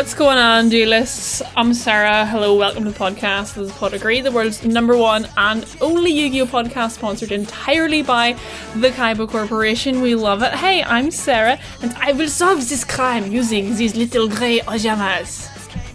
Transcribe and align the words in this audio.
What's 0.00 0.14
going 0.14 0.38
on, 0.38 0.70
D-lists? 0.70 1.42
I'm 1.58 1.74
Sarah. 1.74 2.24
Hello, 2.24 2.54
welcome 2.56 2.84
to 2.84 2.90
the 2.90 2.98
podcast. 2.98 3.56
This 3.56 3.68
is 3.68 3.72
Pod 3.72 3.92
of 3.92 4.00
Greed, 4.00 4.24
the 4.24 4.32
world's 4.32 4.64
number 4.64 4.96
one 4.96 5.28
and 5.36 5.66
only 5.82 6.10
Yu-Gi-Oh 6.10 6.46
podcast 6.46 6.92
sponsored 6.92 7.32
entirely 7.32 8.00
by 8.00 8.32
the 8.76 8.88
Kaiba 8.88 9.28
Corporation. 9.28 10.00
We 10.00 10.14
love 10.14 10.42
it. 10.42 10.54
Hey, 10.54 10.82
I'm 10.82 11.10
Sarah, 11.10 11.58
and 11.82 11.92
I 11.98 12.12
will 12.12 12.28
solve 12.28 12.66
this 12.66 12.82
crime 12.82 13.30
using 13.30 13.76
these 13.76 13.94
little 13.94 14.26
grey 14.26 14.60
pajamas. 14.60 15.50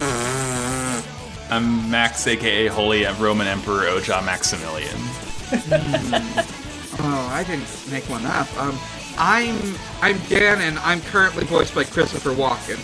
I'm 1.50 1.90
Max, 1.90 2.28
aka 2.28 2.68
Holy 2.68 3.06
Roman 3.18 3.48
Emperor 3.48 3.86
Oja 3.86 4.24
Maximilian. 4.24 4.96
Oh, 6.98 7.28
I 7.30 7.44
didn't 7.44 7.68
make 7.90 8.04
one 8.04 8.24
up. 8.24 8.48
Um, 8.56 8.78
I'm 9.18 9.74
I'm 10.00 10.18
Dan, 10.28 10.62
and 10.62 10.78
I'm 10.78 11.02
currently 11.02 11.44
voiced 11.44 11.74
by 11.74 11.84
Christopher 11.84 12.30
Walken. 12.30 12.78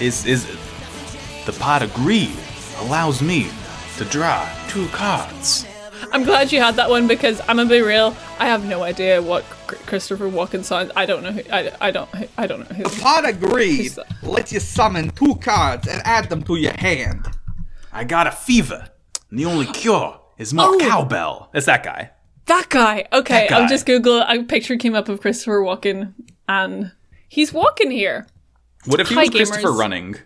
Is 0.00 0.26
is 0.26 0.46
the 1.46 1.52
Pot 1.58 1.82
of 1.82 1.92
Greed 1.94 2.36
allows 2.80 3.22
me 3.22 3.48
to 3.96 4.04
draw 4.04 4.46
two 4.68 4.86
cards. 4.88 5.64
I'm 6.12 6.22
glad 6.22 6.52
you 6.52 6.60
had 6.60 6.76
that 6.76 6.90
one 6.90 7.06
because 7.06 7.40
I'm 7.48 7.56
gonna 7.56 7.68
be 7.68 7.80
real. 7.80 8.14
I 8.38 8.46
have 8.46 8.64
no 8.66 8.82
idea 8.82 9.22
what 9.22 9.44
Christopher 9.86 10.28
Walken 10.28 10.62
sounds. 10.64 10.90
I 10.94 11.06
don't 11.06 11.22
know. 11.22 11.32
Who, 11.32 11.40
I, 11.50 11.72
I 11.80 11.90
don't. 11.90 12.08
I 12.36 12.46
don't 12.46 12.60
know 12.60 12.76
who. 12.76 12.84
Pod 13.00 13.24
agreed. 13.24 13.76
Who's 13.78 13.94
that? 13.94 14.06
Lets 14.22 14.52
you 14.52 14.60
summon 14.60 15.10
two 15.10 15.34
cards 15.36 15.88
and 15.88 16.02
add 16.04 16.28
them 16.28 16.42
to 16.44 16.56
your 16.56 16.74
hand. 16.78 17.26
I 17.92 18.04
got 18.04 18.26
a 18.26 18.30
fever, 18.32 18.90
and 19.30 19.38
the 19.38 19.46
only 19.46 19.66
cure 19.66 20.20
is 20.36 20.52
more 20.52 20.66
Oh. 20.74 20.78
cowbell. 20.78 21.48
It's 21.54 21.66
that 21.66 21.82
guy. 21.82 22.10
That 22.44 22.66
guy. 22.68 23.06
Okay, 23.12 23.46
That 23.48 23.62
I'm 23.62 23.68
just 23.68 23.86
Google. 23.86 24.20
A 24.20 24.42
picture 24.44 24.76
came 24.76 24.94
up 24.94 25.08
of 25.08 25.20
Christopher 25.22 25.62
Walken, 25.62 26.12
and 26.48 26.92
he's 27.28 27.52
walking 27.52 27.90
here. 27.90 28.26
What 28.86 29.00
if 29.00 29.08
he 29.08 29.14
Hi, 29.16 29.22
was 29.22 29.30
Christopher 29.30 29.68
gamers. 29.68 29.78
running? 29.78 30.16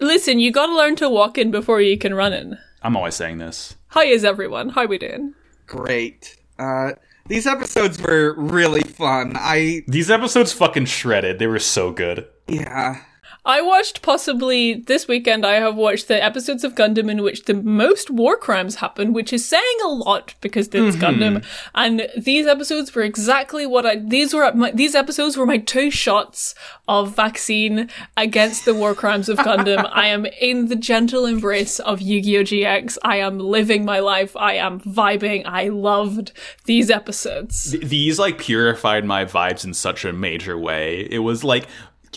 Listen, 0.00 0.38
you 0.38 0.50
gotta 0.50 0.74
learn 0.74 0.96
to 0.96 1.08
walk 1.10 1.36
in 1.38 1.50
before 1.50 1.80
you 1.80 1.98
can 1.98 2.14
run 2.14 2.32
in. 2.32 2.56
I'm 2.82 2.96
always 2.96 3.14
saying 3.14 3.38
this. 3.38 3.76
Hi, 3.88 4.04
is 4.04 4.24
everyone? 4.24 4.70
How 4.70 4.86
we 4.86 4.98
doing? 4.98 5.34
Great. 5.66 6.36
Uh, 6.58 6.92
these 7.26 7.46
episodes 7.46 8.00
were 8.00 8.34
really 8.36 8.82
fun. 8.82 9.32
I 9.36 9.82
These 9.88 10.10
episodes 10.10 10.52
fucking 10.52 10.86
shredded. 10.86 11.38
They 11.38 11.46
were 11.46 11.58
so 11.58 11.90
good. 11.92 12.26
yeah. 12.48 13.02
I 13.46 13.60
watched 13.60 14.00
possibly 14.00 14.74
this 14.74 15.06
weekend. 15.06 15.44
I 15.44 15.54
have 15.54 15.76
watched 15.76 16.08
the 16.08 16.22
episodes 16.22 16.64
of 16.64 16.74
Gundam 16.74 17.10
in 17.10 17.22
which 17.22 17.44
the 17.44 17.52
most 17.54 18.08
war 18.10 18.38
crimes 18.38 18.76
happen, 18.76 19.12
which 19.12 19.34
is 19.34 19.46
saying 19.46 19.78
a 19.84 19.88
lot 19.88 20.34
because 20.40 20.68
it's 20.68 20.96
mm-hmm. 20.96 21.04
Gundam. 21.04 21.44
And 21.74 22.08
these 22.16 22.46
episodes 22.46 22.94
were 22.94 23.02
exactly 23.02 23.66
what 23.66 23.84
I. 23.84 23.96
These 23.96 24.32
were 24.32 24.50
my, 24.54 24.70
these 24.70 24.94
episodes 24.94 25.36
were 25.36 25.44
my 25.44 25.58
two 25.58 25.90
shots 25.90 26.54
of 26.88 27.14
vaccine 27.14 27.90
against 28.16 28.64
the 28.64 28.74
war 28.74 28.94
crimes 28.94 29.28
of 29.28 29.36
Gundam. 29.38 29.90
I 29.92 30.06
am 30.06 30.24
in 30.40 30.68
the 30.68 30.76
gentle 30.76 31.26
embrace 31.26 31.80
of 31.80 32.00
Yu-Gi-Oh 32.00 32.44
GX. 32.44 32.96
I 33.02 33.18
am 33.18 33.38
living 33.38 33.84
my 33.84 33.98
life. 34.00 34.34
I 34.36 34.54
am 34.54 34.80
vibing. 34.80 35.42
I 35.44 35.68
loved 35.68 36.32
these 36.64 36.90
episodes. 36.90 37.72
Th- 37.72 37.84
These 37.84 38.18
like 38.18 38.38
purified 38.38 39.04
my 39.04 39.26
vibes 39.26 39.64
in 39.64 39.74
such 39.74 40.06
a 40.06 40.14
major 40.14 40.58
way. 40.58 41.06
It 41.10 41.18
was 41.18 41.44
like, 41.44 41.66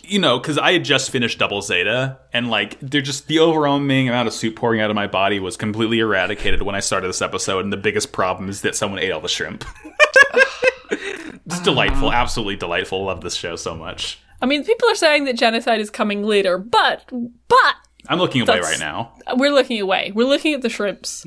you 0.04 0.20
know, 0.20 0.40
because 0.40 0.58
I 0.58 0.74
had 0.74 0.84
just 0.84 1.10
finished 1.12 1.40
Double 1.40 1.62
Zeta, 1.62 2.20
and 2.34 2.50
like, 2.50 2.80
they're 2.80 3.02
just 3.02 3.28
the 3.28 3.40
overwhelming 3.40 4.10
amount 4.10 4.28
of 4.28 4.34
soup 4.34 4.56
pouring 4.56 4.82
out 4.82 4.90
of 4.90 4.96
my 4.96 5.08
body 5.08 5.40
was 5.40 5.58
completely 5.58 6.00
eradicated 6.00 6.62
when 6.62 6.76
I 6.76 6.80
started 6.80 7.08
this 7.08 7.22
episode. 7.22 7.64
And 7.64 7.72
the 7.72 7.78
biggest 7.78 8.12
problem 8.12 8.50
is 8.50 8.62
that 8.62 8.76
someone 8.76 9.00
ate 9.00 9.12
all 9.12 9.22
the 9.22 9.28
shrimp. 9.28 9.66
it's 10.92 11.60
delightful, 11.62 12.12
absolutely 12.12 12.56
delightful. 12.56 13.06
Love 13.06 13.22
this 13.22 13.36
show 13.36 13.56
so 13.56 13.76
much. 13.76 14.20
I 14.42 14.46
mean, 14.46 14.64
people 14.64 14.90
are 14.90 14.96
saying 14.96 15.26
that 15.26 15.36
genocide 15.36 15.80
is 15.80 15.90
coming 15.90 16.24
later, 16.24 16.58
but 16.58 17.06
but 17.48 17.76
I'm 18.08 18.20
looking 18.20 18.42
away 18.42 18.60
right 18.60 18.80
now. 18.80 19.14
we're 19.36 19.52
looking 19.52 19.82
away. 19.82 20.12
We're 20.14 20.28
looking 20.28 20.54
at 20.54 20.62
the 20.62 20.70
shrimps. 20.70 21.26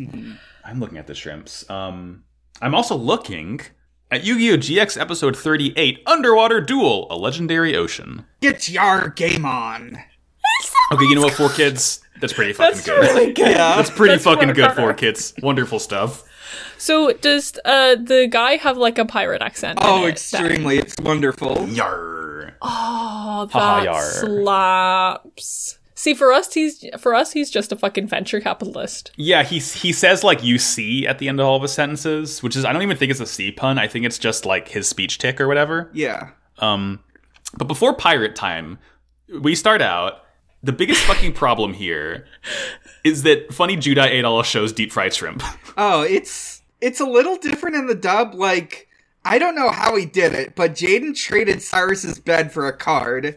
I'm 0.64 0.78
looking 0.78 0.98
at 0.98 1.06
the 1.06 1.14
shrimps. 1.14 1.68
Um, 1.68 2.24
I'm 2.62 2.74
also 2.74 2.96
looking 2.96 3.60
at 4.10 4.24
Yu-Gi-Oh! 4.24 4.56
GX 4.56 5.00
episode 5.00 5.36
38, 5.36 6.02
Underwater 6.06 6.60
Duel, 6.60 7.06
a 7.10 7.16
legendary 7.16 7.76
ocean. 7.76 8.24
Get 8.40 8.68
your 8.68 9.08
game 9.10 9.44
on. 9.44 9.98
Okay, 10.92 11.04
you 11.04 11.14
know 11.14 11.22
what, 11.22 11.34
four 11.34 11.50
kids? 11.50 12.00
That's 12.20 12.32
pretty 12.32 12.52
fucking 12.52 12.74
That's 12.74 12.86
good. 12.86 13.00
really 13.00 13.32
good. 13.32 13.50
Yeah. 13.52 13.76
That's 13.76 13.90
pretty 13.90 14.14
That's 14.14 14.24
fucking 14.24 14.52
good 14.52 14.72
Four 14.72 14.92
kids. 14.94 15.32
Wonderful 15.42 15.78
stuff. 15.78 16.24
So 16.78 17.12
does 17.12 17.58
uh 17.64 17.94
the 17.96 18.26
guy 18.30 18.56
have 18.56 18.76
like 18.76 18.98
a 18.98 19.04
pirate 19.04 19.40
accent? 19.42 19.78
Oh, 19.82 20.06
it? 20.06 20.10
extremely. 20.10 20.78
It's 20.78 20.96
wonderful. 21.00 21.68
Yar. 21.68 22.56
Oh, 22.60 23.48
Haha, 23.50 23.76
that 23.76 23.84
yar. 23.84 24.02
slaps. 24.02 25.78
See, 26.00 26.14
for 26.14 26.32
us, 26.32 26.54
he's 26.54 26.82
for 26.98 27.14
us, 27.14 27.32
he's 27.32 27.50
just 27.50 27.72
a 27.72 27.76
fucking 27.76 28.06
venture 28.06 28.40
capitalist. 28.40 29.10
Yeah, 29.16 29.42
he 29.42 29.58
he 29.58 29.92
says 29.92 30.24
like 30.24 30.42
you 30.42 30.58
see 30.58 31.06
at 31.06 31.18
the 31.18 31.28
end 31.28 31.40
of 31.40 31.46
all 31.46 31.56
of 31.56 31.62
his 31.62 31.72
sentences, 31.72 32.42
which 32.42 32.56
is 32.56 32.64
I 32.64 32.72
don't 32.72 32.80
even 32.80 32.96
think 32.96 33.10
it's 33.10 33.20
a 33.20 33.26
C 33.26 33.52
pun. 33.52 33.78
I 33.78 33.86
think 33.86 34.06
it's 34.06 34.18
just 34.18 34.46
like 34.46 34.68
his 34.68 34.88
speech 34.88 35.18
tick 35.18 35.38
or 35.42 35.46
whatever. 35.46 35.90
Yeah. 35.92 36.30
Um, 36.56 37.00
but 37.54 37.68
before 37.68 37.92
pirate 37.92 38.34
time, 38.34 38.78
we 39.42 39.54
start 39.54 39.82
out. 39.82 40.24
The 40.62 40.72
biggest 40.72 41.02
fucking 41.02 41.34
problem 41.34 41.74
here 41.74 42.26
is 43.04 43.22
that 43.24 43.52
Funny 43.52 43.76
Judai 43.76 44.06
ate 44.06 44.24
all 44.24 44.42
Sho's 44.42 44.72
deep 44.72 44.92
fried 44.92 45.12
shrimp. 45.12 45.42
Oh, 45.76 46.00
it's 46.00 46.62
it's 46.80 47.00
a 47.00 47.04
little 47.04 47.36
different 47.36 47.76
in 47.76 47.88
the 47.88 47.94
dub. 47.94 48.34
Like 48.34 48.88
I 49.22 49.38
don't 49.38 49.54
know 49.54 49.68
how 49.68 49.96
he 49.96 50.06
did 50.06 50.32
it, 50.32 50.54
but 50.54 50.72
Jaden 50.72 51.14
traded 51.14 51.60
Cyrus's 51.60 52.18
bed 52.18 52.52
for 52.52 52.66
a 52.68 52.74
card, 52.74 53.36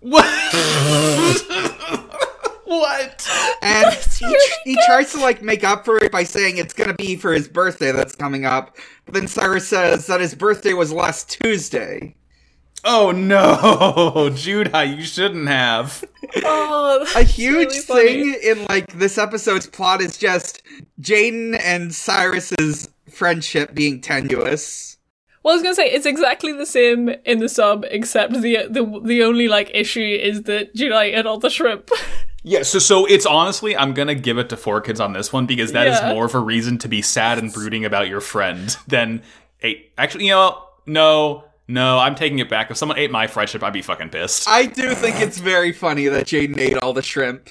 what? 0.00 0.24
what? 2.64 3.28
and 3.62 3.94
he, 3.94 4.36
he 4.64 4.78
tries 4.86 5.12
to 5.12 5.20
like 5.20 5.42
make 5.42 5.64
up 5.64 5.84
for 5.84 6.02
it 6.02 6.12
by 6.12 6.24
saying 6.24 6.58
it's 6.58 6.74
gonna 6.74 6.94
be 6.94 7.16
for 7.16 7.32
his 7.32 7.48
birthday 7.48 7.92
that's 7.92 8.14
coming 8.14 8.44
up. 8.44 8.76
But 9.04 9.14
then 9.14 9.28
Cyrus 9.28 9.68
says 9.68 10.06
that 10.06 10.20
his 10.20 10.34
birthday 10.34 10.72
was 10.72 10.92
last 10.92 11.40
Tuesday. 11.42 12.14
Oh 12.84 13.10
no, 13.10 13.46
Judai, 14.32 14.96
you 14.96 15.02
shouldn't 15.02 15.48
have. 15.48 16.04
Oh, 16.44 17.06
A 17.16 17.22
huge 17.22 17.68
really 17.68 17.80
thing 17.80 18.40
in 18.42 18.64
like 18.66 18.92
this 18.92 19.18
episode's 19.18 19.66
plot 19.66 20.00
is 20.00 20.16
just 20.16 20.62
Jaden 21.00 21.58
and 21.60 21.94
Cyrus's 21.94 22.88
friendship 23.10 23.74
being 23.74 24.00
tenuous. 24.00 24.95
Well, 25.46 25.52
I 25.52 25.58
was 25.58 25.62
gonna 25.62 25.76
say 25.76 25.86
it's 25.86 26.06
exactly 26.06 26.52
the 26.52 26.66
same 26.66 27.08
in 27.24 27.38
the 27.38 27.48
sub, 27.48 27.84
except 27.88 28.32
the 28.32 28.66
the 28.68 29.00
the 29.04 29.22
only 29.22 29.46
like 29.46 29.70
issue 29.72 30.00
is 30.00 30.42
that 30.42 30.74
July 30.74 31.04
ate 31.04 31.24
all 31.24 31.38
the 31.38 31.50
shrimp. 31.50 31.88
Yeah, 32.48 32.62
so 32.62 32.78
so 32.78 33.06
it's 33.06 33.26
honestly, 33.26 33.76
I'm 33.76 33.92
gonna 33.92 34.14
give 34.16 34.38
it 34.38 34.48
to 34.50 34.56
four 34.56 34.80
kids 34.80 34.98
on 35.00 35.12
this 35.12 35.32
one 35.32 35.46
because 35.46 35.70
that 35.72 35.86
is 35.88 35.98
Yeah. 36.00 36.14
more 36.14 36.26
of 36.26 36.34
a 36.34 36.38
reason 36.38 36.78
to 36.78 36.88
be 36.88 37.00
sad 37.02 37.38
and 37.38 37.52
brooding 37.52 37.84
about 37.84 38.06
your 38.08 38.20
friend 38.20 38.76
than 38.86 39.22
eight. 39.62 39.90
Actually, 39.98 40.26
you 40.26 40.30
know, 40.30 40.62
no, 40.86 41.44
no, 41.66 41.98
I'm 41.98 42.14
taking 42.14 42.38
it 42.40 42.48
back. 42.48 42.70
If 42.70 42.76
someone 42.76 42.98
ate 42.98 43.10
my 43.10 43.26
friendship, 43.26 43.64
I'd 43.64 43.72
be 43.72 43.82
fucking 43.82 44.10
pissed. 44.10 44.48
I 44.48 44.66
do 44.66 44.94
think 44.94 45.20
it's 45.20 45.38
very 45.38 45.72
funny 45.72 46.06
that 46.06 46.26
Jaden 46.26 46.56
ate 46.58 46.76
all 46.78 46.92
the 46.92 47.02
shrimp. 47.02 47.50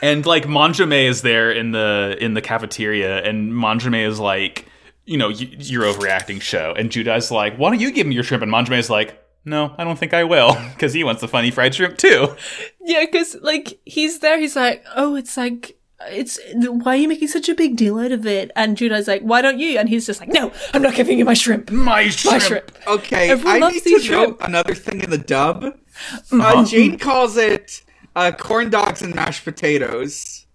And 0.00 0.24
like 0.24 0.44
Manjome 0.46 1.06
is 1.08 1.20
there 1.20 1.50
in 1.52 1.72
the 1.72 2.16
in 2.18 2.32
the 2.32 2.40
cafeteria, 2.40 3.22
and 3.22 3.52
Manjome 3.52 4.06
is 4.06 4.18
like, 4.18 4.66
you 5.06 5.16
know, 5.16 5.28
y- 5.28 5.56
you're 5.58 5.84
overreacting, 5.84 6.40
Sho. 6.40 6.74
And 6.76 6.90
Judai's 6.90 7.30
like, 7.30 7.56
why 7.56 7.70
don't 7.70 7.80
you 7.80 7.90
give 7.92 8.06
me 8.06 8.14
your 8.14 8.24
shrimp? 8.24 8.42
And 8.42 8.52
Manjome 8.52 8.78
is 8.78 8.90
like, 8.90 9.18
no, 9.44 9.74
I 9.76 9.84
don't 9.84 9.98
think 9.98 10.14
I 10.14 10.24
will, 10.24 10.54
because 10.74 10.92
he 10.92 11.02
wants 11.04 11.20
the 11.20 11.28
funny 11.28 11.50
fried 11.50 11.74
shrimp 11.74 11.98
too. 11.98 12.34
Yeah, 12.80 13.04
because 13.04 13.36
like 13.42 13.80
he's 13.84 14.20
there, 14.20 14.38
he's 14.38 14.56
like, 14.56 14.84
oh, 14.94 15.14
it's 15.16 15.36
like 15.36 15.78
it's 16.08 16.38
why 16.56 16.94
are 16.94 16.96
you 16.96 17.06
making 17.06 17.28
such 17.28 17.48
a 17.48 17.54
big 17.54 17.76
deal 17.76 17.96
out 17.98 18.10
of 18.12 18.26
it? 18.26 18.50
And 18.56 18.76
Judai's 18.76 19.06
like, 19.06 19.22
why 19.22 19.40
don't 19.40 19.58
you? 19.60 19.78
And 19.78 19.88
he's 19.88 20.04
just 20.06 20.18
like, 20.20 20.28
no, 20.30 20.52
I'm 20.74 20.82
not 20.82 20.94
giving 20.94 21.16
you 21.18 21.24
my 21.24 21.34
shrimp. 21.34 21.70
My 21.70 22.04
My 22.04 22.08
shrimp. 22.08 22.42
shrimp. 22.42 22.72
Okay, 22.88 23.30
Everyone 23.30 23.56
I 23.56 23.58
loves 23.60 23.74
need 23.74 23.84
these 23.84 24.04
to 24.06 24.10
note 24.12 24.24
shrimp. 24.24 24.42
another 24.42 24.74
thing 24.74 25.00
in 25.02 25.10
the 25.10 25.18
dub. 25.18 25.62
Uh-huh. 25.64 26.40
Uh, 26.60 26.64
Jane 26.64 26.98
calls 26.98 27.36
it 27.36 27.82
uh, 28.16 28.32
corn 28.32 28.68
dogs 28.70 29.00
and 29.02 29.14
mashed 29.14 29.44
potatoes. 29.44 30.46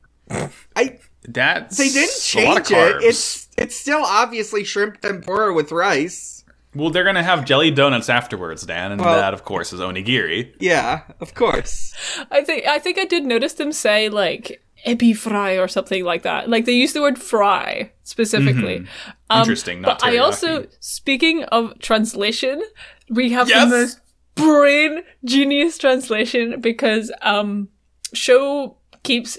I 0.76 1.00
That's 1.24 1.78
they 1.78 1.90
didn't 1.90 2.36
a 2.36 2.46
lot 2.48 2.58
of 2.62 2.68
change 2.68 3.04
it. 3.04 3.08
It's 3.08 3.48
it's 3.58 3.76
still 3.76 4.04
obviously 4.04 4.64
shrimp 4.64 5.02
tempura 5.02 5.54
with 5.54 5.72
rice. 5.72 6.46
Well, 6.76 6.90
they're 6.92 7.04
gonna 7.04 7.24
have 7.24 7.44
jelly 7.46 7.72
donuts 7.72 8.08
afterwards, 8.10 8.66
Dan, 8.66 8.92
and 8.92 9.02
Well- 9.02 9.16
that, 9.16 9.34
of 9.34 9.44
course, 9.44 9.74
is 9.74 9.80
onigiri. 9.80 10.54
Yeah, 10.60 11.02
of 11.20 11.34
course. 11.34 11.94
I 12.32 12.44
think 12.44 12.66
I 12.68 12.80
think 12.80 12.98
I 13.00 13.06
did 13.06 13.26
notice 13.26 13.54
them 13.54 13.72
say 13.72 14.10
like 14.10 14.62
epi 14.86 15.12
fry 15.14 15.54
or 15.58 15.68
something 15.68 16.04
like 16.06 16.22
that. 16.22 16.50
Like 16.50 16.66
they 16.66 16.74
use 16.74 16.94
the 16.94 17.02
word 17.02 17.18
fry 17.20 17.92
specifically. 18.04 18.78
Um, 18.78 18.88
Mm-hmm. 19.30 19.40
Interesting, 19.42 19.82
not 19.82 20.00
but 20.00 20.08
I 20.08 20.18
also, 20.20 20.68
speaking 20.80 21.44
of 21.46 21.78
translation, 21.80 22.62
we 23.10 23.32
have 23.32 23.50
Yes! 23.50 23.70
the 23.70 23.76
most 23.78 24.00
brain 24.36 25.04
genius 25.26 25.78
translation 25.78 26.62
because 26.62 27.12
um 27.22 27.68
Sho 28.14 28.78
keeps 29.04 29.38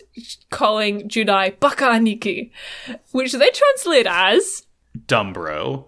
calling 0.50 1.08
Judai 1.08 1.58
Baka 1.60 1.84
Aniki, 1.84 2.50
which 3.12 3.32
they 3.32 3.50
translate 3.50 4.06
as 4.06 4.66
Dumb 5.06 5.32
bro. 5.32 5.86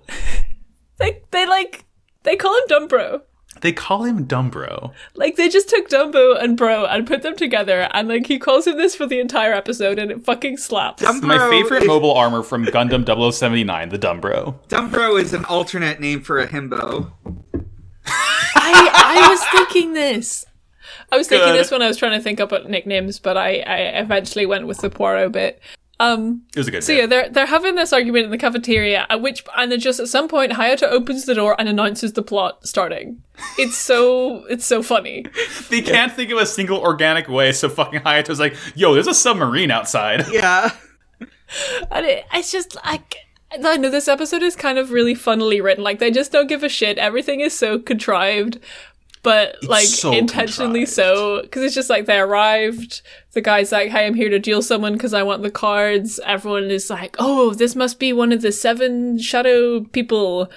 they 0.99 1.23
they 1.31 1.47
like 1.47 1.85
they 2.23 2.37
call 2.37 2.55
him 2.57 2.65
dumb 2.69 2.89
bro. 2.89 3.23
They 3.63 3.73
call 3.73 4.05
him 4.05 4.27
Dumbro. 4.27 4.93
Like 5.15 5.37
they 5.37 5.49
just 5.49 5.69
took 5.69 5.89
Dumbo 5.91 6.41
and 6.41 6.57
Bro 6.57 6.87
and 6.87 7.07
put 7.07 7.23
them 7.23 7.37
together, 7.37 7.89
and 7.93 8.09
like 8.09 8.27
he 8.27 8.39
calls 8.39 8.67
him 8.67 8.77
this 8.77 8.95
for 8.95 9.07
the 9.07 9.19
entire 9.19 9.53
episode, 9.53 9.99
and 9.99 10.11
it 10.11 10.25
fucking 10.25 10.57
slaps. 10.57 11.03
Dumbo 11.03 11.23
My 11.23 11.51
favorite 11.51 11.83
is, 11.83 11.89
mobile 11.89 12.15
armor 12.15 12.43
from 12.45 12.65
Gundam 12.67 13.05
0079, 13.05 13.89
the 13.89 13.99
Dumbro. 13.99 14.55
Dumbro 14.69 15.21
is 15.21 15.35
an 15.35 15.45
alternate 15.47 16.01
name 16.01 16.23
for 16.23 16.39
a 16.39 16.47
himbo. 16.47 17.11
I 18.05 18.91
I 18.95 19.29
was 19.29 19.45
thinking 19.49 19.95
this. 19.95 20.47
I 21.13 21.17
was 21.17 21.29
thinking 21.29 21.49
Good. 21.49 21.59
this 21.59 21.71
when 21.71 21.83
I 21.83 21.89
was 21.89 21.97
trying 21.97 22.13
to 22.19 22.23
think 22.23 22.41
up 22.41 22.53
nicknames, 22.69 23.19
but 23.19 23.37
I, 23.37 23.59
I 23.67 23.77
eventually 24.01 24.47
went 24.47 24.67
with 24.67 24.79
the 24.79 24.91
Poirot 24.91 25.33
bit. 25.33 25.61
Um, 25.99 26.43
It 26.55 26.59
was 26.61 26.69
a 26.69 26.71
good 26.71 26.83
so 26.83 26.95
bit. 26.95 26.99
yeah, 27.01 27.07
they're 27.07 27.29
they're 27.29 27.47
having 27.47 27.75
this 27.75 27.93
argument 27.93 28.25
in 28.25 28.31
the 28.31 28.39
cafeteria, 28.39 29.07
at 29.11 29.21
which 29.21 29.45
and 29.57 29.71
then 29.71 29.81
just 29.81 30.01
at 30.01 30.09
some 30.09 30.29
point 30.29 30.53
Hayato 30.53 30.85
opens 30.85 31.27
the 31.27 31.35
door 31.35 31.55
and 31.59 31.69
announces 31.69 32.15
the 32.15 32.23
plot 32.23 32.67
starting. 32.67 33.23
It's 33.59 33.77
so 33.77 34.45
it's 34.47 34.65
so 34.65 34.83
funny. 34.83 35.27
They 35.69 35.83
can't 35.83 36.11
think 36.13 36.31
of 36.31 36.39
a 36.39 36.47
single 36.47 36.79
organic 36.79 37.29
way, 37.29 37.53
so 37.53 37.69
fucking 37.69 38.01
Hayato's 38.01 38.41
like, 38.41 38.57
yo, 38.75 38.95
there's 38.95 39.07
a 39.09 39.15
submarine 39.15 39.71
outside. 39.71 40.25
Yeah. 40.33 40.71
And 41.91 42.07
it, 42.07 42.25
it's 42.33 42.51
just 42.53 42.77
like 42.77 43.17
I 43.53 43.77
know 43.77 43.91
this 43.91 44.07
episode 44.09 44.43
is 44.43 44.55
kind 44.55 44.79
of 44.79 44.93
really 44.93 45.15
funnily 45.15 45.61
written. 45.61 45.83
Like 45.83 45.99
they 45.99 46.11
just 46.13 46.31
don't 46.33 46.47
give 46.47 46.63
a 46.63 46.69
shit. 46.69 46.97
Everything 46.99 47.41
is 47.41 47.53
so 47.53 47.79
contrived, 47.81 48.59
but 49.23 49.63
like 49.65 49.87
so 49.87 50.13
intentionally 50.13 50.87
so. 50.87 51.43
Because 51.43 51.63
it's 51.63 51.75
just 51.75 51.91
like 51.91 52.07
they 52.07 52.19
arrived. 52.19 53.03
The 53.33 53.41
guy's 53.41 53.73
like, 53.73 53.91
"Hey, 53.91 54.07
I'm 54.07 54.15
here 54.15 54.31
to 54.31 54.39
duel 54.39 54.63
someone 54.63 54.95
because 54.95 55.15
I 55.15 55.23
want 55.23 55.43
the 55.43 55.51
cards." 55.51 56.21
Everyone 56.25 56.71
is 56.71 56.91
like, 56.91 57.17
"Oh, 57.19 57.55
this 57.55 57.77
must 57.77 57.99
be 57.99 58.13
one 58.13 58.33
of 58.33 58.43
the 58.43 58.53
seven 58.53 59.19
shadow 59.19 59.81
people." 59.85 60.51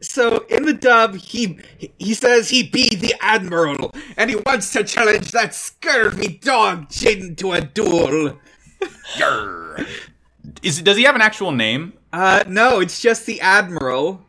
So 0.00 0.44
in 0.50 0.64
the 0.64 0.74
dub, 0.74 1.16
he 1.16 1.58
he 1.98 2.14
says 2.14 2.50
he 2.50 2.62
be 2.62 2.94
the 2.94 3.14
admiral, 3.20 3.92
and 4.16 4.30
he 4.30 4.36
wants 4.36 4.72
to 4.72 4.84
challenge 4.84 5.30
that 5.32 5.54
scurvy 5.54 6.38
dog 6.42 6.90
Jin 6.90 7.36
to 7.36 7.52
a 7.52 7.60
duel. 7.60 8.38
Is 10.62 10.82
does 10.82 10.96
he 10.96 11.04
have 11.04 11.14
an 11.14 11.22
actual 11.22 11.52
name? 11.52 11.94
Uh, 12.12 12.44
no, 12.46 12.80
it's 12.80 13.00
just 13.00 13.26
the 13.26 13.40
admiral. 13.40 14.22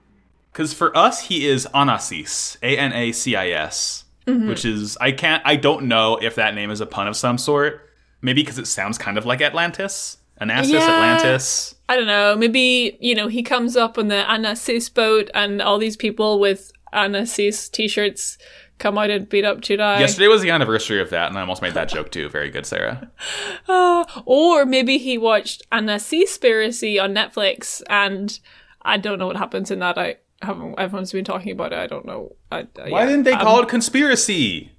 Because 0.55 0.73
for 0.73 0.95
us, 0.95 1.19
he 1.19 1.45
is 1.45 1.67
Anasis, 1.73 2.55
A 2.63 2.77
N 2.77 2.93
A 2.93 3.11
C 3.11 3.35
I 3.35 3.49
S, 3.49 4.05
mm-hmm. 4.25 4.47
which 4.47 4.63
is 4.63 4.97
I 5.01 5.11
can't 5.11 5.43
I 5.45 5.57
don't 5.57 5.83
know 5.83 6.15
if 6.15 6.35
that 6.35 6.55
name 6.55 6.71
is 6.71 6.79
a 6.79 6.85
pun 6.85 7.09
of 7.09 7.17
some 7.17 7.37
sort. 7.37 7.89
Maybe 8.21 8.41
because 8.41 8.57
it 8.57 8.65
sounds 8.65 8.97
kind 8.97 9.17
of 9.17 9.25
like 9.25 9.41
Atlantis, 9.41 10.15
Anasis, 10.39 10.69
Yeah. 10.69 10.87
Atlantis. 10.87 11.75
I 11.89 11.97
don't 11.97 12.07
know. 12.07 12.37
Maybe 12.37 12.97
you 13.01 13.13
know 13.15 13.27
he 13.27 13.43
comes 13.43 13.75
up 13.75 13.97
on 13.97 14.07
the 14.07 14.23
Anasis 14.29 14.91
boat, 14.93 15.29
and 15.33 15.61
all 15.61 15.77
these 15.77 15.97
people 15.97 16.39
with 16.39 16.71
Anasis 16.93 17.69
t-shirts 17.69 18.37
come 18.77 18.97
out 18.97 19.09
and 19.09 19.27
beat 19.27 19.43
up 19.43 19.59
Jedi. 19.59 19.99
Yesterday 19.99 20.29
was 20.29 20.41
the 20.41 20.51
anniversary 20.51 21.01
of 21.01 21.09
that, 21.09 21.27
and 21.27 21.37
I 21.37 21.41
almost 21.41 21.61
made 21.61 21.73
that 21.73 21.89
joke 21.89 22.11
too. 22.11 22.29
Very 22.29 22.49
good, 22.49 22.65
Sarah. 22.65 23.11
Ah, 23.67 24.23
or 24.25 24.65
maybe 24.65 24.99
he 24.99 25.17
watched 25.17 25.63
Anna 25.69 25.95
Seaspiracy 25.95 27.01
on 27.01 27.13
Netflix, 27.13 27.81
and 27.89 28.39
I 28.83 28.95
don't 28.95 29.19
know 29.19 29.27
what 29.27 29.35
happens 29.35 29.69
in 29.69 29.79
that. 29.79 29.97
I. 29.97 30.15
Everyone's 30.41 31.11
been 31.11 31.25
talking 31.25 31.51
about 31.51 31.73
it. 31.73 31.79
I 31.79 31.87
don't 31.87 32.05
know. 32.05 32.35
I, 32.51 32.67
Why 32.87 33.05
didn't 33.05 33.23
they 33.23 33.33
call 33.33 33.61
it 33.61 33.69
conspiracy? 33.69 34.71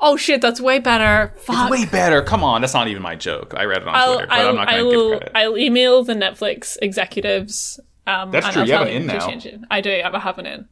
Oh 0.00 0.16
shit, 0.16 0.40
that's 0.40 0.60
way 0.60 0.80
better. 0.80 1.32
Fuck. 1.36 1.70
Way 1.70 1.86
better. 1.86 2.22
Come 2.22 2.42
on, 2.42 2.60
that's 2.60 2.74
not 2.74 2.88
even 2.88 3.02
my 3.02 3.14
joke. 3.14 3.54
I 3.56 3.64
read 3.64 3.82
it 3.82 3.88
on 3.88 3.94
I'll, 3.94 4.14
Twitter, 4.14 4.26
but 4.26 4.34
I'm 4.34 4.56
not 4.56 4.68
going 4.68 4.84
to 4.84 4.84
I'll, 4.84 5.10
give 5.10 5.18
credit. 5.20 5.32
I'll 5.34 5.56
email 5.56 6.02
the 6.02 6.14
Netflix 6.14 6.76
executives. 6.82 7.78
Um, 8.06 8.32
That's 8.32 8.48
true, 8.48 8.62
I'll 8.62 8.66
you 8.66 8.74
have 8.74 8.86
an 8.88 8.92
in 8.94 9.06
now. 9.06 9.28
I 9.70 9.80
do. 9.80 9.90
I 9.90 10.18
have 10.18 10.38
an 10.38 10.46
in. 10.46 10.68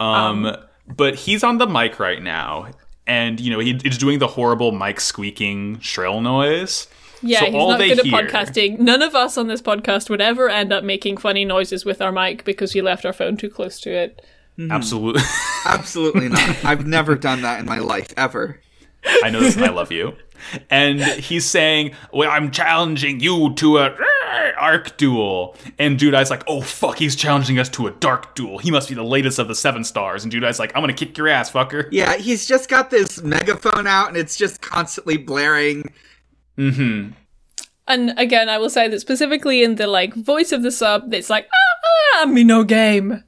Um, 0.00 0.54
but 0.86 1.14
he's 1.14 1.42
on 1.42 1.56
the 1.56 1.66
mic 1.66 1.98
right 1.98 2.22
now, 2.22 2.68
and 3.06 3.40
you 3.40 3.50
know 3.50 3.58
he, 3.58 3.80
he's 3.82 3.96
doing 3.96 4.18
the 4.18 4.26
horrible 4.26 4.70
mic 4.70 5.00
squeaking 5.00 5.80
shrill 5.80 6.20
noise. 6.20 6.86
Yeah, 7.24 7.40
So 7.40 7.46
he's 7.46 7.54
all 7.54 7.70
not 7.70 7.78
they 7.78 7.88
good 7.88 7.98
at 8.00 8.06
hear- 8.06 8.28
podcasting. 8.28 8.78
None 8.78 9.02
of 9.02 9.14
us 9.14 9.36
on 9.38 9.48
this 9.48 9.62
podcast 9.62 10.10
would 10.10 10.20
ever 10.20 10.48
end 10.48 10.72
up 10.72 10.84
making 10.84 11.16
funny 11.16 11.44
noises 11.44 11.84
with 11.84 12.00
our 12.02 12.12
mic 12.12 12.44
because 12.44 12.74
we 12.74 12.80
left 12.82 13.04
our 13.04 13.12
phone 13.12 13.36
too 13.36 13.48
close 13.50 13.80
to 13.80 13.90
it. 13.90 14.24
Mm-hmm. 14.58 14.70
Absolutely, 14.70 15.22
Absolutely 15.66 16.28
not. 16.28 16.64
I've 16.64 16.86
never 16.86 17.16
done 17.16 17.42
that 17.42 17.58
in 17.60 17.66
my 17.66 17.78
life 17.78 18.12
ever. 18.16 18.60
I 19.22 19.28
know 19.30 19.40
this, 19.40 19.56
and 19.56 19.64
I 19.64 19.70
love 19.70 19.90
you. 19.92 20.14
And 20.70 21.00
he's 21.00 21.44
saying, 21.44 21.92
"Well, 22.12 22.30
I'm 22.30 22.50
challenging 22.50 23.20
you 23.20 23.52
to 23.56 23.78
a 23.78 23.96
arc 24.58 24.96
duel." 24.96 25.56
And 25.78 25.98
Judai's 25.98 26.30
like, 26.30 26.42
"Oh 26.46 26.60
fuck, 26.62 26.98
he's 26.98 27.14
challenging 27.16 27.58
us 27.58 27.68
to 27.70 27.86
a 27.86 27.90
dark 27.90 28.34
duel. 28.34 28.58
He 28.58 28.70
must 28.70 28.88
be 28.88 28.94
the 28.94 29.02
latest 29.04 29.38
of 29.38 29.48
the 29.48 29.54
seven 29.54 29.84
stars." 29.84 30.22
And 30.22 30.32
Judai's 30.32 30.58
like, 30.58 30.72
"I'm 30.74 30.82
gonna 30.82 30.92
kick 30.94 31.16
your 31.18 31.28
ass, 31.28 31.50
fucker." 31.50 31.88
Yeah, 31.92 32.16
he's 32.16 32.46
just 32.46 32.68
got 32.70 32.90
this 32.90 33.22
megaphone 33.22 33.86
out, 33.86 34.08
and 34.08 34.16
it's 34.16 34.36
just 34.36 34.60
constantly 34.62 35.16
blaring. 35.16 35.92
Mm-hmm. 36.58 37.12
And 37.86 38.18
again, 38.18 38.48
I 38.48 38.58
will 38.58 38.70
say 38.70 38.88
that 38.88 39.00
specifically 39.00 39.62
in 39.62 39.74
the 39.74 39.86
like 39.86 40.14
voice 40.14 40.52
of 40.52 40.62
the 40.62 40.70
sub, 40.70 41.12
it's 41.12 41.30
like 41.30 41.48
ah, 41.52 42.22
ah 42.22 42.26
me 42.26 42.44
no 42.44 42.64
game. 42.64 43.22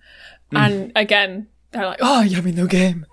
Mm. 0.53 0.59
And 0.59 0.93
again, 0.97 1.49
they're 1.73 1.87
like, 1.87 1.99
oh, 2.01 2.23
yummy 2.23 2.53
no 2.53 2.67
game. 2.67 3.07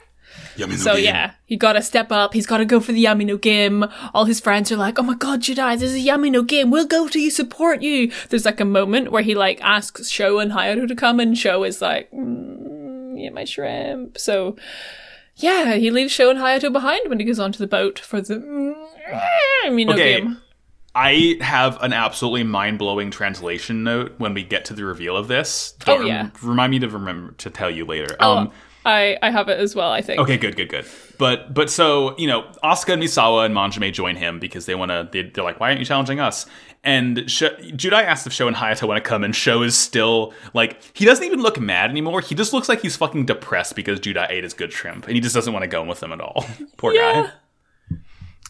Yummy 0.55 0.75
So 0.75 0.95
yeah, 0.95 1.31
he 1.45 1.57
got 1.57 1.73
to 1.73 1.81
step 1.81 2.11
up. 2.11 2.33
He's 2.33 2.45
got 2.45 2.57
to 2.57 2.65
go 2.65 2.79
for 2.79 2.91
the 2.91 2.99
yummy 2.99 3.25
no 3.25 3.37
game. 3.37 3.85
All 4.13 4.25
his 4.25 4.39
friends 4.39 4.71
are 4.71 4.77
like, 4.77 4.99
oh 4.99 5.03
my 5.03 5.15
god, 5.15 5.41
Judai, 5.41 5.77
there's 5.77 5.93
a 5.93 5.99
yummy 5.99 6.29
no 6.29 6.43
game. 6.43 6.69
We'll 6.69 6.85
go 6.85 7.07
to 7.07 7.19
you, 7.19 7.31
support 7.31 7.81
you. 7.81 8.11
There's 8.29 8.45
like 8.45 8.59
a 8.59 8.65
moment 8.65 9.11
where 9.11 9.23
he 9.23 9.35
like 9.35 9.59
asks 9.61 10.09
Sho 10.09 10.39
and 10.39 10.51
Hayato 10.51 10.87
to 10.87 10.95
come, 10.95 11.19
and 11.19 11.37
Sho 11.37 11.63
is 11.63 11.81
like, 11.81 12.11
mm, 12.11 13.21
yeah, 13.21 13.31
my 13.31 13.45
shrimp. 13.45 14.17
So 14.17 14.55
yeah, 15.43 15.75
he 15.75 15.91
leaves 15.91 16.11
Sho 16.11 16.29
and 16.29 16.39
Hayato 16.39 16.71
behind 16.71 17.09
when 17.09 17.19
he 17.19 17.25
goes 17.25 17.39
onto 17.39 17.59
the 17.59 17.67
boat 17.67 17.99
for 17.99 18.21
the 18.21 18.35
mm, 18.35 18.73
yummy 19.65 19.85
no 19.85 19.93
Okay. 19.93 20.21
game. 20.21 20.37
I 20.95 21.37
have 21.41 21.81
an 21.81 21.91
absolutely 21.91 22.43
mind 22.43 22.77
blowing 22.79 23.09
translation 23.11 23.83
note 23.83 24.13
when 24.19 24.33
we 24.33 24.43
get 24.43 24.63
to 24.65 24.73
the 24.73 24.85
reveal 24.85 25.17
of 25.17 25.27
this. 25.27 25.73
Oh, 25.87 25.97
Don't- 25.97 26.07
yeah. 26.07 26.29
Remind 26.41 26.71
me 26.71 26.79
to 26.79 26.87
remember 26.87 27.33
to 27.39 27.49
tell 27.49 27.69
you 27.71 27.83
later. 27.85 28.15
Oh, 28.19 28.37
Um, 28.37 28.51
I 28.85 29.17
I 29.21 29.29
have 29.31 29.49
it 29.49 29.59
as 29.59 29.75
well. 29.75 29.91
I 29.91 30.01
think. 30.01 30.19
okay, 30.19 30.37
good, 30.37 30.55
good, 30.55 30.69
good. 30.69 30.85
But 31.17 31.53
but 31.53 31.69
so 31.69 32.17
you 32.17 32.27
know, 32.27 32.43
Asuka 32.63 32.93
and 32.93 33.01
Misawa 33.03 33.45
and 33.45 33.55
Manjome 33.55 33.91
join 33.93 34.15
him 34.15 34.39
because 34.39 34.65
they 34.65 34.75
want 34.75 34.91
to. 34.91 35.07
They, 35.11 35.23
they're 35.29 35.43
like, 35.43 35.59
why 35.59 35.67
aren't 35.69 35.79
you 35.79 35.85
challenging 35.85 36.19
us? 36.19 36.45
And 36.85 37.29
Sh- 37.31 37.43
Judai 37.71 38.03
asks 38.03 38.27
if 38.27 38.33
Sho 38.33 38.45
and 38.47 38.57
Hayato 38.57 38.87
want 38.89 39.01
to 39.01 39.09
come, 39.09 39.23
and 39.23 39.33
Sho 39.33 39.61
is 39.61 39.77
still 39.77 40.33
like 40.53 40.81
he 40.93 41.05
doesn't 41.05 41.23
even 41.23 41.41
look 41.41 41.57
mad 41.59 41.89
anymore. 41.89 42.19
He 42.19 42.35
just 42.35 42.51
looks 42.51 42.67
like 42.67 42.81
he's 42.81 42.97
fucking 42.97 43.25
depressed 43.25 43.75
because 43.75 44.01
Judai 44.01 44.29
ate 44.29 44.43
his 44.43 44.53
good 44.53 44.73
shrimp, 44.73 45.05
and 45.07 45.15
he 45.15 45.21
just 45.21 45.33
doesn't 45.33 45.53
want 45.53 45.63
to 45.63 45.67
go 45.69 45.81
in 45.81 45.87
with 45.87 46.01
them 46.01 46.11
at 46.11 46.19
all. 46.19 46.45
Poor 46.77 46.93
Yeah. 46.93 47.29
guy. 47.89 47.97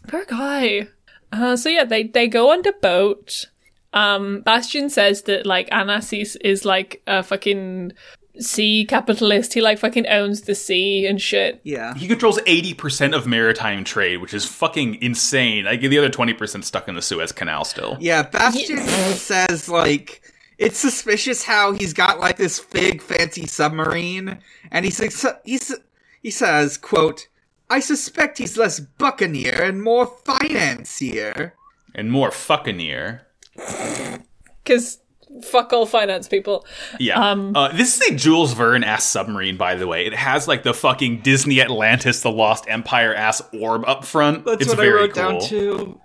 Poor 0.08 0.26
guy. 0.26 0.88
Uh, 1.32 1.56
so 1.56 1.70
yeah, 1.70 1.84
they 1.84 2.04
they 2.04 2.28
go 2.28 2.52
on 2.52 2.62
the 2.64 2.74
boat. 2.82 3.46
Um, 3.94 4.42
Bastion 4.42 4.90
says 4.90 5.24
that 5.24 5.46
like 5.46 5.70
Anasis 5.70 6.36
is 6.42 6.66
like 6.66 7.04
a 7.06 7.22
fucking 7.22 7.94
sea 8.40 8.86
capitalist. 8.86 9.54
He 9.54 9.62
like 9.62 9.80
fucking 9.80 10.08
owns 10.08 10.42
the 10.42 10.56
sea 10.56 11.06
and 11.06 11.22
shit. 11.22 11.62
Yeah. 11.64 11.94
He 11.94 12.08
controls 12.08 12.40
80% 12.40 13.16
of 13.16 13.28
maritime 13.28 13.84
trade, 13.84 14.18
which 14.18 14.34
is 14.34 14.46
fucking 14.46 15.02
insane. 15.02 15.66
Like 15.66 15.82
the 15.82 15.98
other 15.98 16.10
20% 16.10 16.64
stuck 16.64 16.88
in 16.88 16.96
the 16.96 17.02
Suez 17.02 17.32
Canal 17.32 17.66
still. 17.66 17.98
Yeah, 18.00 18.24
Bastion 18.24 18.80
says 18.80 19.70
like 19.70 20.22
it's 20.58 20.78
suspicious 20.78 21.44
how 21.44 21.74
he's 21.74 21.94
got 21.94 22.20
like 22.20 22.38
this 22.38 22.60
big 22.60 23.02
fancy 23.02 23.46
submarine, 23.48 24.40
and 24.72 24.86
he 24.86 24.92
says 24.92 25.26
he's 25.44 25.76
he 26.22 26.32
says 26.32 26.78
quote. 26.78 27.28
I 27.70 27.80
suspect 27.80 28.38
he's 28.38 28.58
less 28.58 28.80
buccaneer 28.80 29.64
and 29.64 29.82
more 29.82 30.06
financier. 30.06 31.56
And 31.96 32.12
more 32.12 32.30
fucking 32.30 32.78
near. 32.78 33.26
Cause 34.66 35.00
fuck 35.42 35.74
all 35.74 35.86
finance 35.86 36.28
people. 36.28 36.66
Yeah. 37.00 37.32
Um, 37.32 37.56
uh, 37.56 37.70
this 37.74 38.00
is 38.02 38.10
a 38.12 38.16
Jules 38.16 38.54
Verne 38.54 38.84
ass 38.84 39.04
submarine, 39.06 39.58
by 39.58 39.76
the 39.76 39.88
way. 39.88 40.06
It 40.06 40.14
has 40.14 40.48
like 40.48 40.64
the 40.64 40.74
fucking 40.74 41.22
Disney 41.22 41.62
Atlantis, 41.62 42.22
the 42.22 42.32
Lost 42.32 42.66
Empire 42.68 43.14
ass 43.16 43.42
orb 43.60 43.84
up 43.88 44.06
front. 44.06 44.46
That's 44.46 44.62
it's 44.62 44.70
what 44.76 44.80
I 44.80 44.90
wrote 44.90 45.14
cool. 45.14 45.24
down 45.24 45.42
too. 45.42 46.00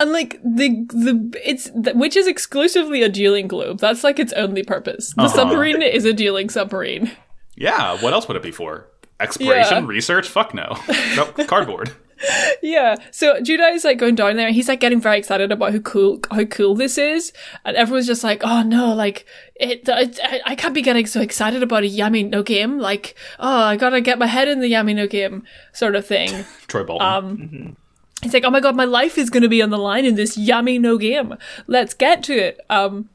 And 0.00 0.10
like 0.12 0.40
the 0.42 0.84
the 0.88 1.40
it's 1.44 1.70
th- 1.70 1.94
which 1.96 2.16
is 2.16 2.26
exclusively 2.26 3.02
a 3.02 3.08
dueling 3.08 3.46
globe. 3.48 3.78
That's 3.78 4.02
like 4.02 4.18
its 4.18 4.32
only 4.32 4.62
purpose. 4.64 5.12
The 5.14 5.22
Uh-huh. 5.22 5.34
submarine 5.34 5.80
is 5.82 6.04
a 6.04 6.12
dueling 6.12 6.48
submarine. 6.48 7.12
Yeah. 7.56 8.00
What 8.02 8.12
else 8.12 8.26
would 8.28 8.36
it 8.36 8.42
be 8.42 8.50
for? 8.50 8.88
Exploration, 9.20 9.84
Yeah. 9.84 9.88
research? 9.88 10.28
Fuck 10.28 10.54
no. 10.54 10.76
nope. 11.16 11.38
Cardboard. 11.46 11.92
Yeah. 12.62 12.96
So 13.10 13.40
Judai 13.40 13.74
is 13.74 13.84
like 13.84 13.98
going 13.98 14.14
down 14.14 14.36
there 14.36 14.46
and 14.46 14.54
he's 14.54 14.68
like 14.68 14.80
getting 14.80 15.00
very 15.00 15.18
excited 15.18 15.50
about 15.50 15.72
how 15.72 15.78
cool 15.80 16.20
how 16.30 16.44
cool 16.44 16.74
this 16.74 16.96
is. 16.96 17.32
And 17.64 17.76
everyone's 17.76 18.06
just 18.06 18.22
like, 18.22 18.42
oh 18.44 18.62
no, 18.62 18.94
like 18.94 19.26
it, 19.56 19.88
it 19.88 20.20
I, 20.22 20.40
I 20.46 20.54
can't 20.54 20.74
be 20.74 20.82
getting 20.82 21.06
so 21.06 21.20
excited 21.20 21.62
about 21.62 21.82
a 21.82 21.90
Yami 21.90 22.28
no 22.30 22.42
game. 22.42 22.78
Like, 22.78 23.16
oh, 23.40 23.62
I 23.62 23.76
gotta 23.76 24.00
get 24.00 24.18
my 24.18 24.26
head 24.26 24.48
in 24.48 24.60
the 24.60 24.70
Yami 24.72 24.94
no 24.94 25.06
game 25.06 25.42
sort 25.72 25.96
of 25.96 26.06
thing. 26.06 26.44
Troy 26.68 26.84
Bolton. 26.84 27.06
Um, 27.06 27.76
He's 28.22 28.32
like, 28.32 28.44
oh 28.44 28.50
my 28.50 28.60
god, 28.60 28.76
my 28.76 28.84
life 28.84 29.18
is 29.18 29.28
gonna 29.30 29.48
be 29.48 29.60
on 29.62 29.70
the 29.70 29.78
line 29.78 30.04
in 30.04 30.14
this 30.14 30.36
Yami 30.38 30.80
no 30.80 30.96
game. 30.98 31.34
Let's 31.66 31.94
get 31.94 32.22
to 32.24 32.34
it. 32.34 32.60
Um 32.70 33.08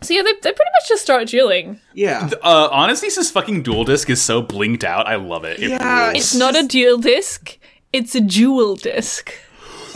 So 0.00 0.12
yeah, 0.14 0.22
they, 0.22 0.32
they 0.32 0.52
pretty 0.52 0.70
much 0.74 0.88
just 0.88 1.02
start 1.02 1.28
dueling. 1.28 1.80
Yeah. 1.94 2.28
Uh, 2.42 2.68
honestly, 2.72 3.08
this 3.08 3.30
fucking 3.30 3.62
duel 3.62 3.84
disc 3.84 4.10
is 4.10 4.20
so 4.20 4.42
blinked 4.42 4.84
out. 4.84 5.06
I 5.06 5.14
love 5.16 5.44
it. 5.44 5.60
It 5.60 5.70
Yeah, 5.70 6.06
rules. 6.08 6.16
It's 6.18 6.34
not 6.34 6.54
a 6.56 6.66
duel 6.66 6.98
disc, 6.98 7.56
it's 7.92 8.14
a 8.14 8.20
jewel 8.20 8.76
disc. 8.76 9.32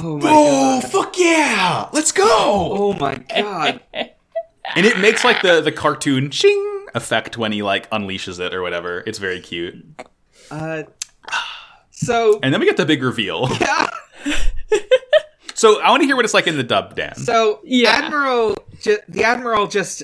Oh 0.03 0.17
my 0.19 0.29
Oh 0.31 0.81
god. 0.81 0.91
fuck 0.91 1.19
yeah! 1.19 1.89
Let's 1.93 2.13
go! 2.13 2.25
Oh 2.27 2.93
my 2.95 3.17
god. 3.17 3.81
And 4.77 4.87
it 4.87 5.01
makes 5.01 5.25
like 5.25 5.43
the 5.43 5.61
the 5.61 5.73
cartoon 5.73 6.31
ching 6.31 6.87
effect 6.95 7.37
when 7.37 7.51
he 7.51 7.61
like 7.63 7.91
unleashes 7.91 8.39
it 8.39 8.55
or 8.55 8.63
whatever. 8.63 9.03
It's 9.05 9.19
very 9.19 9.41
cute. 9.41 9.85
Uh, 10.49 10.85
so 11.91 12.39
And 12.43 12.55
then 12.55 12.61
we 12.61 12.67
get 12.67 12.77
the 12.77 12.87
big 12.87 13.03
reveal. 13.03 13.49
yeah. 13.61 13.89
So 15.55 15.81
I 15.83 15.91
want 15.91 16.01
to 16.03 16.07
hear 16.07 16.17
what 16.17 16.25
it's 16.25 16.33
like 16.33 16.47
in 16.47 16.57
the 16.57 16.63
dub, 16.63 16.95
Dan. 16.97 17.15
So 17.17 17.61
Yeah. 17.65 17.91
Admiral, 17.91 18.57
ju- 18.81 18.99
the 19.09 19.25
Admiral 19.25 19.67
just 19.67 20.03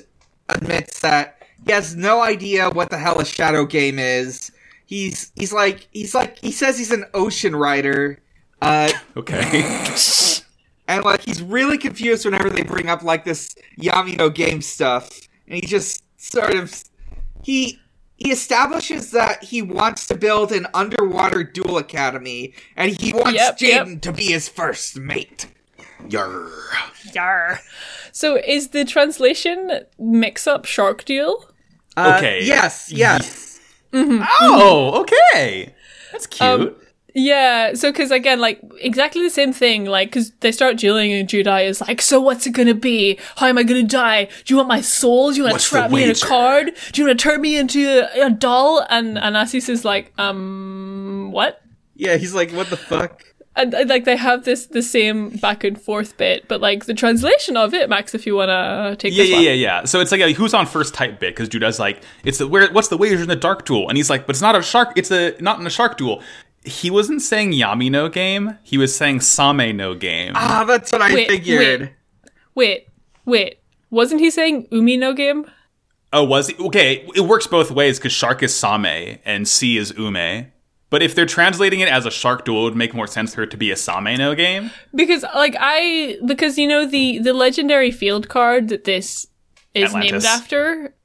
admits 0.49 0.99
that 0.99 1.41
he 1.65 1.71
has 1.71 1.95
no 1.95 2.21
idea 2.21 2.69
what 2.69 2.89
the 2.91 2.97
hell 2.97 3.19
a 3.19 3.25
shadow 3.25 3.65
game 3.65 3.97
is. 3.97 4.51
He's 4.87 5.31
he's 5.35 5.53
like 5.53 5.87
he's 5.91 6.15
like 6.15 6.39
he 6.39 6.51
says 6.51 6.77
he's 6.77 6.91
an 6.91 7.05
ocean 7.13 7.55
rider, 7.55 8.19
uh, 8.61 8.89
Okay. 9.15 9.75
and 10.87 11.03
like 11.03 11.21
he's 11.21 11.41
really 11.41 11.77
confused 11.77 12.23
whenever 12.25 12.49
they 12.49 12.63
bring 12.63 12.89
up 12.89 13.03
like 13.03 13.25
this 13.25 13.53
Yamino 13.79 14.33
game 14.33 14.61
stuff, 14.61 15.19
and 15.45 15.55
he 15.55 15.61
just 15.61 16.01
sort 16.17 16.55
of 16.55 16.83
he 17.43 17.79
he 18.15 18.31
establishes 18.31 19.11
that 19.11 19.43
he 19.43 19.61
wants 19.61 20.07
to 20.07 20.15
build 20.17 20.51
an 20.53 20.65
underwater 20.73 21.43
duel 21.43 21.77
academy, 21.77 22.53
and 22.77 22.99
he 22.99 23.11
wants 23.13 23.33
Yep, 23.33 23.61
yep. 23.61 23.85
Jaden 23.87 24.01
to 24.01 24.13
be 24.13 24.31
his 24.31 24.47
first 24.49 24.97
mate. 24.97 25.47
Yarr. 26.07 26.49
Yar. 27.13 27.59
So 28.13 28.37
is 28.37 28.69
the 28.69 28.85
translation 28.85 29.81
mix 29.99 30.47
up 30.47 30.63
shark 30.65 31.03
duel? 31.05 31.49
Uh, 31.97 32.15
Okay. 32.17 32.43
Yes. 32.43 32.91
Yes. 32.91 33.56
Oh, 33.93 35.01
okay. 35.01 35.73
That's 36.11 36.27
cute. 36.27 36.41
Um, 36.49 36.75
Yeah, 37.13 37.73
so 37.73 37.91
because 37.91 38.11
again, 38.11 38.39
like 38.39 38.61
exactly 38.79 39.23
the 39.23 39.31
same 39.31 39.51
thing, 39.51 39.85
like 39.85 40.09
because 40.09 40.31
they 40.41 40.51
start 40.51 40.77
dueling 40.77 41.11
and 41.11 41.27
Judai 41.27 41.67
is 41.67 41.81
like, 41.81 41.99
"So 41.99 42.21
what's 42.21 42.45
it 42.45 42.51
gonna 42.51 42.75
be? 42.75 43.17
How 43.37 43.47
am 43.47 43.57
I 43.57 43.63
gonna 43.63 43.81
die? 43.81 44.25
Do 44.45 44.53
you 44.53 44.57
want 44.57 44.67
my 44.67 44.81
soul? 44.81 45.31
Do 45.31 45.37
you 45.37 45.43
want 45.43 45.59
to 45.59 45.65
trap 45.65 45.89
me 45.89 46.03
in 46.03 46.11
a 46.11 46.13
card? 46.15 46.71
Do 46.91 47.01
you 47.01 47.07
want 47.07 47.19
to 47.19 47.23
turn 47.23 47.41
me 47.41 47.57
into 47.57 48.07
a, 48.15 48.27
a 48.27 48.29
doll?" 48.29 48.85
And 48.89 49.17
and 49.17 49.35
Asis 49.35 49.67
is 49.67 49.83
like, 49.83 50.13
"Um, 50.19 51.29
what?" 51.31 51.61
Yeah. 51.95 52.17
He's 52.17 52.35
like, 52.35 52.51
what 52.51 52.69
the 52.69 52.77
fuck? 52.77 53.23
And, 53.57 53.73
and, 53.73 53.89
like 53.89 54.05
they 54.05 54.15
have 54.15 54.45
this 54.45 54.67
the 54.67 54.83
same 54.83 55.29
back 55.29 55.63
and 55.63 55.81
forth 55.81 56.15
bit, 56.17 56.47
but 56.47 56.61
like 56.61 56.85
the 56.85 56.93
translation 56.93 57.57
of 57.57 57.73
it, 57.73 57.89
Max, 57.89 58.13
if 58.13 58.25
you 58.27 58.35
wanna 58.35 58.95
take 58.99 59.13
yeah, 59.13 59.23
this 59.23 59.29
yeah, 59.29 59.35
one. 59.35 59.45
yeah, 59.45 59.51
yeah. 59.51 59.85
So 59.85 59.99
it's 59.99 60.11
like 60.11 60.21
a 60.21 60.31
who's 60.31 60.53
on 60.53 60.67
first 60.67 60.93
type 60.93 61.19
bit 61.19 61.35
because 61.35 61.49
Judai's 61.49 61.79
like, 61.79 62.01
it's 62.23 62.37
the 62.37 62.47
where 62.47 62.71
what's 62.71 62.89
the 62.89 62.97
wager 62.97 63.21
in 63.21 63.27
the 63.27 63.35
dark 63.35 63.65
duel, 63.65 63.89
and 63.89 63.97
he's 63.97 64.09
like, 64.09 64.27
but 64.27 64.35
it's 64.35 64.41
not 64.41 64.55
a 64.55 64.61
shark. 64.61 64.93
It's 64.95 65.11
a 65.11 65.35
not 65.41 65.59
in 65.59 65.65
a 65.65 65.71
shark 65.71 65.97
duel. 65.97 66.21
He 66.63 66.91
wasn't 66.91 67.21
saying 67.21 67.53
Yami 67.53 67.89
no 67.89 68.09
game. 68.09 68.57
He 68.61 68.77
was 68.77 68.95
saying 68.95 69.21
Same 69.21 69.75
no 69.75 69.95
game. 69.95 70.33
Ah, 70.35 70.63
that's 70.67 70.91
what 70.91 71.01
I 71.01 71.13
Wait, 71.13 71.27
figured. 71.27 71.81
wait. 71.81 71.91
Wait, 72.53 72.87
wait, 73.25 73.59
wasn't 73.89 74.21
he 74.21 74.29
saying 74.29 74.67
Umi 74.71 74.97
no 74.97 75.13
game? 75.13 75.49
Oh, 76.13 76.23
was 76.23 76.47
he? 76.47 76.55
Okay, 76.57 77.07
it 77.15 77.21
works 77.21 77.47
both 77.47 77.71
ways 77.71 77.97
because 77.99 78.11
shark 78.11 78.43
is 78.43 78.53
Same 78.53 79.19
and 79.25 79.47
sea 79.47 79.77
is 79.77 79.93
Umi. 79.97 80.51
But 80.89 81.03
if 81.03 81.15
they're 81.15 81.25
translating 81.25 81.81
it 81.81 81.89
as 81.89 82.05
a 82.05 82.11
shark 82.11 82.45
duel, 82.45 82.61
it 82.61 82.63
would 82.63 82.75
make 82.75 82.93
more 82.93 83.07
sense 83.07 83.35
for 83.35 83.43
it 83.43 83.51
to 83.51 83.57
be 83.57 83.71
a 83.71 83.75
Same 83.75 84.17
no 84.17 84.35
game. 84.35 84.71
Because 84.95 85.23
like 85.35 85.55
I 85.59 86.17
because 86.25 86.57
you 86.57 86.67
know 86.67 86.85
the 86.85 87.19
the 87.19 87.33
legendary 87.33 87.91
field 87.91 88.29
card 88.29 88.69
that 88.69 88.85
this 88.85 89.27
is 89.73 89.85
Atlantis. 89.85 90.11
named 90.11 90.25
after 90.25 90.95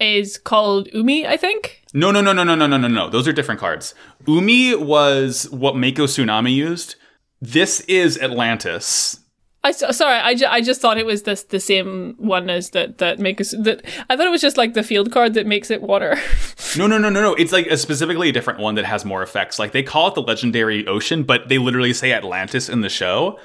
is 0.00 0.38
called 0.38 0.88
Umi, 0.92 1.26
I 1.26 1.36
think. 1.36 1.82
No, 1.94 2.10
no, 2.10 2.20
no, 2.20 2.32
no, 2.32 2.42
no, 2.42 2.56
no, 2.56 2.66
no, 2.66 2.76
no, 2.76 2.88
no. 2.88 3.08
Those 3.08 3.28
are 3.28 3.32
different 3.32 3.60
cards. 3.60 3.94
Umi 4.26 4.74
was 4.74 5.48
what 5.50 5.76
Mako 5.76 6.06
Tsunami 6.06 6.52
used. 6.54 6.96
This 7.40 7.80
is 7.80 8.18
Atlantis. 8.18 9.20
I 9.64 9.68
s- 9.70 9.96
sorry, 9.96 10.16
I, 10.18 10.34
ju- 10.34 10.46
I 10.48 10.60
just 10.60 10.80
thought 10.80 10.98
it 10.98 11.06
was 11.06 11.22
this 11.22 11.44
the 11.44 11.60
same 11.60 12.14
one 12.18 12.50
as 12.50 12.70
that 12.70 12.98
that 12.98 13.18
makes 13.20 13.50
that 13.52 13.82
I 14.10 14.16
thought 14.16 14.26
it 14.26 14.30
was 14.30 14.40
just 14.40 14.56
like 14.56 14.74
the 14.74 14.82
field 14.82 15.12
card 15.12 15.34
that 15.34 15.46
makes 15.46 15.70
it 15.70 15.82
water. 15.82 16.16
No, 16.74 16.86
no, 16.86 16.96
no, 16.96 17.10
no, 17.10 17.20
no. 17.20 17.34
It's 17.34 17.52
like 17.52 17.66
a 17.66 17.76
specifically 17.76 18.30
a 18.30 18.32
different 18.32 18.58
one 18.58 18.76
that 18.76 18.86
has 18.86 19.04
more 19.04 19.22
effects. 19.22 19.58
Like 19.58 19.72
they 19.72 19.82
call 19.82 20.08
it 20.08 20.14
the 20.14 20.22
legendary 20.22 20.86
ocean, 20.86 21.22
but 21.22 21.50
they 21.50 21.58
literally 21.58 21.92
say 21.92 22.14
Atlantis 22.14 22.70
in 22.70 22.80
the 22.80 22.88
show. 22.88 23.38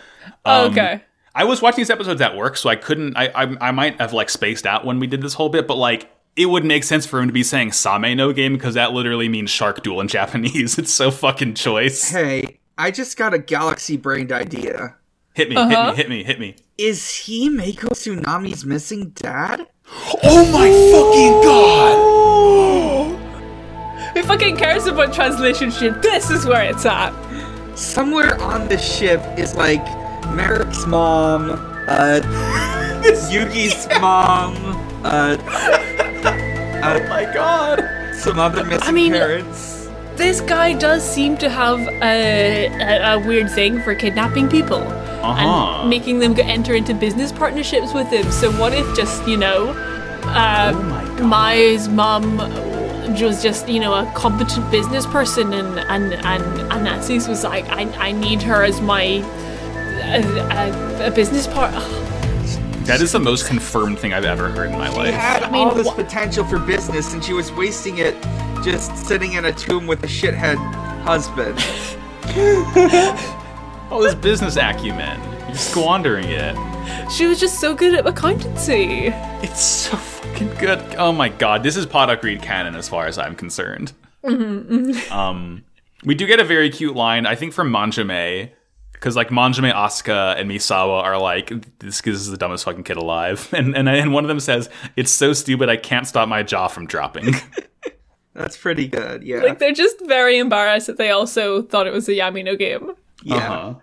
Um, 0.46 0.72
okay. 0.72 1.04
I 1.36 1.44
was 1.44 1.62
watching 1.62 1.82
these 1.82 1.90
episodes 1.90 2.22
at 2.22 2.38
work, 2.38 2.56
so 2.56 2.70
I 2.70 2.78
couldn't. 2.78 3.18
I, 3.18 3.26
I 3.36 3.68
I 3.68 3.72
might 3.72 4.00
have 4.00 4.14
like 4.14 4.30
spaced 4.30 4.66
out 4.66 4.86
when 4.86 4.98
we 5.00 5.08
did 5.08 5.22
this 5.22 5.34
whole 5.34 5.50
bit, 5.50 5.68
but 5.68 5.76
like 5.76 6.10
it 6.38 6.46
would 6.46 6.64
make 6.64 6.86
sense 6.86 7.06
for 7.06 7.20
him 7.20 7.28
to 7.28 7.34
be 7.34 7.44
saying 7.44 7.74
Same 7.74 8.16
no 8.16 8.32
game 8.32 8.54
because 8.54 8.76
that 8.76 8.94
literally 8.94 9.28
means 9.28 9.50
shark 9.50 9.84
duel 9.84 10.00
in 10.00 10.08
Japanese. 10.18 10.78
It's 10.78 10.94
so 10.94 11.12
fucking 11.12 11.56
choice. 11.56 12.10
Hey, 12.10 12.60
I 12.78 12.92
just 12.92 13.18
got 13.18 13.34
a 13.34 13.40
galaxy 13.40 13.98
brained 13.98 14.32
idea. 14.32 14.96
Hit 15.38 15.50
me, 15.50 15.56
Uh-huh. 15.56 15.94
hit 15.94 16.10
me, 16.10 16.24
hit 16.24 16.40
me, 16.40 16.50
hit 16.50 16.56
me. 16.56 16.56
Is 16.80 17.14
he 17.14 17.48
Mako 17.48 17.90
Tsunami's 17.90 18.66
missing 18.66 19.12
dad? 19.12 19.68
Oh 20.24 20.44
my 20.52 20.70
fucking 20.92 21.42
god! 21.44 21.98
Who 24.16 24.24
fucking 24.24 24.58
cares 24.58 24.88
about 24.88 25.14
translation 25.14 25.70
shit? 25.70 26.02
This 26.02 26.32
is 26.32 26.48
where 26.48 26.64
it's 26.64 26.88
at. 26.88 27.14
Somewhere 27.78 28.42
on 28.42 28.68
the 28.68 28.80
ship 28.80 29.22
is 29.38 29.54
like 29.56 29.86
Marik's 30.34 30.88
mom, 30.88 31.52
uh, 31.88 32.20
Yugi's 33.30 33.88
mom, 34.02 34.56
uh, 35.06 35.38
Oh 36.84 37.00
my 37.10 37.26
god! 37.32 37.84
some 38.16 38.40
other 38.40 38.64
missing 38.64 38.96
mean- 38.96 39.12
parents. 39.12 39.77
This 40.18 40.42
guy 40.42 40.74
does 40.74 41.04
seem 41.08 41.38
to 41.38 41.50
have 41.50 41.80
a, 42.02 42.68
a, 42.68 43.14
a 43.14 43.20
weird 43.20 43.52
thing 43.52 43.80
for 43.82 43.94
kidnapping 43.96 44.50
people 44.50 44.82
Uh-huh. 44.82 45.82
and 45.82 45.90
making 45.90 46.20
them 46.20 46.34
enter 46.40 46.74
into 46.76 46.94
business 46.94 47.32
partnerships 47.32 47.94
with 47.94 48.08
him. 48.08 48.32
So 48.32 48.52
what 48.60 48.74
if 48.74 48.86
just 48.96 49.28
you 49.28 49.38
know, 49.38 49.70
uh, 50.26 50.72
Oh 50.76 50.82
my. 50.84 51.04
Mai's 51.22 51.88
mom 51.88 52.38
was 53.22 53.42
just 53.42 53.68
you 53.70 53.80
know 53.80 53.94
a 53.94 54.06
competent 54.16 54.70
business 54.72 55.06
person, 55.08 55.54
and 55.54 55.80
and 55.94 56.14
and 56.14 56.44
and 56.72 56.84
Nancy's 56.84 57.28
was 57.28 57.44
like, 57.44 57.66
I 57.70 57.84
I 58.08 58.12
need 58.12 58.42
her 58.44 58.64
as 58.64 58.80
my 58.82 59.04
a, 60.18 60.22
a, 60.62 61.08
a 61.08 61.12
business 61.12 61.48
part. 61.48 61.74
That 62.88 63.02
is 63.02 63.12
the 63.12 63.20
most 63.20 63.48
confirmed 63.48 64.00
thing 64.00 64.14
I've 64.14 64.26
ever 64.26 64.50
heard 64.50 64.70
in 64.72 64.78
my 64.78 64.88
life. 64.90 65.08
She 65.08 65.12
life. 65.12 65.14
had 65.14 65.52
mean, 65.52 65.68
all 65.68 65.76
this 65.76 65.86
wha- 65.88 65.94
potential 65.96 66.46
for 66.46 66.58
business, 66.60 67.14
and 67.14 67.24
she 67.24 67.34
was 67.34 67.52
wasting 67.52 67.98
it 68.00 68.16
just 68.64 68.96
sitting 68.98 69.34
in 69.34 69.46
a 69.46 69.52
tomb 69.52 69.88
with 69.88 70.04
a 70.04 70.08
shithead 70.08 70.56
husband. 71.04 71.58
All 73.92 74.02
this 74.02 74.16
business 74.16 74.58
acumen. 74.58 75.20
You're 75.48 75.56
squandering 75.56 76.26
it. 76.28 76.56
She 77.12 77.26
was 77.26 77.40
just 77.40 77.60
so 77.62 77.74
good 77.74 77.94
at 77.94 78.06
accountancy. 78.06 79.08
It's 79.42 79.62
so 79.62 79.96
fucking 79.96 80.54
good. 80.56 80.80
Oh 80.98 81.12
my 81.14 81.30
god, 81.30 81.64
this 81.64 81.78
is 81.78 81.86
Pod 81.86 82.10
of 82.10 82.20
Greed 82.20 82.42
canon 82.42 82.76
as 82.76 82.90
far 82.90 83.08
as 83.08 83.18
I'm 83.18 83.36
concerned. 83.36 83.94
Um, 84.26 85.64
we 86.04 86.16
do 86.16 86.28
get 86.28 86.40
a 86.40 86.44
very 86.44 86.70
cute 86.70 86.96
line, 86.96 87.26
I 87.26 87.36
think, 87.36 87.54
from 87.54 87.72
Manjome, 87.72 88.52
because 89.00 89.16
like 89.16 89.30
Manjome, 89.30 89.74
Asuka, 89.74 90.36
and 90.40 90.50
Misawa 90.50 91.04
are 91.04 91.18
like, 91.20 91.52
"This 91.80 92.02
kid 92.02 92.14
is 92.14 92.28
the 92.30 92.38
dumbest 92.38 92.66
fucking 92.66 92.84
kid 92.84 92.98
alive," 92.98 93.48
and 93.54 93.76
and 93.76 93.88
and 93.88 94.14
one 94.14 94.24
of 94.24 94.28
them 94.28 94.40
says, 94.40 94.70
"It's 94.96 95.12
so 95.12 95.34
stupid, 95.34 95.70
I 95.70 95.78
can't 95.78 96.08
stop 96.08 96.28
my 96.28 96.44
jaw 96.44 96.68
from 96.68 96.88
dropping." 96.88 97.36
That's 98.34 98.56
pretty 98.58 98.88
good, 98.88 99.24
yeah. 99.24 99.38
Like 99.40 99.58
they're 99.60 99.72
just 99.74 99.96
very 100.06 100.38
embarrassed 100.38 100.86
that 100.88 100.98
they 100.98 101.10
also 101.10 101.64
thought 101.64 101.88
it 101.88 101.94
was 101.94 102.08
a 102.08 102.12
Yamino 102.14 102.58
game. 102.58 102.92
yeah. 103.24 103.36
Uh-huh. 103.36 103.74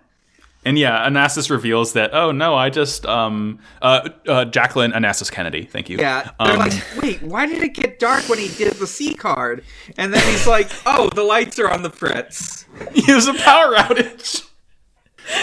And 0.66 0.78
yeah, 0.78 1.06
Anastasis 1.06 1.50
reveals 1.50 1.92
that, 1.92 2.14
oh 2.14 2.30
no, 2.33 2.54
I 2.54 2.71
just 2.71 3.04
um 3.04 3.59
uh, 3.83 4.09
uh 4.26 4.44
Jacqueline 4.47 4.92
Anastasis 4.92 5.30
Kennedy, 5.30 5.64
thank 5.64 5.90
you. 5.90 5.99
Yeah, 5.99 6.30
they're 6.38 6.52
Um, 6.52 6.59
like, 6.59 6.73
wait, 7.02 7.23
why 7.23 7.44
did 7.47 7.62
it 7.62 7.75
get 7.75 7.99
dark 7.99 8.26
when 8.30 8.38
he 8.38 8.49
did 8.49 8.73
the 8.75 8.87
C 8.87 9.12
card? 9.14 9.62
And 9.99 10.14
then 10.14 10.23
he's 10.30 10.47
like, 10.47 10.71
oh, 10.87 11.11
the 11.11 11.23
lights 11.25 11.59
are 11.59 11.68
on 11.71 11.83
the 11.83 11.90
fritz. 11.90 12.64
it 12.94 13.14
was 13.14 13.26
a 13.28 13.35
power 13.35 13.75
outage. 13.75 14.49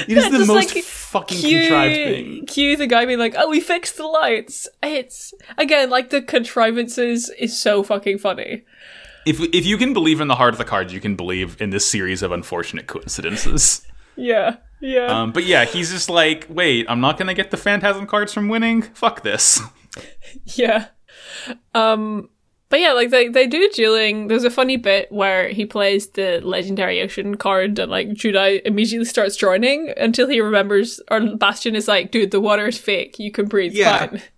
It 0.07 0.17
is 0.17 0.25
the 0.25 0.37
Just, 0.39 0.47
most 0.47 0.75
like, 0.75 0.83
fucking 0.83 1.37
cue, 1.37 1.59
contrived 1.61 1.95
thing. 1.95 2.45
Cue 2.45 2.77
the 2.77 2.87
guy 2.87 3.05
being 3.05 3.19
like, 3.19 3.35
"Oh, 3.37 3.49
we 3.49 3.59
fixed 3.59 3.97
the 3.97 4.05
lights." 4.05 4.67
It's 4.83 5.33
again 5.57 5.89
like 5.89 6.09
the 6.09 6.21
contrivances 6.21 7.29
is 7.39 7.57
so 7.59 7.81
fucking 7.83 8.19
funny. 8.19 8.63
If 9.25 9.39
if 9.39 9.65
you 9.65 9.77
can 9.77 9.93
believe 9.93 10.21
in 10.21 10.27
the 10.27 10.35
heart 10.35 10.53
of 10.53 10.57
the 10.57 10.65
cards, 10.65 10.93
you 10.93 10.99
can 10.99 11.15
believe 11.15 11.61
in 11.61 11.71
this 11.71 11.85
series 11.85 12.21
of 12.21 12.31
unfortunate 12.31 12.87
coincidences. 12.87 13.85
Yeah, 14.15 14.57
yeah. 14.81 15.05
Um, 15.07 15.31
but 15.31 15.45
yeah, 15.45 15.65
he's 15.65 15.89
just 15.91 16.09
like, 16.09 16.45
wait, 16.49 16.85
I'm 16.89 16.99
not 16.99 17.17
gonna 17.17 17.33
get 17.33 17.49
the 17.49 17.57
phantasm 17.57 18.05
cards 18.05 18.33
from 18.33 18.49
winning. 18.49 18.81
Fuck 18.81 19.23
this. 19.23 19.61
Yeah. 20.45 20.87
Um 21.73 22.29
but 22.71 22.79
yeah, 22.79 22.93
like 22.93 23.11
they, 23.11 23.27
they 23.27 23.45
do 23.45 23.69
dueling. 23.69 24.27
There's 24.29 24.43
a 24.45 24.49
funny 24.49 24.77
bit 24.77 25.11
where 25.11 25.49
he 25.49 25.65
plays 25.65 26.07
the 26.07 26.39
legendary 26.43 27.01
ocean 27.01 27.35
card 27.35 27.77
and 27.77 27.91
like 27.91 28.07
Judai 28.09 28.61
immediately 28.65 29.05
starts 29.05 29.35
joining 29.35 29.93
until 29.97 30.27
he 30.27 30.41
remembers 30.41 30.99
or 31.11 31.19
Bastion 31.35 31.75
is 31.75 31.87
like, 31.87 32.09
dude, 32.11 32.31
the 32.31 32.39
water 32.41 32.65
is 32.67 32.77
fake. 32.79 33.19
You 33.19 33.29
can 33.31 33.45
breathe 33.47 33.73
Yeah. 33.73 34.07
fine. 34.07 34.21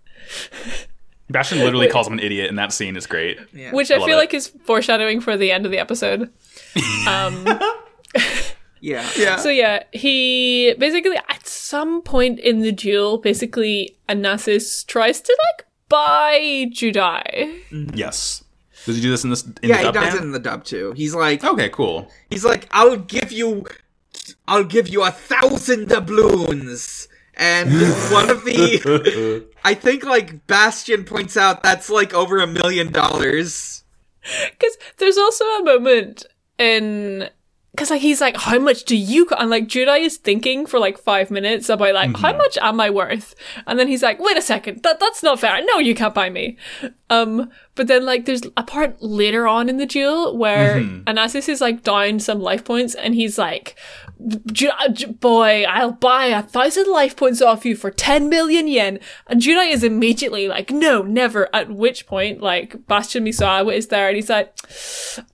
Bastion 1.29 1.59
literally 1.59 1.87
calls 1.87 2.07
him 2.07 2.13
an 2.13 2.19
idiot 2.19 2.49
in 2.49 2.55
that 2.57 2.73
scene. 2.73 2.97
is 2.97 3.07
great. 3.07 3.39
Yeah. 3.53 3.71
which 3.71 3.89
I 3.91 3.97
love 3.97 4.07
feel 4.07 4.17
it. 4.17 4.21
like 4.21 4.33
is 4.33 4.47
foreshadowing 4.65 5.21
for 5.21 5.37
the 5.37 5.51
end 5.51 5.65
of 5.65 5.71
the 5.71 5.79
episode. 5.79 6.29
Um, 7.07 7.45
yeah. 8.81 9.07
Yeah. 9.17 9.35
so 9.37 9.49
yeah, 9.49 9.83
he 9.91 10.73
basically 10.77 11.17
at 11.29 11.45
some 11.47 12.01
point 12.01 12.39
in 12.39 12.61
the 12.61 12.71
duel, 12.71 13.17
basically 13.19 13.95
Anasis 14.09 14.85
tries 14.85 15.21
to 15.21 15.37
like 15.55 15.65
buy 15.93 16.67
Judai. 16.71 17.59
yes. 17.95 18.43
Does 18.85 18.95
he 18.97 19.01
do 19.01 19.12
this 19.12 19.23
in 19.23 19.29
this? 19.29 19.43
In 19.43 19.69
Yeah, 19.69 19.77
the 19.81 19.85
he 19.88 19.91
does 19.93 20.13
Dan? 20.13 20.17
it 20.17 20.23
in 20.23 20.31
the 20.33 20.39
dub 20.39 20.65
too. 20.65 20.93
He's 20.97 21.15
like, 21.15 21.43
Okay, 21.43 21.69
cool. 21.69 22.09
he's 22.29 22.43
like, 22.43 22.67
I'll 22.71 22.97
give 22.97 23.31
you, 23.31 23.65
I'll 24.47 24.65
give 24.65 24.88
you 24.89 25.03
a 25.03 25.12
thousand 25.12 25.88
doubloons. 25.89 27.07
And 27.35 27.69
one 28.12 28.29
of 28.29 28.43
the, 28.45 29.47
I 29.63 29.73
think 29.73 30.03
like 30.03 30.45
Bastion 30.47 31.03
points 31.03 31.35
out 31.38 31.63
that's 31.63 31.89
like 31.89 32.13
over 32.13 32.39
a 32.39 32.47
million 32.47 32.91
dollars. 32.91 33.79
Because 34.51 34.77
there's 35.00 35.17
also 35.17 35.43
a 35.43 35.63
moment 35.65 36.25
in. 36.57 37.27
Because 37.75 37.89
like 37.89 38.01
he's 38.01 38.21
like, 38.21 38.37
how 38.37 38.59
much 38.59 38.83
do 38.83 38.95
you? 38.95 39.25
co-" 39.25 39.35
And 39.35 39.49
like 39.49 39.67
Judai 39.67 40.01
is 40.01 40.17
thinking 40.17 40.67
for 40.67 40.79
like 40.79 40.97
five 40.97 41.31
minutes 41.31 41.69
about 41.69 41.95
like, 41.95 42.15
how 42.17 42.31
much 42.37 42.57
am 42.61 42.79
I 42.79 42.91
worth? 42.91 43.33
And 43.65 43.79
then 43.79 43.87
he's 43.87 44.03
like, 44.03 44.19
wait 44.19 44.37
a 44.37 44.41
second, 44.43 44.83
that 44.83 44.99
that's 44.99 45.23
not 45.23 45.39
fair. 45.39 45.59
No, 45.65 45.79
you 45.79 45.95
can't 45.95 46.13
buy 46.13 46.29
me. 46.29 46.57
Um, 47.09 47.49
but 47.75 47.87
then 47.87 48.05
like 48.05 48.25
there's 48.25 48.43
a 48.57 48.63
part 48.63 49.01
later 49.01 49.47
on 49.47 49.69
in 49.69 49.77
the 49.77 49.85
duel 49.87 50.37
where 50.37 50.81
Anasis 51.05 51.49
is 51.49 51.61
like 51.61 51.83
down 51.83 52.19
some 52.19 52.39
life 52.39 52.63
points, 52.63 52.93
and 52.93 53.15
he's 53.15 53.39
like, 53.39 53.75
boy, 55.19 55.63
I'll 55.63 55.91
buy 55.91 56.25
a 56.25 56.43
thousand 56.43 56.91
life 56.91 57.15
points 57.15 57.41
off 57.41 57.65
you 57.65 57.75
for 57.75 57.89
10 57.91 58.29
million 58.29 58.67
yen. 58.67 58.99
And 59.27 59.41
Judai 59.41 59.71
is 59.71 59.83
immediately 59.83 60.47
like, 60.47 60.69
no, 60.71 61.01
never. 61.01 61.49
At 61.53 61.71
which 61.71 62.05
point, 62.05 62.41
like, 62.41 62.85
Bastion 62.87 63.25
Misawa 63.25 63.73
is 63.73 63.87
there 63.87 64.07
and 64.07 64.15
he's 64.15 64.29
like, 64.29 64.55
I 65.17 65.17
don't 65.17 65.25
think 65.25 65.32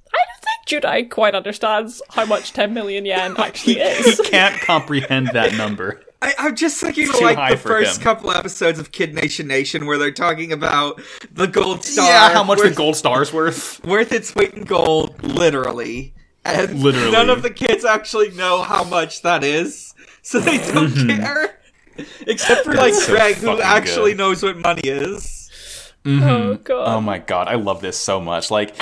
Judai 0.68 1.10
quite 1.10 1.36
understands 1.36 2.02
how 2.10 2.26
much 2.26 2.54
10 2.54 2.74
million 2.74 3.06
yen 3.06 3.36
actually 3.38 3.76
He 3.76 3.80
is. 3.80 4.22
can't 4.26 4.60
comprehend 4.62 5.30
that 5.30 5.56
number. 5.56 6.02
I, 6.22 6.34
I'm 6.38 6.56
just 6.56 6.82
thinking 6.82 7.08
of 7.08 7.22
like 7.22 7.52
the 7.52 7.58
first 7.58 7.98
him. 7.98 8.04
couple 8.04 8.32
episodes 8.32 8.78
of 8.78 8.92
Kid 8.92 9.14
Nation 9.14 9.48
Nation 9.48 9.86
where 9.86 9.98
they're 9.98 10.12
talking 10.12 10.52
about 10.52 11.02
the 11.32 11.48
gold 11.48 11.86
star. 11.86 12.06
Yeah, 12.06 12.34
how 12.34 12.44
much 12.44 12.60
worth, 12.60 12.70
the 12.70 12.76
gold 12.76 12.98
star's 12.98 13.32
worth? 13.32 13.82
worth 13.86 14.12
its 14.12 14.36
weight 14.36 14.54
in 14.54 14.66
gold, 14.66 15.24
literally. 15.24 16.14
And 16.46 16.82
Literally. 16.82 17.12
none 17.12 17.30
of 17.30 17.42
the 17.42 17.50
kids 17.50 17.86
actually 17.86 18.32
know 18.32 18.64
how 18.64 18.84
much 18.84 19.22
that 19.24 19.44
is, 19.44 19.94
so 20.22 20.40
they 20.40 20.58
mm-hmm. 20.58 20.74
don't 20.74 21.18
care. 21.18 21.60
Except 22.28 22.64
for 22.64 22.74
like 22.74 22.94
so 22.94 23.14
Greg, 23.14 23.36
who 23.36 23.62
actually 23.62 24.12
good. 24.12 24.18
knows 24.18 24.42
what 24.42 24.58
money 24.58 24.82
is. 24.84 25.39
Oh, 26.24 26.56
God. 26.56 26.88
Oh 26.98 27.02
my 27.02 27.20
god, 27.20 27.48
I 27.48 27.56
love 27.56 27.82
this 27.82 27.98
so 27.98 28.20
much. 28.20 28.50
Like, 28.52 28.76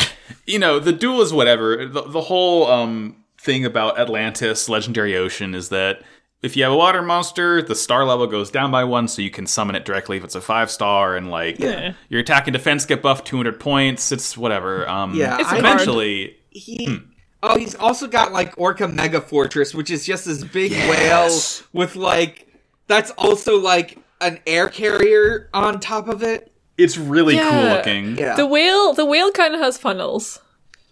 you 0.46 0.60
know, 0.60 0.80
the 0.80 0.94
duel 0.94 1.22
is 1.22 1.34
whatever. 1.34 1.86
The, 1.86 2.02
the 2.04 2.22
whole 2.22 2.68
um 2.72 3.18
thing 3.40 3.66
about 3.66 4.00
Atlantis, 4.00 4.68
Legendary 4.70 5.16
Ocean, 5.16 5.54
is 5.56 5.70
that 5.70 6.02
if 6.42 6.56
you 6.56 6.64
have 6.64 6.72
a 6.74 6.78
water 6.78 7.02
monster, 7.02 7.62
the 7.62 7.76
star 7.76 8.06
level 8.06 8.28
goes 8.28 8.52
down 8.52 8.70
by 8.72 8.84
one, 8.84 9.08
so 9.08 9.22
you 9.22 9.32
can 9.32 9.48
summon 9.48 9.76
it 9.76 9.86
directly 9.86 10.18
if 10.18 10.24
it's 10.24 10.36
a 10.36 10.42
five 10.42 10.70
star, 10.72 11.16
and 11.16 11.32
like 11.32 11.60
Yeah. 11.60 11.94
your 12.10 12.22
attack 12.22 12.48
and 12.48 12.54
defense 12.54 12.86
get 12.86 13.02
buffed 13.02 13.26
200 13.26 13.60
points. 13.60 14.12
It's 14.12 14.38
whatever. 14.38 14.88
Um, 14.88 15.14
Yeah, 15.16 15.38
It's 15.40 15.52
eventually. 15.52 16.38
He. 16.50 17.00
Oh, 17.44 17.58
he's 17.58 17.76
also 17.76 18.08
got 18.08 18.32
like 18.34 18.54
Orca 18.58 18.88
Mega 18.88 19.22
Fortress, 19.22 19.74
which 19.76 19.92
is 19.92 20.06
just 20.06 20.26
this 20.26 20.44
big 20.44 20.72
whale 20.72 21.30
with 21.74 21.96
like 21.96 22.48
that's 22.88 23.12
also 23.12 23.60
like 23.60 23.98
an 24.22 24.40
air 24.48 24.68
carrier 24.70 25.50
on 25.54 25.80
top 25.80 26.08
of 26.08 26.24
it. 26.24 26.52
It's 26.78 26.98
really 26.98 27.36
Yeah. 27.36 27.50
cool 27.50 27.64
looking. 27.78 28.18
Yeah. 28.18 28.36
The 28.36 28.46
whale, 28.46 28.94
the 28.94 29.06
whale 29.06 29.32
kind 29.32 29.54
of 29.56 29.60
has 29.62 29.78
funnels. 29.78 30.40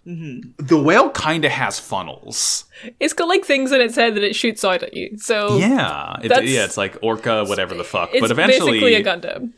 The 0.04 0.80
whale 0.80 1.10
kind 1.10 1.44
of 1.44 1.50
has 1.50 1.80
funnels. 1.80 2.64
It's 3.00 3.12
got 3.12 3.26
like 3.28 3.44
things 3.44 3.72
in 3.72 3.80
its 3.80 3.96
head 3.96 4.14
that 4.14 4.22
it 4.22 4.36
shoots 4.36 4.64
out 4.64 4.84
at 4.84 4.94
you. 4.94 5.18
So 5.18 5.56
Yeah, 5.58 6.16
it, 6.22 6.28
That's- 6.28 6.48
yeah, 6.48 6.64
it's 6.64 6.76
like 6.76 6.96
orca, 7.02 7.44
whatever 7.44 7.74
the 7.74 7.82
fuck. 7.82 8.10
it's 8.12 8.20
but 8.20 8.30
eventually, 8.30 8.80
basically 8.80 8.94
a 8.94 9.02
Gundam. 9.04 9.52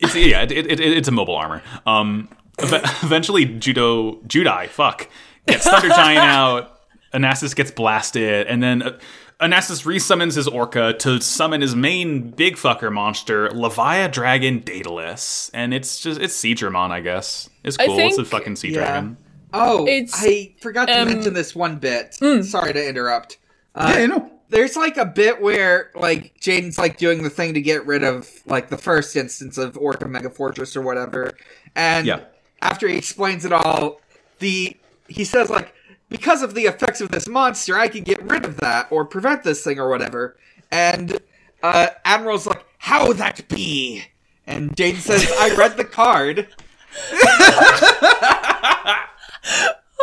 It's 0.00 0.14
yeah, 0.14 0.42
it, 0.42 0.52
it, 0.52 0.66
it, 0.66 0.80
it's 0.80 1.08
a 1.08 1.12
mobile 1.12 1.36
armor. 1.36 1.62
Um, 1.86 2.28
eventually, 2.58 3.46
Judo 3.46 4.16
Judai 4.26 4.68
fuck 4.68 5.08
gets 5.46 5.64
Thunder 5.66 5.88
Giant 5.88 6.18
out. 6.24 6.70
Anasis 7.14 7.54
gets 7.54 7.70
blasted, 7.70 8.46
and 8.48 8.62
then 8.62 8.82
uh, 8.82 8.98
Anasis 9.40 9.84
resummons 9.84 10.36
his 10.36 10.46
orca 10.46 10.92
to 11.00 11.20
summon 11.20 11.60
his 11.60 11.74
main 11.74 12.30
big 12.30 12.54
fucker 12.56 12.92
monster, 12.92 13.48
Levia 13.48 14.10
Dragon 14.10 14.60
Daedalus, 14.60 15.50
and 15.52 15.74
it's 15.74 16.00
just 16.00 16.20
it's 16.20 16.34
Sea 16.34 16.54
Dramon, 16.54 16.90
I 16.90 17.00
guess. 17.00 17.50
It's 17.64 17.76
I 17.78 17.86
cool. 17.86 17.98
it's 17.98 18.18
a 18.18 18.24
fucking 18.24 18.56
sea 18.56 18.68
Yeah. 18.68 18.74
dragon. 18.78 19.16
Oh, 19.52 19.86
It's, 19.86 20.12
I 20.16 20.52
forgot 20.60 20.86
to 20.88 21.02
um, 21.02 21.08
mention 21.08 21.32
this 21.34 21.54
one 21.54 21.76
bit. 21.76 22.16
hmm. 22.20 22.42
Sorry 22.42 22.72
to 22.72 22.88
interrupt. 22.88 23.38
Uh, 23.74 23.92
Yeah, 23.94 24.00
you 24.02 24.08
know. 24.08 24.30
There's 24.50 24.76
like 24.76 24.96
a 24.98 25.04
bit 25.06 25.40
where 25.40 25.90
like 25.96 26.38
Jaden's 26.40 26.78
like 26.78 26.96
doing 26.98 27.22
the 27.24 27.30
thing 27.30 27.54
to 27.54 27.60
get 27.60 27.84
rid 27.86 28.04
of 28.04 28.28
like 28.46 28.68
the 28.68 28.76
first 28.78 29.16
instance 29.16 29.58
of 29.58 29.76
Orca 29.76 30.06
Mega 30.06 30.30
Fortress 30.30 30.76
or 30.76 30.82
whatever, 30.82 31.32
and 31.74 32.06
Yeah. 32.06 32.20
after 32.62 32.86
he 32.86 32.96
explains 32.96 33.44
it 33.44 33.52
all, 33.52 34.00
the 34.38 34.76
he 35.08 35.24
says 35.24 35.50
like 35.50 35.74
because 36.14 36.42
of 36.42 36.54
the 36.54 36.66
effects 36.66 37.00
of 37.00 37.10
this 37.10 37.26
monster, 37.26 37.76
I 37.76 37.88
can 37.88 38.04
get 38.04 38.22
rid 38.22 38.44
of 38.44 38.58
that 38.58 38.86
or 38.92 39.04
prevent 39.04 39.42
this 39.42 39.64
thing 39.64 39.80
or 39.80 39.88
whatever, 39.88 40.36
and 40.70 41.18
uh, 41.62 41.88
Admiral's 42.04 42.46
like, 42.46 42.64
how 42.78 43.12
that 43.14 43.48
be? 43.48 44.04
And 44.46 44.76
Jaden 44.76 44.98
says, 44.98 45.26
I 45.40 45.54
read 45.56 45.76
the 45.76 45.84
card. 45.84 46.46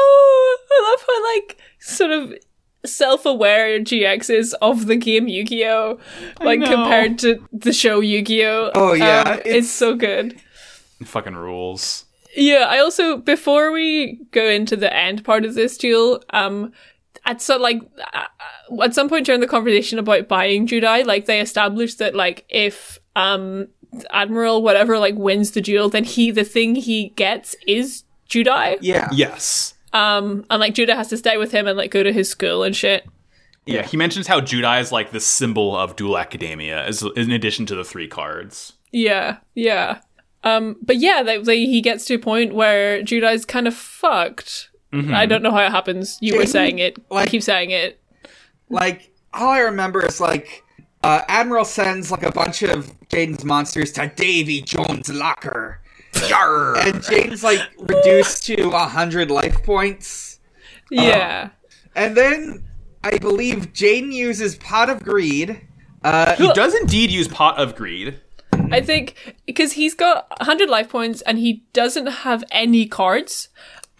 Oh, 0.03 0.57
I 0.71 0.89
love 0.91 1.05
how 1.07 1.35
like 1.35 1.57
sort 1.79 2.11
of 2.11 2.33
self-aware 2.85 3.79
GX 3.79 4.29
is 4.29 4.53
of 4.61 4.85
the 4.87 4.95
game 4.95 5.27
Yu-Gi-Oh, 5.27 5.99
like 6.41 6.63
compared 6.63 7.19
to 7.19 7.47
the 7.51 7.73
show 7.73 7.99
Yu-Gi-Oh. 7.99 8.71
Oh, 8.75 8.93
yeah, 8.93 9.21
Um, 9.21 9.37
it's, 9.39 9.47
it's- 9.47 9.69
so 9.71 9.95
good. 9.95 10.39
Fucking 11.03 11.35
rules. 11.35 12.05
Yeah, 12.35 12.65
I 12.69 12.79
also 12.79 13.17
before 13.17 13.71
we 13.71 14.19
go 14.31 14.47
into 14.47 14.75
the 14.75 14.93
end 14.93 15.23
part 15.23 15.45
of 15.45 15.53
this 15.55 15.77
duel, 15.77 16.23
um, 16.31 16.71
at 17.25 17.41
so 17.41 17.57
like 17.57 17.81
uh, 18.13 18.27
at 18.83 18.93
some 18.93 19.09
point 19.09 19.25
during 19.25 19.41
the 19.41 19.47
conversation 19.47 19.99
about 19.99 20.27
buying 20.27 20.67
Judai, 20.67 21.05
like 21.05 21.25
they 21.25 21.41
established 21.41 21.99
that 21.99 22.15
like 22.15 22.45
if 22.49 22.99
um 23.15 23.67
Admiral 24.11 24.61
whatever 24.61 24.97
like 24.97 25.15
wins 25.15 25.51
the 25.51 25.61
duel, 25.61 25.89
then 25.89 26.03
he 26.03 26.31
the 26.31 26.43
thing 26.43 26.75
he 26.75 27.09
gets 27.09 27.55
is 27.67 28.03
Judai. 28.29 28.77
Yeah. 28.81 29.09
Yes. 29.11 29.73
Um, 29.93 30.45
and 30.49 30.59
like 30.59 30.73
Judai 30.73 30.95
has 30.95 31.09
to 31.09 31.17
stay 31.17 31.37
with 31.37 31.51
him 31.51 31.67
and 31.67 31.77
like 31.77 31.91
go 31.91 32.01
to 32.01 32.13
his 32.13 32.29
school 32.29 32.63
and 32.63 32.75
shit. 32.75 33.05
Yeah, 33.65 33.83
he 33.83 33.95
mentions 33.95 34.25
how 34.25 34.41
Judai 34.41 34.81
is 34.81 34.91
like 34.91 35.11
the 35.11 35.19
symbol 35.19 35.75
of 35.77 35.95
Duel 35.95 36.17
Academia, 36.17 36.83
as 36.83 37.03
in 37.15 37.31
addition 37.31 37.65
to 37.67 37.75
the 37.75 37.83
three 37.83 38.07
cards. 38.07 38.73
Yeah, 38.91 39.37
yeah. 39.53 39.99
Um, 40.43 40.77
but 40.81 40.97
yeah, 40.97 41.21
they, 41.23 41.37
they, 41.37 41.65
he 41.65 41.81
gets 41.81 42.05
to 42.05 42.15
a 42.15 42.19
point 42.19 42.53
where 42.53 43.01
Judai's 43.03 43.45
kind 43.45 43.67
of 43.67 43.75
fucked. 43.75 44.69
I 44.93 45.25
don't 45.25 45.41
know 45.41 45.51
how 45.51 45.65
it 45.65 45.71
happens. 45.71 46.17
You 46.19 46.37
were 46.37 46.45
saying 46.45 46.79
it. 46.79 46.97
like- 47.09 47.29
keep 47.29 47.43
saying 47.43 47.71
it. 47.71 48.01
Like, 48.69 49.11
all 49.33 49.47
I 49.49 49.59
remember 49.59 50.05
is 50.05 50.19
like 50.19 50.63
uh, 51.03 51.21
Admiral 51.29 51.63
sends 51.65 52.11
like 52.11 52.23
a 52.23 52.31
bunch 52.31 52.61
of 52.61 52.91
Jaden's 53.07 53.45
monsters 53.45 53.91
to 53.93 54.11
Davy 54.15 54.61
Jones' 54.61 55.07
locker. 55.09 55.79
Yarr! 56.13 56.75
And 56.85 56.95
Jaden's 57.01 57.41
like 57.43 57.61
reduced 57.79 58.45
to 58.47 58.69
a 58.71 58.79
hundred 58.79 59.31
life 59.31 59.63
points. 59.63 60.39
Yeah. 60.89 61.51
And 61.95 62.17
then 62.17 62.65
I 63.03 63.17
believe 63.17 63.71
Jaden 63.73 64.11
uses 64.11 64.57
Pot 64.57 64.89
of 64.89 65.03
Greed. 65.03 65.61
Uh, 66.03 66.35
He 66.35 66.51
does 66.53 66.75
indeed 66.75 67.11
use 67.11 67.27
Pot 67.29 67.57
of 67.57 67.75
Greed. 67.75 68.19
I 68.71 68.81
think 68.81 69.35
because 69.45 69.73
he's 69.73 69.93
got 69.93 70.29
100 70.39 70.69
life 70.69 70.89
points 70.89 71.21
and 71.23 71.37
he 71.39 71.63
doesn't 71.73 72.07
have 72.07 72.43
any 72.51 72.85
cards. 72.87 73.49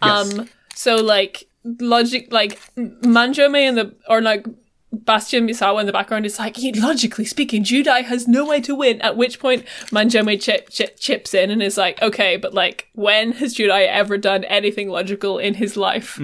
Yes. 0.02 0.38
Um, 0.38 0.48
so 0.74 0.96
like 0.96 1.48
logic, 1.64 2.28
like 2.32 2.58
Manjome 2.76 3.60
in 3.68 3.74
the 3.76 3.94
or 4.08 4.20
like 4.20 4.46
Bastion 4.94 5.48
Misawa 5.48 5.80
in 5.80 5.86
the 5.86 5.92
background 5.92 6.26
is 6.26 6.38
like, 6.38 6.56
he, 6.58 6.70
logically 6.74 7.24
speaking, 7.24 7.64
Judai 7.64 8.04
has 8.04 8.28
no 8.28 8.44
way 8.44 8.60
to 8.60 8.74
win. 8.74 9.00
At 9.00 9.16
which 9.16 9.40
point 9.40 9.64
Manjome 9.86 10.38
chip, 10.38 10.68
chip, 10.68 10.98
chips 11.00 11.32
in 11.32 11.50
and 11.50 11.62
is 11.62 11.78
like, 11.78 12.02
okay, 12.02 12.36
but 12.36 12.52
like, 12.52 12.88
when 12.94 13.32
has 13.32 13.54
Judai 13.56 13.86
ever 13.88 14.18
done 14.18 14.44
anything 14.44 14.90
logical 14.90 15.38
in 15.38 15.54
his 15.54 15.78
life? 15.78 16.20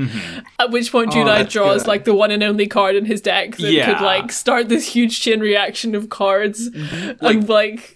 At 0.58 0.70
which 0.70 0.92
point 0.92 1.12
Judai 1.12 1.24
that's 1.38 1.52
draws 1.54 1.82
good. 1.84 1.88
like 1.88 2.04
the 2.04 2.12
one 2.14 2.30
and 2.30 2.42
only 2.42 2.66
card 2.66 2.94
in 2.94 3.06
his 3.06 3.22
deck 3.22 3.56
that 3.56 3.72
Yeah. 3.72 3.86
could 3.94 4.04
like 4.04 4.32
start 4.32 4.68
this 4.68 4.86
huge 4.86 5.18
chain 5.18 5.40
reaction 5.40 5.94
of 5.94 6.10
cards 6.10 6.66
and 6.66 7.48
like. 7.48 7.94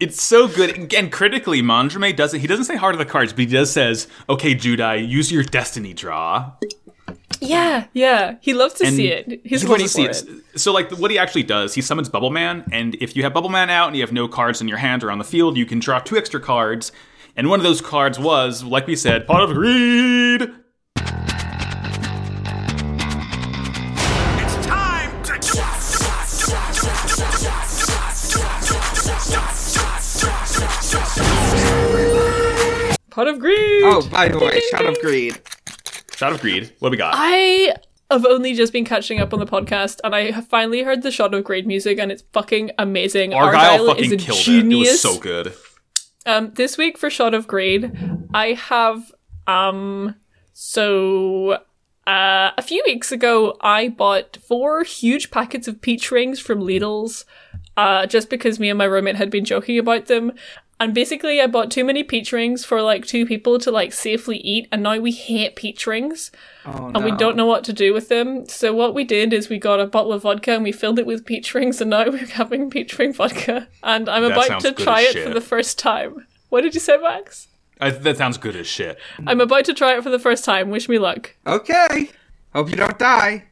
It's 0.00 0.22
so 0.22 0.48
good. 0.48 0.92
And 0.94 1.10
critically, 1.12 1.62
Mandrame 1.62 2.14
doesn't 2.16 2.40
he 2.40 2.46
doesn't 2.46 2.64
say 2.64 2.76
heart 2.76 2.94
of 2.94 2.98
the 2.98 3.06
cards, 3.06 3.32
but 3.32 3.40
he 3.40 3.46
does 3.46 3.72
says, 3.72 4.08
okay, 4.28 4.54
Judai, 4.54 5.08
use 5.08 5.30
your 5.32 5.42
destiny 5.42 5.94
draw. 5.94 6.52
Yeah, 7.40 7.86
yeah. 7.92 8.36
He 8.40 8.54
loves 8.54 8.74
to 8.74 8.86
And 8.86 8.96
see 8.96 9.08
it. 9.08 9.40
He's 9.44 9.62
he 9.62 9.68
ready 9.68 9.82
loves 9.82 9.94
for 9.94 10.08
to 10.08 10.14
see 10.14 10.28
it. 10.28 10.60
So, 10.60 10.72
like, 10.72 10.90
what 10.92 11.10
he 11.10 11.18
actually 11.18 11.42
does, 11.42 11.74
he 11.74 11.80
summons 11.80 12.08
Bubble 12.08 12.30
Man, 12.30 12.64
and 12.72 12.94
if 13.00 13.16
you 13.16 13.22
have 13.22 13.34
Bubble 13.34 13.50
Man 13.50 13.70
out 13.70 13.88
and 13.88 13.96
you 13.96 14.02
have 14.02 14.12
no 14.12 14.28
cards 14.28 14.60
in 14.60 14.68
your 14.68 14.78
hand 14.78 15.04
or 15.04 15.10
on 15.10 15.18
the 15.18 15.24
field, 15.24 15.56
you 15.56 15.66
can 15.66 15.78
draw 15.78 15.98
two 15.98 16.16
extra 16.16 16.40
cards. 16.40 16.92
And 17.36 17.48
one 17.48 17.58
of 17.60 17.64
those 17.64 17.80
cards 17.80 18.18
was, 18.18 18.62
like 18.62 18.86
we 18.86 18.96
said, 18.96 19.26
Pot 19.26 19.42
of 19.42 19.54
Greed. 19.54 20.50
Pot 33.14 33.28
of 33.28 33.38
greed. 33.38 33.84
Oh, 33.84 34.08
by 34.10 34.26
the 34.26 34.40
way, 34.40 34.60
Shot 34.72 34.86
of 34.86 34.98
Greed. 35.00 35.40
Shot 36.16 36.32
of 36.32 36.40
Greed. 36.40 36.72
What 36.80 36.90
we 36.90 36.96
got? 36.96 37.14
I 37.16 37.76
have 38.10 38.26
only 38.26 38.54
just 38.54 38.72
been 38.72 38.84
catching 38.84 39.20
up 39.20 39.32
on 39.32 39.38
the 39.38 39.46
podcast, 39.46 40.00
and 40.02 40.16
I 40.16 40.32
have 40.32 40.48
finally 40.48 40.82
heard 40.82 41.02
the 41.02 41.12
Shot 41.12 41.32
of 41.32 41.44
Greed 41.44 41.64
music, 41.64 42.00
and 42.00 42.10
it's 42.10 42.24
fucking 42.32 42.72
amazing. 42.76 43.32
Argyle 43.32 43.84
is 43.84 43.88
fucking 43.88 44.12
a 44.14 44.16
killed 44.16 44.40
genius. 44.40 44.88
it. 44.88 44.90
It 44.90 44.92
was 44.94 45.00
so 45.00 45.18
good. 45.20 45.54
Um, 46.26 46.50
this 46.54 46.76
week 46.76 46.98
for 46.98 47.08
Shot 47.08 47.34
of 47.34 47.46
Greed, 47.46 47.96
I 48.34 48.54
have 48.54 49.12
um, 49.46 50.16
so 50.52 51.58
uh, 52.06 52.50
a 52.58 52.62
few 52.62 52.82
weeks 52.84 53.12
ago, 53.12 53.56
I 53.60 53.90
bought 53.90 54.38
four 54.38 54.82
huge 54.82 55.30
packets 55.30 55.68
of 55.68 55.80
peach 55.80 56.10
rings 56.10 56.40
from 56.40 56.60
Lidl's, 56.60 57.24
uh, 57.76 58.06
just 58.06 58.28
because 58.28 58.58
me 58.58 58.70
and 58.70 58.78
my 58.78 58.84
roommate 58.84 59.16
had 59.16 59.30
been 59.30 59.44
joking 59.44 59.78
about 59.78 60.06
them. 60.06 60.32
And 60.80 60.92
basically, 60.92 61.40
I 61.40 61.46
bought 61.46 61.70
too 61.70 61.84
many 61.84 62.02
peach 62.02 62.32
rings 62.32 62.64
for 62.64 62.82
like 62.82 63.06
two 63.06 63.24
people 63.26 63.58
to 63.60 63.70
like 63.70 63.92
safely 63.92 64.38
eat, 64.38 64.66
and 64.72 64.82
now 64.82 64.98
we 64.98 65.12
hate 65.12 65.54
peach 65.56 65.86
rings 65.86 66.32
Oh, 66.66 66.90
and 66.94 67.04
we 67.04 67.12
don't 67.12 67.36
know 67.36 67.46
what 67.46 67.62
to 67.64 67.72
do 67.72 67.92
with 67.94 68.08
them. 68.08 68.46
So 68.48 68.74
what 68.74 68.92
we 68.94 69.04
did 69.04 69.32
is 69.32 69.48
we 69.48 69.58
got 69.58 69.78
a 69.80 69.86
bottle 69.86 70.12
of 70.12 70.22
vodka 70.22 70.52
and 70.52 70.64
we 70.64 70.72
filled 70.72 70.98
it 70.98 71.06
with 71.06 71.24
peach 71.24 71.54
rings, 71.54 71.80
and 71.80 71.90
now 71.90 72.04
we're 72.10 72.26
having 72.26 72.70
peach 72.70 72.98
ring 72.98 73.12
vodka. 73.12 73.68
And 73.82 74.08
I'm 74.08 74.22
That 74.22 74.32
about 74.32 74.60
to 74.62 74.72
try 74.72 75.02
as 75.02 75.14
it 75.14 75.26
for 75.28 75.32
the 75.32 75.40
first 75.40 75.78
time. 75.78 76.26
What 76.48 76.62
did 76.62 76.74
you 76.74 76.80
say, 76.80 76.96
Max? 76.98 77.48
I, 77.80 77.90
that 77.90 78.16
sounds 78.16 78.36
good 78.38 78.56
as 78.56 78.66
shit. 78.66 78.98
I'm 79.26 79.40
about 79.40 79.64
to 79.66 79.74
try 79.74 79.96
it 79.96 80.02
for 80.02 80.10
the 80.10 80.18
first 80.18 80.44
time. 80.44 80.70
Wish 80.70 80.88
me 80.88 80.98
luck. 80.98 81.34
Okay. 81.46 82.10
Hope 82.52 82.68
you 82.70 82.76
don't 82.76 82.98
die. 82.98 83.44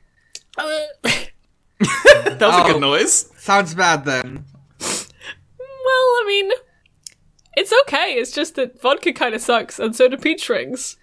well, 0.56 0.88
That 1.02 2.40
was 2.40 2.40
a 2.40 2.64
Oh. 2.64 2.72
good 2.72 2.80
noise. 2.80 3.30
Sounds 3.36 3.74
bad 3.74 4.04
then. 4.04 4.44
Well, 4.80 5.88
I 5.88 6.24
mean, 6.26 6.50
it's 7.56 7.72
okay. 7.82 8.14
It's 8.14 8.32
just 8.32 8.54
that 8.56 8.80
vodka 8.80 9.12
kind 9.12 9.34
of 9.34 9.40
sucks, 9.40 9.78
and 9.78 9.94
so 9.94 10.08
do 10.08 10.16
peach 10.16 10.48
rings. 10.48 10.96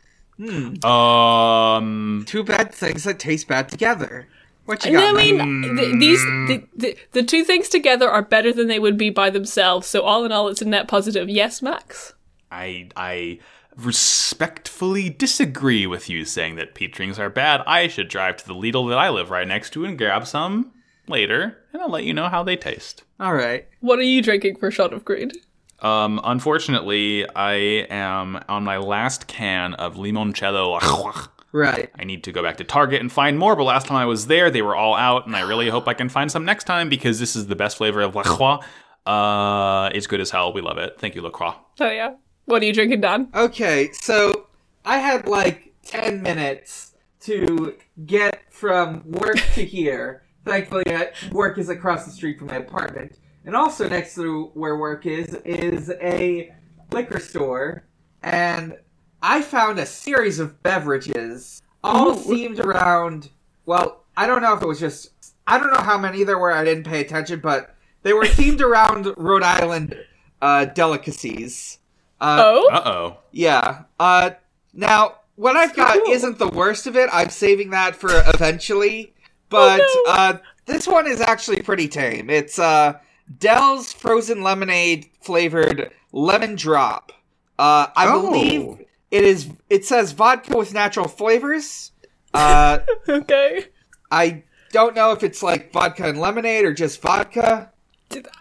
Um, 0.86 2.24
Two 2.28 2.44
bad 2.44 2.74
things 2.74 3.04
that 3.04 3.20
taste 3.20 3.48
bad 3.48 3.70
together. 3.70 4.28
What 4.66 4.86
you 4.86 4.92
No, 4.92 5.00
got? 5.00 5.10
I 5.22 5.32
man? 5.32 5.62
mean, 5.62 5.78
th- 5.78 6.00
these 6.00 6.22
the, 6.24 6.64
the 6.76 6.98
the 7.14 7.24
two 7.24 7.44
things 7.44 7.70
together 7.70 8.10
are 8.10 8.22
better 8.22 8.54
than 8.54 8.68
they 8.68 8.80
would 8.80 8.98
be 8.98 9.10
by 9.10 9.30
themselves. 9.32 9.88
So 9.88 10.02
all 10.02 10.26
in 10.26 10.32
all, 10.32 10.48
it's 10.48 10.62
a 10.62 10.66
net 10.66 10.88
positive. 10.88 11.28
Yes, 11.28 11.62
Max. 11.62 12.14
I 12.52 12.90
I 12.96 13.40
respectfully 13.76 15.10
disagree 15.10 15.88
with 15.88 16.10
you 16.10 16.24
saying 16.26 16.56
that 16.58 16.76
peach 16.76 17.00
rings 17.00 17.18
are 17.18 17.30
bad. 17.30 17.62
I 17.66 17.88
should 17.88 18.10
drive 18.10 18.38
to 18.38 18.48
the 18.48 18.54
Lidl 18.54 18.90
that 18.90 18.98
I 18.98 19.10
live 19.10 19.30
right 19.32 19.48
next 19.48 19.72
to 19.72 19.86
and 19.86 19.98
grab 19.98 20.28
some 20.28 20.72
later, 21.08 21.58
and 21.74 21.82
I'll 21.82 21.90
let 21.90 22.04
you 22.04 22.14
know 22.14 22.30
how 22.30 22.44
they 22.44 22.56
taste. 22.56 23.04
All 23.20 23.34
right. 23.34 23.68
What 23.82 24.00
are 24.00 24.04
you 24.04 24.22
drinking 24.22 24.58
for 24.58 24.68
a 24.68 24.72
shot 24.72 24.94
of 24.94 25.04
greed? 25.04 25.34
Um, 25.82 26.20
unfortunately, 26.24 27.26
I 27.36 27.54
am 27.90 28.40
on 28.50 28.64
my 28.64 28.78
last 28.78 29.28
can 29.28 29.74
of 29.76 29.96
limoncello. 29.96 31.30
Right. 31.52 31.90
I 31.98 32.04
need 32.04 32.24
to 32.26 32.32
go 32.32 32.44
back 32.44 32.58
to 32.58 32.64
Target 32.64 33.02
and 33.02 33.12
find 33.12 33.40
more, 33.40 33.56
but 33.56 33.64
last 33.64 33.88
time 33.88 33.98
I 33.98 34.06
was 34.06 34.28
there, 34.28 34.52
they 34.52 34.62
were 34.62 34.76
all 34.76 34.94
out, 34.94 35.26
and 35.26 35.36
I 35.36 35.42
really 35.42 35.68
hope 35.68 35.88
I 35.88 35.96
can 35.96 36.08
find 36.08 36.32
some 36.32 36.46
next 36.46 36.66
time 36.66 36.90
because 36.90 37.20
this 37.20 37.36
is 37.36 37.48
the 37.48 37.56
best 37.56 37.78
flavor 37.78 38.02
of 38.02 38.14
La 38.14 38.22
Croix. 38.22 38.60
Uh, 39.06 39.90
it's 39.94 40.06
good 40.06 40.22
as 40.22 40.30
hell. 40.30 40.54
We 40.54 40.62
love 40.62 40.78
it. 40.78 41.00
Thank 41.00 41.16
you, 41.16 41.22
La 41.22 41.32
Croix. 41.32 41.56
Oh 41.80 41.90
yeah. 41.90 42.14
What 42.46 42.62
are 42.62 42.66
you 42.66 42.74
drinking, 42.74 43.02
Don? 43.02 43.30
Okay, 43.34 43.90
so 43.94 44.48
I 44.86 45.00
had 45.00 45.28
like 45.28 45.74
10 45.86 46.22
minutes 46.22 46.94
to 47.22 47.76
get 48.06 48.54
from 48.54 49.04
work 49.06 49.38
to 49.56 49.66
here. 49.66 50.24
Thankfully, 50.46 50.84
work 51.32 51.58
is 51.58 51.70
across 51.70 52.06
the 52.06 52.12
street 52.12 52.38
from 52.38 52.48
my 52.48 52.58
apartment. 52.58 53.18
And 53.50 53.56
also 53.56 53.90
next 53.90 54.14
to 54.14 54.52
where 54.54 54.78
work 54.78 55.08
is, 55.08 55.34
is 55.44 55.90
a 56.04 56.54
liquor 56.92 57.18
store. 57.20 57.84
And 58.22 58.78
I 59.24 59.42
found 59.42 59.80
a 59.80 59.88
series 59.88 60.38
of 60.38 60.62
beverages, 60.62 61.60
all 61.84 62.10
Ooh. 62.10 62.16
themed 62.16 62.60
around. 62.60 63.32
Well, 63.66 64.04
I 64.16 64.28
don't 64.28 64.44
know 64.44 64.54
if 64.54 64.62
it 64.62 64.68
was 64.68 64.80
just. 64.80 65.34
I 65.48 65.58
don't 65.58 65.74
know 65.74 65.80
how 65.82 65.98
many 65.98 66.24
there 66.24 66.38
were, 66.38 66.52
I 66.52 66.64
didn't 66.64 66.84
pay 66.84 67.02
attention, 67.02 67.40
but 67.40 67.76
they 68.04 68.14
were 68.14 68.22
themed 68.26 68.62
around 68.62 69.12
Rhode 69.18 69.42
Island 69.42 69.98
uh, 70.44 70.66
delicacies. 70.66 71.80
Uh, 72.22 72.38
Oh, 72.46 72.70
Uh 72.72 72.82
oh. 72.86 73.18
yeah. 73.32 73.86
Uh, 74.00 74.30
now 74.74 75.16
what 75.38 75.56
I've 75.58 75.76
got 75.76 75.96
cool. 76.04 76.14
isn't 76.14 76.38
the 76.38 76.50
worst 76.50 76.86
of 76.86 76.96
it. 76.96 77.10
I'm 77.12 77.32
saving 77.32 77.72
that 77.72 77.96
for 77.96 78.10
eventually. 78.32 79.16
But 79.50 79.82
Oh, 79.82 80.04
no. 80.06 80.14
uh, 80.14 80.38
this 80.68 80.88
one 80.88 81.08
is 81.08 81.20
actually 81.20 81.64
pretty 81.64 81.88
tame. 81.88 82.30
It's 82.30 82.60
uh, 82.60 83.00
Del's 83.38 83.94
frozen 83.94 84.42
lemonade 84.44 85.10
flavored 85.22 85.92
lemon 86.12 86.56
drop. 86.56 87.12
Uh, 87.58 87.88
I 87.96 88.08
Oh. 88.08 88.22
believe 88.32 88.86
it 89.12 89.24
is. 89.24 89.50
It 89.70 89.86
says 89.86 90.12
vodka 90.14 90.58
with 90.58 90.74
natural 90.74 91.08
flavors. 91.08 91.92
Uh, 92.34 92.80
okay. 93.10 93.66
I 94.12 94.44
don't 94.72 94.96
know 94.96 95.12
if 95.12 95.24
it's 95.24 95.44
like 95.44 95.72
vodka 95.74 96.08
and 96.08 96.20
lemonade 96.20 96.66
or 96.66 96.74
just 96.74 97.02
vodka. 97.02 97.72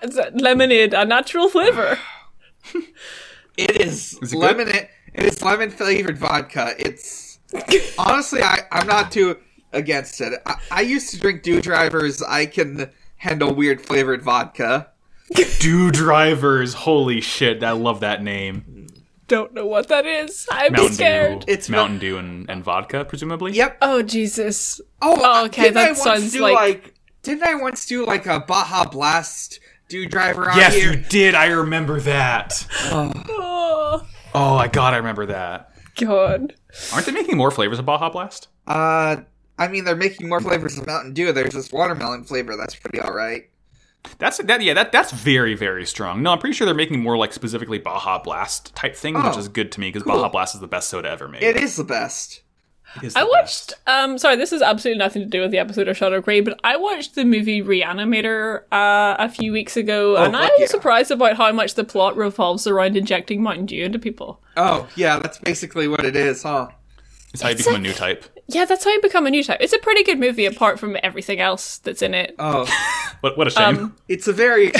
Is 0.02 0.14
that 0.14 0.40
lemonade, 0.40 0.94
a 0.94 1.04
natural 1.04 1.48
flavor. 1.48 1.98
It 3.56 3.80
is, 3.80 4.14
Is 4.22 4.32
it 4.32 4.36
good? 4.36 4.38
lemon. 4.38 4.68
It 4.68 4.88
is 5.24 5.42
lemon 5.42 5.70
flavored 5.70 6.16
vodka. 6.16 6.74
It's 6.78 7.40
honestly, 7.98 8.40
I 8.40 8.60
I'm 8.70 8.86
not 8.86 9.10
too 9.10 9.36
against 9.72 10.20
it. 10.20 10.40
I, 10.46 10.54
I 10.70 10.80
used 10.82 11.10
to 11.10 11.18
drink 11.18 11.42
Dew 11.42 11.60
Drivers. 11.60 12.22
I 12.22 12.46
can 12.46 12.88
handle 13.18 13.54
weird 13.54 13.80
flavored 13.80 14.22
vodka. 14.22 14.88
Do 15.60 15.90
drivers. 15.90 16.72
Holy 16.74 17.20
shit. 17.20 17.62
I 17.62 17.72
love 17.72 18.00
that 18.00 18.22
name. 18.22 18.86
Don't 19.26 19.52
know 19.52 19.66
what 19.66 19.88
that 19.88 20.06
is. 20.06 20.46
I'm 20.50 20.72
Mountain 20.72 20.94
scared. 20.94 21.40
Dew. 21.40 21.52
It's 21.52 21.68
Mountain 21.68 21.98
Dew 21.98 22.16
and, 22.16 22.48
and 22.48 22.64
vodka, 22.64 23.04
presumably. 23.04 23.52
Yep. 23.52 23.78
Oh 23.82 24.00
Jesus. 24.02 24.80
Oh, 25.02 25.18
Oh, 25.22 25.44
okay, 25.46 25.64
Didn't 25.64 25.74
that 25.74 25.84
I 25.84 25.88
once 25.90 26.02
sounds 26.02 26.36
like- 26.36 26.54
like... 26.54 26.94
Didn't 27.22 27.42
I 27.42 27.56
once 27.56 27.84
do 27.84 28.06
like 28.06 28.24
a 28.26 28.40
Baja 28.40 28.88
Blast 28.88 29.60
Dew 29.90 30.06
Driver 30.06 30.48
on 30.50 30.56
Yes, 30.56 30.74
here? 30.74 30.92
you 30.92 30.96
did. 30.96 31.34
I 31.34 31.46
remember 31.48 32.00
that. 32.00 32.66
Oh 32.90 34.06
Oh 34.34 34.54
my 34.56 34.68
god, 34.68 34.94
I 34.94 34.98
remember 34.98 35.26
that. 35.26 35.72
God. 35.96 36.54
Aren't 36.92 37.06
they 37.06 37.12
making 37.12 37.36
more 37.36 37.50
flavors 37.50 37.78
of 37.78 37.86
Baja 37.86 38.08
Blast? 38.10 38.48
Uh, 38.66 39.16
I 39.58 39.68
mean, 39.68 39.84
they're 39.84 39.96
making 39.96 40.28
more 40.28 40.40
flavors 40.40 40.78
of 40.78 40.86
Mountain 40.86 41.14
Dew. 41.14 41.32
There's 41.32 41.54
this 41.54 41.72
watermelon 41.72 42.24
flavor 42.24 42.56
that's 42.56 42.74
pretty 42.76 43.00
all 43.00 43.12
right. 43.12 43.48
That's 44.18 44.38
that. 44.38 44.62
Yeah, 44.62 44.74
that 44.74 44.92
that's 44.92 45.10
very 45.12 45.54
very 45.54 45.84
strong. 45.84 46.22
No, 46.22 46.30
I'm 46.32 46.38
pretty 46.38 46.54
sure 46.54 46.64
they're 46.64 46.74
making 46.74 47.02
more 47.02 47.16
like 47.18 47.32
specifically 47.32 47.78
Baja 47.78 48.20
Blast 48.22 48.74
type 48.76 48.94
thing, 48.94 49.14
which 49.14 49.24
Oh, 49.26 49.38
is 49.38 49.48
good 49.48 49.72
to 49.72 49.80
me 49.80 49.88
because 49.88 50.04
cool. 50.04 50.14
Baja 50.14 50.28
Blast 50.28 50.54
is 50.54 50.60
the 50.60 50.68
best 50.68 50.88
soda 50.88 51.10
ever 51.10 51.26
made. 51.28 51.42
It 51.42 51.56
is 51.56 51.76
the 51.76 51.84
best. 51.84 52.42
It 52.96 53.04
is 53.04 53.16
I 53.16 53.24
watched. 53.24 53.70
best. 53.70 53.74
Um, 53.88 54.16
sorry, 54.16 54.36
this 54.36 54.50
has 54.52 54.62
absolutely 54.62 54.98
nothing 54.98 55.22
to 55.22 55.28
do 55.28 55.40
with 55.42 55.50
the 55.50 55.58
episode 55.58 55.88
of 55.88 55.96
Shadow 55.96 56.20
Grey, 56.22 56.40
but 56.40 56.58
I 56.64 56.76
watched 56.76 57.16
the 57.16 57.24
movie 57.24 57.60
Reanimator 57.60 58.60
uh, 58.72 59.16
a 59.18 59.28
few 59.28 59.52
weeks 59.52 59.76
ago, 59.76 60.16
and 60.16 60.34
I 60.34 60.42
fuck 60.44 60.52
was 60.52 60.60
yeah. 60.60 60.66
surprised 60.68 61.10
about 61.10 61.36
how 61.36 61.52
much 61.52 61.74
the 61.74 61.84
plot 61.84 62.16
revolves 62.16 62.66
around 62.66 62.96
injecting 62.96 63.42
Mountain 63.42 63.66
Dew 63.66 63.84
into 63.84 63.98
people. 63.98 64.40
Oh, 64.56 64.88
yeah, 64.96 65.18
that's 65.18 65.38
basically 65.38 65.86
what 65.86 66.04
it 66.04 66.16
is, 66.16 66.44
huh? 66.44 66.68
It's 67.38 67.42
how 67.42 67.48
you 67.50 67.52
It's 67.54 67.62
become 67.62 67.74
a 67.74 67.76
like- 67.76 67.82
new 67.82 67.92
type. 67.94 68.24
Yeah, 68.50 68.64
that's 68.64 68.82
how 68.84 68.90
you 68.90 69.00
become 69.02 69.26
a 69.26 69.30
new 69.30 69.44
type. 69.44 69.58
It's 69.60 69.72
a 69.74 69.78
pretty 69.78 70.02
good 70.02 70.18
movie, 70.18 70.46
apart 70.46 70.80
from 70.80 70.96
everything 71.02 71.38
else 71.38 71.78
that's 71.78 72.00
in 72.02 72.14
it. 72.14 72.34
Oh, 72.38 72.64
What 73.20 73.36
what 73.38 73.46
a 73.46 73.50
shame. 73.50 73.78
Um, 73.78 73.96
it's 74.08 74.26
a 74.26 74.32
very. 74.32 74.72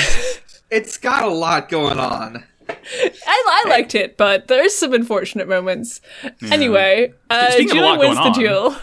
it's 0.71 0.97
got 0.97 1.23
a 1.25 1.29
lot 1.29 1.69
going 1.69 1.99
on. 1.99 2.45
I, 2.69 3.13
I 3.27 3.65
liked 3.69 3.95
it, 3.95 4.17
but 4.17 4.49
there's 4.49 4.75
some 4.75 4.93
unfortunate 4.95 5.49
moments. 5.49 6.01
Anyway, 6.51 7.13
uh, 7.31 7.51
Speaking 7.53 7.79
of 7.79 7.85
a 7.85 7.87
lot 7.87 7.99
wins 7.99 8.19
going 8.19 8.33
the 8.33 8.39
on- 8.49 8.71
duel. 8.73 8.77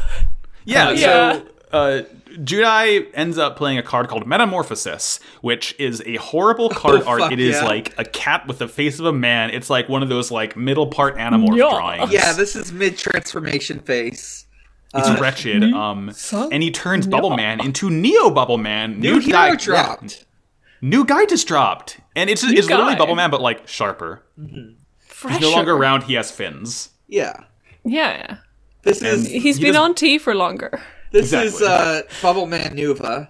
yeah. 0.65 0.89
yeah. 0.91 1.33
So 1.33 1.47
uh, 1.71 2.01
Judai 2.37 3.07
ends 3.13 3.37
up 3.37 3.55
playing 3.55 3.77
a 3.77 3.83
card 3.83 4.07
called 4.07 4.27
Metamorphosis, 4.27 5.19
which 5.41 5.75
is 5.79 6.01
a 6.05 6.15
horrible 6.17 6.69
card 6.81 7.01
Oh, 7.05 7.07
art. 7.07 7.31
It 7.31 7.39
is 7.39 7.55
yeah. 7.55 7.65
like 7.65 7.93
a 7.97 8.05
cat 8.05 8.47
with 8.47 8.59
the 8.59 8.67
face 8.67 8.99
of 8.99 9.05
a 9.05 9.13
man. 9.13 9.49
It's 9.51 9.69
like 9.69 9.87
one 9.89 10.03
of 10.03 10.09
those 10.09 10.31
like 10.31 10.55
middle 10.57 10.87
part 10.87 11.15
Animorph 11.17 11.57
Yeah. 11.57 11.69
drawings. 11.69 12.11
Yeah, 12.11 12.33
this 12.33 12.55
is 12.55 12.71
mid 12.71 12.97
transformation 12.97 13.79
face. 13.79 14.45
It's 14.93 15.07
Uh, 15.07 15.17
wretched. 15.19 15.63
Um, 15.73 16.11
son? 16.13 16.49
and 16.53 16.61
he 16.63 16.71
turns 16.71 17.05
Bubble 17.07 17.35
Man 17.35 17.59
into 17.59 17.89
Neo 17.89 18.29
Bubble 18.29 18.57
Man. 18.57 18.99
New 18.99 19.19
hero 19.19 19.31
guy- 19.31 19.55
dropped. 19.55 20.25
New 20.81 21.03
guy 21.05 21.25
just 21.25 21.47
dropped, 21.47 21.99
and 22.15 22.29
it's 22.29 22.43
it's 22.43 22.69
literally. 22.69 22.95
Bubble 22.95 23.15
Man, 23.15 23.29
but 23.31 23.41
like 23.41 23.67
sharper. 23.67 24.23
Fresher. 25.07 25.33
He's 25.39 25.41
no 25.41 25.51
longer 25.51 25.75
round. 25.75 26.03
He 26.03 26.13
has 26.13 26.31
fins. 26.31 26.89
Yeah. 27.07 27.33
Yeah. 27.83 28.37
This 28.83 29.01
is 29.01 29.27
He's 29.27 29.57
He 29.57 29.63
been 29.63 29.73
does- 29.73 29.81
on 29.81 29.95
T 29.95 30.17
for 30.17 30.35
longer. 30.35 30.81
This 31.21 31.33
is 31.33 31.53
Exactly. 31.61 31.67
uh 31.67 32.01
Bubble 32.21 32.45
Man 32.45 32.75
Nuva. 32.75 33.29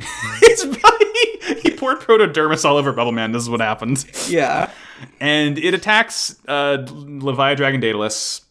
He's 0.40 0.62
he, 0.62 1.60
he 1.62 1.70
poured 1.76 2.00
protodermis 2.00 2.64
all 2.64 2.76
over 2.76 2.92
Bubble 2.92 3.12
Man. 3.12 3.32
This 3.32 3.42
is 3.42 3.50
what 3.50 3.60
happened. 3.60 4.04
Yeah. 4.28 4.70
and 5.20 5.58
it 5.58 5.72
attacks 5.74 6.36
uh, 6.48 6.78
Leviathan 6.90 7.56
Dragon 7.56 7.80
Daedalus, 7.80 8.42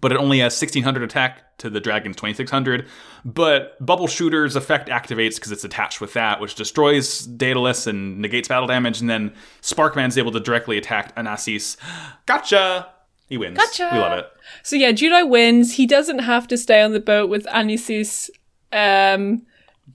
but 0.00 0.12
it 0.12 0.18
only 0.18 0.38
has 0.40 0.52
1600 0.60 1.02
attack 1.02 1.56
to 1.58 1.70
the 1.70 1.78
dragon's 1.80 2.16
2600. 2.16 2.88
But 3.24 3.84
Bubble 3.84 4.06
Shooter's 4.08 4.56
effect 4.56 4.88
activates 4.88 5.36
because 5.36 5.52
it's 5.52 5.64
attached 5.64 6.00
with 6.00 6.14
that, 6.14 6.40
which 6.40 6.54
destroys 6.54 7.20
Daedalus 7.26 7.86
and 7.86 8.18
negates 8.18 8.48
battle 8.48 8.66
damage. 8.66 9.00
And 9.00 9.08
then 9.10 9.32
Sparkman's 9.62 10.16
able 10.18 10.32
to 10.32 10.40
directly 10.40 10.76
attack 10.78 11.14
Anasis. 11.16 11.76
Gotcha! 12.26 12.88
He 13.30 13.38
wins. 13.38 13.56
Gotcha! 13.56 13.88
We 13.92 13.98
love 13.98 14.18
it. 14.18 14.30
So 14.62 14.76
yeah, 14.76 14.92
Judai 14.92 15.26
wins. 15.26 15.76
He 15.76 15.86
doesn't 15.86 16.18
have 16.18 16.46
to 16.48 16.58
stay 16.58 16.82
on 16.82 16.92
the 16.92 17.00
boat 17.00 17.30
with 17.30 17.46
Anasis, 17.46 18.28
um, 18.72 19.46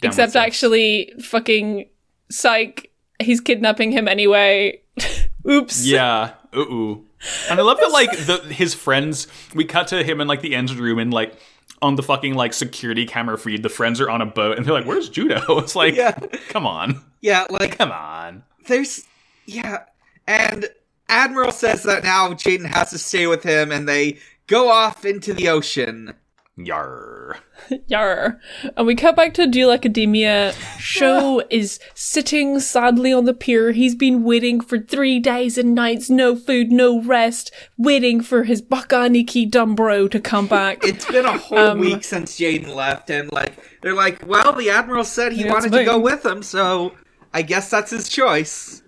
except 0.02 0.30
with 0.30 0.34
Zeus. 0.34 0.36
actually 0.36 1.14
fucking 1.22 1.88
psych. 2.32 2.92
He's 3.22 3.40
kidnapping 3.42 3.92
him 3.92 4.08
anyway. 4.08 4.82
Oops. 5.50 5.86
Yeah. 5.86 6.34
Ooh. 6.56 7.06
And 7.50 7.60
I 7.60 7.64
love 7.64 7.78
that, 7.80 7.92
like, 7.92 8.12
the, 8.12 8.38
his 8.54 8.74
friends, 8.74 9.28
we 9.54 9.66
cut 9.66 9.88
to 9.90 10.04
him 10.04 10.22
in, 10.22 10.28
like, 10.28 10.42
the 10.42 10.54
engine 10.56 10.78
room 10.78 11.00
and, 11.00 11.14
like, 11.14 11.34
on 11.82 11.96
the 11.96 12.04
fucking, 12.04 12.36
like, 12.36 12.54
security 12.54 13.06
camera 13.06 13.38
feed, 13.38 13.64
the 13.64 13.70
friends 13.70 14.00
are 14.02 14.10
on 14.10 14.22
a 14.22 14.26
boat 14.26 14.58
and 14.58 14.66
they're 14.66 14.74
like, 14.74 14.86
where's 14.86 15.10
Judai? 15.10 15.44
It's 15.64 15.76
like, 15.76 15.96
Yeah. 15.96 16.18
come 16.50 16.66
on. 16.68 17.02
Yeah, 17.22 17.46
like 17.50 17.78
Come 17.78 17.92
on. 17.92 18.44
there's 18.68 19.04
yeah 19.48 19.84
and 20.28 20.68
admiral 21.10 21.52
says 21.52 21.84
that 21.84 22.04
now 22.04 22.30
jaden 22.34 22.66
has 22.66 22.90
to 22.92 22.98
stay 22.98 23.28
with 23.28 23.44
him 23.44 23.72
and 23.72 23.88
they 23.88 24.18
go 24.48 24.70
off 24.70 25.06
into 25.06 25.34
the 25.34 25.50
ocean 25.50 26.14
Yar. 26.58 27.38
Yar. 27.88 28.40
And 28.78 28.88
we 28.88 28.96
cut 28.96 29.18
back 29.18 29.34
to 29.34 29.46
Duel 29.46 29.74
Academia. 29.74 30.54
Sho 30.80 31.44
is 31.50 31.82
sitting 31.94 32.62
sadly 32.62 33.12
on 33.12 33.26
the 33.26 33.34
pier. 33.34 33.74
He's 33.74 33.94
been 33.94 34.24
waiting 34.24 34.62
for 34.62 34.80
three 34.80 35.20
days 35.20 35.58
and 35.58 35.76
nights, 35.76 36.10
no 36.10 36.34
food, 36.34 36.72
no 36.72 37.02
rest, 37.02 37.52
waiting 37.78 38.22
for 38.22 38.44
his 38.46 38.62
Bakaniki 38.62 39.52
Dumbro 39.52 40.10
to 40.10 40.20
come 40.22 40.48
back. 40.48 40.78
it's 40.86 41.06
been 41.06 41.26
a 41.26 41.38
whole 41.38 41.58
Um, 41.58 41.80
week 41.80 42.06
since 42.06 42.40
jaden 42.40 42.74
left 42.74 43.10
and 43.10 43.30
like 43.34 43.52
they're 43.82 43.94
like 43.94 44.26
well 44.26 44.54
the 44.54 44.70
admiral 44.70 45.04
said 45.04 45.34
he 45.34 45.44
wanted 45.44 45.68
it's 45.74 45.76
to 45.76 45.84
go 45.84 46.00
with 46.00 46.26
him 46.26 46.42
so 46.42 46.94
i 47.34 47.42
guess 47.42 47.70
that's 47.70 47.92
his 47.92 48.08
choice 48.08 48.82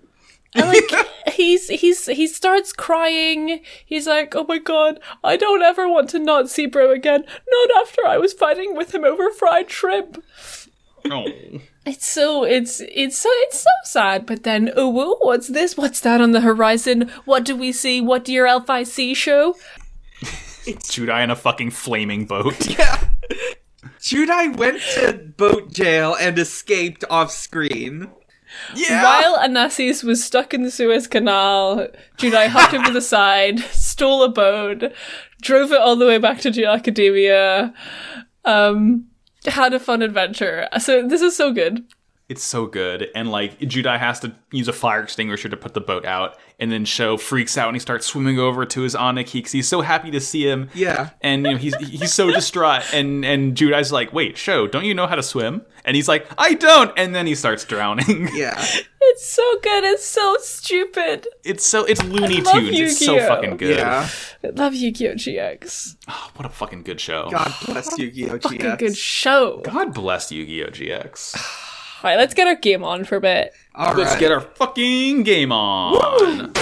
And, 0.54 0.66
like 0.68 1.06
he's 1.32 1.68
he's 1.68 2.06
he 2.06 2.26
starts 2.26 2.72
crying. 2.72 3.60
He's 3.84 4.06
like, 4.06 4.34
"Oh 4.34 4.44
my 4.44 4.58
god, 4.58 5.00
I 5.22 5.36
don't 5.36 5.62
ever 5.62 5.88
want 5.88 6.10
to 6.10 6.18
not 6.18 6.48
see 6.48 6.66
Bro 6.66 6.92
again. 6.92 7.24
Not 7.50 7.82
after 7.82 8.06
I 8.06 8.18
was 8.18 8.32
fighting 8.32 8.76
with 8.76 8.94
him 8.94 9.04
over 9.04 9.30
fried 9.30 9.70
shrimp." 9.70 10.22
Oh. 11.10 11.26
It's 11.86 12.06
so 12.06 12.44
it's 12.44 12.80
it's 12.80 13.16
so 13.16 13.30
it's 13.32 13.60
so 13.60 13.70
sad. 13.84 14.26
But 14.26 14.42
then, 14.42 14.70
oh, 14.76 14.88
whoa, 14.88 15.16
what's 15.20 15.48
this? 15.48 15.76
What's 15.76 16.00
that 16.00 16.20
on 16.20 16.32
the 16.32 16.42
horizon? 16.42 17.10
What 17.24 17.44
do 17.44 17.56
we 17.56 17.72
see? 17.72 18.00
What 18.00 18.24
do 18.24 18.32
your 18.32 18.46
elf 18.46 18.68
eye 18.68 18.82
see 18.82 19.14
Sho? 19.14 19.54
It's 20.66 20.94
Judai 20.94 21.24
in 21.24 21.30
a 21.30 21.36
fucking 21.36 21.70
flaming 21.70 22.26
boat. 22.26 22.66
yeah 22.78 23.08
judai 24.00 24.56
went 24.56 24.80
to 24.80 25.12
boat 25.36 25.72
jail 25.72 26.16
and 26.20 26.38
escaped 26.38 27.04
off 27.10 27.30
screen 27.30 28.10
Yeah. 28.74 29.02
While 29.02 29.38
Anasis 29.38 30.02
was 30.02 30.22
stuck 30.22 30.54
in 30.54 30.62
the 30.62 30.70
Suez 30.70 31.06
Canal, 31.06 31.88
Judai 32.16 32.48
hopped 32.48 32.74
over 32.74 32.90
the 32.90 33.00
side, 33.00 33.60
stole 33.70 34.22
a 34.22 34.28
boat, 34.28 34.92
drove 35.40 35.72
it 35.72 35.80
all 35.80 35.96
the 35.96 36.06
way 36.06 36.18
back 36.18 36.40
to 36.40 36.50
Geo 36.50 36.70
Academia, 36.70 37.72
um, 38.44 39.06
had 39.46 39.74
a 39.74 39.80
fun 39.80 40.02
adventure. 40.02 40.68
So 40.78 41.06
this 41.06 41.22
is 41.22 41.36
so 41.36 41.52
good. 41.52 41.84
It's 42.28 42.42
so 42.42 42.66
good. 42.66 43.08
And 43.14 43.30
like 43.30 43.58
Judai 43.58 43.98
has 43.98 44.20
to 44.20 44.34
use 44.52 44.68
a 44.68 44.72
fire 44.72 45.02
extinguisher 45.02 45.48
to 45.48 45.56
put 45.56 45.72
the 45.72 45.80
boat 45.80 46.04
out, 46.04 46.36
and 46.58 46.70
then 46.70 46.84
Sho 46.84 47.16
freaks 47.16 47.56
out 47.56 47.68
and 47.68 47.76
he 47.76 47.80
starts 47.80 48.06
swimming 48.06 48.38
over 48.38 48.66
to 48.66 48.82
his 48.82 48.94
Aniki 48.94 49.34
because 49.34 49.52
he's 49.52 49.66
so 49.68 49.80
happy 49.80 50.10
to 50.10 50.20
see 50.20 50.46
him. 50.46 50.68
yeah 50.74 51.10
And 51.22 51.44
you 51.46 51.52
know 51.52 51.56
he's 51.56 51.74
he's 51.76 52.12
so 52.12 52.30
distraught, 52.30 52.82
and 52.92 53.24
and 53.24 53.56
Judai's 53.56 53.90
like, 53.92 54.12
"Wait, 54.12 54.36
Sho, 54.36 54.66
don't 54.66 54.84
you 54.84 54.92
know 54.94 55.06
how 55.06 55.14
to 55.14 55.22
swim?" 55.22 55.62
And 55.86 55.96
he's 55.96 56.06
like, 56.08 56.26
"I 56.36 56.52
don't." 56.54 56.92
And 56.98 57.14
then 57.14 57.26
he 57.26 57.34
starts 57.34 57.64
drowning. 57.64 58.28
yeah 58.34 58.62
It's 59.00 59.26
so 59.26 59.58
good. 59.62 59.84
It's 59.84 60.04
so 60.04 60.36
stupid. 60.40 61.26
It's 61.44 61.64
so 61.66 61.84
it's 61.86 62.04
Looney 62.04 62.42
love 62.42 62.56
Tunes. 62.56 62.78
It's 62.78 62.98
so 63.06 63.18
fucking 63.20 63.56
good. 63.56 63.76
yeah 63.78 64.06
I 64.44 64.48
love 64.48 64.74
Yu-Gi-Oh! 64.74 65.14
GX. 65.14 65.96
Oh, 66.00 66.12
ah, 66.12 66.30
what 66.36 66.44
a 66.44 66.50
fucking 66.50 66.82
good 66.82 67.00
show. 67.00 67.28
god 67.30 67.52
bless 67.64 67.98
yu-gi-oh 67.98 68.38
GX. 68.38 68.42
Fucking 68.42 68.76
good 68.76 68.96
show. 68.96 69.60
God 69.64 69.94
bless 69.94 70.30
Yu-Gi-Oh! 70.30 70.68
GX. 70.68 71.64
All 72.00 72.10
right, 72.10 72.16
let's 72.16 72.32
get 72.32 72.46
our 72.46 72.54
game 72.54 72.84
on 72.84 73.04
for 73.04 73.16
a 73.16 73.20
bit. 73.20 73.52
All 73.74 73.92
Let's 73.92 74.12
right. 74.12 74.20
get 74.20 74.30
our 74.30 74.40
fucking 74.40 75.24
game 75.24 75.50
on. 75.50 76.52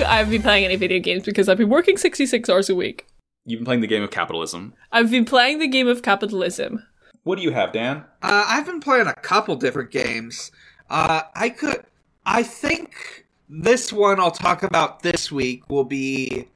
I 0.00 0.16
haven't 0.16 0.32
been 0.32 0.42
playing 0.42 0.64
any 0.64 0.74
video 0.74 0.98
games 0.98 1.22
because 1.22 1.48
I've 1.48 1.58
been 1.58 1.68
working 1.68 1.96
66 1.96 2.48
hours 2.50 2.68
a 2.68 2.74
week. 2.74 3.06
You've 3.44 3.60
been 3.60 3.64
playing 3.64 3.82
the 3.82 3.86
game 3.86 4.02
of 4.02 4.10
capitalism. 4.10 4.74
I've 4.90 5.12
been 5.12 5.24
playing 5.24 5.60
the 5.60 5.68
game 5.68 5.86
of 5.86 6.02
capitalism. 6.02 6.82
What 7.22 7.36
do 7.36 7.44
you 7.44 7.52
have, 7.52 7.72
Dan? 7.72 7.98
Uh, 8.22 8.44
I've 8.48 8.66
been 8.66 8.80
playing 8.80 9.06
a 9.06 9.14
couple 9.14 9.54
different 9.54 9.92
games. 9.92 10.50
Uh, 10.90 11.22
I 11.34 11.50
could. 11.50 11.84
I 12.24 12.42
think 12.42 13.26
this 13.48 13.92
one 13.92 14.20
I'll 14.20 14.30
talk 14.30 14.62
about 14.62 15.02
this 15.02 15.30
week 15.32 15.68
will 15.68 15.84
be 15.84 16.48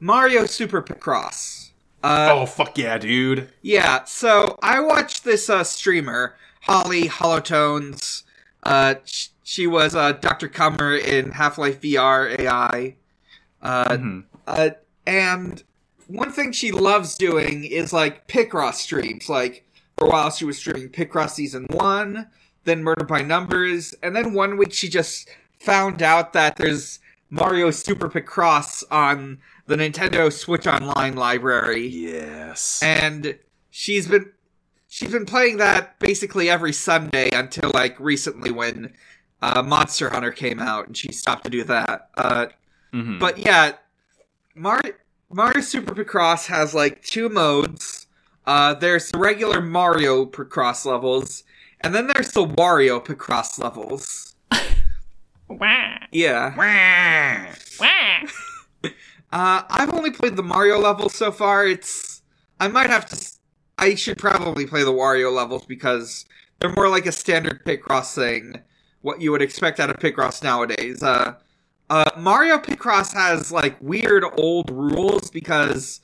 Mario 0.00 0.46
Super 0.46 0.82
Picross. 0.82 1.70
Uh, 2.02 2.28
oh 2.32 2.46
fuck 2.46 2.78
yeah, 2.78 2.98
dude! 2.98 3.50
Yeah, 3.62 4.04
so 4.04 4.58
I 4.62 4.80
watched 4.80 5.24
this 5.24 5.50
uh, 5.50 5.64
streamer, 5.64 6.36
Holly 6.62 7.04
Holotones. 7.08 8.22
Uh, 8.62 8.96
sh- 9.04 9.28
she 9.42 9.66
was 9.66 9.94
uh, 9.96 10.12
Dr. 10.12 10.48
Coomer 10.48 11.00
in 11.02 11.32
Half 11.32 11.58
Life 11.58 11.80
VR 11.80 12.38
AI. 12.38 12.96
Uh, 13.62 13.88
Mhm. 13.88 14.24
uh, 14.46 14.70
and 15.06 15.62
one 16.06 16.30
thing 16.30 16.52
she 16.52 16.70
loves 16.70 17.16
doing 17.16 17.64
is 17.64 17.92
like 17.92 18.28
Picross 18.28 18.74
streams. 18.74 19.28
Like, 19.28 19.64
for 19.96 20.06
a 20.06 20.10
while 20.10 20.30
she 20.30 20.44
was 20.44 20.58
streaming 20.58 20.90
Picross 20.90 21.30
Season 21.30 21.66
1, 21.70 22.28
then 22.64 22.82
Murder 22.82 23.04
by 23.04 23.22
Numbers, 23.22 23.94
and 24.02 24.14
then 24.14 24.34
one 24.34 24.56
week 24.56 24.72
she 24.72 24.88
just 24.88 25.28
found 25.60 26.02
out 26.02 26.32
that 26.34 26.56
there's 26.56 26.98
Mario 27.30 27.70
Super 27.70 28.08
Picross 28.08 28.84
on 28.90 29.38
the 29.66 29.76
Nintendo 29.76 30.32
Switch 30.32 30.66
Online 30.66 31.14
library 31.14 31.86
Yes. 31.88 32.80
and 32.82 33.38
she's 33.70 34.06
been 34.08 34.32
she's 34.88 35.10
been 35.12 35.26
playing 35.26 35.58
that 35.58 35.98
basically 35.98 36.48
every 36.48 36.72
Sunday 36.72 37.28
until 37.30 37.70
like 37.74 37.98
recently 38.00 38.50
when 38.50 38.94
uh, 39.42 39.62
Monster 39.62 40.08
Hunter 40.10 40.30
came 40.32 40.58
out 40.58 40.86
and 40.86 40.96
she 40.96 41.12
stopped 41.12 41.44
to 41.44 41.50
do 41.50 41.64
that. 41.64 42.08
Uh, 42.16 42.46
Mhm. 42.94 43.18
but 43.18 43.36
yeah, 43.38 43.72
Mario 44.54 44.94
Mario 45.30 45.60
Super 45.60 45.94
Picross 45.94 46.46
has 46.46 46.72
like 46.74 47.02
two 47.02 47.28
modes. 47.28 48.06
Uh, 48.46 48.72
there's 48.72 49.10
the 49.10 49.18
regular 49.18 49.60
Mario 49.60 50.24
Picross 50.24 50.86
levels, 50.86 51.44
and 51.80 51.94
then 51.94 52.06
there's 52.08 52.32
the 52.32 52.44
Wario 52.44 53.04
Picross 53.04 53.58
levels. 53.58 54.34
Wah, 55.48 55.98
Yeah. 56.12 56.54
Wah. 56.56 57.54
wah. 57.80 58.90
Uh, 59.30 59.60
I've 59.68 59.92
only 59.92 60.10
played 60.10 60.36
the 60.36 60.42
Mario 60.42 60.78
levels 60.78 61.14
so 61.14 61.30
far. 61.30 61.66
It's 61.66 62.22
I 62.58 62.68
might 62.68 62.88
have 62.88 63.06
to. 63.10 63.30
I 63.76 63.94
should 63.94 64.16
probably 64.16 64.64
play 64.64 64.82
the 64.84 64.92
Wario 64.92 65.30
levels 65.30 65.66
because 65.66 66.24
they're 66.58 66.72
more 66.72 66.88
like 66.88 67.04
a 67.04 67.12
standard 67.12 67.62
Picross 67.64 68.14
thing. 68.14 68.62
What 69.02 69.20
you 69.20 69.30
would 69.30 69.42
expect 69.42 69.80
out 69.80 69.90
of 69.90 69.96
Picross 69.98 70.42
nowadays. 70.42 71.02
Uh, 71.02 71.34
uh, 71.90 72.10
Mario 72.16 72.56
Picross 72.56 73.12
has 73.12 73.52
like 73.52 73.76
weird 73.82 74.24
old 74.38 74.70
rules 74.70 75.30
because 75.30 76.00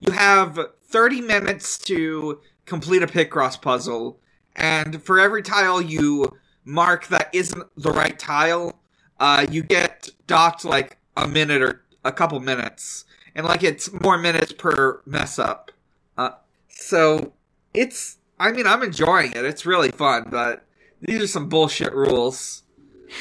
you 0.00 0.12
have 0.12 0.58
30 0.88 1.22
minutes 1.22 1.78
to 1.78 2.40
complete 2.66 3.02
a 3.02 3.06
Picross 3.06 3.58
puzzle, 3.58 4.20
and 4.56 5.02
for 5.02 5.20
every 5.20 5.42
tile 5.42 5.80
you 5.80 6.36
mark 6.64 7.06
that 7.08 7.30
isn't 7.32 7.64
the 7.76 7.92
right 7.92 8.18
tile, 8.18 8.78
uh, 9.20 9.46
you 9.50 9.62
get 9.62 10.08
docked 10.26 10.64
like 10.64 10.98
a 11.16 11.28
minute 11.28 11.62
or 11.62 11.82
a 12.04 12.12
couple 12.12 12.38
minutes, 12.40 13.04
and 13.34 13.46
like 13.46 13.62
it's 13.62 13.90
more 14.02 14.18
minutes 14.18 14.52
per 14.52 15.02
mess 15.06 15.38
up. 15.38 15.70
Uh, 16.18 16.30
so 16.68 17.32
it's, 17.72 18.18
I 18.38 18.52
mean, 18.52 18.66
I'm 18.66 18.82
enjoying 18.82 19.32
it. 19.32 19.44
It's 19.44 19.66
really 19.66 19.90
fun, 19.90 20.28
but 20.30 20.64
these 21.00 21.22
are 21.22 21.26
some 21.26 21.48
bullshit 21.48 21.92
rules. 21.94 22.62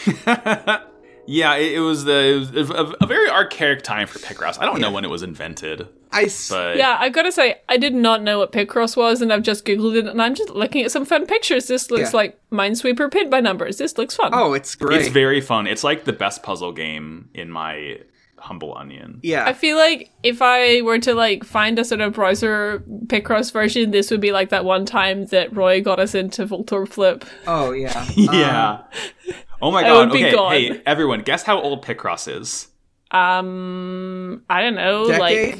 Yeah, 1.27 1.55
it, 1.55 1.73
it 1.73 1.79
was 1.79 2.03
the 2.05 2.47
it 2.53 2.55
was 2.55 2.69
a, 2.69 2.93
a 3.01 3.05
very 3.07 3.29
archaic 3.29 3.81
time 3.83 4.07
for 4.07 4.19
Picross. 4.19 4.59
I 4.59 4.65
don't 4.65 4.79
know 4.81 4.91
when 4.91 5.03
it 5.03 5.09
was 5.09 5.23
invented, 5.23 5.87
I 6.11 6.23
s- 6.23 6.49
but 6.49 6.77
Yeah, 6.77 6.97
I've 6.99 7.13
gotta 7.13 7.31
say, 7.31 7.61
I 7.67 7.77
did 7.77 7.95
not 7.95 8.21
know 8.21 8.39
what 8.39 8.51
Picross 8.51 8.95
was, 8.95 9.21
and 9.21 9.33
I've 9.33 9.43
just 9.43 9.65
googled 9.65 9.95
it, 9.97 10.05
and 10.05 10.21
I'm 10.21 10.35
just 10.35 10.49
looking 10.51 10.83
at 10.85 10.91
some 10.91 11.05
fun 11.05 11.25
pictures. 11.25 11.67
This 11.67 11.89
looks 11.89 12.11
Yeah. 12.13 12.17
like 12.17 12.39
Minesweeper 12.51 13.11
Pit 13.11 13.29
by 13.29 13.39
numbers. 13.41 13.77
This 13.77 13.97
looks 13.97 14.15
fun. 14.15 14.31
oh, 14.33 14.53
it's 14.53 14.75
great. 14.75 14.99
it's 15.01 15.09
very 15.09 15.41
fun. 15.41 15.67
It's 15.67 15.83
like 15.83 16.03
the 16.05 16.13
best 16.13 16.43
puzzle 16.43 16.71
game 16.71 17.29
in 17.33 17.49
my 17.49 17.99
humble 18.37 18.77
onion. 18.77 19.19
yeah. 19.23 19.43
I 19.47 19.53
feel 19.53 19.75
like 19.75 20.11
if 20.21 20.39
I 20.39 20.81
were 20.81 20.99
to 20.99 21.15
like 21.15 21.43
find 21.43 21.79
a 21.79 21.85
sort 21.85 22.01
of 22.01 22.13
browser 22.13 22.83
Picross 23.07 23.51
version, 23.51 23.89
this 23.89 24.11
would 24.11 24.21
be 24.21 24.31
like 24.31 24.49
that 24.49 24.63
one 24.63 24.85
time 24.85 25.25
that 25.27 25.55
Roy 25.55 25.81
got 25.81 25.99
us 25.99 26.13
into 26.13 26.45
Voltorb 26.45 26.89
Flip. 26.89 27.25
oh 27.47 27.71
yeah. 27.71 28.05
Yeah. 28.15 28.81
Um, 28.81 29.35
oh 29.61 29.71
my 29.71 29.79
I 29.79 29.83
god. 29.83 30.09
would 30.09 30.13
be 30.13 30.25
Okay, 30.25 30.31
gone. 30.35 30.51
hey 30.51 30.81
everyone, 30.85 31.21
guess 31.21 31.43
how 31.43 31.59
old 31.61 31.83
Picross 31.85 32.27
is? 32.33 32.67
Um, 33.11 34.43
I 34.49 34.61
don't 34.61 34.75
know, 34.75 35.03
like 35.03 35.55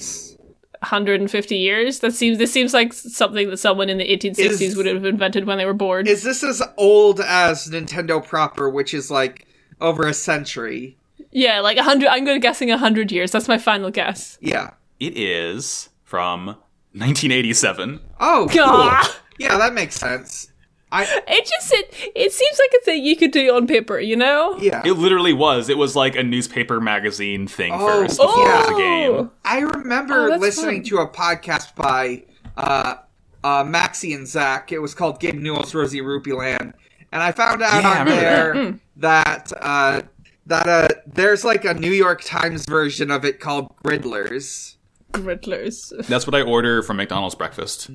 150 0.81 1.55
years. 1.57 1.99
That 1.99 2.13
seems 2.13 2.37
this 2.37 2.51
seems 2.51 2.73
like 2.73 2.93
something 2.93 3.49
that 3.49 3.57
someone 3.57 3.89
in 3.89 3.97
the 3.97 4.05
1860s 4.05 4.61
Is- 4.61 4.75
would 4.77 4.85
have 4.85 5.05
invented 5.05 5.45
when 5.45 5.57
they 5.57 5.65
were 5.65 5.73
bored. 5.73 6.07
Is 6.07 6.23
this 6.23 6.43
as 6.43 6.61
old 6.77 7.19
as 7.21 7.67
Nintendo 7.69 8.25
proper, 8.25 8.69
which 8.69 8.93
is 8.93 9.09
like 9.11 9.47
over 9.81 10.07
a 10.07 10.13
century? 10.13 10.97
yeah, 11.31 11.59
like 11.59 11.77
100. 11.77 12.07
I'm 12.07 12.23
going 12.25 12.35
to 12.37 12.41
guessing 12.41 12.69
100 12.69 13.11
years. 13.11 13.31
That's 13.31 13.47
my 13.47 13.57
final 13.57 13.91
guess. 13.91 14.37
Yeah. 14.41 14.71
It 14.99 15.17
is 15.17 15.89
from 16.03 16.45
1987. 16.93 17.99
Oh, 18.21 18.47
Gah. 18.47 19.01
cool. 19.03 19.13
Yeah, 19.37 19.57
that 19.57 19.73
makes 19.73 19.95
sense. 19.95 20.49
I 20.91 21.03
It 21.27 21.45
just 21.45 21.73
it 21.73 22.11
it 22.15 22.31
seems 22.31 22.59
like 22.59 22.81
a 22.81 22.85
thing 22.85 23.03
you 23.03 23.15
could 23.15 23.31
do 23.31 23.53
on 23.55 23.67
paper, 23.67 23.99
you 23.99 24.15
know? 24.15 24.57
yeah. 24.59 24.81
It 24.85 24.93
literally 24.93 25.33
was. 25.33 25.67
It 25.69 25.77
was 25.77 25.95
like 25.95 26.15
a 26.15 26.23
newspaper 26.23 26.79
magazine 26.79 27.47
thing 27.47 27.73
Oh, 27.73 27.85
first 27.87 28.17
before 28.19 28.33
it 28.33 28.45
was 28.45 28.69
a 28.69 28.73
oh. 28.73 28.77
game. 28.77 29.31
I 29.43 29.59
remember 29.59 30.33
Oh, 30.33 30.37
listening 30.37 30.83
fun. 30.83 30.89
to 30.89 30.97
a 30.99 31.07
podcast 31.09 31.75
by 31.75 32.23
uh, 32.55 32.95
uh, 33.43 33.63
Maxie 33.65 34.13
and 34.13 34.27
Zach. 34.27 34.71
It 34.71 34.79
was 34.79 34.93
called 34.93 35.19
Gabe 35.19 35.35
Newell's 35.35 35.73
Rosie 35.73 36.01
Rupee 36.01 36.33
Land, 36.33 36.73
and 37.11 37.21
I 37.23 37.31
found 37.31 37.61
out 37.61 37.81
Yeah, 37.83 37.89
on 37.89 37.99
remember 38.07 38.21
there 38.21 38.53
Hmm. 38.71 38.77
that 38.97 39.51
uh, 39.59 40.01
that 40.45 40.67
uh, 40.67 40.87
there's 41.07 41.43
like 41.43 41.65
a 41.65 41.73
New 41.73 41.91
York 41.91 42.21
Times 42.23 42.65
version 42.67 43.09
of 43.11 43.25
it 43.25 43.39
called 43.39 43.75
Griddlers. 43.83 44.74
Griddlers. 45.15 45.91
That's 46.07 46.27
what 46.27 46.35
I 46.35 46.41
order 46.41 46.81
from 46.83 46.97
McDonald's 46.97 47.35
breakfast. 47.35 47.89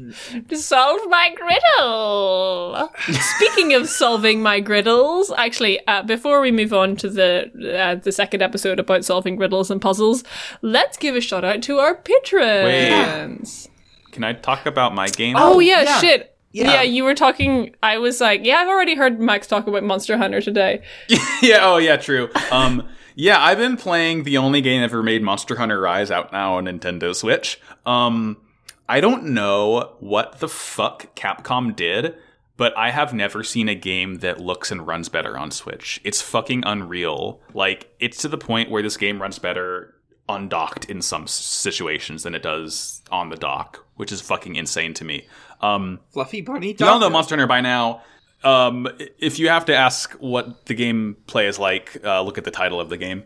Solve 0.53 1.01
my 1.09 1.35
griddle. 1.35 2.91
Speaking 3.37 3.75
of 3.75 3.89
solving 3.89 4.43
my 4.43 4.61
griddles, 4.61 5.31
actually, 5.37 5.87
uh, 5.87 6.03
before 6.03 6.41
we 6.41 6.51
move 6.51 6.73
on 6.73 6.97
to 6.97 7.09
the 7.09 7.79
uh, 7.79 7.95
the 7.97 8.13
second 8.13 8.43
episode 8.43 8.79
about 8.79 9.05
solving 9.05 9.37
riddles 9.37 9.71
and 9.71 9.81
puzzles, 9.81 10.25
let's 10.63 10.97
give 10.97 11.17
a 11.17 11.21
shout 11.21 11.45
out 11.45 11.63
to 11.63 11.79
our 11.79 11.95
patrons. 11.95 13.69
Can 14.13 14.25
I 14.25 14.33
talk 14.33 14.67
about 14.67 14.95
my 14.95 15.09
game? 15.09 15.37
Oh, 15.39 15.61
yeah, 15.61 15.83
yeah. 15.83 16.01
shit. 16.01 16.37
Yeah. 16.53 16.73
Yeah. 16.73 16.83
you 16.83 17.05
were 17.05 17.15
talking. 17.15 17.75
I 17.83 17.99
was 17.99 18.21
like, 18.21 18.45
yeah, 18.45 18.57
I've 18.57 18.69
already 18.69 18.97
heard 18.97 19.21
Max 19.21 19.47
talk 19.47 19.67
about 19.67 19.85
Monster 19.85 20.17
Hunter 20.17 20.41
today. 20.41 20.83
yeah, 21.43 21.59
oh 21.63 21.77
yeah, 21.77 21.97
true. 21.97 22.29
Um 22.51 22.89
yeah, 23.21 23.39
I've 23.39 23.59
been 23.59 23.77
playing 23.77 24.23
the 24.23 24.39
only 24.39 24.63
game 24.63 24.83
ever 24.83 25.03
made 25.03 25.23
Monster 25.23 25.57
Hunter 25.57 25.79
Rise 25.79 26.11
out 26.11 26.33
now 26.33 26.55
on 26.55 26.65
Nintendo 26.65 27.15
Switch. 27.15 27.61
Um 27.85 28.39
I 28.89 29.01
don't 29.01 29.27
know 29.27 29.95
what 30.01 30.41
the 30.41 30.49
fuck 30.49 31.15
Capcom 31.15 31.77
did, 31.77 32.17
but 32.57 32.77
I 32.79 32.91
have 32.91 33.13
never 33.13 33.45
seen 33.45 33.69
a 33.69 33.75
game 33.75 34.17
that 34.17 34.41
looks 34.41 34.73
and 34.73 34.87
runs 34.87 35.11
better 35.11 35.37
on 35.37 35.51
Switch. 35.51 36.01
It's 36.03 36.23
fucking 36.23 36.63
unreal. 36.65 37.43
Like 37.53 37.95
it's 38.01 38.23
to 38.23 38.29
the 38.29 38.39
point 38.39 38.71
where 38.71 38.83
this 38.83 38.97
game 38.97 39.21
runs 39.21 39.39
better 39.39 39.95
undocked 40.27 40.87
in 40.87 41.03
some 41.03 41.27
situations 41.27 42.23
than 42.23 42.35
it 42.35 42.43
does 42.43 43.03
on 43.13 43.29
the 43.29 43.37
dock, 43.37 43.85
which 43.97 44.13
is 44.13 44.23
fucking 44.23 44.57
insane 44.57 44.95
to 44.95 45.05
me. 45.05 45.27
Um 45.61 46.01
Fluffy 46.09 46.41
Bunny. 46.41 46.75
Y'all 46.79 46.99
know 46.99 47.11
Monster 47.11 47.35
Hunter 47.35 47.47
by 47.47 47.61
now. 47.61 48.03
Um, 48.43 48.89
if 49.19 49.39
you 49.39 49.49
have 49.49 49.67
to 49.67 49.77
ask 49.77 50.13
what 50.15 50.67
the 50.67 50.75
gameplay 50.75 51.47
is 51.47 51.59
like, 51.59 52.01
uh, 52.05 52.23
look 52.23 52.39
at 52.39 52.45
the 52.45 52.51
title 52.51 52.81
of 52.81 52.89
the 52.89 52.97
game. 52.97 53.25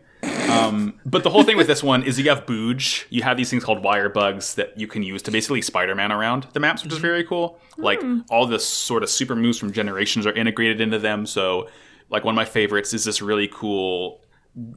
Um, 0.49 0.99
but 1.05 1.23
the 1.23 1.29
whole 1.29 1.43
thing 1.43 1.57
with 1.57 1.67
this 1.67 1.83
one 1.83 2.03
is 2.03 2.19
you 2.19 2.29
have 2.29 2.45
Booge. 2.45 3.05
You 3.09 3.23
have 3.23 3.37
these 3.37 3.49
things 3.49 3.63
called 3.63 3.83
wire 3.83 4.09
bugs 4.09 4.55
that 4.55 4.77
you 4.77 4.87
can 4.87 5.03
use 5.03 5.21
to 5.23 5.31
basically 5.31 5.61
Spider-Man 5.61 6.11
around 6.11 6.47
the 6.53 6.59
maps, 6.59 6.83
which 6.83 6.93
is 6.93 6.99
very 6.99 7.23
cool. 7.23 7.59
Like 7.77 8.01
all 8.29 8.45
the 8.45 8.59
sort 8.59 9.03
of 9.03 9.09
super 9.09 9.35
moves 9.35 9.57
from 9.57 9.71
Generations 9.71 10.25
are 10.25 10.33
integrated 10.33 10.81
into 10.81 10.99
them. 10.99 11.25
So, 11.25 11.69
like 12.09 12.23
one 12.23 12.33
of 12.33 12.37
my 12.37 12.45
favorites 12.45 12.93
is 12.93 13.03
this 13.05 13.21
really 13.21 13.47
cool 13.47 14.21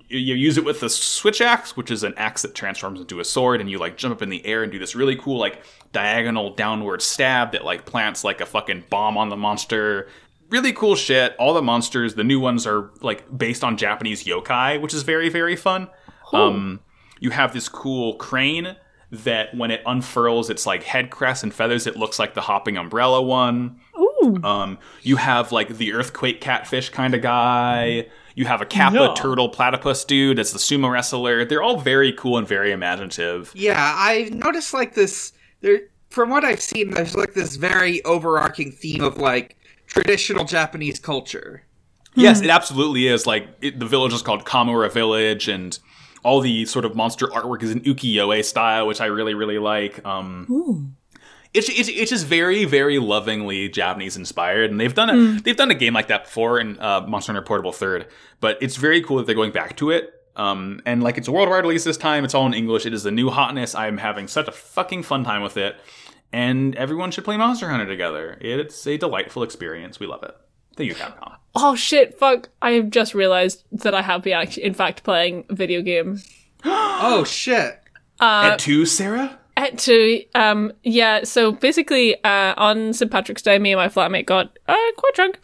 you 0.08 0.34
use 0.34 0.58
it 0.58 0.64
with 0.64 0.80
the 0.80 0.90
switch 0.90 1.40
axe, 1.40 1.76
which 1.76 1.90
is 1.90 2.02
an 2.02 2.12
axe 2.16 2.42
that 2.42 2.54
transforms 2.54 3.00
into 3.00 3.20
a 3.20 3.24
sword, 3.24 3.60
and 3.60 3.70
you 3.70 3.78
like 3.78 3.96
jump 3.96 4.12
up 4.12 4.22
in 4.22 4.28
the 4.28 4.44
air 4.44 4.62
and 4.62 4.72
do 4.72 4.78
this 4.78 4.96
really 4.96 5.14
cool 5.14 5.38
like 5.38 5.62
diagonal 5.92 6.54
downward 6.54 7.00
stab 7.00 7.52
that 7.52 7.64
like 7.64 7.86
plants 7.86 8.24
like 8.24 8.40
a 8.40 8.46
fucking 8.46 8.84
bomb 8.90 9.16
on 9.16 9.28
the 9.28 9.36
monster. 9.36 10.08
Really 10.50 10.72
cool 10.72 10.94
shit. 10.96 11.34
All 11.38 11.52
the 11.54 11.62
monsters, 11.62 12.14
the 12.14 12.24
new 12.24 12.40
ones 12.40 12.66
are 12.66 12.90
like 13.00 13.24
based 13.36 13.62
on 13.62 13.76
Japanese 13.76 14.24
yokai, 14.24 14.80
which 14.80 14.94
is 14.94 15.02
very 15.02 15.28
very 15.28 15.56
fun. 15.56 15.88
Um, 16.32 16.80
you 17.20 17.30
have 17.30 17.52
this 17.52 17.68
cool 17.68 18.14
crane 18.16 18.76
that 19.10 19.54
when 19.54 19.70
it 19.70 19.82
unfurls 19.86 20.50
its 20.50 20.66
like 20.66 20.82
head 20.82 21.10
crest 21.10 21.42
and 21.42 21.52
feathers, 21.52 21.86
it 21.86 21.96
looks 21.96 22.18
like 22.18 22.34
the 22.34 22.42
hopping 22.42 22.76
umbrella 22.76 23.22
one. 23.22 23.80
Ooh. 23.98 24.38
Um, 24.44 24.78
you 25.02 25.16
have 25.16 25.52
like 25.52 25.76
the 25.78 25.92
earthquake 25.94 26.40
catfish 26.40 26.90
kind 26.90 27.14
of 27.14 27.22
guy. 27.22 28.06
You 28.34 28.44
have 28.44 28.60
a 28.60 28.66
kappa 28.66 28.96
Yeah. 28.98 29.14
turtle 29.16 29.48
platypus 29.48 30.04
dude 30.04 30.38
that's 30.38 30.52
the 30.52 30.58
sumo 30.58 30.90
wrestler. 30.90 31.44
They're 31.44 31.62
all 31.62 31.78
very 31.80 32.12
cool 32.12 32.38
and 32.38 32.46
very 32.46 32.70
imaginative. 32.72 33.50
Yeah, 33.54 33.94
I've 33.96 34.32
noticed 34.32 34.72
like 34.74 34.94
this. 34.94 35.32
There, 35.60 35.80
from 36.10 36.30
what 36.30 36.44
I've 36.44 36.60
seen, 36.60 36.90
there's 36.92 37.16
like 37.16 37.34
this 37.34 37.56
very 37.56 38.04
overarching 38.04 38.70
theme 38.72 39.02
of 39.02 39.16
like 39.18 39.56
traditional 39.88 40.44
Japanese 40.44 41.00
culture. 41.00 41.64
Yes, 42.14 42.40
it 42.40 42.50
absolutely 42.50 43.06
is. 43.06 43.26
Like 43.26 43.48
it, 43.60 43.78
the 43.78 43.86
village 43.86 44.12
is 44.12 44.22
called 44.22 44.44
Kamura 44.44 44.92
Village, 44.92 45.48
and 45.48 45.78
all 46.22 46.40
the 46.40 46.64
sort 46.64 46.84
of 46.84 46.94
monster 46.94 47.26
artwork 47.28 47.62
is 47.62 47.70
in 47.70 47.80
ukiyo-e 47.80 48.42
style, 48.42 48.86
which 48.86 49.00
I 49.00 49.06
really 49.06 49.34
really 49.34 49.58
like. 49.58 50.04
Um, 50.04 50.94
it's, 51.54 51.68
it's 51.68 51.88
it's 51.88 52.10
just 52.10 52.26
very 52.26 52.64
very 52.64 52.98
lovingly 52.98 53.68
Japanese 53.68 54.16
inspired, 54.16 54.70
and 54.70 54.80
they've 54.80 54.94
done 54.94 55.10
a 55.10 55.40
they've 55.40 55.56
done 55.56 55.70
a 55.70 55.74
game 55.74 55.94
like 55.94 56.08
that 56.08 56.24
before 56.24 56.58
in 56.58 56.78
uh, 56.80 57.02
Monster 57.06 57.32
Hunter 57.32 57.46
Portable 57.46 57.72
Third, 57.72 58.06
but 58.40 58.58
it's 58.60 58.76
very 58.76 59.00
cool 59.00 59.18
that 59.18 59.26
they're 59.26 59.34
going 59.34 59.52
back 59.52 59.76
to 59.76 59.90
it. 59.90 60.14
Um, 60.36 60.80
and 60.86 61.02
like 61.02 61.18
it's 61.18 61.26
a 61.26 61.32
worldwide 61.32 61.64
release 61.64 61.84
this 61.84 61.96
time. 61.96 62.24
It's 62.24 62.34
all 62.34 62.46
in 62.46 62.54
English. 62.54 62.86
It 62.86 62.94
is 62.94 63.02
the 63.02 63.10
new 63.10 63.28
hotness. 63.28 63.74
I'm 63.74 63.98
having 63.98 64.28
such 64.28 64.46
a 64.46 64.52
fucking 64.52 65.02
fun 65.02 65.24
time 65.24 65.42
with 65.42 65.56
it, 65.56 65.76
and 66.32 66.74
everyone 66.76 67.10
should 67.10 67.24
play 67.24 67.36
Monster 67.36 67.68
Hunter 67.68 67.86
together. 67.86 68.38
It's 68.40 68.86
a 68.86 68.96
delightful 68.96 69.42
experience. 69.42 69.98
We 70.00 70.06
love 70.06 70.22
it. 70.22 70.34
Thank 70.76 70.88
you, 70.90 70.94
Capcom. 70.94 71.34
Oh 71.54 71.74
shit! 71.74 72.16
Fuck! 72.18 72.50
I 72.62 72.72
have 72.72 72.90
just 72.90 73.14
realized 73.14 73.64
that 73.72 73.94
I 73.94 74.02
have 74.02 74.22
been 74.22 74.34
actually, 74.34 74.64
in 74.64 74.74
fact, 74.74 75.02
playing 75.02 75.44
a 75.48 75.54
video 75.54 75.82
game. 75.82 76.20
Oh 76.64 77.24
shit! 77.24 77.78
Uh, 78.20 78.50
At 78.52 78.58
two, 78.58 78.84
Sarah. 78.84 79.38
At 79.56 79.78
two, 79.78 80.22
um, 80.34 80.72
yeah. 80.84 81.22
So 81.24 81.52
basically, 81.52 82.16
uh, 82.24 82.54
on 82.56 82.92
St 82.92 83.10
Patrick's 83.10 83.42
Day, 83.42 83.58
me 83.58 83.72
and 83.72 83.78
my 83.78 83.88
flatmate 83.88 84.26
got 84.26 84.56
uh, 84.68 84.76
quite 84.96 85.14
drunk, 85.14 85.38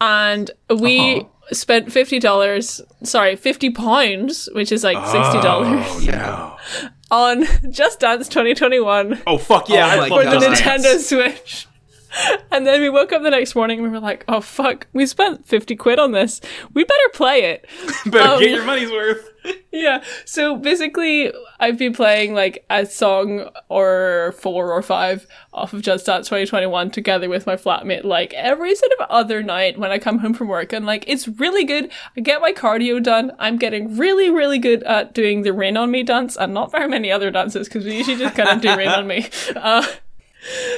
and 0.00 0.50
we 0.78 1.20
Uh-huh. 1.20 1.28
spent 1.52 1.92
fifty 1.92 2.18
dollars. 2.18 2.80
Sorry, 3.02 3.36
fifty 3.36 3.70
pounds, 3.70 4.48
which 4.54 4.70
is 4.72 4.84
like 4.84 4.96
sixty 5.06 5.40
dollars, 5.40 5.84
Oh 5.86 6.00
no. 6.06 6.88
on 7.10 7.44
Just 7.70 8.00
Dance 8.00 8.28
2021 8.28 9.22
Oh 9.26 9.38
fuck 9.38 9.68
yeah! 9.68 9.86
Oh 9.86 9.88
I 9.90 9.96
my 9.96 10.08
for 10.08 10.24
the 10.24 10.38
God. 10.38 10.56
Just 10.56 10.62
Nintendo 10.62 10.98
Switch. 10.98 11.66
And 12.52 12.66
then 12.66 12.80
we 12.80 12.90
woke 12.90 13.12
up 13.12 13.22
the 13.22 13.30
next 13.30 13.54
morning 13.54 13.78
and 13.78 13.86
we 13.86 13.92
were 13.92 14.00
like, 14.00 14.24
"Oh 14.26 14.40
fuck, 14.40 14.88
we 14.92 15.06
spent 15.06 15.46
fifty 15.46 15.76
quid 15.76 16.00
on 16.00 16.10
this. 16.10 16.40
We 16.74 16.82
better 16.82 17.08
play 17.14 17.44
it." 17.44 17.66
Better 18.06 18.34
Um, 18.34 18.40
get 18.40 18.50
your 18.50 18.64
money's 18.64 18.90
worth. 18.90 19.30
yeah. 19.72 20.02
So 20.24 20.56
basically, 20.56 21.32
I've 21.60 21.78
been 21.78 21.92
playing 21.92 22.34
like 22.34 22.64
a 22.68 22.84
song 22.86 23.48
or 23.68 24.34
four 24.38 24.72
or 24.72 24.82
five 24.82 25.26
off 25.52 25.72
of 25.72 25.82
Just 25.82 26.06
Dance 26.06 26.26
2021 26.26 26.90
together 26.90 27.28
with 27.28 27.46
my 27.46 27.54
flatmate, 27.56 28.04
like 28.04 28.34
every 28.34 28.74
sort 28.74 28.92
of 28.98 29.06
other 29.08 29.42
night 29.42 29.78
when 29.78 29.92
I 29.92 29.98
come 29.98 30.18
home 30.18 30.34
from 30.34 30.48
work. 30.48 30.72
And 30.72 30.84
like, 30.84 31.04
it's 31.06 31.28
really 31.28 31.64
good. 31.64 31.90
I 32.16 32.20
get 32.20 32.40
my 32.40 32.52
cardio 32.52 33.02
done. 33.02 33.32
I'm 33.38 33.56
getting 33.56 33.96
really, 33.96 34.28
really 34.28 34.58
good 34.58 34.82
at 34.82 35.14
doing 35.14 35.42
the 35.42 35.52
Rain 35.52 35.76
on 35.76 35.90
Me 35.90 36.02
dance 36.02 36.36
and 36.36 36.52
not 36.52 36.72
very 36.72 36.88
many 36.88 37.10
other 37.12 37.30
dances 37.30 37.68
because 37.68 37.84
we 37.84 37.96
usually 37.96 38.16
just 38.16 38.34
kind 38.34 38.48
of 38.48 38.60
do 38.60 38.76
Rain 38.76 38.88
on 38.88 39.06
Me. 39.06 39.28
Uh, 39.54 39.86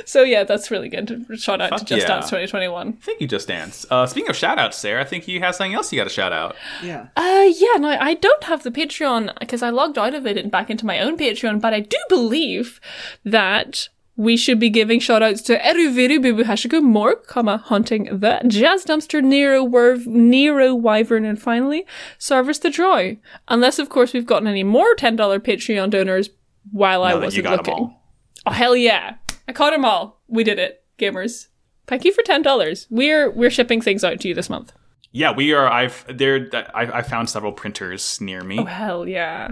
so 0.04 0.22
yeah, 0.22 0.44
that's 0.44 0.70
really 0.70 0.88
good. 0.88 1.26
Shout 1.38 1.60
out 1.60 1.78
to 1.78 1.84
Just 1.84 2.02
yeah. 2.02 2.08
Dance 2.08 2.26
2021. 2.26 2.94
Thank 2.94 3.20
you, 3.20 3.28
Just 3.28 3.48
Dance. 3.48 3.86
Uh, 3.90 4.06
speaking 4.06 4.30
of 4.30 4.36
shout 4.36 4.58
outs, 4.58 4.78
Sarah, 4.78 5.00
I 5.02 5.04
think 5.04 5.28
you 5.28 5.40
have 5.40 5.54
something 5.54 5.74
else 5.74 5.92
you 5.92 5.98
got 5.98 6.04
to 6.04 6.10
shout 6.10 6.32
out. 6.32 6.56
Yeah. 6.82 7.08
Uh, 7.16 7.48
yeah, 7.56 7.76
no, 7.78 7.96
I 8.00 8.14
don't 8.14 8.44
have 8.44 8.62
the 8.62 8.70
Patreon 8.70 9.38
because 9.40 9.62
I 9.62 9.70
logged 9.70 9.98
out 9.98 10.14
of 10.14 10.26
it 10.26 10.36
and 10.36 10.50
back 10.50 10.70
into 10.70 10.86
my 10.86 10.98
own 11.00 11.16
Patreon, 11.16 11.60
but 11.60 11.72
I 11.74 11.80
do 11.80 11.96
believe 12.08 12.80
that 13.24 13.88
we 14.14 14.36
should 14.36 14.60
be 14.60 14.68
giving 14.68 15.00
shout 15.00 15.22
outs 15.22 15.40
to 15.42 15.58
Eruviru 15.58 16.18
Bubu 16.18 16.42
Hashiku, 16.44 16.82
Morg, 16.82 17.26
comma, 17.26 17.56
Hunting 17.56 18.04
the 18.20 18.42
Jazz 18.46 18.84
Dumpster, 18.84 19.22
Nero, 19.24 19.66
Werv, 19.66 20.06
Nero, 20.06 20.74
Wyvern, 20.74 21.24
and 21.24 21.40
finally, 21.40 21.86
Sarvis 22.18 22.60
the 22.60 22.68
Joy. 22.68 23.18
Unless, 23.48 23.78
of 23.78 23.88
course, 23.88 24.12
we've 24.12 24.26
gotten 24.26 24.46
any 24.46 24.64
more 24.64 24.94
$10 24.96 25.16
Patreon 25.16 25.88
donors 25.90 26.28
while 26.70 27.02
I 27.02 27.12
No, 27.12 27.20
that 27.20 27.24
wasn't 27.24 27.36
you 27.38 27.42
got 27.42 27.52
'em 27.52 27.56
looking. 27.58 27.74
all. 27.74 28.02
Oh, 28.44 28.50
hell 28.50 28.76
yeah. 28.76 29.14
I 29.48 29.52
caught 29.52 29.72
them 29.72 29.84
all. 29.84 30.22
We 30.28 30.44
did 30.44 30.58
it, 30.58 30.84
gamers. 30.98 31.48
Thank 31.86 32.04
you 32.04 32.12
for 32.12 32.22
$10. 32.22 32.86
We're, 32.90 33.30
we're 33.30 33.50
shipping 33.50 33.80
things 33.80 34.04
out 34.04 34.20
to 34.20 34.28
you 34.28 34.34
this 34.34 34.48
month. 34.50 34.72
Yeah, 35.10 35.32
we 35.32 35.52
are. 35.52 35.68
I've 35.68 36.04
there. 36.08 36.48
I, 36.74 36.98
I 36.98 37.02
found 37.02 37.28
several 37.28 37.52
printers 37.52 38.18
near 38.20 38.42
me 38.42 38.58
Oh, 38.58 38.64
hell 38.64 39.06
yeah. 39.06 39.48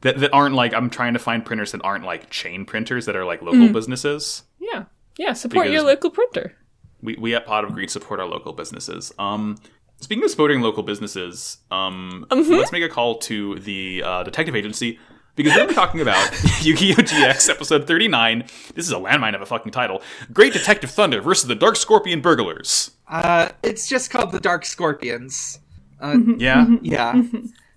that 0.00 0.18
that 0.18 0.32
aren't 0.32 0.56
like. 0.56 0.74
I'm 0.74 0.90
trying 0.90 1.12
to 1.12 1.20
find 1.20 1.44
printers 1.44 1.70
that 1.72 1.80
aren't 1.84 2.04
like 2.04 2.28
chain 2.30 2.64
printers 2.64 3.06
that 3.06 3.14
are 3.14 3.24
like 3.24 3.40
local 3.40 3.68
Mm. 3.68 3.72
businesses. 3.72 4.42
Yeah. 4.58 4.86
Yeah, 5.16 5.34
support 5.34 5.68
your 5.68 5.82
local 5.82 6.10
printer. 6.10 6.56
We 7.02 7.14
we 7.20 7.36
at 7.36 7.46
Pot 7.46 7.64
of 7.64 7.72
Greed 7.72 7.88
support 7.90 8.18
our 8.18 8.26
local 8.26 8.52
businesses. 8.52 9.12
Um, 9.16 9.58
speaking 10.00 10.24
of 10.24 10.30
supporting 10.30 10.60
local 10.60 10.82
businesses, 10.82 11.58
um, 11.70 12.26
Mm-hmm. 12.30 12.52
let's 12.54 12.72
make 12.72 12.82
a 12.82 12.88
call 12.88 13.18
to 13.18 13.60
the 13.60 14.02
uh, 14.04 14.22
detective 14.24 14.56
agency 14.56 14.98
because 15.42 15.56
we're 15.56 15.72
talking 15.74 16.00
about 16.00 16.30
Yu-Gi-Oh! 16.62 16.96
GX 16.96 17.48
episode 17.50 17.86
39. 17.86 18.44
This 18.74 18.86
is 18.86 18.92
a 18.92 18.96
landmine 18.96 19.34
of 19.34 19.42
a 19.42 19.46
fucking 19.46 19.72
title. 19.72 20.02
Great 20.32 20.52
Detective 20.52 20.90
Thunder 20.90 21.20
versus 21.20 21.46
the 21.48 21.54
Dark 21.54 21.76
Scorpion 21.76 22.20
Burglars. 22.20 22.90
Uh, 23.08 23.48
it's 23.62 23.88
just 23.88 24.10
called 24.10 24.32
the 24.32 24.40
Dark 24.40 24.64
Scorpions. 24.64 25.58
Yeah. 26.02 26.66
Yeah. 26.82 27.22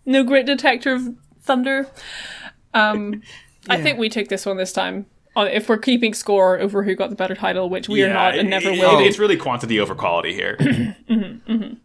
No 0.05 0.24
Great 0.24 0.45
Detective 0.45 1.09
Thunder. 1.41 1.88
Um, 2.74 3.22
I 3.70 3.82
think 3.82 3.97
we 3.99 4.09
take 4.09 4.30
this 4.30 4.45
one 4.45 4.57
this 4.57 4.74
time. 4.74 5.05
Uh, 5.36 5.47
If 5.51 5.68
we're 5.70 5.78
keeping 5.78 6.14
score 6.14 6.59
over 6.59 6.84
who 6.84 6.93
got 6.95 7.09
the 7.09 7.16
better 7.16 7.34
title, 7.36 7.70
which 7.70 7.89
we 7.89 8.03
are 8.03 8.14
not 8.14 8.38
and 8.38 8.49
never 8.49 8.70
it- 8.70 8.80
will 8.80 8.99
be. 8.99 9.05
It's 9.05 9.18
really 9.20 9.38
quantity 9.38 9.80
over 9.80 9.95
quality 9.95 10.34
here. 10.34 10.57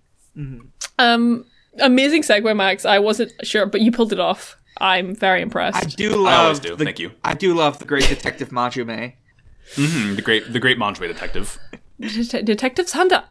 Um, 1.01 1.45
amazing 1.81 2.23
segue, 2.23 2.57
Max. 2.57 2.85
I 2.85 2.99
wasn't 2.99 3.33
sure, 3.45 3.67
but 3.67 3.81
you 3.81 3.93
pulled 3.93 4.13
it 4.13 4.19
off. 4.21 4.57
I'm 4.81 5.15
very 5.15 5.43
impressed. 5.43 5.77
I 5.77 5.89
do 5.89 6.11
love. 6.17 6.27
I 6.27 6.37
always 6.37 6.59
do. 6.61 6.77
The, 6.77 6.85
Thank 6.85 6.99
you. 6.99 7.13
I 7.25 7.35
do 7.35 7.55
love 7.55 7.79
the 7.79 7.85
Great 7.85 8.09
Detective 8.09 8.51
Manjome. 8.51 9.15
Mm, 9.75 10.17
the 10.17 10.23
great, 10.23 10.53
the 10.53 10.61
great 10.61 10.79
Manjome 10.79 11.09
detective. 11.09 11.59
Det- 12.01 12.45
Detective 12.45 12.87
Sanda. 12.87 13.25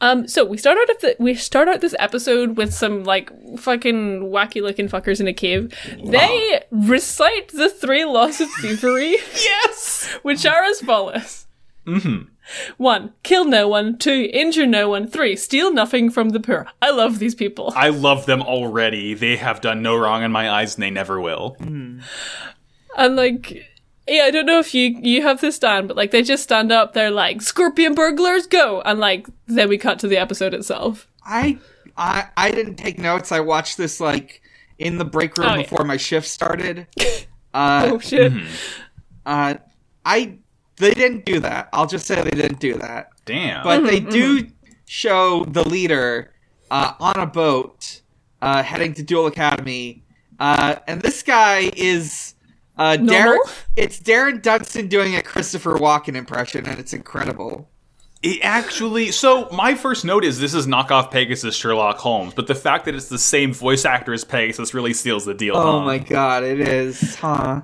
Um, 0.00 0.28
so 0.28 0.44
we 0.44 0.58
start 0.58 0.76
out 0.76 0.90
of 0.90 1.00
the 1.00 1.16
we 1.18 1.34
start 1.34 1.68
out 1.68 1.80
this 1.80 1.94
episode 1.98 2.56
with 2.56 2.74
some 2.74 3.04
like 3.04 3.30
fucking 3.58 4.22
wacky 4.30 4.60
looking 4.60 4.88
fuckers 4.88 5.20
in 5.20 5.26
a 5.28 5.32
cave. 5.32 5.72
They 6.04 6.62
recite 6.70 7.48
the 7.48 7.70
three 7.70 8.04
laws 8.04 8.40
of 8.40 8.50
thievery. 8.60 9.12
yes, 9.34 10.18
which 10.22 10.44
are 10.44 10.62
as 10.64 10.80
follows. 10.80 11.46
Mm-hmm. 11.86 12.28
One, 12.76 13.12
kill 13.22 13.44
no 13.46 13.66
one. 13.68 13.96
Two, 13.98 14.28
injure 14.32 14.66
no 14.66 14.88
one. 14.90 15.08
Three, 15.08 15.34
steal 15.36 15.72
nothing 15.72 16.10
from 16.10 16.30
the 16.30 16.40
poor. 16.40 16.66
I 16.82 16.90
love 16.90 17.18
these 17.18 17.34
people. 17.34 17.72
I 17.74 17.88
love 17.88 18.26
them 18.26 18.42
already. 18.42 19.14
They 19.14 19.36
have 19.36 19.60
done 19.60 19.80
no 19.82 19.96
wrong 19.96 20.22
in 20.22 20.30
my 20.32 20.50
eyes, 20.50 20.74
and 20.74 20.82
they 20.82 20.90
never 20.90 21.20
will. 21.20 21.56
And 21.60 23.16
like, 23.16 23.64
yeah, 24.06 24.24
I 24.24 24.30
don't 24.30 24.46
know 24.46 24.58
if 24.58 24.74
you 24.74 24.98
you 25.02 25.22
have 25.22 25.40
this 25.40 25.58
down, 25.58 25.86
but 25.86 25.96
like 25.96 26.10
they 26.10 26.22
just 26.22 26.42
stand 26.42 26.70
up. 26.70 26.92
They're 26.92 27.10
like, 27.10 27.40
"Scorpion 27.42 27.94
burglars, 27.94 28.46
go!" 28.46 28.82
And 28.82 29.00
like, 29.00 29.26
then 29.46 29.68
we 29.68 29.78
cut 29.78 29.98
to 30.00 30.08
the 30.08 30.18
episode 30.18 30.54
itself. 30.54 31.08
I 31.24 31.58
I 31.96 32.26
I 32.36 32.50
didn't 32.50 32.76
take 32.76 32.98
notes. 32.98 33.32
I 33.32 33.40
watched 33.40 33.76
this 33.78 34.00
like 34.00 34.42
in 34.78 34.98
the 34.98 35.04
break 35.04 35.38
room 35.38 35.48
Oh, 35.48 35.54
yeah. 35.54 35.62
before 35.62 35.84
my 35.84 35.96
shift 35.96 36.26
started. 36.28 36.86
Uh, 37.56 37.90
Oh 37.92 37.98
shit! 38.00 38.32
uh, 39.24 39.54
I 40.04 40.38
they 40.76 40.92
didn't 40.92 41.24
do 41.24 41.40
that. 41.40 41.68
I'll 41.72 41.86
just 41.86 42.06
say 42.06 42.20
they 42.22 42.30
didn't 42.30 42.60
do 42.60 42.74
that. 42.78 43.10
Damn. 43.24 43.62
But 43.62 43.84
they 43.84 44.00
do 44.00 44.48
show 44.86 45.44
the 45.44 45.66
leader 45.66 46.32
uh, 46.70 46.94
on 47.00 47.16
a 47.16 47.26
boat 47.26 48.02
uh, 48.42 48.62
heading 48.62 48.94
to 48.94 49.02
Duel 49.02 49.26
Academy, 49.26 50.04
uh, 50.38 50.76
and 50.86 51.00
this 51.00 51.22
guy 51.22 51.70
is 51.76 52.34
uh, 52.76 52.96
Darren. 52.98 53.38
It's 53.76 54.00
Darren 54.00 54.42
Dunstan 54.42 54.88
doing 54.88 55.14
a 55.16 55.22
Christopher 55.22 55.76
Walken 55.76 56.16
impression, 56.16 56.66
and 56.66 56.78
it's 56.78 56.92
incredible. 56.92 57.70
It 58.22 58.40
actually, 58.42 59.12
so 59.12 59.48
my 59.52 59.74
first 59.74 60.04
note 60.04 60.24
is 60.24 60.40
this 60.40 60.54
is 60.54 60.66
knockoff 60.66 61.10
Pegasus 61.10 61.54
Sherlock 61.54 61.98
Holmes, 61.98 62.32
but 62.34 62.46
the 62.46 62.54
fact 62.54 62.86
that 62.86 62.94
it's 62.94 63.08
the 63.08 63.18
same 63.18 63.52
voice 63.52 63.84
actor 63.84 64.14
as 64.14 64.24
Pegasus 64.24 64.72
really 64.72 64.94
seals 64.94 65.26
the 65.26 65.34
deal. 65.34 65.56
Oh 65.56 65.80
huh? 65.80 65.84
my 65.84 65.98
god, 65.98 66.42
it 66.42 66.60
is, 66.60 67.16
huh? 67.16 67.62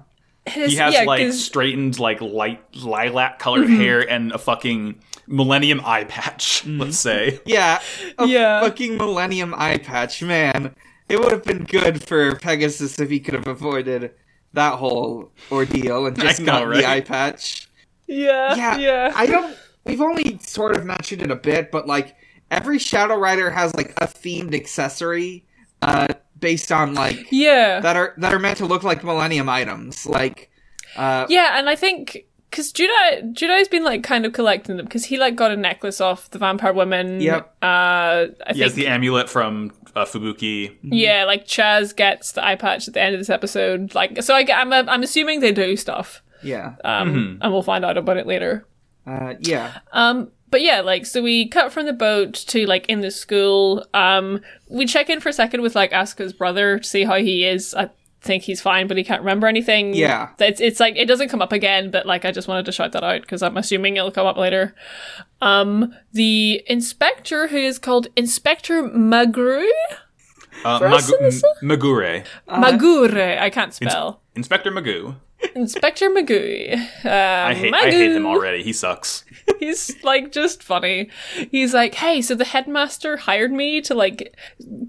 He 0.55 0.77
has 0.77 0.95
yeah, 0.95 1.03
like 1.03 1.27
'cause- 1.27 1.43
straightened, 1.45 1.99
like 1.99 2.21
light 2.21 2.63
lilac 2.77 3.39
colored 3.39 3.67
Mm-hmm. 3.67 3.81
hair 3.81 4.11
and 4.11 4.33
a 4.33 4.39
fucking 4.39 5.01
Millennium 5.27 5.81
eye 5.85 6.05
patch. 6.05 6.65
Let's 6.67 6.99
say. 6.99 7.41
Yeah, 7.47 7.81
a 8.19 8.27
Yeah. 8.27 8.61
fucking 8.63 8.97
Millennium 8.97 9.55
eye 9.57 9.79
patch, 9.79 10.23
man. 10.23 10.75
It 11.09 11.19
would 11.21 11.33
have 11.33 11.45
been 11.45 11.65
good 11.65 12.03
for 12.05 12.37
Pegasus 12.37 12.99
if 13.01 13.11
he 13.11 13.21
could 13.21 13.35
have 13.35 13.47
avoided 13.49 14.13
that 14.53 14.75
whole 14.75 15.31
ordeal 15.51 16.07
and 16.07 16.17
just 16.21 16.41
I 16.41 16.43
know, 16.45 16.53
gotten 16.53 16.69
right? 16.69 16.81
the 16.83 16.89
eye 16.89 17.01
patch. 17.01 17.69
yeah, 18.07 18.55
Yeah, 18.57 18.77
yeah. 18.79 19.13
I 19.15 19.27
don't. 19.27 19.57
We've 19.85 20.01
only 20.01 20.39
sort 20.43 20.77
of 20.77 20.85
mentioned 20.85 21.23
it 21.23 21.31
a 21.31 21.37
bit, 21.37 21.71
but 21.71 21.87
like 21.87 22.15
every 22.51 22.79
Shadow 22.79 23.17
Rider 23.17 23.51
has 23.51 23.75
like 23.75 23.91
a 24.01 24.07
themed 24.07 24.55
accessory, 24.55 25.45
uh, 25.83 26.09
based 26.39 26.73
on 26.73 26.95
like 26.95 27.27
yeah. 27.31 27.81
that 27.81 27.97
are 27.97 28.15
that 28.19 28.33
are 28.33 28.39
meant 28.39 28.59
to 28.59 28.67
look 28.67 28.83
like 28.83 29.05
Millennium 29.05 29.49
items. 29.49 30.07
Like, 30.07 30.51
uh, 30.97 31.27
Yeah, 31.29 31.59
and 31.59 31.69
I 31.69 31.77
think 31.77 32.27
because 32.51 32.73
Judai 32.73 33.33
Judai's 33.33 33.69
been 33.69 33.85
like 33.85 34.03
kind 34.03 34.27
of 34.27 34.33
collecting 34.33 34.77
them 34.77 34.87
because 34.87 35.05
he 35.05 35.17
like 35.17 35.37
got 35.37 35.51
a 35.51 35.57
necklace 35.57 36.01
off 36.01 36.31
the 36.31 36.39
vampire 36.39 36.73
woman. 36.73 37.21
Yep. 37.21 37.57
Uh, 37.63 38.27
I 38.47 38.53
He 38.53 38.61
has 38.61 38.75
the 38.75 38.87
amulet 38.87 39.29
from 39.29 39.73
uh, 39.95 40.05
Fubuki. 40.05 40.77
yeah, 40.83 41.25
like 41.25 41.47
Chaz 41.47 41.95
gets 41.95 42.33
the 42.33 42.45
eye 42.45 42.57
patch 42.57 42.89
at 42.89 42.95
the 42.95 43.01
end 43.01 43.15
of 43.15 43.21
this 43.21 43.31
episode. 43.31 43.95
Like, 43.95 44.23
so 44.23 44.35
I, 44.35 44.41
am 44.41 44.73
I'm, 44.73 44.89
I'm 44.89 45.03
assuming 45.03 45.41
they 45.41 45.53
do 45.53 45.77
stuff. 45.77 46.23
yeah, 46.43 46.75
Um, 46.85 47.39
and 47.41 47.53
we'll 47.53 47.63
find 47.63 47.85
out 47.85 47.97
about 47.97 48.17
it 48.17 48.27
later. 48.27 48.67
uh, 49.07 49.35
yeah. 49.41 49.79
Um, 49.93 50.31
but 50.51 50.61
yeah, 50.63 50.81
like 50.81 51.07
so 51.07 51.23
we 51.23 51.49
cut 51.49 51.73
from 51.73 51.87
the 51.87 51.93
boat 51.93 52.35
to 52.35 52.67
like 52.67 52.87
in 52.89 53.01
the 53.01 53.11
school. 53.11 53.87
Um, 53.95 54.41
we 54.69 54.87
check 54.87 55.09
in 55.11 55.21
for 55.21 55.29
a 55.29 55.33
second 55.33 55.63
with 55.63 55.75
like 55.75 55.93
Asuka's 55.93 56.33
brother 56.33 56.79
to 56.79 56.85
see 56.85 57.05
how 57.05 57.17
he 57.17 57.45
is. 57.47 57.75
I 57.75 57.91
think 58.23 58.43
he's 58.43 58.61
fine, 58.61 58.87
but 58.87 58.97
he 58.99 59.05
can't 59.05 59.23
remember 59.23 59.47
anything. 59.47 59.95
Yeah. 59.95 60.29
it's 60.39 60.61
it's 60.61 60.79
like 60.81 60.95
it 60.97 61.07
doesn't 61.07 61.29
come 61.31 61.41
up 61.41 61.53
again, 61.53 61.91
but 61.91 62.05
like 62.07 62.25
I 62.25 62.33
just 62.33 62.49
wanted 62.49 62.67
to 62.67 62.73
shout 62.73 62.93
that 62.93 63.03
out 63.03 63.23
because 63.23 63.43
I'm 63.43 63.57
assuming 63.57 63.97
it'll 63.97 64.11
come 64.11 64.27
up 64.27 64.37
later. 64.37 64.75
Um, 65.41 65.95
the 66.13 66.63
inspector 66.67 67.47
who 67.49 67.57
is 67.57 67.79
called 67.79 68.09
Inspector 68.17 68.83
Magru 68.91 69.65
Uh, 70.65 70.79
First 70.79 71.11
Magu- 71.11 71.43
M- 71.63 71.69
Magure. 71.69 72.25
Magure. 72.49 73.39
I 73.41 73.49
can't 73.49 73.73
spell. 73.73 74.21
Inspector 74.35 74.71
Magoo. 74.71 75.17
Inspector 75.55 76.09
Magui. 76.11 76.75
Um, 76.75 76.81
I 77.05 77.55
hate, 77.55 77.75
I 77.75 77.91
hate 77.91 78.13
him 78.13 78.27
already. 78.27 78.63
He 78.63 78.73
sucks. 78.73 79.25
He's 79.59 80.03
like 80.03 80.33
just 80.33 80.63
funny. 80.63 81.11
He's 81.51 81.75
like, 81.75 81.95
"Hey, 81.95 82.23
so 82.23 82.35
the 82.35 82.45
headmaster 82.45 83.17
hired 83.17 83.53
me 83.53 83.81
to 83.83 83.95
like 83.95 84.37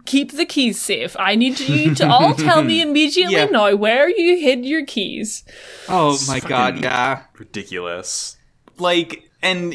keep 0.06 0.32
the 0.34 0.46
keys 0.46 0.80
safe. 0.80 1.16
I 1.20 1.36
need 1.36 1.60
you 1.60 1.96
to 1.96 2.08
all 2.08 2.34
tell 2.48 2.64
me 2.64 2.82
immediately 2.82 3.36
Yeah. 3.36 3.46
now 3.46 3.76
where 3.76 4.10
you 4.10 4.38
hid 4.38 4.66
your 4.66 4.86
keys." 4.86 5.44
Oh 5.90 6.18
my 6.28 6.40
god, 6.40 6.82
yeah. 6.82 7.24
ridiculous. 7.38 8.38
Like, 8.78 9.30
and 9.42 9.74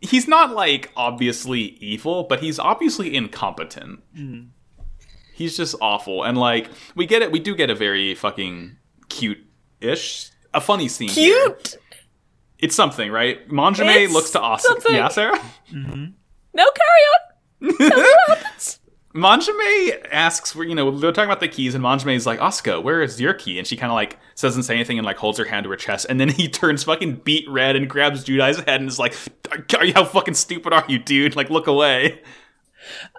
he's 0.00 0.26
not 0.28 0.52
like 0.54 0.90
obviously 0.96 1.60
evil, 1.80 2.24
but 2.24 2.40
he's 2.40 2.58
obviously 2.58 3.14
incompetent. 3.16 4.00
He's 5.34 5.56
just 5.56 5.74
awful, 5.80 6.22
and 6.22 6.38
like 6.38 6.68
we 6.94 7.06
get 7.06 7.22
it. 7.22 7.32
We 7.32 7.40
do 7.40 7.54
get 7.56 7.68
a 7.70 7.74
very 7.74 8.14
fucking 8.14 8.76
cute-ish, 9.84 10.30
a 10.52 10.60
funny 10.60 10.88
scene. 10.88 11.08
here. 11.08 11.50
Cute. 11.50 11.76
It's 12.58 12.74
something, 12.74 13.10
right? 13.10 13.46
Manjome 13.48 14.04
It's 14.04 14.12
looks 14.12 14.30
to 14.30 14.38
Asuka. 14.38 14.60
something. 14.60 14.94
Yeah, 14.94 15.08
Sarah. 15.08 15.38
Mm-hmm. 15.72 16.04
No, 16.54 16.64
carry 16.70 17.70
on. 17.70 17.76
Tell 17.90 17.98
me 17.98 18.04
what 18.26 18.38
happens. 18.38 18.80
Asks, 20.10 20.54
you 20.56 20.74
know, 20.74 20.90
they're 20.98 21.12
talking 21.12 21.28
about 21.28 21.40
the 21.40 21.48
keys, 21.48 21.74
and 21.74 21.84
Manjome's 21.84 22.26
like, 22.26 22.40
Asuka, 22.40 22.82
where 22.82 23.00
is 23.02 23.20
your 23.20 23.32
key? 23.34 23.58
And 23.58 23.66
she 23.66 23.76
kind 23.76 23.90
of 23.92 23.94
like 23.94 24.18
doesn't 24.36 24.64
say 24.64 24.74
anything 24.74 24.98
and 24.98 25.04
like 25.06 25.16
holds 25.18 25.38
her 25.38 25.44
hand 25.44 25.64
to 25.64 25.70
her 25.70 25.76
chest, 25.76 26.06
and 26.08 26.18
then 26.20 26.28
he 26.30 26.48
turns 26.48 26.82
fucking 26.84 27.16
beat 27.24 27.48
red 27.48 27.76
and 27.76 27.88
grabs 27.88 28.24
Judai's 28.24 28.56
head 28.58 28.80
and 28.80 28.88
is 28.88 28.98
like, 28.98 29.14
"Are 29.78 29.84
you- 29.84 29.94
how 29.94 30.04
fucking 30.04 30.34
stupid 30.34 30.72
are 30.72 30.84
you, 30.88 30.98
dude? 30.98 31.36
Like, 31.36 31.50
look 31.50 31.66
away. 31.66 32.22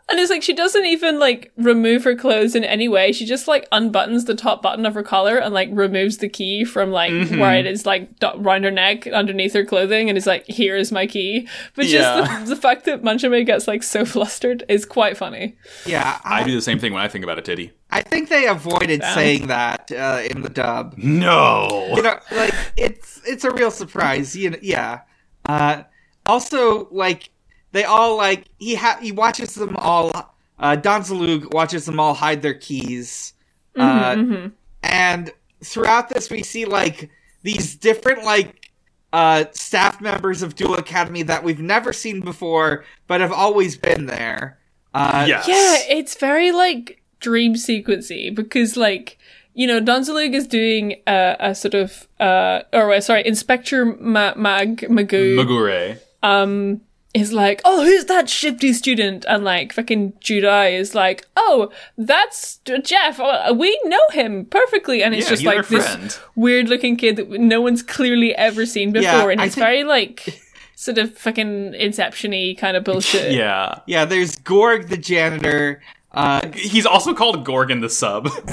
And 0.08 0.20
it's 0.20 0.30
like 0.30 0.44
she 0.44 0.54
doesn't 0.54 0.86
even 0.86 1.20
like 1.20 1.52
remove 1.58 2.04
her 2.04 2.16
clothes 2.16 2.54
in 2.54 2.64
any 2.64 2.88
way. 2.88 3.12
She 3.12 3.26
just 3.26 3.48
like 3.48 3.68
unbuttons 3.72 4.28
the 4.28 4.36
top 4.36 4.62
button 4.62 4.86
of 4.86 4.94
her 4.94 5.02
collar 5.02 5.38
and 5.38 5.52
like 5.52 5.70
removes 5.72 6.18
the 6.20 6.30
key 6.30 6.64
from 6.64 6.92
like 6.92 7.12
Mm-hmm. 7.12 7.40
where 7.40 7.56
it 7.56 7.66
is 7.66 7.88
like 7.88 8.20
do- 8.20 8.36
round 8.38 8.66
her 8.66 8.72
neck 8.72 9.08
underneath 9.08 9.54
her 9.54 9.66
clothing 9.66 10.08
and 10.10 10.18
is 10.18 10.28
like, 10.28 10.46
here 10.46 10.76
is 10.76 10.92
my 10.92 11.08
key. 11.08 11.48
But 11.76 11.86
Yeah. 11.88 12.20
just 12.22 12.46
the, 12.50 12.56
the 12.56 12.62
fact 12.62 12.86
that 12.86 13.02
Manjome 13.02 13.44
gets 13.48 13.68
like 13.68 13.82
so 13.82 14.06
flustered 14.06 14.64
is 14.70 14.86
quite 14.86 15.18
funny. 15.18 15.56
Yeah, 15.88 16.20
I 16.24 16.42
I, 16.42 16.44
do 16.44 16.54
the 16.54 16.62
same 16.62 16.78
thing 16.78 16.94
when 16.94 17.02
I 17.02 17.08
think 17.08 17.24
about 17.24 17.40
a 17.40 17.42
titty. 17.42 17.72
I 17.90 18.02
think 18.04 18.30
they 18.30 18.46
avoided 18.46 19.02
Damn. 19.02 19.16
saying 19.16 19.48
that 19.48 19.92
uh, 19.92 20.22
in 20.30 20.42
the 20.44 20.50
dub. 20.50 20.96
No. 20.98 21.94
you 21.96 22.04
know, 22.04 22.20
like 22.32 22.54
it's 22.78 23.22
it's 23.26 23.44
a 23.44 23.50
real 23.52 23.72
surprise. 23.72 24.36
You 24.36 24.52
know, 24.52 24.58
yeah. 24.62 25.02
Uh, 25.46 25.84
also, 26.26 26.88
like 26.92 27.30
they 27.76 27.84
all 27.84 28.16
like 28.16 28.46
he 28.58 28.76
ha- 28.76 28.98
he 29.02 29.12
watches 29.12 29.54
them 29.54 29.76
all. 29.76 30.34
Uh, 30.58 30.78
Don 30.78 31.02
Zaloog 31.02 31.54
watches 31.54 31.86
them 31.86 32.00
all 32.00 32.14
hide 32.14 32.42
their 32.42 32.54
keys, 32.54 33.34
uh, 33.76 34.48
and 34.82 35.32
throughout 35.62 36.08
this 36.08 36.30
we 36.30 36.42
see 36.42 36.64
like 36.64 37.10
these 37.44 37.76
different 37.76 38.24
like 38.24 38.72
uh, 39.12 39.44
staff 39.52 40.00
members 40.00 40.42
of 40.42 40.56
Duel 40.56 40.76
Academy 40.76 41.24
that 41.24 41.44
we've 41.44 41.60
never 41.60 41.92
seen 41.92 42.22
before, 42.22 42.86
but 43.08 43.20
have 43.20 43.34
always 43.34 43.76
been 43.78 44.06
there. 44.06 44.58
Uh, 44.94 45.26
yes. 45.28 45.46
Yeah, 45.48 45.98
it's 45.98 46.16
very 46.16 46.54
like 46.54 47.02
dream 47.20 47.56
sequency 47.56 48.34
because 48.34 48.78
like 48.78 49.18
you 49.54 49.68
know 49.68 49.82
Don 49.82 50.04
Zaloog 50.04 50.34
is 50.34 50.48
doing 50.48 51.02
a, 51.06 51.36
a 51.40 51.56
sort 51.56 51.74
of 51.74 52.08
uh 52.22 52.62
or 52.72 53.02
sorry 53.02 53.28
Inspector 53.28 53.86
Ma- 54.00 54.36
Mag 54.36 54.78
Magoo 54.90 55.36
Magure. 55.36 56.00
um 56.24 56.80
is 57.16 57.32
like 57.34 57.62
oh 57.66 57.84
who's 57.84 58.06
that 58.06 58.30
shifty 58.30 58.74
student 58.74 59.26
and 59.28 59.44
like 59.44 59.72
fucking 59.74 60.12
Judai 60.22 60.78
is 60.78 60.94
like 60.94 61.26
oh 61.38 61.72
that's 61.98 62.60
Jeff 62.84 63.20
uh, 63.20 63.54
we 63.58 63.80
know 63.86 64.02
him 64.12 64.46
perfectly 64.46 65.02
and 65.02 65.16
it's 65.16 65.26
Yeah, 65.26 65.30
just 65.30 65.44
like 65.44 65.68
this 65.70 66.20
weird 66.36 66.68
looking 66.70 66.98
kid 66.98 67.16
that 67.16 67.30
no 67.32 67.62
one's 67.62 67.82
clearly 67.82 68.36
ever 68.36 68.66
seen 68.66 68.92
before 68.92 69.04
Yeah, 69.04 69.30
and 69.30 69.42
it's 69.42 69.56
think- 69.56 69.66
very 69.66 69.84
like 69.84 70.42
sort 70.76 70.98
of 70.98 71.18
fucking 71.18 71.74
inception-y 71.76 72.56
kind 72.58 72.76
of 72.76 72.84
bullshit 72.88 73.32
Yeah. 73.32 73.80
yeah. 73.88 74.04
There's 74.06 74.36
Gorg 74.36 74.90
the 74.90 74.98
janitor. 74.98 75.82
Uh, 76.12 76.50
He's 76.54 76.86
also 76.86 77.14
called 77.14 77.44
Gorgon 77.46 77.80
the 77.82 77.90
sub. 77.90 78.30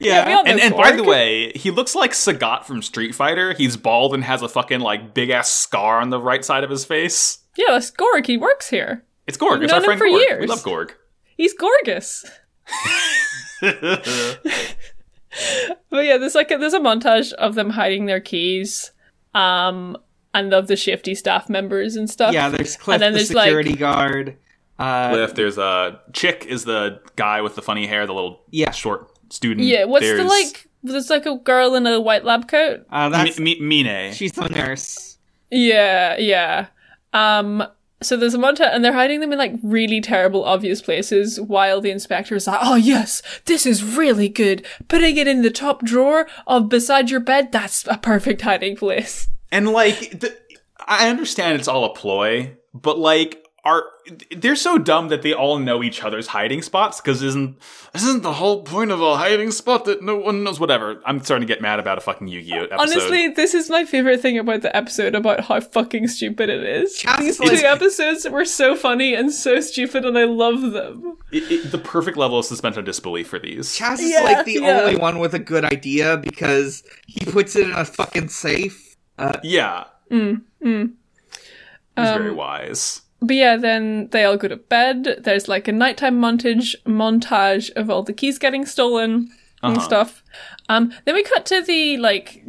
yeah, 0.00 0.26
we 0.26 0.32
all 0.32 0.44
know 0.44 0.50
and 0.50 0.60
and 0.60 0.74
by 0.76 0.92
the 0.92 1.04
way, 1.04 1.52
he 1.54 1.70
looks 1.70 1.94
like 1.94 2.12
Sagat 2.12 2.64
from 2.64 2.82
Street 2.82 3.14
Fighter. 3.14 3.52
He's 3.54 3.76
bald 3.76 4.14
and 4.14 4.24
has 4.24 4.42
a 4.42 4.48
fucking 4.48 4.80
like 4.80 5.12
big 5.14 5.30
ass 5.30 5.50
scar 5.52 6.00
on 6.00 6.10
the 6.10 6.20
right 6.20 6.44
side 6.44 6.64
of 6.64 6.70
his 6.70 6.84
face. 6.84 7.38
Yeah 7.56 7.66
that's 7.70 7.90
Gorg 7.90 8.26
he 8.26 8.36
works 8.36 8.68
here 8.70 9.04
It's 9.26 9.36
Gorg. 9.36 9.62
It's 9.62 9.72
known 9.72 9.84
our 9.84 9.92
him 9.92 9.98
friend 9.98 10.12
for 10.12 10.18
Gorg. 10.18 10.40
We 10.40 10.46
love 10.46 10.62
Gorg. 10.62 10.94
He's 11.36 11.54
gorgeous. 11.54 12.24
But 15.90 16.04
yeah, 16.04 16.16
there's 16.18 16.34
like 16.34 16.50
a, 16.50 16.58
there's 16.58 16.74
a 16.74 16.80
montage 16.80 17.32
of 17.34 17.54
them 17.54 17.70
hiding 17.70 18.06
their 18.06 18.20
keys, 18.20 18.90
um, 19.34 19.96
and 20.34 20.52
of 20.52 20.66
the 20.66 20.74
shifty 20.76 21.14
staff 21.14 21.48
members 21.48 21.94
and 21.96 22.10
stuff. 22.10 22.32
yeah. 22.34 22.48
There's 22.48 22.76
Cliff 22.76 22.94
And 22.94 23.02
then 23.02 23.12
the 23.12 23.18
there's, 23.18 23.32
like- 23.34 23.44
security 23.46 23.74
guard. 23.76 24.36
Uh, 24.78 25.10
Cliff, 25.10 25.34
there's 25.34 25.58
a 25.58 26.00
chick 26.14 26.46
is 26.48 26.64
the 26.64 27.00
guy 27.16 27.42
with 27.42 27.54
the 27.54 27.62
funny 27.62 27.86
hair, 27.86 28.06
the 28.06 28.14
little 28.14 28.40
Yeah. 28.50 28.70
short 28.70 29.10
student. 29.32 29.66
yeah. 29.68 29.84
What's 29.84 30.06
the 30.06 30.24
like? 30.24 30.66
There's 30.82 31.10
like 31.10 31.26
a 31.26 31.36
girl 31.36 31.74
in 31.74 31.86
a 31.86 32.00
white 32.00 32.24
lab 32.24 32.48
coat. 32.48 32.86
uh, 32.90 33.08
that's 33.10 33.38
Mi- 33.38 33.60
Mi- 33.60 33.82
Mine. 33.84 34.12
she's 34.14 34.32
the 34.32 34.48
nurse. 34.48 35.18
Yeah, 35.50 36.16
yeah. 36.16 36.68
Um, 37.12 37.66
so 38.02 38.16
there's 38.16 38.34
a 38.34 38.38
montage, 38.38 38.74
and 38.74 38.84
they're 38.84 38.92
hiding 38.92 39.20
them 39.20 39.32
in 39.32 39.38
like 39.38 39.54
really 39.62 40.00
terrible, 40.00 40.44
obvious 40.44 40.80
places. 40.80 41.40
While 41.40 41.80
the 41.80 41.90
inspector 41.90 42.34
is 42.34 42.46
like, 42.46 42.60
"Oh 42.62 42.76
yes, 42.76 43.22
this 43.44 43.66
is 43.66 43.84
really 43.84 44.28
good. 44.28 44.64
Putting 44.88 45.16
it 45.16 45.28
in 45.28 45.42
the 45.42 45.50
top 45.50 45.84
drawer 45.84 46.26
of 46.46 46.68
beside 46.68 47.10
your 47.10 47.20
bed. 47.20 47.52
That's 47.52 47.86
a 47.86 47.98
perfect 47.98 48.42
hiding 48.42 48.76
place." 48.76 49.28
And 49.52 49.70
like, 49.70 50.20
the, 50.20 50.36
I 50.86 51.08
understand 51.08 51.58
it's 51.58 51.68
all 51.68 51.84
a 51.84 51.94
ploy, 51.94 52.56
but 52.72 52.98
like, 52.98 53.44
are 53.64 53.84
they're 54.36 54.56
so 54.56 54.78
dumb 54.78 55.08
that 55.08 55.22
they 55.22 55.34
all 55.34 55.58
know 55.58 55.82
each 55.82 56.02
other's 56.02 56.28
hiding 56.28 56.62
spots? 56.62 57.00
Because 57.00 57.22
isn't 57.22 57.56
isn't 57.94 58.22
the 58.22 58.32
whole 58.34 58.62
point 58.62 58.90
of 58.90 59.00
a 59.02 59.16
hiding 59.16 59.50
spot 59.50 59.84
that 59.84 60.02
no 60.02 60.16
one 60.16 60.42
knows? 60.44 60.58
Whatever. 60.58 61.00
I'm 61.04 61.20
starting 61.22 61.46
to 61.46 61.52
get 61.52 61.60
mad 61.60 61.78
about 61.78 61.98
a 61.98 62.00
fucking 62.00 62.28
Yu-Gi-Oh 62.28 62.64
episode. 62.64 62.80
Honestly, 62.80 63.28
this 63.28 63.52
is 63.54 63.68
my 63.68 63.84
favorite 63.84 64.20
thing 64.22 64.38
about 64.38 64.62
the 64.62 64.74
episode 64.74 65.14
about 65.14 65.40
how 65.40 65.60
fucking 65.60 66.08
stupid 66.08 66.48
it 66.48 66.62
is. 66.64 66.98
Chaz 66.98 67.18
These 67.18 67.38
two 67.38 67.66
episodes 67.66 68.28
were 68.28 68.44
so 68.46 68.74
funny 68.76 69.14
and 69.14 69.32
so 69.32 69.60
stupid, 69.60 70.04
and 70.06 70.16
I 70.18 70.24
love 70.24 70.72
them. 70.72 71.18
It- 71.30 71.50
it- 71.52 71.70
the 71.70 71.78
perfect 71.78 72.16
level 72.16 72.38
of 72.38 72.44
suspension 72.46 72.80
of 72.80 72.86
disbelief 72.86 73.28
for 73.28 73.38
these. 73.38 73.78
Chaz 73.78 73.94
is 74.00 74.10
Yeah, 74.10 74.22
like 74.22 74.46
the 74.46 74.54
yeah. 74.54 74.80
only 74.80 74.96
one 74.96 75.18
with 75.18 75.34
a 75.34 75.38
good 75.38 75.64
idea 75.64 76.16
because 76.16 76.82
he 77.06 77.24
puts 77.26 77.54
it 77.56 77.64
in 77.66 77.72
a 77.72 77.84
fucking 77.84 78.28
safe. 78.28 78.96
Uh, 79.18 79.38
Yeah, 79.42 79.84
Mm, 80.10 80.42
mm. 80.64 80.92
he's 81.96 82.08
Um, 82.08 82.18
very 82.18 82.32
wise. 82.32 83.02
But 83.22 83.36
yeah, 83.36 83.56
then 83.56 84.08
they 84.12 84.24
all 84.24 84.36
go 84.36 84.48
to 84.48 84.56
bed. 84.56 85.18
There's 85.24 85.46
like 85.48 85.68
a 85.68 85.72
nighttime 85.72 86.18
montage 86.20 86.74
montage 86.86 87.70
of 87.76 87.90
all 87.90 88.02
the 88.02 88.12
keys 88.14 88.38
getting 88.38 88.64
stolen 88.66 89.30
and 89.62 89.76
Uh-huh. 89.76 89.84
stuff. 89.84 90.22
Um, 90.68 90.92
then 91.04 91.14
we 91.14 91.22
cut 91.22 91.44
to 91.46 91.60
the 91.62 91.98
like, 91.98 92.42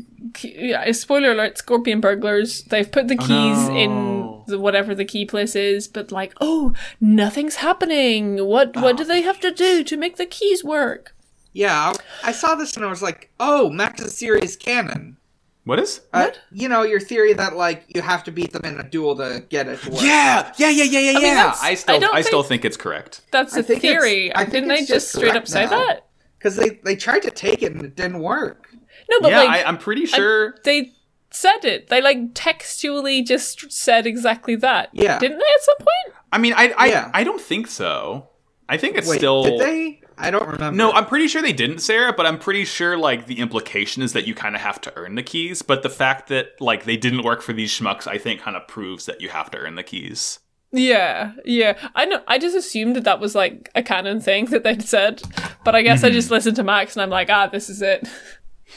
yeah, 0.43 0.89
spoiler 0.93 1.32
alert: 1.32 1.57
Scorpion 1.57 1.99
burglars. 1.99 2.63
They've 2.63 2.89
put 2.89 3.07
the 3.09 3.17
keys 3.17 3.67
no. 3.67 3.76
in 3.76 4.43
the 4.47 4.59
whatever 4.59 4.95
the 4.95 5.05
key 5.05 5.26
place 5.26 5.55
is, 5.55 5.88
but 5.89 6.11
like, 6.11 6.34
oh, 6.39 6.74
nothing's 7.01 7.55
happening. 7.55 8.45
What 8.45 8.76
what 8.78 8.95
do 8.97 9.03
they 9.03 9.22
have 9.24 9.39
to 9.41 9.51
do 9.51 9.84
to 9.84 9.97
make 9.97 10.15
the 10.17 10.26
keys 10.26 10.63
work? 10.63 11.15
yeah, 11.53 11.91
I, 12.24 12.30
I 12.30 12.32
saw 12.32 12.55
this 12.55 12.78
and 12.78 12.86
I 12.86 12.89
was 12.89 13.01
like, 13.01 13.30
"Oh, 13.41 13.69
Max's 13.69 14.17
theory 14.17 14.39
serious 14.39 14.55
canon." 14.55 15.17
What 15.64 15.80
is? 15.80 16.01
Uh, 16.12 16.24
What? 16.26 16.39
you 16.51 16.68
know 16.68 16.82
your 16.84 16.99
theory 16.99 17.34
that 17.34 17.55
like 17.55 17.86
you 17.88 18.01
have 18.01 18.24
to 18.24 18.32
beat 18.32 18.51
them 18.51 18.64
in 18.66 18.80
a 18.80 18.84
duel 18.89 19.16
to 19.18 19.43
get 19.49 19.68
it 19.68 19.80
to 19.84 19.91
work. 19.91 20.01
Yeah, 20.01 20.51
yeah, 20.57 20.70
yeah, 20.70 20.84
yeah, 20.84 20.99
yeah, 20.99 21.14
mean, 21.14 21.22
yeah. 21.22 21.36
that's- 21.36 21.62
I 21.64 21.76
still, 21.76 21.95
I 21.95 21.99
don't 21.99 22.16
I, 22.16 22.22
still 22.22 22.41
think- 22.43 22.64
think 22.64 22.66
it's 22.66 22.78
correct. 22.78 23.22
That's 23.32 23.55
I 23.55 23.59
a 23.59 23.64
theory. 23.64 24.34
I 24.34 24.45
Didn't 24.45 24.70
they 24.70 24.78
just 24.80 24.89
just 24.89 25.12
straight 25.14 25.36
up 25.36 25.47
say 25.47 25.66
now. 25.66 25.70
that? 25.70 26.07
because 26.39 26.55
they 26.55 26.80
they 26.84 26.95
tried 26.95 27.22
to 27.22 27.32
take 27.32 27.62
it 27.62 27.72
and 27.74 27.84
it 27.86 27.95
didn't 27.95 28.20
work. 28.20 28.70
No, 29.09 29.20
but 29.22 29.30
yeah, 29.32 29.39
like 29.43 29.49
I, 29.49 29.64
I'm 29.64 29.78
pretty 29.78 30.07
sure. 30.07 30.55
they 30.64 30.93
said 31.30 31.64
it. 31.64 31.89
They 31.89 32.01
like 32.01 32.18
textually 32.34 33.22
just 33.22 33.72
said 33.72 34.07
exactly 34.07 34.55
that. 34.57 34.89
Yeah. 34.93 35.20
Didn't 35.20 35.38
they 35.38 35.45
at 35.45 35.62
some 35.62 35.78
point? 35.78 36.16
I 36.32 36.38
mean, 36.39 36.53
I, 36.53 36.74
I, 36.78 36.86
Yeah. 36.88 37.12
I 37.14 37.24
don't 37.24 37.39
think 37.41 37.68
so. 37.68 38.30
I 38.68 38.78
think 38.78 38.97
it's 38.97 39.07
Wait, 39.07 39.18
still. 39.18 39.43
did 39.43 39.59
they? 39.59 40.01
I 40.22 40.32
don't 40.32 40.47
remember. 40.47 40.78
No, 40.78 40.91
I'm 40.91 41.05
pretty 41.05 41.28
sure 41.28 41.41
they 41.41 41.53
didn't, 41.53 41.80
Sarah. 41.80 42.13
But 42.13 42.26
I'm 42.26 42.38
pretty 42.39 42.65
sure 42.65 42.97
like 42.97 43.26
the 43.26 43.39
implication 43.39 44.01
is 44.01 44.13
that 44.13 44.28
you 44.28 44.36
kind 44.36 44.55
of 44.55 44.61
have 44.61 44.80
to 44.82 44.93
earn 44.95 45.15
the 45.15 45.24
keys. 45.24 45.61
But 45.61 45.84
the 45.84 45.89
fact 45.89 46.28
that 46.30 46.59
like 46.59 46.86
they 46.86 46.97
didn't 46.97 47.24
work 47.24 47.41
for 47.41 47.53
these 47.53 47.72
schmucks, 47.72 48.07
I 48.07 48.17
think, 48.17 48.41
kind 48.41 48.55
of 48.55 48.67
proves 48.67 49.05
that 49.07 49.22
you 49.22 49.30
have 49.30 49.51
to 49.51 49.57
earn 49.57 49.76
the 49.76 49.84
keys. 49.84 50.39
Yeah, 50.72 51.34
yeah. 51.43 51.78
I 51.95 52.05
know. 52.05 52.22
I 52.28 52.38
just 52.38 52.55
assumed 52.55 52.95
that 52.95 53.03
that 53.03 53.19
was 53.19 53.36
like 53.36 53.69
a 53.76 53.84
canon 53.84 54.22
thing 54.22 54.45
that 54.45 54.63
they'd 54.63 54.82
said, 54.82 55.22
but 55.65 55.76
I 55.76 55.82
guess 55.82 56.03
I 56.03 56.09
just 56.09 56.32
listened 56.32 56.55
to 56.55 56.63
Max 56.63 56.95
and 56.95 57.03
I'm 57.03 57.09
like, 57.09 57.30
ah, 57.30 57.47
this 57.47 57.69
is 57.69 57.82
it. 57.82 58.07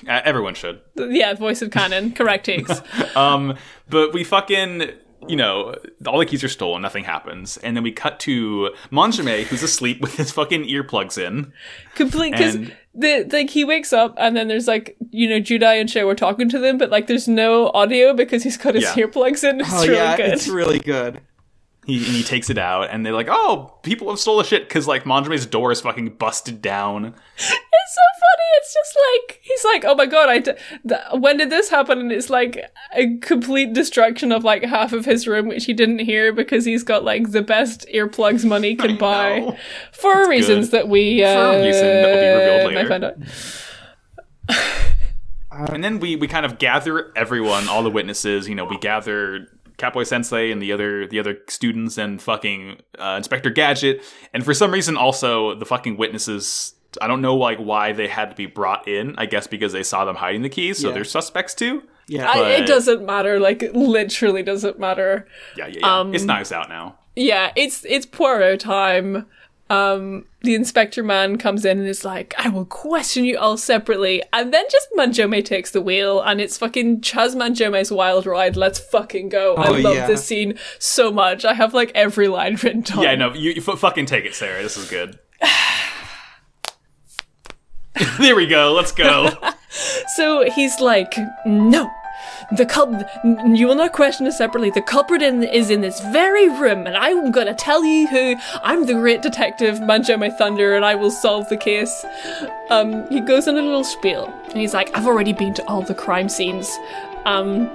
Uh, 0.08 0.20
everyone 0.24 0.54
should. 0.54 0.80
yeah, 0.96 1.32
voice 1.34 1.62
of 1.62 1.70
canon, 1.70 2.12
correct 2.12 2.46
takes. 2.46 2.82
Um, 3.16 3.56
but 3.88 4.12
we 4.12 4.24
fucking, 4.24 4.90
you 5.28 5.36
know, 5.36 5.74
all 6.06 6.18
the 6.18 6.26
keys 6.26 6.42
are 6.44 6.48
stolen, 6.48 6.82
nothing 6.82 7.04
happens, 7.04 7.56
and 7.58 7.76
then 7.76 7.82
we 7.82 7.92
cut 7.92 8.20
to 8.20 8.70
Manjome, 8.90 9.44
who's 9.44 9.62
asleep 9.62 10.00
with 10.00 10.16
his 10.16 10.30
fucking 10.32 10.64
earplugs 10.64 11.16
in. 11.18 11.52
Complete 11.94 12.32
because 12.32 12.54
And- 12.56 12.76
the 12.96 13.28
like 13.32 13.50
he 13.50 13.64
wakes 13.64 13.92
up 13.92 14.14
and 14.18 14.36
then 14.36 14.46
there's 14.46 14.68
like 14.68 14.96
you 15.10 15.28
know 15.28 15.40
Judai 15.40 15.80
and 15.80 15.90
Shay 15.90 16.04
were 16.04 16.14
talking 16.14 16.48
to 16.50 16.58
them, 16.58 16.78
but 16.78 16.90
like 16.90 17.06
there's 17.08 17.26
no 17.26 17.68
audio 17.70 18.14
because 18.14 18.42
he's 18.44 18.56
got 18.56 18.74
his 18.76 18.84
Yeah. 18.84 19.04
earplugs 19.04 19.42
in. 19.48 19.60
It's 19.60 19.72
Oh 19.72 19.82
really 19.82 19.94
yeah, 19.94 20.16
good. 20.16 20.26
it's 20.32 20.46
really 20.48 20.78
good. 20.78 21.20
He 21.86 21.96
and 21.98 22.14
he 22.14 22.22
takes 22.22 22.48
it 22.50 22.58
out, 22.58 22.88
and 22.90 23.04
they're 23.04 23.12
like, 23.12 23.28
"Oh, 23.30 23.78
people 23.82 24.08
have 24.10 24.18
stole 24.18 24.38
the 24.38 24.44
shit 24.44 24.68
because 24.68 24.86
like 24.88 25.04
Manjome's 25.04 25.46
door 25.46 25.70
is 25.72 25.80
fucking 25.80 26.10
busted 26.10 26.62
down." 26.62 27.14
It's 27.36 27.94
so 27.94 28.00
funny. 28.20 28.44
It's 28.56 28.74
just 28.74 28.96
like 28.96 29.40
he's 29.42 29.64
like, 29.64 29.84
"Oh 29.84 29.94
my 29.94 30.06
god, 30.06 30.28
I 30.28 30.38
d- 30.38 30.52
th- 30.88 31.00
when 31.20 31.36
did 31.36 31.50
this 31.50 31.68
happen?" 31.68 31.98
And 31.98 32.10
it's 32.12 32.30
like 32.30 32.58
a 32.94 33.16
complete 33.18 33.72
destruction 33.74 34.32
of 34.32 34.44
like 34.44 34.64
half 34.64 34.92
of 34.92 35.04
his 35.04 35.26
room, 35.28 35.48
which 35.48 35.66
he 35.66 35.72
didn't 35.74 35.98
hear 36.00 36.32
because 36.32 36.64
he's 36.64 36.82
got 36.82 37.04
like 37.04 37.32
the 37.32 37.42
best 37.42 37.86
earplugs 37.92 38.44
money 38.44 38.74
can 38.76 38.96
buy 38.96 39.58
for 39.92 40.28
reasons 40.28 40.70
that 40.70 40.88
we 40.88 41.22
uh, 41.22 41.34
For 41.34 41.58
a 41.58 41.62
reason 41.62 41.86
that 41.86 42.06
will 42.06 42.20
be 42.20 42.80
revealed 42.80 42.90
later. 42.90 43.16
And 45.56 45.84
then 45.84 46.00
we 46.00 46.16
we 46.16 46.26
kind 46.26 46.44
of 46.44 46.58
gather 46.58 47.12
everyone, 47.16 47.68
all 47.68 47.84
the 47.84 47.90
witnesses. 47.90 48.48
You 48.48 48.56
know, 48.56 48.64
we 48.64 48.76
gather 48.78 49.46
Catboy 49.78 50.06
Sensei 50.06 50.50
and 50.50 50.62
the 50.62 50.72
other 50.72 51.06
the 51.06 51.18
other 51.18 51.38
students 51.48 51.98
and 51.98 52.20
fucking 52.22 52.80
uh, 52.98 53.14
Inspector 53.16 53.50
Gadget, 53.50 54.02
and 54.32 54.44
for 54.44 54.54
some 54.54 54.70
reason 54.70 54.96
also 54.96 55.54
the 55.54 55.66
fucking 55.66 55.96
witnesses. 55.96 56.74
I 57.02 57.08
don't 57.08 57.20
know 57.20 57.34
like 57.34 57.58
why 57.58 57.92
they 57.92 58.06
had 58.06 58.30
to 58.30 58.36
be 58.36 58.46
brought 58.46 58.86
in. 58.86 59.14
I 59.18 59.26
guess 59.26 59.46
because 59.48 59.72
they 59.72 59.82
saw 59.82 60.04
them 60.04 60.14
hiding 60.16 60.42
the 60.42 60.48
keys, 60.48 60.78
so 60.78 60.88
Yeah. 60.88 60.94
they're 60.94 61.04
suspects 61.04 61.54
too. 61.54 61.82
Yeah, 62.06 62.30
I, 62.30 62.50
it 62.50 62.66
doesn't 62.66 63.04
matter. 63.04 63.40
Like 63.40 63.62
it 63.62 63.74
literally 63.74 64.42
doesn't 64.42 64.78
matter. 64.78 65.26
Yeah, 65.56 65.66
yeah, 65.66 65.78
yeah. 65.80 65.98
Um, 66.00 66.14
it's 66.14 66.22
Knives 66.24 66.52
Out 66.52 66.68
now. 66.68 66.98
Yeah, 67.16 67.50
it's 67.56 67.84
it's 67.86 68.06
Poirot 68.06 68.60
time. 68.60 69.26
um, 69.70 70.26
the 70.44 70.54
inspector 70.54 71.02
man 71.02 71.36
comes 71.38 71.64
in 71.64 71.78
and 71.78 71.88
is 71.88 72.04
like, 72.04 72.34
I 72.38 72.48
will 72.48 72.64
question 72.66 73.24
you 73.24 73.36
all 73.38 73.56
separately. 73.56 74.22
And 74.32 74.54
then 74.54 74.64
just 74.70 74.88
Manjome 74.96 75.44
takes 75.44 75.70
the 75.72 75.80
wheel 75.82 76.20
and 76.20 76.40
it's 76.40 76.56
fucking 76.58 77.00
Chaz 77.00 77.34
Manjome's 77.34 77.90
wild 77.90 78.26
ride. 78.26 78.56
Let's 78.56 78.78
fucking 78.78 79.30
go. 79.30 79.56
I 79.56 79.68
Oh, 79.68 79.72
love 79.72 79.94
yeah. 79.96 80.06
this 80.06 80.24
scene 80.24 80.58
so 80.78 81.10
much. 81.10 81.44
I 81.44 81.54
have 81.54 81.74
like 81.74 81.90
every 81.94 82.28
line 82.28 82.54
written 82.56 82.82
down. 82.82 83.02
Yeah, 83.02 83.14
no, 83.16 83.34
you, 83.34 83.50
you 83.50 83.62
f- 83.66 83.78
fucking 83.78 84.06
take 84.06 84.24
it, 84.24 84.34
Sarah. 84.34 84.62
This 84.62 84.76
is 84.76 84.88
good. 84.88 85.18
there 88.18 88.36
we 88.36 88.46
go. 88.46 88.72
Let's 88.72 88.92
go. 88.92 89.30
So 90.14 90.48
he's 90.52 90.78
like, 90.78 91.14
no. 91.44 91.90
The 92.52 92.66
culprit, 92.66 93.06
you 93.24 93.66
will 93.66 93.74
not 93.74 93.92
question 93.92 94.26
it 94.26 94.32
separately. 94.32 94.70
The 94.70 94.82
culprit 94.82 95.22
in, 95.22 95.42
is 95.42 95.70
in 95.70 95.80
this 95.80 96.00
very 96.00 96.48
room, 96.48 96.86
and 96.86 96.96
I'm 96.96 97.30
gonna 97.30 97.54
tell 97.54 97.84
you 97.84 98.06
who. 98.06 98.36
I'm 98.62 98.86
the 98.86 98.94
great 98.94 99.22
detective, 99.22 99.78
Manjome 99.80 100.36
Thunder, 100.36 100.74
and 100.74 100.84
I 100.84 100.94
will 100.94 101.10
solve 101.10 101.48
the 101.48 101.56
case. 101.56 102.04
Um, 102.70 103.08
he 103.08 103.20
goes 103.20 103.48
on 103.48 103.56
a 103.56 103.62
little 103.62 103.84
spiel, 103.84 104.32
and 104.48 104.58
he's 104.58 104.74
like, 104.74 104.96
I've 104.96 105.06
already 105.06 105.32
been 105.32 105.54
to 105.54 105.64
all 105.66 105.82
the 105.82 105.94
crime 105.94 106.28
scenes. 106.28 106.70
Um, 107.24 107.70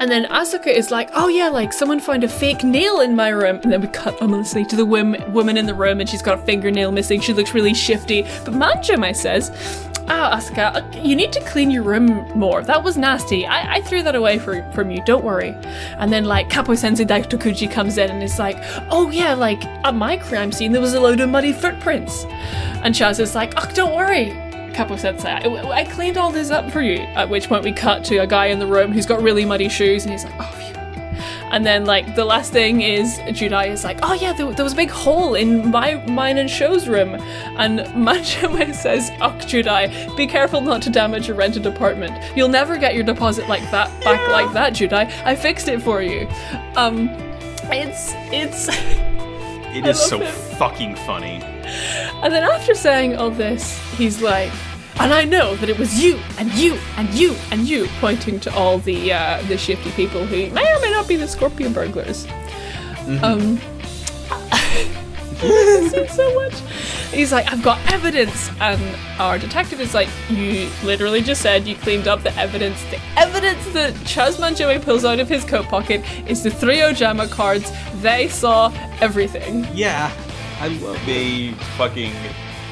and 0.00 0.10
then 0.10 0.24
Asuka 0.26 0.66
is 0.66 0.90
like, 0.90 1.10
oh 1.14 1.28
yeah, 1.28 1.48
like 1.48 1.72
someone 1.72 2.00
found 2.00 2.24
a 2.24 2.28
fake 2.28 2.64
nail 2.64 3.00
in 3.00 3.16
my 3.16 3.28
room. 3.28 3.60
And 3.62 3.72
then 3.72 3.80
we 3.80 3.88
cut 3.88 4.20
ominously 4.20 4.64
to 4.66 4.76
the 4.76 4.84
wom- 4.84 5.32
woman 5.32 5.56
in 5.56 5.66
the 5.66 5.74
room 5.74 6.00
and 6.00 6.08
she's 6.08 6.22
got 6.22 6.38
a 6.38 6.42
fingernail 6.42 6.92
missing. 6.92 7.20
She 7.20 7.32
looks 7.32 7.54
really 7.54 7.74
shifty. 7.74 8.22
But 8.44 8.54
Manjome 8.54 9.14
says, 9.14 9.50
ah, 10.08 10.36
Asuka, 10.36 10.76
uh, 10.76 11.00
you 11.02 11.16
need 11.16 11.32
to 11.32 11.40
clean 11.40 11.70
your 11.70 11.82
room 11.82 12.26
more. 12.34 12.62
That 12.62 12.82
was 12.82 12.96
nasty. 12.96 13.46
I, 13.46 13.76
I 13.76 13.80
threw 13.82 14.02
that 14.02 14.14
away 14.14 14.38
for, 14.38 14.62
from 14.72 14.90
you. 14.90 15.02
Don't 15.04 15.24
worry. 15.24 15.56
And 15.98 16.12
then 16.12 16.24
like 16.24 16.50
Kapo 16.50 16.74
Sensei 16.74 17.04
Daitokuji 17.04 17.70
comes 17.70 17.98
in 17.98 18.10
and 18.10 18.22
is 18.22 18.38
like, 18.38 18.56
oh 18.90 19.10
yeah, 19.10 19.34
like 19.34 19.64
at 19.84 19.94
my 19.94 20.16
crime 20.16 20.52
scene 20.52 20.72
there 20.72 20.80
was 20.80 20.94
a 20.94 21.00
load 21.00 21.20
of 21.20 21.28
muddy 21.28 21.52
footprints. 21.52 22.24
And 22.82 22.94
Chaz 22.94 23.20
is 23.20 23.34
like, 23.34 23.54
oh, 23.56 23.70
don't 23.74 23.94
worry. 23.94 24.32
Capo 24.74 24.96
Sensei, 24.96 25.28
I, 25.28 25.70
I 25.70 25.84
cleaned 25.84 26.18
all 26.18 26.32
this 26.32 26.50
up 26.50 26.70
for 26.70 26.82
you. 26.82 26.98
At 27.14 27.28
which 27.28 27.48
point 27.48 27.64
we 27.64 27.72
cut 27.72 28.04
to 28.06 28.18
a 28.18 28.26
guy 28.26 28.46
in 28.46 28.58
the 28.58 28.66
room 28.66 28.92
who's 28.92 29.06
got 29.06 29.22
really 29.22 29.44
muddy 29.44 29.68
shoes, 29.68 30.04
and 30.04 30.10
he's 30.10 30.24
like, 30.24 30.34
oh, 30.38 30.52
phew. 30.58 30.73
And 31.54 31.64
then, 31.64 31.84
like, 31.84 32.16
the 32.16 32.24
last 32.24 32.52
thing 32.52 32.80
is 32.80 33.16
Judai 33.28 33.68
is 33.68 33.84
like, 33.84 34.00
oh 34.02 34.12
yeah, 34.14 34.32
there, 34.32 34.50
there 34.52 34.64
was 34.64 34.72
a 34.72 34.76
big 34.76 34.90
hole 34.90 35.36
in 35.36 35.70
my 35.70 35.94
mine 36.06 36.36
and 36.36 36.50
Sho's 36.50 36.88
room. 36.88 37.14
And 37.14 37.78
Manjome 37.94 38.74
says, 38.74 39.12
oh, 39.20 39.30
Judai, 39.38 40.16
be 40.16 40.26
careful 40.26 40.60
not 40.60 40.82
to 40.82 40.90
damage 40.90 41.28
a 41.28 41.34
rented 41.34 41.64
apartment. 41.64 42.12
You'll 42.36 42.48
never 42.48 42.76
get 42.76 42.96
your 42.96 43.04
deposit 43.04 43.48
like 43.48 43.62
that 43.70 43.88
back 44.02 44.26
like 44.30 44.52
that, 44.52 44.72
Judai. 44.72 45.08
I 45.24 45.36
fixed 45.36 45.68
it 45.68 45.80
for 45.80 46.02
you. 46.02 46.26
Um, 46.74 47.08
it's, 47.70 48.10
it's. 48.32 48.68
It 49.74 49.84
is 49.86 50.00
so 50.00 50.22
it. 50.22 50.28
fucking 50.28 50.94
funny. 50.94 51.42
And 52.22 52.32
then 52.32 52.44
after 52.44 52.74
saying 52.74 53.16
all 53.16 53.30
this, 53.30 53.76
he's 53.96 54.22
like, 54.22 54.52
and 55.00 55.12
I 55.12 55.24
know 55.24 55.56
that 55.56 55.68
it 55.68 55.78
was 55.78 56.02
you 56.02 56.18
and 56.38 56.52
you 56.52 56.78
and 56.96 57.08
you 57.14 57.34
and 57.50 57.66
you, 57.68 57.86
pointing 58.00 58.40
to 58.40 58.54
all 58.54 58.78
the 58.78 59.12
uh, 59.12 59.42
the 59.48 59.58
shifty 59.58 59.90
people 59.92 60.24
who 60.26 60.50
may 60.50 60.74
or 60.74 60.80
may 60.80 60.90
not 60.90 61.08
be 61.08 61.16
the 61.16 61.28
scorpion 61.28 61.72
burglars. 61.72 62.26
Um, 63.22 63.60
this 65.40 65.92
is 65.92 66.10
so 66.12 66.34
much. 66.34 66.54
He's 67.12 67.32
like, 67.32 67.52
I've 67.52 67.62
got 67.62 67.78
evidence, 67.92 68.50
and 68.60 68.80
our 69.20 69.38
detective 69.38 69.80
is 69.80 69.94
like, 69.94 70.08
you 70.28 70.68
literally 70.82 71.20
just 71.20 71.42
said 71.42 71.66
you 71.66 71.76
cleaned 71.76 72.08
up 72.08 72.22
the 72.22 72.34
evidence. 72.36 72.82
The 72.84 73.00
evidence 73.16 73.64
that 73.72 73.94
Chaz 74.04 74.36
Manjome 74.36 74.82
pulls 74.82 75.04
out 75.04 75.20
of 75.20 75.28
his 75.28 75.44
coat 75.44 75.66
pocket 75.66 76.02
is 76.28 76.42
the 76.42 76.50
three 76.50 76.78
Ojama 76.78 77.30
cards. 77.30 77.70
They 78.00 78.28
saw 78.28 78.72
everything. 79.00 79.66
Yeah, 79.72 80.12
I 80.60 80.68
love 80.68 80.98
the 81.06 81.52
fucking 81.76 82.14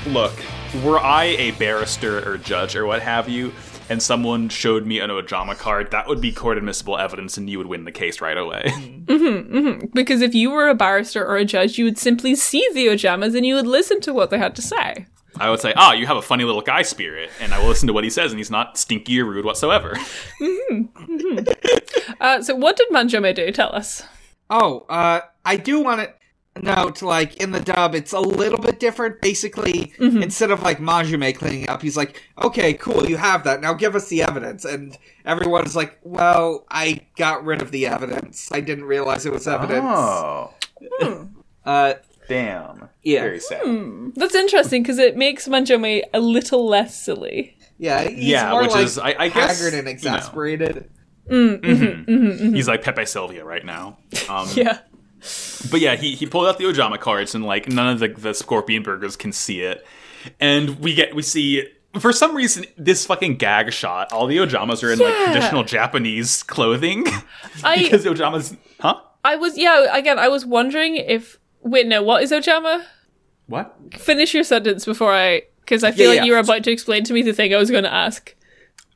look. 0.06 0.32
Were 0.80 0.98
I 0.98 1.24
a 1.24 1.50
barrister 1.52 2.26
or 2.26 2.38
judge 2.38 2.74
or 2.74 2.86
what 2.86 3.02
have 3.02 3.28
you, 3.28 3.52
and 3.90 4.02
someone 4.02 4.48
showed 4.48 4.86
me 4.86 5.00
an 5.00 5.10
Ojama 5.10 5.56
card, 5.58 5.90
that 5.90 6.08
would 6.08 6.20
be 6.20 6.32
court 6.32 6.56
admissible 6.56 6.96
evidence, 6.96 7.36
and 7.36 7.50
you 7.50 7.58
would 7.58 7.66
win 7.66 7.84
the 7.84 7.92
case 7.92 8.20
right 8.20 8.38
away. 8.38 8.72
Because 9.92 10.22
if 10.22 10.34
you 10.34 10.50
were 10.50 10.68
a 10.68 10.74
barrister 10.74 11.24
or 11.24 11.36
a 11.36 11.44
judge, 11.44 11.76
you 11.76 11.84
would 11.84 11.98
simply 11.98 12.34
see 12.34 12.66
the 12.72 12.88
Ojamas 12.88 13.34
and 13.34 13.44
you 13.44 13.54
would 13.54 13.66
listen 13.66 14.00
to 14.00 14.14
what 14.14 14.30
they 14.30 14.38
had 14.38 14.56
to 14.56 14.62
say. 14.62 15.06
I 15.38 15.50
would 15.50 15.60
say, 15.60 15.74
"Ah, 15.76 15.92
you 15.92 16.06
have 16.06 16.16
a 16.16 16.22
funny 16.22 16.44
little 16.44 16.62
guy 16.62 16.82
spirit," 16.82 17.30
and 17.38 17.52
I 17.52 17.58
will 17.58 17.68
listen 17.68 17.86
to 17.88 17.92
what 17.92 18.04
he 18.04 18.10
says, 18.10 18.32
and 18.32 18.38
he's 18.38 18.50
not 18.50 18.78
stinky 18.78 19.20
or 19.20 19.26
rude 19.26 19.44
whatsoever. 19.44 19.96
Uh, 22.20 22.40
so, 22.40 22.54
what 22.54 22.76
did 22.76 22.88
Manjome 22.90 23.34
do? 23.34 23.50
Tell 23.50 23.74
us. 23.74 24.04
Oh, 24.48 24.86
uh, 24.88 25.22
I 25.44 25.56
do 25.56 25.80
want 25.80 26.02
to 26.02 26.14
note, 26.60 27.02
like, 27.02 27.36
in 27.36 27.52
the 27.52 27.60
dub, 27.60 27.94
it's 27.94 28.12
a 28.12 28.20
little 28.20 28.58
bit 28.58 28.80
different. 28.80 29.20
Basically, 29.20 29.92
mm-hmm. 29.98 30.22
instead 30.22 30.50
of, 30.50 30.62
like, 30.62 30.78
Manjome 30.78 31.34
cleaning 31.34 31.68
up, 31.68 31.82
he's 31.82 31.96
like, 31.96 32.22
okay, 32.42 32.74
cool, 32.74 33.08
you 33.08 33.16
have 33.16 33.44
that. 33.44 33.60
Now 33.60 33.72
give 33.74 33.94
us 33.94 34.08
the 34.08 34.22
evidence. 34.22 34.64
And 34.64 34.96
everyone's 35.24 35.76
like, 35.76 35.98
well, 36.02 36.66
I 36.70 37.00
got 37.16 37.44
rid 37.44 37.62
of 37.62 37.70
the 37.70 37.86
evidence. 37.86 38.50
I 38.52 38.60
didn't 38.60 38.84
realize 38.84 39.26
it 39.26 39.32
was 39.32 39.48
evidence. 39.48 39.84
Oh, 39.84 40.54
hmm. 40.80 41.24
Uh, 41.64 41.94
damn. 42.26 42.88
Yeah. 43.04 43.20
Very 43.20 43.38
sad. 43.38 43.62
Hmm. 43.62 44.08
That's 44.16 44.34
interesting 44.34 44.82
because 44.82 44.98
it 44.98 45.16
makes 45.16 45.46
Manjome 45.46 46.02
a 46.12 46.18
little 46.18 46.66
less 46.66 47.00
silly. 47.00 47.56
yeah, 47.78 48.02
he's 48.02 48.18
Yeah, 48.18 48.50
more, 48.50 48.62
which 48.62 48.72
like, 48.72 48.84
is, 48.84 48.98
I, 48.98 49.14
I 49.16 49.28
guess, 49.28 49.60
haggard 49.60 49.74
and 49.74 49.76
you 49.76 49.82
know, 49.84 49.90
exasperated. 49.90 50.90
Mm, 51.30 51.60
mm-hmm, 51.60 52.12
mm-hmm. 52.12 52.54
he's 52.54 52.66
like 52.66 52.82
Pepe 52.82 53.06
Sylvia 53.06 53.44
right 53.44 53.64
now. 53.64 53.98
Um, 54.28 54.48
Yeah. 54.54 54.80
But 55.70 55.80
yeah, 55.80 55.96
he, 55.96 56.14
he 56.14 56.26
pulled 56.26 56.46
out 56.46 56.58
the 56.58 56.64
Ojama 56.64 56.98
cards 56.98 57.34
and 57.34 57.44
like 57.44 57.68
none 57.68 57.88
of 57.92 57.98
the, 58.00 58.08
the 58.08 58.34
scorpion 58.34 58.82
burgers 58.82 59.16
can 59.16 59.32
see 59.32 59.60
it. 59.60 59.86
And 60.40 60.80
we 60.80 60.94
get 60.94 61.14
we 61.14 61.22
see 61.22 61.66
for 61.98 62.12
some 62.12 62.34
reason 62.34 62.64
this 62.76 63.06
fucking 63.06 63.36
gag 63.36 63.72
shot, 63.72 64.12
all 64.12 64.26
the 64.26 64.38
Ojamas 64.38 64.82
are 64.82 64.92
in 64.92 64.98
like 64.98 65.14
traditional 65.24 65.64
Japanese 65.64 66.42
clothing. 66.42 67.06
I 67.64 67.82
because 67.82 68.04
Ojamas 68.04 68.56
huh? 68.80 69.00
I 69.24 69.36
was 69.36 69.56
yeah 69.58 69.96
again 69.96 70.18
I 70.18 70.28
was 70.28 70.44
wondering 70.46 70.96
if 70.96 71.38
wait 71.60 71.86
no 71.86 72.02
what 72.02 72.22
is 72.22 72.30
Ojama? 72.32 72.84
What? 73.46 73.76
Finish 73.94 74.34
your 74.34 74.44
sentence 74.44 74.84
before 74.84 75.12
I 75.12 75.42
because 75.60 75.84
I 75.84 75.92
feel 75.92 76.04
Yeah, 76.04 76.08
like 76.10 76.16
yeah. 76.18 76.24
you 76.24 76.32
were 76.32 76.38
about 76.38 76.64
to 76.64 76.70
explain 76.70 77.04
to 77.04 77.12
me 77.12 77.22
the 77.22 77.32
thing 77.32 77.54
I 77.54 77.58
was 77.58 77.70
going 77.70 77.84
to 77.84 77.92
ask. 77.92 78.34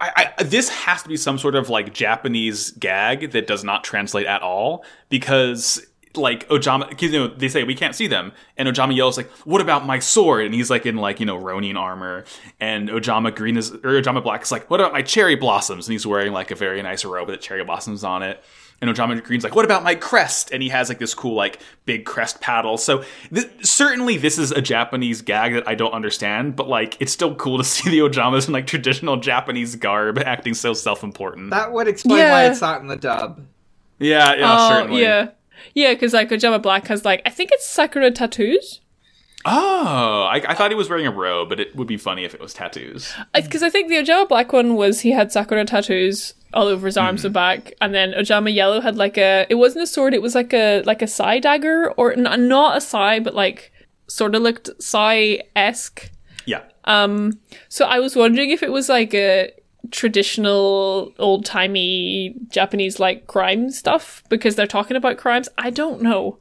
I, 0.00 0.32
I, 0.38 0.42
this 0.42 0.68
has 0.68 1.02
to 1.04 1.08
be 1.08 1.16
some 1.16 1.38
sort 1.38 1.54
of 1.54 1.70
like 1.70 1.94
Japanese 1.94 2.70
gag 2.72 3.30
that 3.32 3.46
does 3.46 3.64
not 3.64 3.82
translate 3.82 4.26
at 4.26 4.42
all 4.42 4.84
because 5.08 5.84
like 6.16 6.48
Ojama, 6.48 6.90
'cause, 6.90 7.02
you 7.12 7.18
know, 7.18 7.26
they 7.28 7.48
say 7.48 7.64
we 7.64 7.74
can't 7.74 7.94
see 7.94 8.06
them, 8.06 8.32
and 8.56 8.68
Ojama 8.68 8.94
yells 8.96 9.16
like, 9.16 9.30
"What 9.44 9.60
about 9.60 9.86
my 9.86 9.98
sword?" 9.98 10.44
And 10.46 10.54
he's 10.54 10.70
like 10.70 10.86
in 10.86 10.96
like 10.96 11.20
you 11.20 11.26
know 11.26 11.36
Ronin 11.36 11.76
armor, 11.76 12.24
and 12.60 12.88
Ojama 12.88 13.34
Green 13.34 13.56
is 13.56 13.70
or 13.72 14.00
Ojama 14.00 14.22
Black 14.22 14.42
is 14.42 14.52
like, 14.52 14.70
"What 14.70 14.80
about 14.80 14.92
my 14.92 15.02
cherry 15.02 15.36
blossoms?" 15.36 15.86
And 15.88 15.92
he's 15.92 16.06
wearing 16.06 16.32
like 16.32 16.50
a 16.50 16.54
very 16.54 16.82
nice 16.82 17.04
robe 17.04 17.28
with 17.28 17.40
cherry 17.40 17.64
blossoms 17.64 18.04
on 18.04 18.22
it. 18.22 18.42
And 18.78 18.90
Ojama 18.94 19.24
Green's 19.24 19.42
like, 19.42 19.54
"What 19.56 19.64
about 19.64 19.82
my 19.84 19.94
crest?" 19.94 20.50
And 20.52 20.62
he 20.62 20.68
has 20.68 20.90
like 20.90 20.98
this 20.98 21.14
cool 21.14 21.34
like 21.34 21.60
big 21.86 22.04
crest 22.04 22.42
paddle. 22.42 22.76
So 22.76 23.04
th- 23.34 23.48
certainly 23.62 24.18
this 24.18 24.36
is 24.36 24.52
a 24.52 24.60
Japanese 24.60 25.22
gag 25.22 25.54
that 25.54 25.66
I 25.66 25.74
don't 25.74 25.92
understand, 25.94 26.56
but 26.56 26.68
like 26.68 26.94
it's 27.00 27.10
still 27.10 27.34
cool 27.36 27.56
to 27.56 27.64
see 27.74 27.88
the 27.88 28.00
Ojamas 28.02 28.48
in 28.48 28.52
like 28.52 28.66
traditional 28.66 29.16
Japanese 29.16 29.76
garb 29.76 30.18
acting 30.18 30.52
so 30.52 30.74
self-important. 30.74 31.50
That 31.50 31.72
would 31.72 31.88
explain 31.88 32.28
why 32.28 32.44
it's 32.46 32.60
not 32.60 32.82
in 32.82 32.86
the 32.88 32.96
dub. 32.96 33.40
yeah, 33.98 34.34
yeah, 34.34 34.56
Oh 34.58 34.68
certainly. 34.68 35.00
yeah. 35.00 35.28
Yeah, 35.74 35.94
because 35.94 36.12
like 36.12 36.30
Ojama 36.30 36.60
Black 36.60 36.86
has 36.88 37.04
like 37.04 37.22
I 37.26 37.30
think 37.30 37.50
it's 37.52 37.66
Sakura 37.66 38.10
tattoos. 38.10 38.80
Oh, 39.48 40.28
I, 40.28 40.42
I 40.48 40.54
thought 40.54 40.72
he 40.72 40.76
was 40.76 40.90
wearing 40.90 41.06
a 41.06 41.12
robe, 41.12 41.48
but 41.50 41.60
it 41.60 41.76
would 41.76 41.86
be 41.86 41.96
funny 41.96 42.24
if 42.24 42.34
it 42.34 42.40
was 42.40 42.52
tattoos. 42.52 43.14
Because 43.32 43.62
I 43.62 43.70
think 43.70 43.88
the 43.88 43.94
Ojama 43.94 44.28
Black 44.28 44.52
one 44.52 44.74
was 44.74 45.00
he 45.00 45.12
had 45.12 45.30
Sakura 45.30 45.64
tattoos 45.64 46.34
all 46.52 46.66
over 46.66 46.86
his 46.86 46.96
arms 46.96 47.24
and 47.24 47.32
back, 47.32 47.72
and 47.80 47.94
then 47.94 48.12
Ojama 48.12 48.52
Yellow 48.52 48.80
had 48.80 48.96
like 48.96 49.16
a. 49.16 49.46
It 49.48 49.54
wasn't 49.54 49.84
a 49.84 49.86
sword; 49.86 50.14
it 50.14 50.22
was 50.22 50.34
like 50.34 50.52
a 50.52 50.82
like 50.82 51.00
a 51.00 51.06
sai 51.06 51.38
dagger, 51.38 51.92
or 51.92 52.12
n- 52.12 52.48
not 52.48 52.76
a 52.76 52.80
sai, 52.80 53.20
but 53.20 53.34
like 53.34 53.72
sort 54.08 54.34
of 54.34 54.42
looked 54.42 54.70
sai 54.82 55.42
esque. 55.54 56.10
Yeah. 56.44 56.62
Um. 56.84 57.38
So 57.68 57.84
I 57.84 58.00
was 58.00 58.16
wondering 58.16 58.50
if 58.50 58.64
it 58.64 58.72
was 58.72 58.88
like 58.88 59.14
a 59.14 59.52
traditional 59.90 61.12
old 61.18 61.44
timey 61.44 62.34
Japanese 62.48 62.98
like 62.98 63.26
crime 63.26 63.70
stuff 63.70 64.22
because 64.28 64.56
they're 64.56 64.66
talking 64.66 64.96
about 64.96 65.16
crimes. 65.16 65.48
I 65.58 65.70
don't 65.70 66.02
know. 66.02 66.38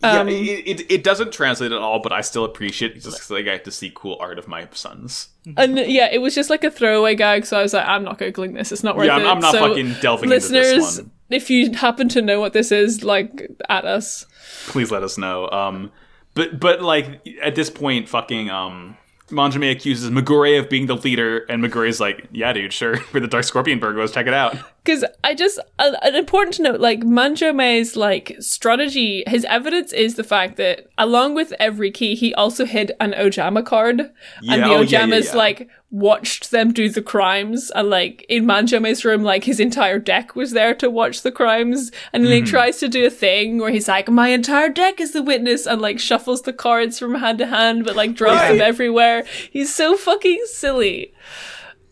Um, 0.00 0.28
yeah, 0.28 0.34
it, 0.34 0.80
it, 0.80 0.92
it 0.92 1.04
doesn't 1.04 1.32
translate 1.32 1.72
at 1.72 1.78
all, 1.78 2.00
but 2.00 2.12
I 2.12 2.20
still 2.20 2.44
appreciate 2.44 2.92
it 2.92 3.00
just 3.00 3.16
because 3.16 3.32
I 3.32 3.42
get 3.42 3.64
to 3.64 3.72
see 3.72 3.90
cool 3.92 4.16
art 4.20 4.38
of 4.38 4.46
my 4.46 4.68
sons. 4.70 5.30
And 5.56 5.76
yeah, 5.76 6.08
it 6.12 6.18
was 6.18 6.36
just 6.36 6.50
like 6.50 6.62
a 6.62 6.70
throwaway 6.70 7.16
gag, 7.16 7.46
so 7.46 7.58
I 7.58 7.62
was 7.62 7.74
like, 7.74 7.86
I'm 7.86 8.04
not 8.04 8.18
googling 8.18 8.54
this. 8.54 8.70
It's 8.70 8.84
not 8.84 8.96
worth 8.96 9.06
Yeah, 9.06 9.16
I'm, 9.16 9.22
it. 9.22 9.26
I'm 9.26 9.40
not 9.40 9.52
So, 9.52 9.68
fucking 9.68 9.94
delving 10.00 10.28
listeners, 10.28 10.68
into 10.68 10.76
this 10.76 10.82
one. 10.82 10.86
Listeners, 10.86 11.10
if 11.30 11.50
you 11.50 11.72
happen 11.72 12.08
to 12.10 12.22
know 12.22 12.38
what 12.38 12.52
this 12.52 12.70
is, 12.70 13.02
like 13.02 13.50
at 13.68 13.84
us. 13.84 14.26
Please 14.66 14.92
let 14.92 15.02
us 15.02 15.18
know. 15.18 15.48
Um, 15.50 15.90
but 16.34 16.60
but 16.60 16.80
like 16.80 17.26
at 17.42 17.56
this 17.56 17.68
point, 17.68 18.08
fucking 18.08 18.50
um, 18.50 18.96
Manjome 19.30 19.70
accuses 19.70 20.10
Megure 20.10 20.58
of 20.58 20.68
being 20.68 20.86
the 20.86 20.96
leader, 20.96 21.38
and 21.48 21.62
Megure's 21.62 22.00
like, 22.00 22.28
"Yeah, 22.32 22.52
dude, 22.52 22.72
sure. 22.72 22.98
We're 23.12 23.20
the 23.20 23.28
Dark 23.28 23.44
Scorpion 23.44 23.78
burglars. 23.78 24.12
Check 24.12 24.26
it 24.26 24.34
out." 24.34 24.56
Because 24.88 25.04
I 25.22 25.34
just 25.34 25.58
an, 25.78 25.96
an 26.00 26.14
important 26.14 26.54
to 26.54 26.62
note, 26.62 26.80
like 26.80 27.00
Manjome's 27.00 27.94
like 27.94 28.36
strategy, 28.40 29.22
his 29.26 29.44
evidence 29.44 29.92
is 29.92 30.14
the 30.14 30.24
fact 30.24 30.56
that 30.56 30.88
along 30.96 31.34
with 31.34 31.52
every 31.60 31.90
key, 31.90 32.14
he 32.14 32.32
also 32.32 32.64
hid 32.64 32.92
an 32.98 33.12
Ojama 33.12 33.66
card, 33.66 34.00
and 34.00 34.62
the 34.62 34.66
oh, 34.66 34.80
yeah, 34.80 35.00
yeah, 35.00 35.04
Ojamas 35.04 35.26
yeah. 35.26 35.36
like 35.36 35.68
watched 35.90 36.50
them 36.50 36.72
do 36.72 36.88
the 36.88 37.02
crimes, 37.02 37.70
and 37.74 37.90
like 37.90 38.24
in 38.30 38.46
Manjome's 38.46 39.04
room, 39.04 39.22
like 39.22 39.44
his 39.44 39.60
entire 39.60 39.98
deck 39.98 40.34
was 40.34 40.52
there 40.52 40.74
to 40.76 40.88
watch 40.88 41.20
the 41.20 41.32
crimes, 41.32 41.92
and 42.14 42.24
then 42.24 42.32
Mm-hmm. 42.32 42.46
he 42.46 42.50
tries 42.50 42.78
to 42.78 42.88
do 42.88 43.06
a 43.06 43.10
thing 43.10 43.58
where 43.58 43.70
he's 43.70 43.88
like, 43.88 44.08
"My 44.08 44.28
entire 44.28 44.70
deck 44.70 45.00
is 45.00 45.12
the 45.12 45.22
witness," 45.22 45.66
and 45.66 45.82
like 45.82 45.98
shuffles 45.98 46.42
the 46.42 46.54
cards 46.54 46.98
from 46.98 47.16
hand 47.16 47.36
to 47.38 47.46
hand, 47.46 47.84
but 47.84 47.94
like 47.94 48.14
drops 48.14 48.48
them 48.48 48.62
everywhere. 48.62 49.24
He's 49.50 49.74
so 49.74 49.98
fucking 49.98 50.44
silly. 50.46 51.12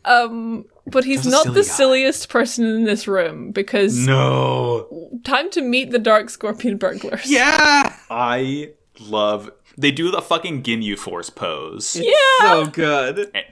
Um, 0.07 0.65
but 0.87 1.05
he's 1.05 1.25
Just 1.25 1.29
a 1.29 1.31
not 1.31 1.43
silly 1.45 1.55
the 1.55 1.61
guy. 1.63 1.75
silliest 1.75 2.29
person 2.29 2.65
in 2.67 2.85
this 2.85 3.09
room 3.09 3.51
because 3.51 3.97
No. 3.97 5.11
time 5.25 5.51
to 5.51 5.63
meet 5.63 5.91
the 5.91 5.99
Dark 5.99 6.31
Scorpion 6.31 6.77
burglars. 6.77 7.23
Yeah, 7.31 7.95
I 8.09 8.71
love. 9.01 9.51
They 9.79 9.91
do 9.91 10.11
the 10.11 10.23
fucking 10.23 10.63
Ginyu 10.63 10.97
Force 10.99 11.29
pose. 11.29 11.97
Yeah. 11.97 12.15
so 12.41 12.67
good. 12.67 13.31
And 13.35 13.45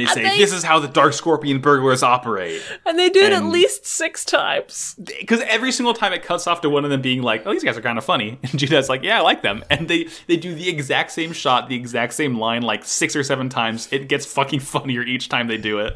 they 0.00 0.06
say, 0.06 0.22
they- 0.22 0.38
this 0.38 0.52
is 0.52 0.64
how 0.64 0.80
the 0.80 0.88
Dark 0.88 1.12
Scorpion 1.12 1.60
burglars 1.60 2.02
operate. 2.02 2.60
And 2.84 2.98
they 2.98 3.08
do 3.08 3.20
it 3.20 3.32
at 3.32 3.44
least 3.44 3.86
six 3.86 4.24
times. 4.24 4.96
Because 5.02 5.40
every 5.42 5.70
single 5.70 5.94
time 5.94 6.12
it 6.12 6.22
cuts 6.22 6.46
off 6.48 6.60
to 6.62 6.70
one 6.70 6.84
of 6.84 6.90
them 6.90 7.00
being 7.00 7.22
like, 7.22 7.46
oh, 7.46 7.52
these 7.52 7.62
guys 7.64 7.76
are 7.78 7.82
kind 7.82 7.98
of 7.98 8.04
funny. 8.04 8.38
And 8.42 8.58
Judai's 8.58 8.88
like, 8.88 9.02
yeah, 9.02 9.18
I 9.18 9.20
like 9.22 9.42
them. 9.42 9.64
And 9.70 9.86
they, 9.88 10.08
they 10.26 10.36
do 10.36 10.54
the 10.54 10.68
exact 10.68 11.12
same 11.12 11.32
shot, 11.32 11.68
the 11.68 11.76
exact 11.76 12.14
same 12.14 12.38
line 12.38 12.62
like 12.62 12.84
six 12.84 13.14
or 13.14 13.22
seven 13.22 13.48
times. 13.48 13.88
It 13.92 14.08
gets 14.08 14.26
fucking 14.26 14.60
funnier 14.74 15.02
each 15.02 15.28
time 15.28 15.46
they 15.46 15.58
do 15.58 15.78
it. 15.78 15.94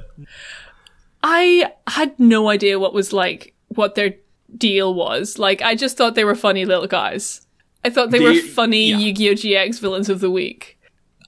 I 1.22 1.72
had 1.86 2.18
no 2.18 2.48
idea 2.48 2.78
what 2.78 2.94
was 2.94 3.12
like, 3.12 3.54
what 3.68 3.94
their 3.94 4.14
deal 4.56 4.94
was. 4.94 5.38
Like, 5.38 5.62
I 5.62 5.74
just 5.74 5.96
thought 5.96 6.14
they 6.14 6.24
were 6.24 6.34
funny 6.34 6.64
little 6.64 6.86
guys. 6.86 7.46
I 7.84 7.90
thought 7.90 8.10
they, 8.10 8.18
They- 8.18 8.24
were 8.24 8.34
funny 8.34 8.90
yeah. 8.90 8.98
Yu-Gi-Oh! 8.98 9.34
GX 9.34 9.80
villains 9.80 10.08
of 10.08 10.20
the 10.20 10.30
week. 10.30 10.78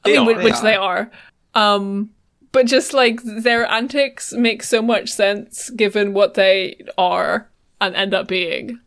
I 0.04 0.08
mean, 0.10 0.20
are. 0.20 0.42
which 0.42 0.54
They 0.56 0.62
they 0.62 0.74
are. 0.74 1.10
Um, 1.54 2.10
but 2.52 2.66
just 2.66 2.92
like 2.94 3.20
their 3.24 3.66
antics 3.70 4.32
make 4.32 4.62
so 4.62 4.80
much 4.82 5.10
sense 5.10 5.70
given 5.70 6.12
what 6.14 6.34
they 6.34 6.84
are 6.96 7.50
and 7.80 7.96
end 7.96 8.14
up 8.14 8.28
being. 8.28 8.78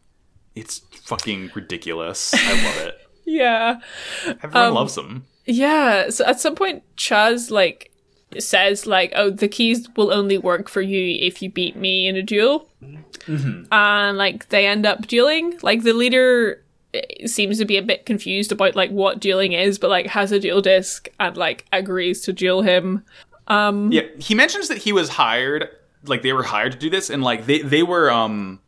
It's 0.55 0.79
fucking 1.03 1.51
ridiculous. 1.53 2.33
I 2.37 2.63
love 2.65 2.77
it. 2.87 2.97
Yeah. 3.25 3.79
Everyone 4.25 4.67
Um, 4.69 4.73
loves 4.75 4.95
them. 4.95 5.25
Yeah. 5.45 6.09
So 6.09 6.25
at 6.25 6.39
some 6.39 6.55
point, 6.55 6.83
Chaz 6.95 7.51
like 7.51 7.91
says 8.39 8.85
like, 8.87 9.11
"Oh, 9.15 9.29
the 9.29 9.47
keys 9.47 9.87
will 9.97 10.11
only 10.13 10.37
work 10.37 10.69
for 10.69 10.81
you 10.81 11.17
if 11.25 11.41
you 11.41 11.49
beat 11.49 11.75
me 11.75 12.07
in 12.07 12.15
a 12.15 12.23
duel," 12.23 12.69
and 13.71 14.17
like 14.17 14.49
they 14.49 14.67
end 14.67 14.85
up 14.85 15.07
dueling. 15.07 15.57
Like 15.61 15.83
the 15.83 15.93
leader 15.93 16.63
eh, 16.93 17.27
seems 17.27 17.57
to 17.59 17.65
be 17.65 17.77
a 17.77 17.81
bit 17.81 18.05
confused 18.05 18.51
about 18.51 18.75
like 18.75 18.91
what 18.91 19.19
dueling 19.19 19.53
is, 19.53 19.77
but 19.79 19.89
like 19.89 20.07
has 20.07 20.31
a 20.31 20.39
duel 20.39 20.61
disc 20.61 21.07
and 21.19 21.35
like 21.37 21.65
agrees 21.71 22.21
to 22.21 22.33
duel 22.33 22.61
him. 22.61 23.03
Yeah, 23.47 24.01
he 24.19 24.35
mentions 24.35 24.67
that 24.69 24.79
he 24.79 24.91
was 24.93 25.09
hired, 25.09 25.69
like 26.05 26.21
they 26.21 26.33
were 26.33 26.43
hired 26.43 26.71
to 26.73 26.77
do 26.77 26.89
this, 26.89 27.09
and 27.09 27.23
like 27.23 27.45
they 27.45 27.59
they 27.61 27.83
were 27.83 28.11
um 28.11 28.59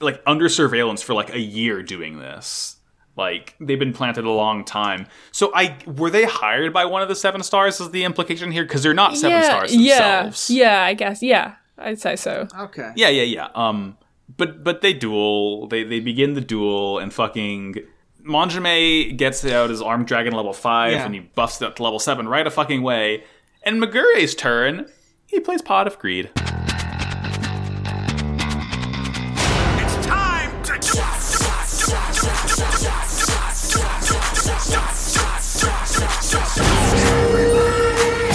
like 0.00 0.22
under 0.26 0.48
surveillance 0.48 1.02
for 1.02 1.14
like 1.14 1.32
a 1.34 1.40
year 1.40 1.82
doing 1.82 2.18
this. 2.18 2.76
Like 3.16 3.54
they've 3.60 3.78
been 3.78 3.92
planted 3.92 4.24
a 4.24 4.30
long 4.30 4.64
time. 4.64 5.06
So 5.32 5.52
I 5.54 5.76
were 5.86 6.08
they 6.10 6.24
hired 6.24 6.72
by 6.72 6.86
one 6.86 7.02
of 7.02 7.08
the 7.08 7.14
seven 7.16 7.42
stars? 7.42 7.78
Is 7.80 7.90
the 7.90 8.04
implication 8.04 8.50
here? 8.50 8.64
Because 8.64 8.82
they're 8.82 8.94
not 8.94 9.16
seven 9.16 9.38
yeah, 9.38 9.42
stars 9.42 9.76
yeah, 9.76 10.22
themselves. 10.22 10.50
yeah. 10.50 10.82
I 10.84 10.94
guess 10.94 11.22
yeah. 11.22 11.56
I'd 11.78 12.00
say 12.00 12.16
so. 12.16 12.48
Okay. 12.58 12.90
yeah, 12.96 13.08
yeah, 13.08 13.22
yeah. 13.24 13.48
Um, 13.54 13.98
but 14.36 14.64
but 14.64 14.80
they 14.80 14.94
duel. 14.94 15.66
They 15.66 15.84
they 15.84 16.00
begin 16.00 16.32
the 16.34 16.40
duel 16.40 16.98
and 16.98 17.12
fucking. 17.12 17.76
Manjome 18.24 19.16
gets 19.16 19.44
out 19.44 19.68
his 19.70 19.82
armed 19.82 20.06
dragon 20.06 20.32
level 20.32 20.52
five 20.52 20.92
Yeah. 20.92 21.04
and 21.04 21.12
he 21.14 21.20
buffs 21.20 21.60
it 21.60 21.66
up 21.66 21.76
to 21.76 21.82
level 21.82 21.98
seven 21.98 22.28
right 22.28 22.46
a 22.46 22.50
fucking 22.50 22.82
way. 22.82 23.24
And 23.64 23.78
Magure's 23.78 24.34
turn, 24.34 24.90
he 25.26 25.38
plays 25.38 25.62
Pot 25.62 25.86
of 25.86 25.96
Greed. 25.98 26.30
It's 26.34 26.46
time 30.06 30.62
to 30.64 30.78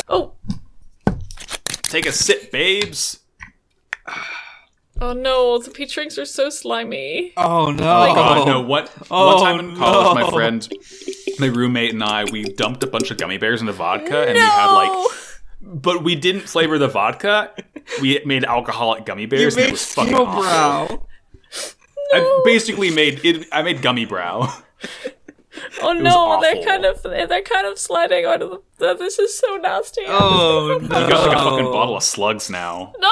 Oh, 0.10 0.34
Take 1.84 2.06
a 2.06 2.12
sip, 2.12 2.52
babes. 2.52 3.20
Oh 5.02 5.14
no! 5.14 5.58
The 5.60 5.72
peach 5.72 5.96
rings 5.98 6.18
are 6.18 6.26
so 6.26 6.50
slimy. 6.50 7.34
Oh 7.38 7.72
no! 7.72 7.84
Oh 7.84 8.16
god, 8.16 8.48
no! 8.48 8.62
What? 8.62 8.92
Oh, 9.10 9.36
one 9.36 9.44
time 9.44 9.60
in 9.60 9.76
college, 9.76 10.18
no. 10.18 10.26
my 10.26 10.32
friend, 10.32 10.68
my 11.40 11.48
roommate, 11.48 11.94
and 11.94 12.04
I, 12.04 12.26
we 12.26 12.44
dumped 12.44 12.84
a 12.84 12.88
bunch 12.88 13.12
of 13.12 13.18
gummy 13.18 13.38
bears 13.38 13.62
into 13.62 13.74
vodka, 13.74 14.28
and 14.28 14.36
we 14.36 14.40
had 14.40 14.72
like, 14.72 15.12
but 15.62 16.04
we 16.04 16.16
didn't 16.16 16.42
flavor 16.42 16.78
the 16.78 16.88
vodka. 16.88 17.52
We 18.02 18.22
made 18.26 18.44
alcoholic 18.44 19.06
gummy 19.06 19.24
You 19.24 19.28
bears, 19.28 19.56
and 19.56 19.64
it 19.64 19.66
made 19.68 19.72
was 19.72 19.86
fucking 19.86 20.14
steel 20.14 20.26
awful. 20.26 20.42
brow. 20.42 21.08
I 22.14 22.42
basically 22.46 22.90
made 22.90 23.24
it. 23.24 23.48
I 23.52 23.62
made 23.64 23.82
gummy 23.82 24.06
brow. 24.06 24.54
Oh 25.82 25.94
no, 25.94 26.40
they're 26.42 26.64
kind 26.64 26.86
of 26.86 27.02
they're 27.04 27.42
kind 27.42 27.68
of 27.68 27.78
sliding 27.78 28.26
out 28.26 28.42
of 28.42 28.62
the. 28.78 28.94
This 28.96 29.20
is 29.20 29.38
so 29.38 29.58
nasty. 29.58 30.02
Oh 30.08 30.78
no! 30.82 31.00
You 31.00 31.10
got 31.10 31.28
like 31.28 31.38
a 31.38 31.40
fucking 31.40 31.66
bottle 31.72 31.98
of 31.98 32.04
slugs 32.04 32.50
now. 32.50 32.94
No! 33.00 33.10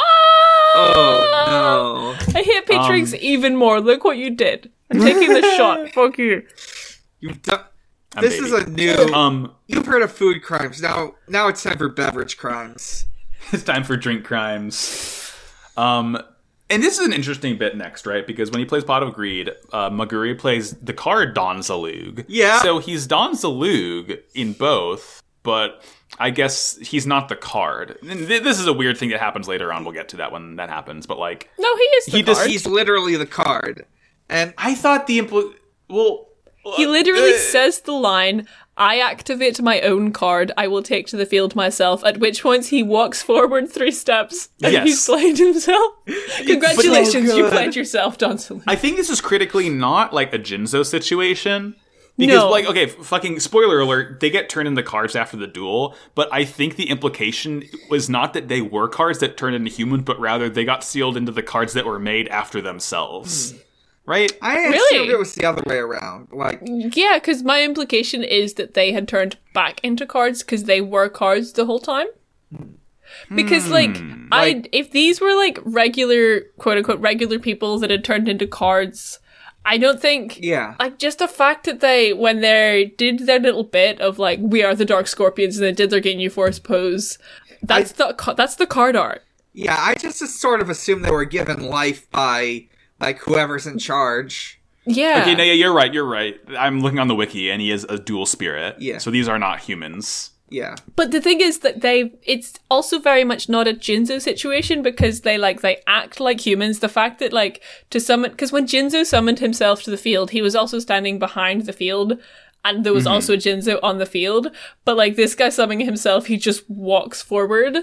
Oh 0.77 2.15
no! 2.27 2.39
I 2.39 2.43
hate 2.43 2.65
peach 2.67 2.77
Um, 2.77 2.91
rings 2.91 3.15
even 3.15 3.55
more. 3.55 3.79
Look 3.79 4.03
what 4.03 4.17
you 4.17 4.29
did. 4.31 4.71
I'm 4.91 4.99
taking 4.99 5.33
the 5.33 5.41
shot. 5.57 5.89
Fuck 5.93 6.17
you. 6.17 6.43
You've 7.19 7.41
done. 7.41 7.61
I'm 8.15 8.21
This 8.23 8.35
baby. 8.39 8.45
is 8.47 8.53
a 8.53 8.69
new. 8.69 9.13
Um, 9.13 9.53
You've 9.67 9.85
heard 9.85 10.01
of 10.01 10.11
food 10.11 10.41
crimes. 10.43 10.81
Now, 10.81 11.15
now 11.27 11.47
it's 11.47 11.63
time 11.63 11.77
for 11.77 11.89
beverage 11.89 12.37
crimes. 12.37 13.05
it's 13.51 13.63
time 13.63 13.83
for 13.83 13.97
drink 13.97 14.23
crimes. 14.25 15.33
Um, 15.77 16.17
and 16.69 16.81
this 16.83 16.99
is 16.99 17.05
an 17.05 17.13
interesting 17.13 17.57
bit 17.57 17.77
next, 17.77 18.05
right? 18.05 18.25
Because 18.25 18.51
when 18.51 18.59
he 18.59 18.65
plays 18.65 18.83
Pot 18.83 19.03
of 19.03 19.13
Greed, 19.13 19.51
uh, 19.71 19.89
Maguri 19.89 20.37
plays 20.37 20.71
the 20.73 20.93
card 20.93 21.33
Don 21.33 21.59
Zaloog. 21.59 22.25
Yeah. 22.27 22.61
So 22.61 22.79
he's 22.79 23.05
Don 23.07 23.33
Zaloog 23.33 24.19
in 24.33 24.53
both, 24.53 25.21
but 25.43 25.83
I 26.19 26.29
guess 26.29 26.77
he's 26.77 27.05
not 27.05 27.29
the 27.29 27.35
card. 27.35 27.97
This 28.01 28.59
is 28.59 28.67
a 28.67 28.73
weird 28.73 28.97
thing 28.97 29.09
that 29.09 29.19
happens 29.19 29.47
later 29.47 29.71
on. 29.73 29.83
We'll 29.83 29.93
get 29.93 30.09
to 30.09 30.17
that 30.17 30.31
when 30.31 30.55
that 30.55 30.69
happens. 30.69 31.05
But 31.05 31.19
like, 31.19 31.49
No, 31.59 31.75
he 31.75 31.83
is 31.83 32.05
the 32.05 32.11
He 32.11 32.23
just- 32.23 32.39
card. 32.41 32.49
He's 32.51 32.65
literally 32.65 33.15
the 33.15 33.25
card, 33.27 33.85
and 34.29 34.53
I 34.57 34.75
thought 34.75 35.07
the 35.07 35.19
impl- 35.21 35.53
well, 35.89 36.29
He 36.77 36.87
literally 36.87 37.33
uh, 37.35 37.37
says 37.37 37.81
the 37.81 37.91
line, 37.91 38.47
I 38.77 38.99
activate 38.99 39.61
my 39.61 39.79
own 39.81 40.11
card, 40.11 40.51
I 40.57 40.67
will 40.67 40.83
take 40.83 41.07
to 41.07 41.17
the 41.17 41.25
field 41.25 41.55
myself, 41.55 42.03
at 42.03 42.17
which 42.17 42.43
point 42.43 42.65
he 42.67 42.83
walks 42.83 43.21
forward 43.21 43.69
three 43.71 43.91
steps 43.91 44.49
and 44.61 44.73
Yes. 44.73 44.85
he's 44.87 45.03
slayed 45.03 45.37
himself. 45.37 45.93
Oh 46.07 46.43
Congratulations, 46.45 47.29
so 47.29 47.37
you 47.37 47.47
played 47.49 47.75
yourself, 47.75 48.17
Donson. 48.17 48.61
I 48.67 48.75
think 48.75 48.97
this 48.97 49.09
is 49.09 49.21
critically 49.21 49.69
not 49.69 50.13
like 50.13 50.33
a 50.33 50.39
Jinzo 50.39 50.85
situation. 50.85 51.75
Because, 52.17 52.37
No. 52.37 52.49
like, 52.49 52.65
okay, 52.65 52.85
fucking 52.85 53.41
spoiler 53.41 53.79
alert, 53.81 54.21
they 54.21 54.29
get 54.29 54.47
turned 54.47 54.69
into 54.69 54.81
cards 54.83 55.15
after 55.17 55.35
the 55.35 55.47
duel, 55.47 55.95
but 56.13 56.29
I 56.31 56.45
think 56.45 56.75
the 56.77 56.89
implication 56.89 57.63
was 57.89 58.09
not 58.09 58.33
that 58.33 58.47
they 58.47 58.61
were 58.61 58.87
cards 58.87 59.19
that 59.19 59.35
turned 59.35 59.55
into 59.55 59.69
humans, 59.69 60.03
but 60.05 60.17
rather 60.19 60.47
they 60.47 60.63
got 60.63 60.83
sealed 60.83 61.17
into 61.17 61.33
the 61.33 61.43
cards 61.43 61.73
that 61.73 61.85
were 61.85 61.99
made 61.99 62.29
after 62.29 62.61
themselves. 62.61 63.51
Hmm. 63.51 63.57
Right? 64.07 64.31
I 64.41 64.57
Really? 64.57 64.97
assumed 64.97 65.09
it 65.11 65.17
was 65.17 65.33
the 65.33 65.45
other 65.45 65.63
way 65.65 65.77
around. 65.77 66.27
Like, 66.31 66.61
Yeah, 66.63 67.17
because 67.17 67.41
my 67.43 67.63
implication 67.63 68.23
is 68.23 68.53
that 68.55 68.73
they 68.75 68.91
had 68.91 69.07
turned 69.07 69.37
back 69.53 69.79
into 69.83 70.05
cards 70.05 70.43
because 70.43 70.65
they 70.65 70.79
were 70.81 71.09
cards 71.09 71.53
the 71.53 71.65
whole 71.65 71.79
time. 71.79 72.07
Because 73.33 73.69
like, 73.69 73.97
hmm, 73.97 74.27
I 74.31 74.63
if 74.71 74.91
these 74.91 75.21
were 75.21 75.35
like 75.35 75.59
regular 75.63 76.41
quote 76.57 76.77
unquote 76.77 76.99
regular 76.99 77.39
people 77.39 77.79
that 77.79 77.89
had 77.89 78.03
turned 78.03 78.27
into 78.27 78.45
cards, 78.45 79.19
I 79.63 79.77
don't 79.77 79.99
think 80.01 80.39
yeah, 80.41 80.75
like 80.79 80.99
just 80.99 81.19
the 81.19 81.27
fact 81.27 81.65
that 81.65 81.79
they 81.79 82.13
when 82.13 82.41
they 82.41 82.93
did 82.97 83.19
their 83.25 83.39
little 83.39 83.63
bit 83.63 84.01
of 84.01 84.19
like 84.19 84.39
we 84.41 84.63
are 84.63 84.75
the 84.75 84.85
dark 84.85 85.07
scorpions 85.07 85.57
and 85.57 85.65
they 85.65 85.71
did 85.71 85.89
their 85.91 86.01
Ginyu 86.01 86.31
Force 86.31 86.59
pose. 86.59 87.17
That's 87.63 87.93
the 87.93 88.15
that's 88.35 88.55
the 88.55 88.67
card 88.67 88.95
art. 88.95 89.23
yeah. 89.53 89.77
I 89.79 89.95
just 89.95 90.19
sort 90.19 90.59
of 90.61 90.69
assumed 90.69 91.05
they 91.05 91.11
were 91.11 91.25
given 91.25 91.61
life 91.63 92.09
by 92.11 92.67
like 92.99 93.19
whoever's 93.19 93.67
in 93.67 93.79
charge. 93.79 94.59
Yeah. 94.85 95.21
Okay, 95.21 95.35
no, 95.35 95.43
yeah, 95.43 95.53
you're 95.53 95.73
right, 95.73 95.91
you're 95.93 96.05
right. 96.05 96.39
I'm 96.57 96.81
looking 96.81 96.99
on 96.99 97.07
the 97.07 97.15
wiki, 97.15 97.49
and 97.49 97.59
he 97.61 97.71
is 97.71 97.85
a 97.85 97.97
duel 97.97 98.25
spirit. 98.25 98.75
Yeah. 98.79 98.99
So 98.99 99.09
these 99.09 99.27
are 99.27 99.39
not 99.39 99.59
humans. 99.59 100.31
Yeah, 100.47 100.75
But 100.95 101.09
the 101.09 101.21
thing 101.21 101.41
is 101.41 101.59
that 101.59 101.81
they 101.81 102.13
it's 102.21 102.53
also 102.69 102.99
very 102.99 103.23
much 103.23 103.49
not 103.49 103.67
a 103.67 103.73
Jinzo 103.73 104.21
situation 104.21 104.83
because 104.83 105.21
they 105.21 105.39
like 105.39 105.61
they 105.61 105.81
act 105.87 106.19
like 106.19 106.45
humans. 106.45 106.79
The 106.79 106.87
fact 106.87 107.17
that 107.19 107.33
like 107.33 107.63
to 107.89 107.99
summon 107.99 108.29
because 108.29 108.51
when 108.51 108.67
Jinzo 108.67 109.03
summoned 109.03 109.39
himself 109.39 109.81
to 109.83 109.91
the 109.91 109.97
field, 109.97 110.29
he 110.29 110.43
was 110.43 110.55
also 110.55 110.77
standing 110.77 111.17
behind 111.17 111.65
the 111.65 111.73
field 111.73 112.19
and 112.65 112.83
there 112.83 112.93
was 112.93 113.07
also 113.07 113.33
a 113.33 113.37
Jinzo 113.37 113.79
on 113.81 113.99
the 113.99 114.05
field. 114.05 114.47
But 114.83 114.97
like 114.97 115.15
this 115.15 115.35
guy 115.35 115.49
summoning 115.49 115.85
himself, 115.85 116.25
he 116.25 116.35
just 116.35 116.69
walks 116.69 117.21
forward, 117.21 117.77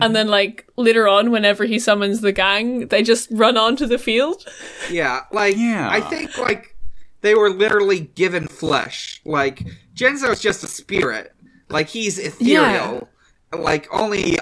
and 0.00 0.14
then 0.14 0.28
like 0.28 0.68
later 0.76 1.08
on, 1.08 1.30
whenever 1.30 1.64
he 1.64 1.78
summons 1.78 2.20
the 2.20 2.32
gang, 2.32 2.88
they 2.88 3.02
just 3.02 3.28
run 3.30 3.56
onto 3.56 3.86
the 3.86 3.98
field. 3.98 4.44
Yeah, 4.90 5.20
like 5.32 5.56
Yeah. 5.56 5.88
I 5.88 6.00
think 6.00 6.36
like 6.36 6.76
they 7.22 7.34
were 7.34 7.50
literally 7.50 8.00
given 8.00 8.48
flesh. 8.48 9.22
Like 9.24 9.66
Jinzo's 9.94 10.40
just 10.40 10.62
a 10.64 10.68
spirit. 10.68 11.32
Like 11.68 11.88
he's 11.88 12.18
ethereal. 12.18 13.08
Like 13.56 13.88
only 13.92 14.36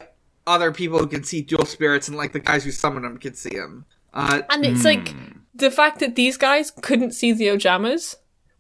other 0.47 0.73
people 0.73 0.99
who 0.99 1.07
can 1.07 1.25
see 1.25 1.43
duel 1.43 1.65
spirits 1.65 2.09
and 2.09 2.17
like 2.17 2.33
the 2.33 2.41
guys 2.41 2.65
who 2.65 2.71
summon 2.71 3.05
him 3.05 3.19
can 3.19 3.35
see 3.35 3.55
him. 3.55 3.85
Uh, 4.13 4.43
And 4.51 4.65
it's 4.65 4.85
like 4.85 5.15
the 5.55 5.71
fact 5.71 6.01
that 6.01 6.17
these 6.17 6.37
guys 6.37 6.71
couldn't 6.71 7.13
see 7.13 7.33
the 7.33 7.47
Ojamas 7.49 8.17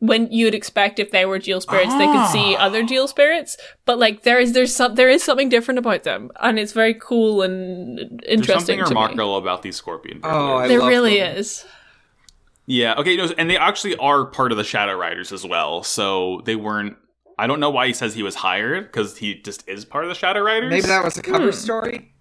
when 0.07 0.31
you'd 0.31 0.55
expect 0.55 0.99
if 0.99 1.11
they 1.11 1.25
were 1.25 1.39
Duel 1.39 1.61
spirits 1.61 1.95
they 1.95 2.07
could 2.07 2.29
see 2.29 2.55
ah. 2.57 2.67
other 2.67 2.83
Duel 2.83 3.09
spirits, 3.09 3.57
but 3.87 3.99
like 3.99 4.23
there 4.23 4.39
is 4.39 4.53
there's 4.53 4.75
some 4.75 4.95
there 4.95 5.09
is 5.09 5.23
something 5.23 5.49
different 5.49 5.79
about 5.79 6.03
them, 6.03 6.31
and 6.41 6.59
it's 6.59 6.73
very 6.73 6.95
cool 6.95 7.41
and 7.43 7.99
interesting. 7.99 8.27
There's 8.27 8.41
interesting 8.41 8.85
something 8.85 9.17
to 9.17 9.25
me. 9.25 9.37
about 9.37 9.63
these 9.63 9.77
scorpion. 9.77 10.21
Oh, 10.23 10.57
I 10.57 10.69
There 10.69 10.81
love 10.81 10.89
really 10.89 11.19
them. 11.19 11.37
is. 11.39 11.65
Yeah. 12.67 12.95
Okay. 12.99 13.17
No, 13.17 13.29
and 13.39 13.49
they 13.49 13.57
actually 13.57 13.97
are 13.97 14.27
part 14.27 14.53
of 14.53 14.59
the 14.59 14.65
Shadow 14.65 14.95
Riders 14.95 15.33
as 15.33 15.47
well. 15.47 15.83
So 15.83 16.43
they 16.45 16.57
weren't. 16.57 16.97
I 17.39 17.47
don't 17.47 17.61
know 17.61 17.71
why 17.71 17.89
he 17.89 17.93
says 17.93 18.15
he 18.15 18.23
was 18.23 18.37
hired 18.37 18.87
because 18.87 19.17
he 19.17 19.35
just 19.35 19.69
is 19.69 19.85
part 19.85 20.05
of 20.05 20.09
the 20.09 20.15
Shadow 20.15 20.41
Riders. 20.41 20.71
Maybe 20.71 20.87
that 20.87 21.05
was 21.05 21.17
a 21.17 21.23
cover 21.23 21.47
hmm. 21.47 21.51
story. 21.51 22.14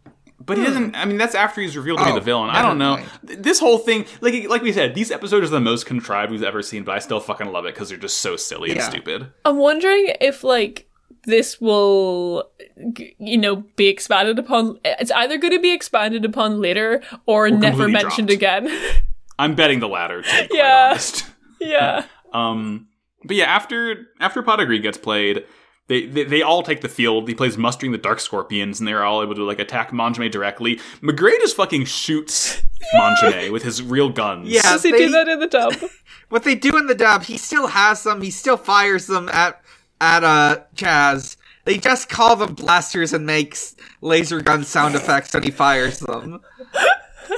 But 0.46 0.58
he 0.58 0.64
doesn't. 0.64 0.96
I 0.96 1.06
mean, 1.06 1.18
that's 1.18 1.36
after 1.36 1.62
he's 1.62 1.76
revealed 1.78 2.00
to 2.00 2.06
be 2.06 2.12
Oh, 2.12 2.16
the 2.16 2.22
villain. 2.22 2.50
I 2.50 2.62
don't 2.62 2.78
know. 2.78 2.96
never 2.98 3.10
Th- 3.28 3.40
This 3.40 3.60
whole 3.60 3.78
thing, 3.78 4.06
like 4.22 4.48
like 4.50 4.62
we 4.62 4.72
said, 4.74 4.94
these 4.96 5.12
episodes 5.12 5.48
are 5.48 5.50
the 5.52 5.60
most 5.60 5.86
contrived 5.86 6.32
we've 6.32 6.44
ever 6.44 6.62
seen. 6.62 6.84
But 6.84 6.96
I 6.96 7.00
still 7.00 7.20
fucking 7.20 7.52
love 7.52 7.66
it 7.66 7.74
because 7.74 7.90
they're 7.90 7.98
just 7.98 8.18
so 8.20 8.36
silly 8.36 8.70
and 8.72 8.80
Yeah. 8.80 8.90
stupid. 8.90 9.28
I'm 9.46 9.58
wondering 9.58 10.14
if 10.20 10.44
like 10.44 10.90
this 11.26 11.62
will 11.62 12.50
g- 12.94 13.16
you 13.20 13.38
know 13.38 13.64
be 13.78 13.88
expanded 13.88 14.38
upon 14.40 14.78
it's 14.84 15.12
either 15.12 15.38
going 15.38 15.54
to 15.54 15.60
be 15.62 15.72
expanded 15.72 16.26
upon 16.26 16.60
later 16.60 17.02
or, 17.26 17.50
never 17.50 17.86
completely 17.86 17.92
mentioned 17.94 18.28
dropped. 18.28 18.38
again 18.66 18.80
I'm 19.40 19.56
betting 19.56 19.80
the 19.80 19.88
latter. 19.88 20.22
To 20.22 20.28
be 20.42 20.48
quite 20.48 20.50
Yeah. 20.52 20.88
honest. 20.92 21.26
yeah 21.62 22.06
Um, 22.34 22.88
but 23.24 23.36
yeah, 23.38 23.46
after 23.46 24.08
after 24.20 24.42
Pot 24.42 24.60
of 24.60 24.68
Greed 24.68 24.82
gets 24.82 24.98
played, 24.98 25.46
they, 25.88 26.06
they 26.06 26.24
they 26.24 26.42
all 26.42 26.64
take 26.64 26.82
the 26.82 26.90
field. 26.90 27.28
He 27.28 27.36
plays 27.36 27.58
mustering 27.58 27.92
the 27.92 27.98
Dark 27.98 28.20
Scorpions, 28.20 28.80
and 28.80 28.88
they're 28.88 29.04
all 29.04 29.22
able 29.22 29.36
to 29.36 29.44
like 29.44 29.60
attack 29.60 29.92
Manjome 29.92 30.32
directly. 30.32 30.78
McGray 31.02 31.38
just 31.40 31.56
fucking 31.56 31.86
shoots 31.86 32.62
Manjome 32.96 33.52
with 33.52 33.64
his 33.64 33.82
real 33.84 34.10
guns. 34.10 34.48
Yeah. 34.50 34.62
does 34.62 34.84
he 34.84 34.92
they- 34.92 34.98
do 35.00 35.10
that 35.12 35.28
in 35.28 35.40
the 35.40 35.48
dub 35.48 35.76
What 36.30 36.44
they 36.46 36.56
do 36.56 36.78
in 36.78 36.88
the 36.88 36.96
dub, 36.96 37.24
he 37.24 37.38
still 37.38 37.68
has 37.68 38.04
them. 38.04 38.22
He 38.22 38.32
still 38.32 38.58
fires 38.58 39.08
them 39.08 39.30
at 39.30 39.62
at 40.02 40.24
uh 40.24 40.62
Chaz. 40.76 41.36
They 41.66 41.78
just 41.78 42.10
call 42.10 42.36
them 42.36 42.56
blasters 42.56 43.14
and 43.14 43.26
makes 43.26 43.76
laser 44.02 44.42
gun 44.42 44.64
sound 44.64 44.96
effects 44.96 45.34
when 45.34 45.44
he 45.44 45.52
fires 45.52 46.00
them. 46.00 46.42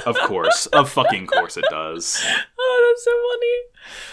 of 0.05 0.15
course, 0.25 0.65
of 0.67 0.89
fucking 0.89 1.27
course 1.27 1.57
it 1.57 1.65
does. 1.69 2.23
oh 2.59 2.93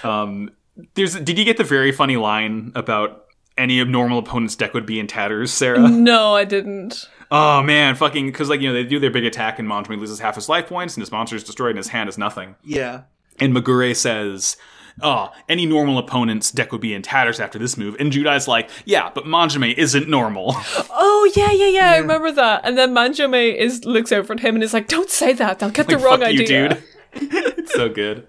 that's 0.02 0.12
so 0.12 0.12
funny 0.12 0.22
Um, 0.22 0.50
there's 0.94 1.14
did 1.14 1.38
you 1.38 1.44
get 1.44 1.56
the 1.58 1.64
very 1.64 1.92
funny 1.92 2.16
line 2.16 2.72
about 2.74 3.21
any 3.62 3.80
abnormal 3.80 4.18
opponent's 4.18 4.56
deck 4.56 4.74
would 4.74 4.86
be 4.86 4.98
in 4.98 5.06
tatters, 5.06 5.52
Sarah? 5.52 5.88
no 5.88 6.34
i 6.34 6.44
didn't 6.44 7.08
oh 7.32 7.62
man, 7.62 7.96
fucking 7.96 8.26
because 8.26 8.48
like 8.48 8.60
you 8.60 8.68
know 8.68 8.74
they 8.74 8.84
do 8.84 9.00
their 9.00 9.10
big 9.10 9.24
attack 9.24 9.58
and 9.58 9.68
Manjome 9.68 9.98
loses 9.98 10.20
half 10.20 10.36
his 10.36 10.48
life 10.48 10.68
points 10.68 10.94
and 10.94 11.02
his 11.02 11.10
monster 11.10 11.34
is 11.34 11.42
destroyed 11.42 11.70
and 11.70 11.78
his 11.78 11.88
hand 11.88 12.08
is 12.08 12.18
nothing. 12.18 12.54
Yeah. 12.62 13.02
And 13.40 13.56
Magure 13.56 13.96
says, 13.96 14.56
Oh, 15.00 15.30
any 15.48 15.64
normal 15.64 15.96
opponent's 15.96 16.50
deck 16.50 16.70
would 16.70 16.82
be 16.82 16.92
in 16.92 17.00
tatters 17.00 17.40
after 17.40 17.58
this 17.58 17.78
move. 17.78 17.96
And 17.98 18.12
Judai's 18.12 18.46
like, 18.46 18.68
Yeah, 18.84 19.10
but 19.12 19.24
Manjome 19.24 19.74
isn't 19.74 20.08
normal. 20.08 20.54
oh 20.90 21.32
yeah 21.34 21.50
yeah 21.50 21.68
yeah 21.68 21.90
i 21.92 21.96
remember 21.96 22.30
that 22.30 22.60
and 22.64 22.76
then 22.76 22.92
manjome 22.94 23.54
is 23.54 23.84
looks 23.84 24.12
over 24.12 24.34
at 24.34 24.40
him 24.40 24.56
and 24.56 24.62
is 24.62 24.74
like 24.74 24.88
don't 24.88 25.08
say 25.08 25.32
that 25.32 25.58
they'll 25.58 25.70
get 25.70 25.88
like, 25.88 25.96
the 25.96 26.04
wrong 26.04 26.20
fuck 26.20 26.32
you, 26.32 26.42
idea 26.42 26.68
dude. 26.68 26.82
it's 27.14 27.72
so 27.72 27.88
good. 27.88 28.26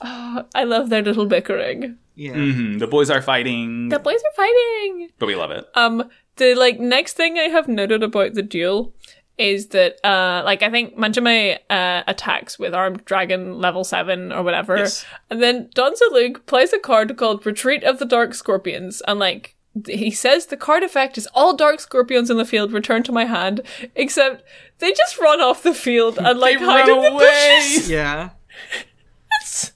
i 0.54 0.64
love 0.64 0.88
their 0.90 1.02
little 1.02 1.26
bickering 1.26 1.96
Yeah. 2.14 2.32
hmm 2.34 2.78
The 2.78 2.86
boys 2.86 3.10
are 3.10 3.22
fighting, 3.22 3.88
the 3.88 3.98
boys 3.98 4.20
are 4.28 4.36
fighting 4.36 5.10
but 5.18 5.26
we 5.26 5.34
love 5.36 5.50
it. 5.50 5.66
Um, 5.74 6.08
the 6.36 6.54
like 6.54 6.78
next 6.80 7.14
thing 7.14 7.38
I 7.38 7.48
have 7.48 7.66
noted 7.68 8.02
about 8.02 8.34
the 8.34 8.42
duel 8.42 8.94
is 9.38 9.68
that 9.68 10.04
uh, 10.04 10.42
like 10.44 10.62
I 10.62 10.70
think 10.70 10.96
Manjome 10.96 11.58
uh 11.70 12.02
attacks 12.06 12.58
with 12.58 12.74
armed 12.74 13.04
dragon 13.04 13.58
level 13.60 13.84
seven 13.84 14.32
or 14.32 14.42
whatever, 14.42 14.76
Yes. 14.78 15.04
and 15.30 15.40
then 15.42 15.70
Don 15.74 15.92
Zaloog 15.94 16.44
plays 16.46 16.72
a 16.72 16.78
card 16.78 17.16
called 17.16 17.46
Retreat 17.46 17.84
of 17.84 17.98
the 17.98 18.04
Dark 18.06 18.34
Scorpions, 18.34 19.00
and 19.06 19.18
like. 19.20 19.54
He 19.86 20.10
says 20.10 20.46
the 20.46 20.56
card 20.56 20.82
effect 20.82 21.16
is 21.18 21.28
all 21.34 21.54
dark 21.54 21.78
scorpions 21.78 22.30
in 22.30 22.36
the 22.36 22.44
field 22.44 22.72
return 22.72 23.04
to 23.04 23.12
my 23.12 23.26
hand, 23.26 23.60
except 23.94 24.42
they 24.80 24.92
just 24.92 25.18
run 25.18 25.40
off 25.40 25.62
the 25.62 25.74
field 25.74 26.18
and 26.20 26.36
like 26.40 26.58
hide 26.58 26.88
in 26.88 27.00
the 27.00 27.10
away. 27.12 27.18
bushes. 27.60 27.88
Yeah. 27.88 28.30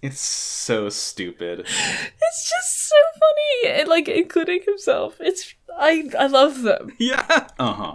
It's 0.02 0.20
so 0.20 0.88
stupid. 0.88 1.60
It's 1.60 2.50
just 2.50 2.88
so 2.88 2.96
funny, 3.14 3.80
and, 3.80 3.88
like 3.88 4.08
including 4.08 4.62
himself. 4.66 5.16
It's 5.20 5.54
I 5.78 6.08
I 6.18 6.26
love 6.26 6.62
them. 6.62 6.92
Yeah. 6.98 7.48
Uh 7.58 7.72
huh. 7.74 7.94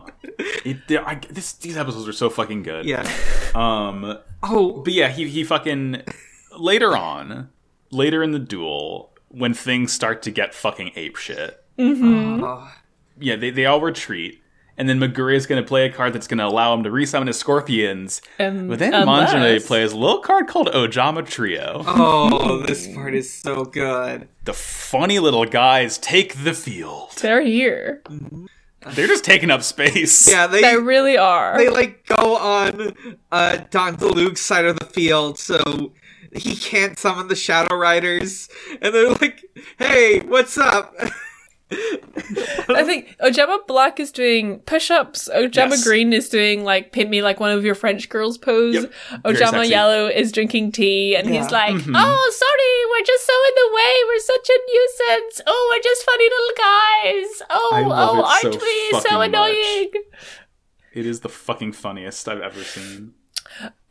This 1.29 1.53
these 1.53 1.77
episodes 1.77 2.07
are 2.07 2.13
so 2.13 2.29
fucking 2.29 2.63
good. 2.63 2.85
Yeah. 2.85 3.09
Um. 3.55 4.17
Oh, 4.43 4.81
But 4.83 4.93
yeah, 4.93 5.09
he 5.09 5.27
he 5.27 5.43
fucking 5.43 6.03
later 6.57 6.95
on, 6.95 7.49
later 7.91 8.23
in 8.23 8.31
the 8.31 8.39
duel, 8.39 9.11
when 9.29 9.53
things 9.53 9.91
start 9.91 10.21
to 10.23 10.31
get 10.31 10.53
fucking 10.53 10.91
ape 10.95 11.15
shit. 11.17 11.63
oh, 11.79 12.71
Yeah, 13.19 13.35
they 13.35 13.49
they 13.49 13.65
all 13.65 13.81
retreat. 13.81 14.41
And 14.79 14.87
then 14.87 14.99
Maguri 14.99 15.35
is 15.35 15.47
going 15.47 15.61
to 15.61 15.67
play 15.67 15.85
a 15.87 15.91
card 15.91 16.13
that's 16.13 16.27
going 16.27 16.37
to 16.37 16.45
allow 16.45 16.73
him 16.73 16.83
to 16.83 16.89
resummon 16.91 17.25
his 17.27 17.37
scorpions. 17.39 18.21
And 18.37 18.69
But 18.69 18.77
then 18.79 18.93
unless- 18.93 19.33
Manjome 19.33 19.65
plays 19.65 19.91
a 19.91 19.97
little 19.97 20.19
card 20.19 20.47
called 20.47 20.67
Ojama 20.67 21.25
Trio. 21.27 21.83
oh, 21.87 22.63
this 22.65 22.87
part 22.93 23.15
is 23.15 23.33
so 23.33 23.65
good. 23.65 24.27
The 24.45 24.53
funny 24.53 25.17
little 25.19 25.45
guys 25.45 25.97
take 25.97 26.43
the 26.43 26.53
field. 26.53 27.11
They're 27.19 27.41
here. 27.41 28.03
They're 28.93 29.07
just 29.07 29.23
taking 29.25 29.49
up 29.49 29.63
space. 29.63 30.29
Yeah, 30.29 30.45
they 30.47 30.61
They 30.61 30.77
really 30.77 31.17
are. 31.17 31.57
they 31.57 31.69
like 31.69 32.05
go 32.05 32.37
on 32.37 32.93
uh 33.31 33.57
Don 33.71 33.97
Zaloog's 33.97 34.39
side 34.41 34.65
of 34.65 34.77
the 34.79 34.85
field, 34.85 35.37
so 35.39 35.91
he 36.33 36.55
can't 36.55 36.97
summon 36.99 37.27
the 37.27 37.35
Shadow 37.35 37.75
Riders, 37.75 38.47
and 38.81 38.93
they're 38.93 39.09
like, 39.09 39.43
"Hey, 39.79 40.19
what's 40.19 40.57
up?" 40.57 40.93
I 41.69 42.83
think 42.85 43.15
Ojama 43.19 43.59
Black 43.67 43.99
is 43.99 44.11
doing 44.11 44.59
push-ups. 44.59 45.29
Ojama 45.33 45.71
Yes. 45.71 45.83
Green 45.83 46.13
is 46.13 46.29
doing 46.29 46.63
like 46.63 46.91
"pimp 46.93 47.09
me 47.09 47.21
like 47.21 47.39
one 47.41 47.51
of 47.51 47.65
your 47.65 47.75
French 47.75 48.07
girls" 48.09 48.37
pose. 48.37 48.75
Yep. 48.75 48.93
Ojama. 49.25 49.67
Yellow 49.69 50.07
is 50.07 50.31
drinking 50.31 50.71
tea, 50.71 51.15
and 51.15 51.29
he's 51.29 51.51
like, 51.51 51.73
Mm-hmm. 51.75 51.93
"Oh, 51.95 52.31
sorry, 52.33 52.99
we're 53.01 53.05
just 53.05 53.25
so 53.25 53.33
in 53.33 53.55
the 53.55 53.75
way. 53.75 53.93
We're 54.07 54.19
such 54.19 54.49
a 54.49 54.59
nuisance. 54.71 55.41
Oh, 55.45 55.73
we're 55.75 55.83
just 55.83 56.05
funny 56.05 56.29
little 56.29 56.55
guys. 56.57 57.41
Oh, 57.49 57.69
oh, 57.73 58.19
it 58.19 58.25
aren't 58.25 58.61
so 58.61 58.65
we 58.65 58.91
fucking 58.91 59.09
so 59.11 59.17
much. 59.17 59.27
annoying?" 59.29 59.91
It 60.93 61.05
is 61.05 61.19
the 61.19 61.29
fucking 61.29 61.73
funniest 61.73 62.27
I've 62.27 62.41
ever 62.41 62.63
seen. 62.63 63.13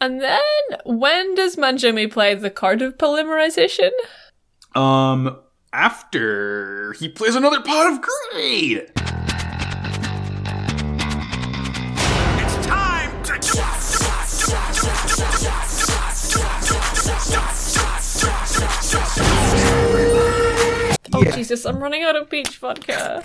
And 0.00 0.20
then 0.20 0.42
when 0.84 1.34
does 1.34 1.56
Manjome 1.56 2.10
play 2.10 2.34
the 2.34 2.50
card 2.50 2.82
of 2.82 2.96
polymerization? 2.98 3.90
Um, 4.74 5.38
after 5.76 6.94
he 6.94 7.06
plays 7.06 7.34
another 7.34 7.60
pot 7.60 7.92
of 7.92 8.00
greed. 8.00 8.90
It's 12.38 12.66
time 12.66 13.22
to 13.24 13.38
Oh 21.12 21.22
Yeah. 21.22 21.36
Jesus, 21.36 21.66
I'm 21.66 21.78
running 21.78 22.04
out 22.04 22.16
of 22.16 22.30
peach 22.30 22.56
vodka. 22.56 23.22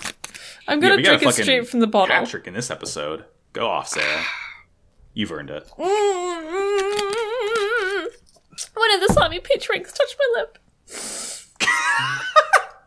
I'm 0.68 0.78
gonna 0.78 0.96
we 0.96 1.02
got 1.02 1.14
a 1.14 1.18
drink 1.18 1.38
it 1.38 1.42
straight 1.42 1.66
from 1.66 1.80
the 1.80 1.86
bottle. 1.86 2.14
Hat 2.14 2.28
trick 2.28 2.46
in 2.46 2.52
this 2.52 2.70
episode. 2.70 3.24
Go 3.54 3.66
off, 3.66 3.88
Sarah. 3.88 4.24
You've 5.14 5.32
earned 5.32 5.48
it. 5.48 5.66
Mm. 5.78 6.42
One 8.74 8.94
of 8.94 9.00
the 9.00 9.08
slimy 9.10 9.40
peach 9.40 9.70
rings 9.70 9.90
touched 9.90 10.16
my 10.18 10.40
lip. 10.40 10.58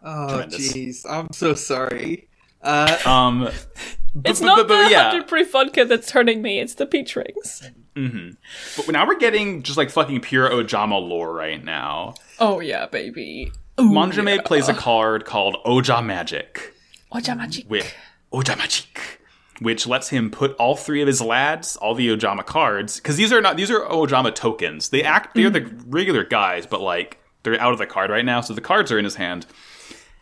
Oh, 0.05 0.43
jeez, 0.47 1.05
I'm 1.09 1.27
so 1.33 1.55
sorry. 1.55 2.29
Uh, 2.61 2.97
Um, 3.05 3.39
but, 4.15 4.29
It's 4.31 4.39
but- 4.39 4.45
not 4.45 4.57
but- 4.57 4.67
but 4.69 4.83
the 4.85 4.91
yeah. 4.91 5.09
hundred 5.11 5.27
proof 5.27 5.51
vodka 5.51 5.83
that's 5.85 6.11
hurting 6.11 6.41
me. 6.41 6.59
It's 6.59 6.75
the 6.75 6.85
peach 6.85 7.15
rings. 7.15 7.69
But 7.95 8.89
now 8.89 9.07
we're 9.07 9.17
getting 9.17 9.63
just 9.63 9.77
like 9.77 9.89
fucking 9.89 10.21
pure 10.21 10.49
Ojama 10.49 10.99
lore 11.01 11.33
right 11.33 11.63
now. 11.63 12.15
Oh 12.39 12.59
yeah, 12.59 12.85
baby. 12.87 13.51
Manjome 13.77 14.43
plays 14.45 14.67
a 14.69 14.73
card 14.73 15.25
called 15.25 15.57
Oja 15.65 16.05
Magic. 16.05 16.73
Ojamachi. 17.13 17.67
With 17.67 17.93
Oja 18.33 18.57
Magic. 18.57 19.21
Which 19.61 19.87
lets 19.87 20.09
him 20.09 20.29
put 20.31 20.53
all 20.57 20.75
three 20.75 21.01
of 21.01 21.07
his 21.07 21.21
lads, 21.21 21.77
all 21.77 21.95
the 21.95 22.09
Ojama 22.09 22.45
cards, 22.45 22.97
because 22.97 23.15
these 23.15 23.31
are 23.31 23.39
not 23.41 23.55
these 23.55 23.71
are 23.71 23.81
Ojama 23.81 24.35
tokens. 24.35 24.89
They 24.89 25.01
act 25.03 25.33
they're 25.33 25.49
the 25.49 25.61
regular 25.87 26.25
guys, 26.25 26.65
but 26.65 26.81
like 26.81 27.19
they're 27.43 27.59
out 27.61 27.71
of 27.71 27.77
the 27.79 27.85
card 27.87 28.09
right 28.09 28.25
now, 28.25 28.41
so 28.41 28.53
the 28.53 28.59
cards 28.61 28.91
are 28.91 28.97
in 28.99 29.05
his 29.05 29.15
hand. 29.15 29.45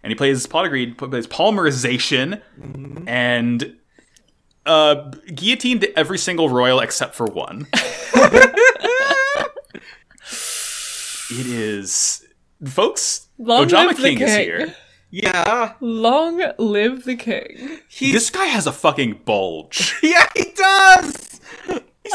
And 0.04 0.12
he 0.12 0.16
plays 0.16 0.46
polygrade, 0.46 0.98
plays 0.98 1.28
polymerization, 1.28 2.42
and 3.08 3.76
uh, 4.66 5.12
guillotined 5.34 5.86
every 5.96 6.18
single 6.18 6.50
royal 6.50 6.80
except 6.80 7.16
for 7.16 7.26
one. 7.26 7.68
it 7.74 9.52
is, 11.32 12.26
folks. 12.66 13.28
Long 13.38 13.68
Ojama 13.68 13.88
live 13.88 13.98
the 13.98 14.04
King 14.04 14.22
is 14.22 14.36
here. 14.36 14.76
Yeah. 15.14 15.74
Long 15.80 16.42
live 16.58 17.04
the 17.04 17.16
king. 17.16 17.78
He's 17.88 18.14
This 18.14 18.30
guy 18.32 18.46
has 18.46 18.66
a 18.66 18.72
fucking 18.72 19.22
bulge. 19.26 19.94
Yeah, 20.02 20.28
he 20.36 20.46
does. 20.56 21.40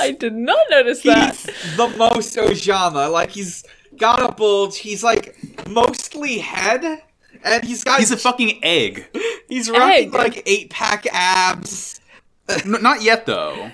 I 0.01 0.11
did 0.11 0.35
not 0.35 0.67
notice 0.69 1.03
that. 1.03 1.37
He's 1.37 1.77
the 1.77 1.95
most 1.97 2.37
Ojama. 2.37 3.09
Like 3.13 3.31
he's 3.31 3.65
got 3.97 4.21
a 4.21 4.33
bulge. 4.33 4.79
He's 4.79 5.05
like 5.05 5.37
mostly 5.69 6.39
head, 6.39 7.05
and 7.45 7.65
he's 7.65 7.85
got 7.85 7.99
He's 8.01 8.11
a 8.11 8.17
fucking 8.17 8.61
egg. 8.63 9.07
he's 9.49 9.71
rocking 9.71 10.09
egg. 10.09 10.15
like 10.15 10.43
eight 10.47 10.71
pack 10.71 11.07
abs. 11.13 12.01
N- 12.49 12.83
not 12.83 13.03
yet 13.03 13.27
though. 13.27 13.71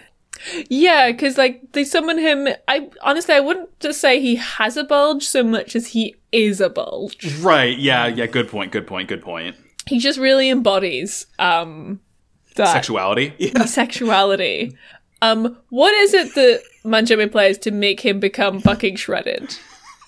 Yeah, 0.68 1.10
because 1.10 1.38
like 1.38 1.72
they 1.72 1.84
summon 1.84 2.18
him. 2.18 2.48
I 2.68 2.90
honestly, 3.02 3.34
I 3.34 3.40
wouldn't 3.40 3.78
just 3.80 4.00
say 4.00 4.20
he 4.20 4.36
has 4.36 4.76
a 4.76 4.84
bulge 4.84 5.24
so 5.24 5.42
much 5.42 5.74
as 5.74 5.88
he 5.88 6.16
is 6.32 6.60
a 6.60 6.68
bulge. 6.68 7.38
Right? 7.40 7.78
Yeah. 7.78 8.06
Yeah. 8.08 8.26
Good 8.26 8.48
point. 8.48 8.70
Good 8.72 8.86
point. 8.86 9.08
Good 9.08 9.22
point. 9.22 9.56
He 9.86 9.98
just 9.98 10.18
really 10.18 10.50
embodies 10.50 11.26
um 11.38 12.00
that 12.56 12.72
Sexuality. 12.72 13.32
sexuality. 13.66 14.76
Um, 15.22 15.56
what 15.70 15.94
is 15.94 16.12
it 16.12 16.34
that 16.34 16.62
Manjome 16.84 17.30
plays 17.32 17.56
to 17.58 17.70
make 17.70 18.00
him 18.00 18.20
become 18.20 18.60
fucking 18.60 18.96
shredded? 18.96 19.56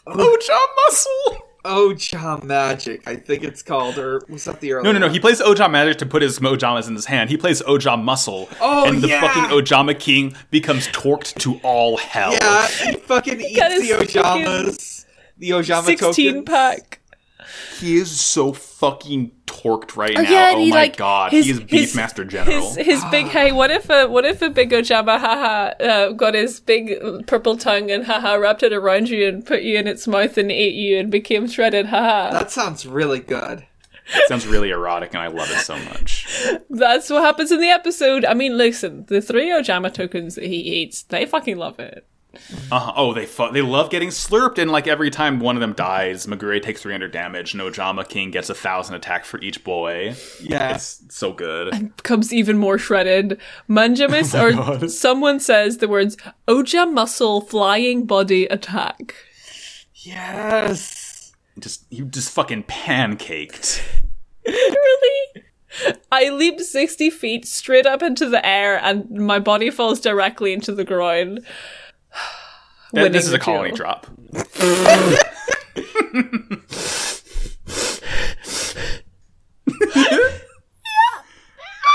Oja 0.07 0.59
muscle. 0.89 1.46
Ojama 1.67 2.43
magic, 2.45 3.07
I 3.07 3.17
think 3.17 3.43
it's 3.45 3.63
called, 3.63 3.99
or 3.99 4.23
was 4.29 4.45
that 4.45 4.61
the 4.61 4.73
early? 4.73 4.85
No, 4.85 4.93
no, 4.93 4.99
no. 5.01 5.07
one? 5.07 5.15
He 5.15 5.21
plays 5.21 5.41
Ojama 5.41 5.73
magic 5.73 5.99
to 5.99 6.07
put 6.07 6.23
his 6.23 6.39
Ojamas 6.39 6.89
in 6.89 6.95
his 6.95 7.07
hand. 7.07 7.31
He 7.31 7.37
plays 7.37 7.63
Ojama 7.63 8.03
muscle. 8.03 8.49
Oh, 8.61 8.89
and 8.89 9.03
the 9.03 9.09
yeah. 9.09 9.21
fucking 9.21 9.57
Ojama 9.57 9.99
king 9.99 10.35
becomes 10.51 10.89
torqued 10.89 11.35
to 11.41 11.61
all 11.63 11.97
hell. 11.97 12.33
Yeah, 12.33 12.67
he 12.69 12.97
fucking 12.97 13.41
eats 13.41 13.59
got 13.59 13.71
the 13.71 13.91
Ojamas. 13.91 15.05
The 15.39 15.51
Ojama 15.51 15.85
Sixteen 15.85 16.45
tokens. 16.45 16.49
pack. 16.49 16.96
He 17.79 17.97
is 17.97 18.21
so 18.21 18.53
fucking 18.53 19.33
torqued 19.47 19.97
right 19.97 20.15
now. 20.15 20.21
yeah, 20.23 20.53
oh 20.55 20.59
he, 20.59 20.71
my 20.71 20.77
like, 20.77 20.97
god. 20.97 21.33
his- 21.33 21.47
he 21.47 21.51
is 21.53 21.59
his- 21.69 21.95
Beefmaster 21.95 22.27
General. 22.27 22.75
His, 22.75 22.87
his 22.87 23.05
big 23.11 23.27
hey, 23.27 23.53
what 23.53 23.71
if 23.71 23.89
a 23.91 24.07
what 24.07 24.25
if 24.25 24.43
a 24.43 24.51
big 24.51 24.71
Ojama 24.71 25.19
haha 25.19 25.73
uh, 25.83 26.11
got 26.13 26.35
his 26.35 26.61
big 26.61 27.27
purple 27.27 27.57
tongue 27.57 27.91
and 27.91 28.05
haha 28.05 28.35
wrapped 28.35 28.63
it 28.63 28.73
around 28.73 29.09
you 29.09 29.27
and 29.29 29.45
put 29.47 29.63
you 29.63 29.79
in 29.79 29.87
its 29.87 30.07
mouth 30.07 30.37
and 30.37 30.51
ate 30.51 30.75
you 30.75 30.99
and 30.99 31.11
became 31.11 31.47
shredded 31.49 31.87
haha. 31.87 32.31
That 32.33 32.51
sounds 32.51 32.87
really 32.87 33.21
good. 33.21 33.65
It 34.09 34.29
sounds 34.29 34.47
really 34.47 34.71
erotic 34.71 35.15
and 35.15 35.23
I 35.23 35.27
love 35.29 35.51
it 35.51 35.59
so 35.59 35.77
much. 35.79 36.29
That's 36.71 37.11
what 37.11 37.23
happens 37.23 37.51
in 37.51 37.61
the 37.61 37.71
episode. 37.71 38.25
I 38.25 38.35
mean, 38.35 38.57
listen, 38.57 39.05
the 39.09 39.21
three 39.21 39.51
Ojama 39.51 39.93
tokens 39.93 40.37
that 40.37 40.45
he 40.45 40.57
eats, 40.57 41.03
they 41.03 41.27
fucking 41.27 41.57
love 41.57 41.81
it. 41.81 42.07
Uh-huh. 42.71 42.93
Oh, 42.97 43.13
they 43.13 43.27
fu- 43.27 43.51
they 43.53 43.63
love 43.63 43.91
getting 43.91 44.09
slurped, 44.09 44.59
and 44.59 44.71
like 44.71 44.87
every 44.87 45.11
time 45.11 45.41
one 45.41 45.57
of 45.57 45.61
them 45.61 45.73
dies, 45.73 46.27
Magure 46.27 46.61
takes 46.63 46.83
300 46.83 47.11
damage, 47.13 47.53
Nojama 47.53 48.09
King 48.09 48.31
gets 48.31 48.51
a 48.51 48.55
thousand 48.55 48.95
attack 48.95 49.25
for 49.25 49.41
each 49.41 49.65
boy. 49.65 50.15
Yeah. 50.41 50.75
It's 50.75 51.03
so 51.09 51.33
good. 51.33 51.97
Becomes 51.97 52.33
even 52.33 52.59
more 52.59 52.79
shredded. 52.79 53.41
Manjamis 53.69 54.35
or 54.83 54.89
someone 54.89 55.41
says 55.41 55.79
the 55.79 55.89
words 55.89 56.17
Oja 56.49 56.91
muscle 56.93 57.41
flying 57.41 58.07
body 58.07 58.47
attack. 58.47 59.15
Yes. 59.95 61.35
Just 61.59 61.85
you 61.91 62.05
just 62.05 62.31
fucking 62.31 62.65
pancaked. 62.65 63.83
really? 64.47 65.43
I 66.11 66.31
leap 66.31 66.61
60 66.61 67.11
feet 67.11 67.47
straight 67.47 67.87
up 67.87 68.03
into 68.03 68.29
the 68.29 68.45
air 68.47 68.79
and 68.83 69.11
my 69.11 69.39
body 69.39 69.71
falls 69.71 70.01
directly 70.01 70.53
into 70.53 70.73
the 70.73 70.85
ground. 70.85 71.41
Th- 72.95 73.03
Winning 73.03 73.13
this 73.13 73.27
is 73.27 73.33
a 73.33 73.39
colony 73.39 73.71
duel. 73.71 73.77
drop. 73.77 74.07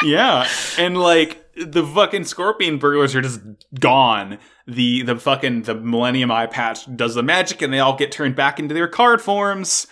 yeah, 0.03 0.47
and 0.77 0.97
like 0.97 1.45
the 1.55 1.85
fucking 1.85 2.23
scorpion 2.25 2.77
burglars 2.77 3.15
are 3.15 3.21
just 3.21 3.41
gone. 3.79 4.39
The 4.67 5.03
the 5.03 5.17
fucking 5.17 5.63
the 5.63 5.75
Millennium 5.75 6.31
Eye 6.31 6.47
Patch 6.47 6.93
does 6.95 7.15
the 7.15 7.23
magic, 7.23 7.61
and 7.61 7.73
they 7.73 7.79
all 7.79 7.95
get 7.95 8.11
turned 8.11 8.35
back 8.35 8.59
into 8.59 8.73
their 8.73 8.87
card 8.87 9.21
forms. 9.21 9.87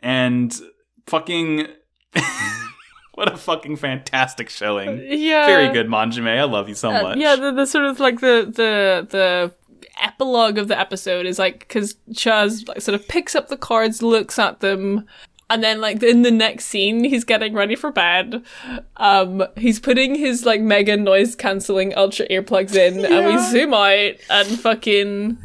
And 0.00 0.54
fucking, 1.06 1.66
what 3.16 3.32
a 3.32 3.36
fucking 3.36 3.76
fantastic 3.76 4.48
showing! 4.48 5.02
Yeah. 5.04 5.46
Very 5.46 5.72
good, 5.72 5.88
Manjome. 5.88 6.38
I 6.38 6.44
love 6.44 6.68
you 6.68 6.74
so 6.76 6.90
Uh, 6.90 7.02
much. 7.02 7.18
yeah, 7.18 7.34
the, 7.36 7.50
the 7.50 7.66
sort 7.66 7.84
of 7.86 7.98
like 7.98 8.20
the 8.20 8.44
the 8.46 9.06
the 9.10 9.52
epilogue 10.02 10.58
of 10.58 10.68
the 10.68 10.78
episode 10.78 11.26
is 11.26 11.38
like 11.38 11.58
because 11.60 11.94
Chaz 12.12 12.68
like 12.68 12.80
sort 12.80 12.94
of 12.94 13.08
picks 13.08 13.34
up 13.34 13.48
the 13.48 13.56
cards, 13.56 14.02
looks 14.02 14.38
at 14.38 14.60
them, 14.60 15.06
and 15.50 15.62
then 15.64 15.80
like 15.80 16.02
in 16.02 16.22
the 16.22 16.30
next 16.30 16.66
scene, 16.66 17.02
he's 17.04 17.24
getting 17.24 17.54
ready 17.54 17.74
for 17.76 17.90
bed. 17.90 18.42
Um, 18.98 19.42
he's 19.56 19.80
putting 19.80 20.14
his 20.14 20.44
like 20.44 20.60
mega 20.60 20.96
noise 20.96 21.34
canceling 21.34 21.94
ultra 21.96 22.26
earplugs 22.28 22.74
in, 22.74 23.04
and 23.04 23.26
we 23.26 23.38
zoom 23.50 23.72
out 23.74 24.14
and 24.30 24.60
fucking. 24.60 25.38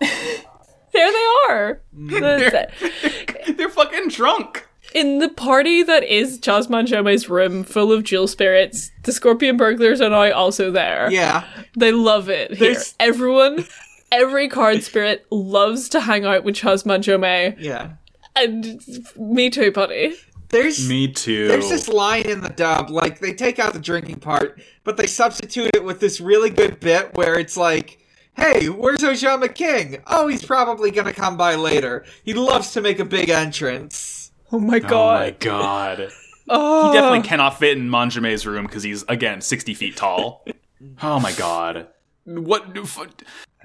there 0.00 1.12
they 1.12 1.26
are. 1.48 1.80
The- 1.92 3.54
They're 3.56 3.68
fucking 3.70 4.08
drunk. 4.08 4.66
In 4.94 5.18
the 5.18 5.28
party 5.28 5.82
that 5.82 6.04
is 6.04 6.38
Jasmine 6.38 6.86
Jome's 6.86 7.28
room, 7.28 7.64
full 7.64 7.92
of 7.92 8.04
duel 8.04 8.28
spirits, 8.28 8.90
the 9.04 9.12
Scorpion 9.12 9.56
burglars 9.56 10.00
are 10.00 10.10
now 10.10 10.32
also 10.32 10.70
there. 10.70 11.10
Yeah. 11.10 11.44
They 11.76 11.92
love 11.92 12.28
it 12.28 12.50
here. 12.54 12.72
There's- 12.72 12.94
Everyone, 13.00 13.64
every 14.10 14.48
card 14.48 14.82
spirit 14.82 15.24
loves 15.30 15.88
to 15.90 16.00
hang 16.00 16.24
out 16.26 16.44
with 16.44 16.56
Chasman 16.56 17.02
Jome. 17.02 17.54
Yeah. 17.58 17.92
And 18.36 18.80
me 19.16 19.50
too, 19.50 19.72
buddy. 19.72 20.14
There's 20.50 20.86
Me 20.86 21.08
too. 21.08 21.48
There's 21.48 21.70
this 21.70 21.88
line 21.88 22.26
in 22.26 22.42
the 22.42 22.50
dub, 22.50 22.90
like 22.90 23.20
they 23.20 23.32
take 23.32 23.58
out 23.58 23.72
the 23.72 23.78
drinking 23.78 24.20
part, 24.20 24.60
but 24.84 24.98
they 24.98 25.06
substitute 25.06 25.70
it 25.74 25.82
with 25.84 26.00
this 26.00 26.20
really 26.20 26.50
good 26.50 26.78
bit 26.78 27.14
where 27.14 27.38
it's 27.38 27.56
like, 27.56 27.98
"Hey, 28.34 28.68
where's 28.68 29.00
Ojama 29.00 29.54
King? 29.54 30.02
Oh, 30.06 30.26
he's 30.28 30.44
probably 30.44 30.90
gonna 30.90 31.14
come 31.14 31.38
by 31.38 31.54
later. 31.54 32.04
He 32.22 32.34
loves 32.34 32.72
to 32.72 32.82
make 32.82 32.98
a 32.98 33.04
big 33.06 33.30
entrance." 33.30 34.21
Oh 34.52 34.60
my 34.60 34.78
god! 34.78 34.92
Oh 34.92 35.24
my 35.24 35.30
god. 35.38 36.12
Oh. 36.48 36.90
He 36.90 36.98
definitely 36.98 37.26
cannot 37.26 37.58
fit 37.60 37.78
in 37.78 37.88
Manjome's 37.88 38.44
room 38.44 38.66
because 38.66 38.82
he's 38.82 39.04
again 39.04 39.40
sixty 39.40 39.74
feet 39.74 39.96
tall. 39.96 40.44
oh 41.02 41.20
my 41.20 41.32
god. 41.32 41.86
What? 42.24 42.74
New 42.74 42.82
f- 42.82 42.98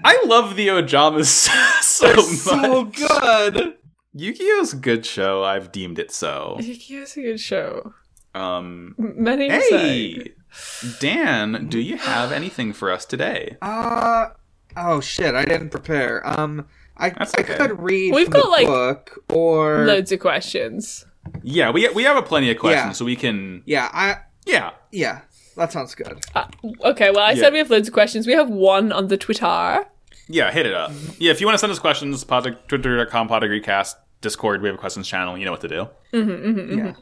I 0.06 0.24
love 0.26 0.56
the 0.56 0.68
Ojamas 0.68 1.28
so 1.82 2.16
much. 2.16 2.26
So 2.38 2.84
good. 2.86 3.78
Yu-Gi-Oh's 4.14 4.74
a 4.74 4.78
good 4.78 5.06
show. 5.08 5.44
I've 5.44 5.72
deemed 5.72 5.98
it 5.98 6.12
so. 6.12 6.58
It's 6.60 7.18
a 7.18 7.22
good 7.22 7.40
show. 7.40 7.94
Um. 8.36 8.94
Many 8.98 9.50
say. 9.50 10.14
Hey, 10.14 10.32
Dan, 11.00 11.68
do 11.70 11.80
you 11.80 11.98
have 11.98 12.32
anything 12.32 12.74
for 12.74 12.92
us 12.92 13.06
today? 13.06 13.58
Uh 13.62 14.28
oh 14.78 15.02
shit, 15.02 15.34
I 15.36 15.46
didn't 15.46 15.70
prepare. 15.70 16.26
Um, 16.28 16.68
I 16.98 17.10
That's 17.12 17.34
I 17.38 17.42
okay. 17.42 17.56
could 17.56 17.82
read 17.82 18.14
We've 18.14 18.26
from 18.26 18.34
got, 18.34 18.44
the 18.44 18.50
like, 18.50 18.68
book 18.68 19.24
or 19.30 19.86
Loads 19.86 20.12
of 20.12 20.20
questions. 20.20 21.06
Yeah, 21.44 21.72
we 21.72 21.88
we 21.90 22.04
have 22.04 22.18
a 22.18 22.22
plenty 22.22 22.50
of 22.52 22.58
questions, 22.58 22.86
Yeah. 22.88 22.92
so 22.94 23.06
we 23.06 23.16
can. 23.16 23.62
yeah, 23.66 23.90
I 23.94 24.18
Yeah. 24.46 24.72
yeah, 24.92 25.22
that 25.58 25.72
sounds 25.72 25.94
good. 25.96 26.24
Uh, 26.34 26.46
okay, 26.86 27.10
well, 27.12 27.20
I 27.26 27.32
Yeah. 27.32 27.42
said 27.44 27.54
we 27.54 27.60
have 27.60 27.70
loads 27.70 27.88
of 27.88 27.94
questions. 27.94 28.26
We 28.28 28.34
have 28.34 28.50
one 28.50 28.92
on 28.92 29.08
the 29.08 29.18
Twitter. 29.18 29.86
Yeah, 30.30 30.52
hit 30.52 30.66
it 30.66 30.74
up. 30.74 30.92
Yeah, 31.20 31.32
if 31.32 31.40
you 31.42 31.48
want 31.48 31.56
to 31.56 31.60
send 31.60 31.72
us 31.72 31.80
questions, 31.80 32.24
pod- 32.24 32.58
twitter.com, 32.68 33.30
podagreecast, 33.30 33.94
Discord, 34.20 34.62
we 34.62 34.68
have 34.68 34.76
a 34.76 34.78
questions 34.80 35.08
channel. 35.08 35.38
You 35.38 35.46
know 35.46 35.52
what 35.52 35.62
to 35.62 35.68
do. 35.68 35.88
yeah. 36.12 36.94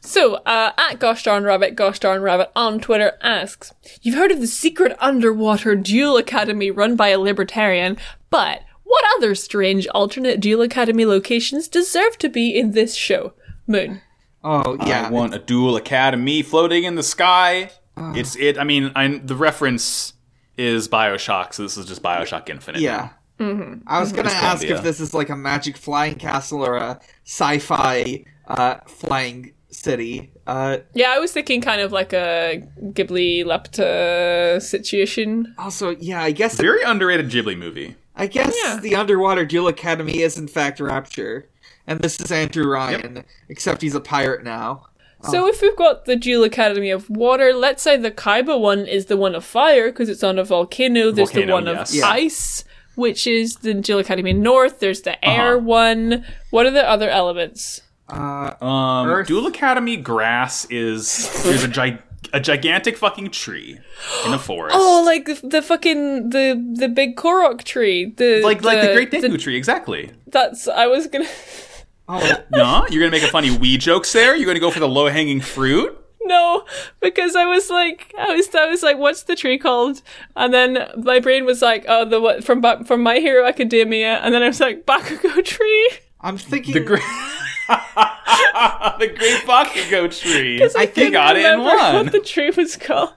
So, 0.00 0.34
uh, 0.46 0.72
at 0.76 0.98
Gosh 0.98 1.22
Darn 1.22 1.44
Rabbit, 1.44 1.76
Gosh 1.76 1.98
Darn 1.98 2.20
Rabbit 2.22 2.50
on 2.56 2.80
Twitter 2.80 3.12
asks, 3.22 3.72
You've 4.02 4.16
heard 4.16 4.32
of 4.32 4.40
the 4.40 4.46
secret 4.46 4.96
underwater 5.00 5.74
duel 5.76 6.16
academy 6.16 6.70
run 6.70 6.96
by 6.96 7.08
a 7.08 7.18
libertarian, 7.20 7.96
but 8.30 8.62
what 8.92 9.04
other 9.16 9.34
strange 9.34 9.86
alternate 9.88 10.38
duel 10.38 10.60
academy 10.60 11.06
locations 11.06 11.66
deserve 11.66 12.18
to 12.18 12.28
be 12.28 12.56
in 12.58 12.72
this 12.72 12.94
show? 12.94 13.32
Moon. 13.66 14.02
Oh 14.44 14.76
yeah. 14.86 15.06
I 15.06 15.10
want 15.10 15.34
a 15.34 15.38
duel 15.38 15.76
academy 15.76 16.42
floating 16.42 16.84
in 16.84 16.94
the 16.96 17.02
sky. 17.02 17.70
It's 17.96 18.36
it. 18.36 18.58
I 18.58 18.64
mean, 18.64 18.92
I, 18.94 19.08
the 19.24 19.36
reference 19.36 20.14
is 20.58 20.88
Bioshock, 20.88 21.54
so 21.54 21.62
this 21.62 21.76
is 21.76 21.86
just 21.86 22.02
Bioshock 22.02 22.48
Infinite. 22.50 22.80
Yeah. 22.82 23.10
Mm-hmm. 23.38 23.80
I 23.86 24.00
was 24.00 24.12
gonna 24.12 24.28
ask 24.28 24.60
Columbia. 24.60 24.76
if 24.76 24.82
this 24.82 25.00
is 25.00 25.14
like 25.14 25.30
a 25.30 25.36
magic 25.36 25.76
flying 25.76 26.16
castle 26.16 26.62
or 26.64 26.76
a 26.76 27.00
sci-fi 27.24 28.24
uh, 28.46 28.76
flying 28.86 29.54
city. 29.70 30.32
Uh, 30.46 30.78
Yeah, 30.94 31.10
I 31.10 31.18
was 31.18 31.32
thinking 31.32 31.60
kind 31.60 31.80
of 31.80 31.92
like 31.92 32.12
a 32.12 32.62
Ghibli 32.82 33.44
Laputa 33.44 34.60
situation. 34.60 35.54
also, 35.58 35.90
yeah, 35.98 36.22
I 36.22 36.32
guess 36.32 36.60
Very 36.60 36.82
underrated 36.82 37.30
Ghibli 37.30 37.56
movie. 37.56 37.96
I 38.16 38.26
guess 38.26 38.54
Yeah. 38.62 38.78
the 38.80 38.94
underwater 38.94 39.44
duel 39.44 39.68
academy 39.68 40.20
is 40.20 40.36
in 40.38 40.48
fact 40.48 40.80
Rapture, 40.80 41.48
and 41.86 42.00
this 42.00 42.20
is 42.20 42.30
Andrew 42.30 42.68
Ryan, 42.68 43.24
except 43.48 43.82
he's 43.82 43.94
a 43.94 44.00
pirate 44.00 44.44
now. 44.44 44.86
So 45.30 45.46
if 45.46 45.62
we've 45.62 45.76
got 45.76 46.04
the 46.06 46.16
Duel 46.16 46.42
Academy 46.42 46.90
of 46.90 47.08
Water, 47.08 47.52
let's 47.52 47.80
say 47.80 47.96
the 47.96 48.10
Kaiba 48.10 48.58
one 48.58 48.80
is 48.88 49.06
the 49.06 49.16
one 49.16 49.36
of 49.36 49.44
fire 49.44 49.92
because 49.92 50.08
it's 50.08 50.24
on 50.24 50.36
a 50.36 50.42
volcano. 50.42 51.12
There's 51.12 51.30
the 51.30 51.46
one 51.46 51.66
yes. 51.66 51.90
of 51.90 51.96
Yeah. 51.96 52.08
ice, 52.08 52.64
which 52.96 53.28
is 53.28 53.54
the 53.58 53.72
Duel 53.74 54.00
Academy 54.00 54.32
North. 54.32 54.80
There's 54.80 55.02
the 55.02 55.24
air 55.24 55.52
Uh-huh. 55.58 55.64
one. 55.64 56.24
What 56.50 56.66
are 56.66 56.72
the 56.72 56.84
other 56.90 57.08
elements? 57.08 57.82
Uh, 58.08 58.54
Um, 58.60 59.08
Earth. 59.08 59.28
Duel 59.28 59.46
Academy 59.46 59.96
grass 59.96 60.66
is 60.70 61.30
there's 61.44 61.62
a 61.62 61.68
gi- 61.68 61.98
a 62.32 62.40
gigantic 62.40 62.96
fucking 62.96 63.30
tree 63.30 63.78
in 64.26 64.32
a 64.32 64.38
forest. 64.48 64.76
Oh, 64.78 65.02
like 65.04 65.26
the, 65.26 65.46
the 65.46 65.62
fucking 65.62 66.30
the 66.30 66.74
the 66.78 66.88
big 66.88 67.16
Korok 67.16 67.64
tree. 67.64 68.06
The 68.16 68.42
like 68.42 68.62
like 68.62 68.80
the 68.80 68.92
Great 68.94 69.10
Deku 69.10 69.38
tree, 69.40 69.56
exactly. 69.56 70.10
That's 70.26 70.68
I 70.68 70.86
was 70.86 71.06
gonna. 71.06 71.28
oh, 72.08 72.32
No, 72.50 72.86
you're 72.90 73.00
gonna 73.00 73.10
make 73.10 73.22
a 73.22 73.28
funny 73.28 73.56
wee 73.56 73.76
jokes 73.78 74.12
there. 74.12 74.34
You're 74.36 74.46
gonna 74.46 74.60
go 74.60 74.70
for 74.70 74.80
the 74.80 74.88
low 74.88 75.08
hanging 75.08 75.40
fruit. 75.40 75.98
No, 76.24 76.64
because 77.00 77.34
I 77.34 77.46
was 77.46 77.68
like, 77.68 78.14
I 78.16 78.34
was, 78.36 78.54
I 78.54 78.66
was 78.66 78.82
like, 78.82 78.96
what's 78.96 79.24
the 79.24 79.34
tree 79.34 79.58
called? 79.58 80.02
And 80.36 80.54
then 80.54 80.78
my 80.96 81.18
brain 81.18 81.44
was 81.44 81.60
like, 81.60 81.84
oh, 81.88 82.04
the 82.04 82.20
what 82.20 82.44
from 82.44 82.62
from 82.84 83.02
My 83.02 83.16
Hero 83.18 83.44
Academia, 83.44 84.18
and 84.18 84.32
then 84.32 84.42
I 84.42 84.46
was 84.46 84.60
like, 84.60 84.86
Bakugo 84.86 85.44
tree. 85.44 85.90
I'm 86.20 86.38
thinking. 86.38 86.74
The 86.74 86.80
great, 86.80 87.02
the 88.98 89.06
Great 89.16 89.42
Bakugo 89.44 90.20
tree. 90.20 90.62
I 90.62 90.82
You 90.82 90.88
couldn't 90.88 91.12
got 91.12 91.36
it 91.36 91.44
in 91.44 91.58
remember 91.60 91.76
one. 91.76 91.94
What 92.04 92.12
the 92.12 92.20
tree 92.20 92.50
was 92.50 92.76
called? 92.76 93.14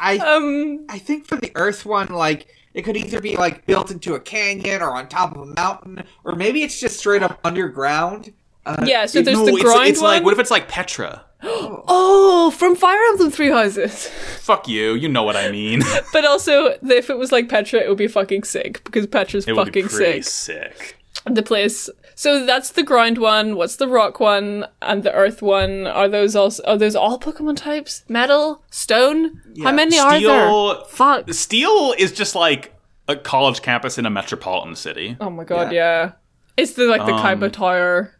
I 0.00 0.18
Um, 0.18 0.86
I 0.88 0.98
think 0.98 1.26
for 1.26 1.36
the 1.36 1.50
Earth 1.54 1.84
one, 1.84 2.08
like 2.08 2.46
it 2.74 2.82
could 2.82 2.96
either 2.96 3.20
be 3.20 3.36
like 3.36 3.66
built 3.66 3.90
into 3.90 4.14
a 4.14 4.20
canyon 4.20 4.82
or 4.82 4.90
on 4.94 5.08
top 5.08 5.34
of 5.34 5.42
a 5.42 5.46
mountain, 5.46 6.04
or 6.24 6.34
maybe 6.34 6.62
it's 6.62 6.78
just 6.78 6.98
straight 6.98 7.22
up 7.22 7.40
underground. 7.44 8.32
Uh, 8.64 8.84
yeah. 8.86 9.06
So 9.06 9.22
there's 9.22 9.38
no, 9.38 9.46
the 9.46 9.54
it's, 9.54 9.62
grind 9.62 9.88
it's 9.90 10.00
one. 10.00 10.14
like 10.14 10.24
what 10.24 10.32
if 10.32 10.38
it's 10.38 10.50
like 10.50 10.68
Petra? 10.68 11.24
oh, 11.42 12.50
from 12.56 12.76
Fire 12.76 12.98
Emblem 13.10 13.30
Three 13.30 13.50
Houses. 13.50 14.06
Fuck 14.40 14.68
you, 14.68 14.94
you 14.94 15.08
know 15.08 15.22
what 15.22 15.36
I 15.36 15.50
mean. 15.50 15.82
But 16.12 16.24
also, 16.24 16.76
if 16.82 17.10
it 17.10 17.18
was 17.18 17.30
like 17.32 17.48
Petra, 17.48 17.80
it 17.80 17.88
would 17.88 17.98
be 17.98 18.08
fucking 18.08 18.44
sick 18.44 18.82
because 18.84 19.06
Petra's 19.06 19.46
It 19.46 19.54
would 19.54 19.72
be 19.72 19.82
fucking 19.82 19.96
pretty 19.96 20.22
sick. 20.22 20.74
sick. 20.76 20.96
The 21.26 21.42
place. 21.42 21.90
So 22.14 22.46
that's 22.46 22.70
the 22.70 22.82
ground 22.82 23.18
one. 23.18 23.56
What's 23.56 23.76
the 23.76 23.88
rock 23.88 24.20
one 24.20 24.66
and 24.80 25.02
the 25.02 25.12
earth 25.12 25.42
one? 25.42 25.86
Are 25.86 26.08
those 26.08 26.36
also? 26.36 26.62
Are 26.64 26.78
those 26.78 26.94
all 26.96 27.18
Pokemon 27.18 27.56
types? 27.56 28.04
Metal, 28.08 28.62
stone. 28.70 29.42
How 29.62 29.72
many 29.72 29.98
are 29.98 30.12
there? 30.12 30.20
Steel, 30.20 30.84
Fuck. 30.86 31.32
Steel 31.32 31.94
is 31.98 32.12
just 32.12 32.34
like 32.34 32.72
a 33.08 33.16
college 33.16 33.60
campus 33.62 33.98
in 33.98 34.06
a 34.06 34.10
metropolitan 34.10 34.76
city. 34.76 35.16
Oh 35.20 35.30
my 35.30 35.44
god, 35.44 35.72
yeah. 35.72 36.12
It's 36.56 36.72
the 36.72 36.84
like 36.84 37.04
the 37.06 37.12
Um, 37.12 37.20
Kaiba 37.22 37.52
Tower. 37.52 38.12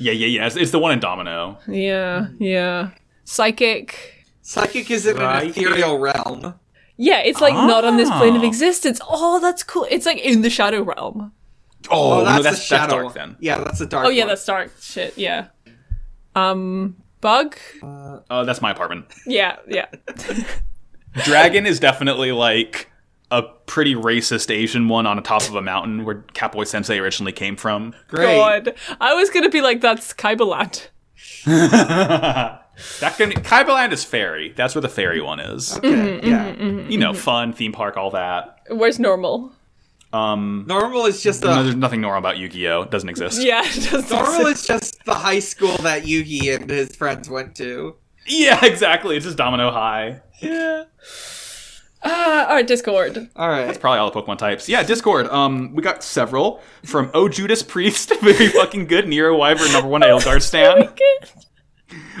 Yeah, 0.00 0.12
yeah, 0.12 0.26
yeah. 0.26 0.46
It's, 0.46 0.56
it's 0.56 0.70
the 0.72 0.78
one 0.78 0.92
in 0.92 1.00
Domino. 1.00 1.58
Yeah, 1.68 2.26
yeah. 2.38 2.90
Psychic. 3.24 4.24
Psychic 4.42 4.90
is 4.90 5.06
in 5.06 5.16
Right. 5.16 5.44
an 5.44 5.48
ethereal 5.50 5.98
realm. 5.98 6.54
Yeah, 6.96 7.20
it's 7.20 7.40
like 7.40 7.54
not 7.54 7.84
on 7.84 7.96
this 7.96 8.10
plane 8.10 8.34
of 8.34 8.42
Oh. 8.42 8.46
existence. 8.46 9.00
Oh, 9.08 9.38
that's 9.40 9.62
cool. 9.62 9.86
It's 9.90 10.04
like 10.06 10.18
in 10.18 10.42
the 10.42 10.50
Shadow 10.50 10.82
Realm. 10.82 11.32
Oh, 11.90 12.20
Oh, 12.20 12.24
that's, 12.24 12.36
no, 12.38 12.42
that's, 12.42 12.58
the 12.58 12.64
shadow. 12.64 12.80
that's 12.80 13.02
dark 13.02 13.14
then. 13.14 13.36
Yeah, 13.40 13.58
that's 13.58 13.78
the 13.78 13.86
dark. 13.86 14.06
Oh 14.06 14.08
yeah, 14.08 14.22
one. 14.22 14.28
that's 14.28 14.44
dark 14.44 14.72
shit. 14.80 15.16
Yeah. 15.16 15.48
Um, 16.34 16.96
bug. 17.20 17.56
Uh, 17.82 18.20
oh, 18.30 18.44
that's 18.44 18.60
my 18.62 18.70
apartment. 18.70 19.06
Yeah, 19.26 19.56
yeah. 19.66 19.86
Dragon 21.24 21.66
is 21.66 21.80
definitely 21.80 22.32
like 22.32 22.90
a 23.30 23.42
pretty 23.42 23.94
racist 23.94 24.50
Asian 24.50 24.88
one 24.88 25.06
on 25.06 25.16
the 25.16 25.22
top 25.22 25.42
of 25.42 25.54
a 25.54 25.62
mountain 25.62 26.04
where 26.04 26.16
Catboy 26.34 26.66
Sensei 26.66 26.98
originally 26.98 27.32
came 27.32 27.56
from. 27.56 27.94
great. 28.08 28.36
God, 28.36 28.74
I 29.00 29.14
was 29.14 29.30
gonna 29.30 29.50
be 29.50 29.60
like, 29.60 29.80
that's 29.80 30.12
Kaiba 30.14 30.46
Land. 30.46 30.88
That 33.00 33.16
can 33.16 33.32
Kaiba 33.32 33.68
Land 33.68 33.92
is 33.92 34.04
fairy. 34.04 34.52
That's 34.56 34.74
where 34.74 34.82
the 34.82 34.88
fairy 34.88 35.20
one 35.20 35.40
is. 35.40 35.76
Okay, 35.78 35.88
mm-hmm, 35.88 36.26
yeah. 36.26 36.52
Mm-hmm, 36.52 36.62
mm-hmm, 36.62 36.90
you 36.90 36.98
know, 36.98 37.12
fun 37.12 37.52
theme 37.52 37.72
park, 37.72 37.96
all 37.96 38.12
that. 38.12 38.60
Where's 38.70 39.00
normal? 39.00 39.52
Um, 40.12 40.64
Normal 40.66 41.06
is 41.06 41.22
just 41.22 41.42
no, 41.44 41.60
a 41.60 41.62
there's 41.62 41.74
nothing 41.76 42.00
normal 42.00 42.18
about 42.18 42.38
Yu-Gi-Oh. 42.38 42.82
It 42.82 42.90
doesn't 42.90 43.08
exist. 43.08 43.42
Yeah, 43.42 43.62
it 43.64 43.90
doesn't 43.90 44.10
normal 44.10 44.46
exist. 44.46 44.60
is 44.62 44.66
just 44.66 45.04
the 45.04 45.14
high 45.14 45.38
school 45.40 45.76
that 45.78 46.04
Yugi 46.04 46.54
and 46.54 46.68
his 46.70 46.96
friends 46.96 47.28
went 47.28 47.54
to. 47.56 47.96
Yeah, 48.26 48.64
exactly. 48.64 49.16
It's 49.16 49.26
just 49.26 49.36
Domino 49.36 49.70
High. 49.70 50.22
Yeah. 50.40 50.84
Ah, 52.04 52.46
our 52.52 52.62
Discord. 52.62 53.28
All 53.36 53.48
right. 53.48 53.66
That's 53.66 53.78
probably 53.78 53.98
all 53.98 54.10
the 54.10 54.22
Pokemon 54.22 54.38
types. 54.38 54.68
Yeah, 54.68 54.82
Discord. 54.82 55.26
Um, 55.28 55.74
we 55.74 55.82
got 55.82 56.04
several 56.04 56.62
from 56.84 57.10
O 57.12 57.28
Judas 57.28 57.62
Priest, 57.62 58.12
very 58.20 58.48
fucking 58.48 58.86
good. 58.86 59.08
Nero 59.08 59.36
Wyvern, 59.36 59.72
number 59.72 59.88
one 59.88 60.02
Aelgar 60.02 60.40
stan. 60.42 60.88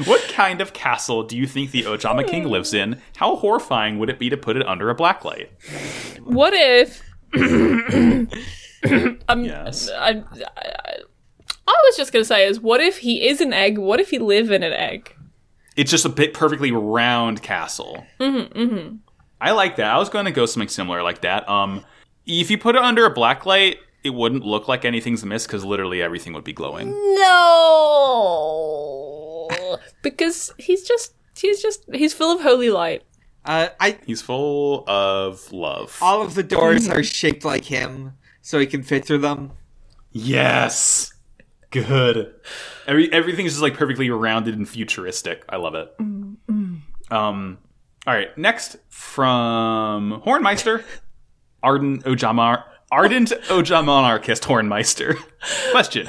What 0.04 0.20
kind 0.32 0.60
of 0.60 0.72
castle 0.72 1.22
do 1.22 1.36
you 1.36 1.46
think 1.46 1.70
the 1.70 1.82
Ojama 1.84 2.26
King 2.26 2.44
lives 2.48 2.74
in? 2.74 3.00
How 3.16 3.36
horrifying 3.36 3.98
would 3.98 4.10
it 4.10 4.18
be 4.18 4.28
to 4.30 4.36
put 4.36 4.56
it 4.56 4.66
under 4.66 4.90
a 4.90 4.96
blacklight? 4.96 5.48
What 6.24 6.54
if? 6.54 7.02
um, 9.28 9.44
Yes. 9.44 9.90
I, 9.90 10.22
I, 10.56 10.96
I 11.66 11.76
was 11.84 11.96
just 11.96 12.12
gonna 12.12 12.24
say 12.24 12.46
is 12.46 12.60
what 12.60 12.80
if 12.80 12.98
he 12.98 13.28
is 13.28 13.40
an 13.40 13.52
egg? 13.52 13.78
What 13.78 14.00
if 14.00 14.10
he 14.10 14.18
live 14.18 14.50
in 14.50 14.62
an 14.62 14.72
egg? 14.72 15.14
It's 15.76 15.90
just 15.90 16.04
a 16.04 16.08
bit 16.08 16.34
perfectly 16.34 16.72
round 16.72 17.42
castle. 17.42 18.04
Mm-hmm, 18.18 18.58
mm-hmm. 18.58 18.96
I 19.40 19.52
like 19.52 19.76
that. 19.76 19.94
I 19.94 19.98
was 19.98 20.08
going 20.08 20.24
to 20.24 20.32
go 20.32 20.44
something 20.44 20.68
similar 20.68 21.04
like 21.04 21.20
that. 21.20 21.48
Um, 21.48 21.84
if 22.26 22.50
you 22.50 22.58
put 22.58 22.74
it 22.74 22.82
under 22.82 23.06
a 23.06 23.14
blacklight, 23.14 23.76
it 24.02 24.10
wouldn't 24.10 24.44
look 24.44 24.66
like 24.66 24.84
anything's 24.84 25.22
amiss 25.22 25.46
because 25.46 25.64
literally 25.64 26.02
everything 26.02 26.32
would 26.32 26.42
be 26.42 26.52
glowing. 26.52 26.90
No, 27.14 28.28
because 30.02 30.52
he's 30.58 30.82
just 30.82 31.14
he's 31.36 31.62
just 31.62 31.84
he's 31.92 32.12
full 32.12 32.34
of 32.34 32.42
holy 32.42 32.70
light. 32.70 33.04
Uh, 33.44 33.68
I 33.80 33.98
He's 34.06 34.20
full 34.22 34.84
of 34.88 35.52
love. 35.52 35.98
all 36.02 36.22
of 36.22 36.34
the 36.34 36.42
doors 36.42 36.88
are 36.88 37.02
shaped 37.02 37.44
like 37.44 37.64
him, 37.64 38.12
so 38.42 38.58
he 38.58 38.66
can 38.66 38.82
fit 38.82 39.04
through 39.06 39.18
them. 39.18 39.52
Yes. 40.12 41.12
Good. 41.70 42.34
Every 42.86 43.12
everything's 43.12 43.52
just 43.52 43.62
like 43.62 43.74
perfectly 43.74 44.08
rounded 44.10 44.56
and 44.56 44.68
futuristic. 44.68 45.44
I 45.48 45.56
love 45.56 45.74
it. 45.74 45.94
Um. 47.10 47.58
All 48.06 48.14
right. 48.14 48.36
Next 48.38 48.76
from 48.88 50.22
Hornmeister, 50.24 50.82
ardent 51.62 52.04
Ojama, 52.04 52.64
ardent 52.90 53.30
Ojama 53.48 53.84
monarchist 53.84 54.44
Hornmeister. 54.44 55.16
Question. 55.70 56.08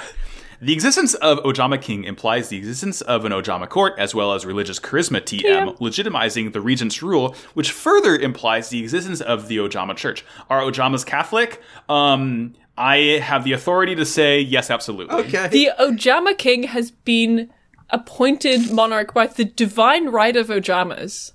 The 0.61 0.73
existence 0.73 1.13
of 1.15 1.37
Ojama 1.39 1.81
King 1.81 2.03
implies 2.03 2.49
the 2.49 2.57
existence 2.57 2.99
of 3.01 3.23
an 3.23 3.31
Ojama 3.31 3.69
court 3.69 3.93
as 3.97 4.13
well 4.13 4.33
as 4.33 4.45
religious 4.45 4.77
charisma 4.79 5.21
TM, 5.21 5.77
legitimizing 5.79 6.51
the 6.51 6.59
regent's 6.59 7.01
rule, 7.01 7.33
which 7.53 7.71
further 7.71 8.15
implies 8.15 8.67
the 8.69 8.81
existence 8.81 9.21
of 9.21 9.47
the 9.47 9.57
Ojama 9.57 9.95
Church. 9.95 10.25
Are 10.49 10.61
Ojamas 10.61 11.05
Catholic? 11.05 11.61
Um, 11.87 12.55
I 12.77 13.19
have 13.23 13.45
the 13.45 13.53
authority 13.53 13.95
to 13.95 14.05
say 14.05 14.39
yes, 14.41 14.69
absolutely. 14.69 15.15
Okay. 15.27 15.47
The 15.47 15.69
Ojama 15.79 16.37
King 16.37 16.63
has 16.63 16.91
been 16.91 17.49
appointed 17.89 18.71
monarch 18.71 19.13
by 19.13 19.27
the 19.27 19.45
divine 19.45 20.09
right 20.09 20.35
of 20.35 20.47
Ojamas. 20.47 21.31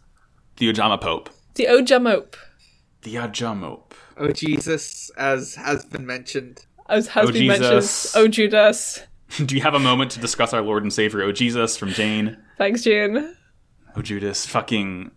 The 0.57 0.71
Ojama 0.73 1.01
Pope. 1.01 1.31
The 1.55 1.65
Ojamope, 1.65 2.35
The 3.03 3.15
Ojamope. 3.15 3.93
oh 4.19 4.33
Jesus, 4.33 5.11
as 5.17 5.55
has 5.55 5.85
been 5.87 6.05
mentioned. 6.05 6.67
as 6.89 7.09
has 7.09 7.29
Oh, 7.29 7.33
been 7.33 7.47
mentioned. 7.47 7.73
Jesus. 7.83 8.15
Oh 8.17 8.29
Judas. 8.29 9.03
Do 9.45 9.55
you 9.55 9.63
have 9.63 9.75
a 9.75 9.79
moment 9.81 10.11
to 10.13 10.21
discuss 10.21 10.53
our 10.53 10.63
Lord 10.63 10.83
and 10.83 10.93
Savior, 10.93 11.23
O 11.23 11.33
Jesus, 11.33 11.77
from 11.77 11.91
Jane? 11.91 12.37
Thanks, 12.59 12.83
June. 12.83 13.37
Oh 13.97 14.03
Judas, 14.03 14.47
fucking. 14.47 15.11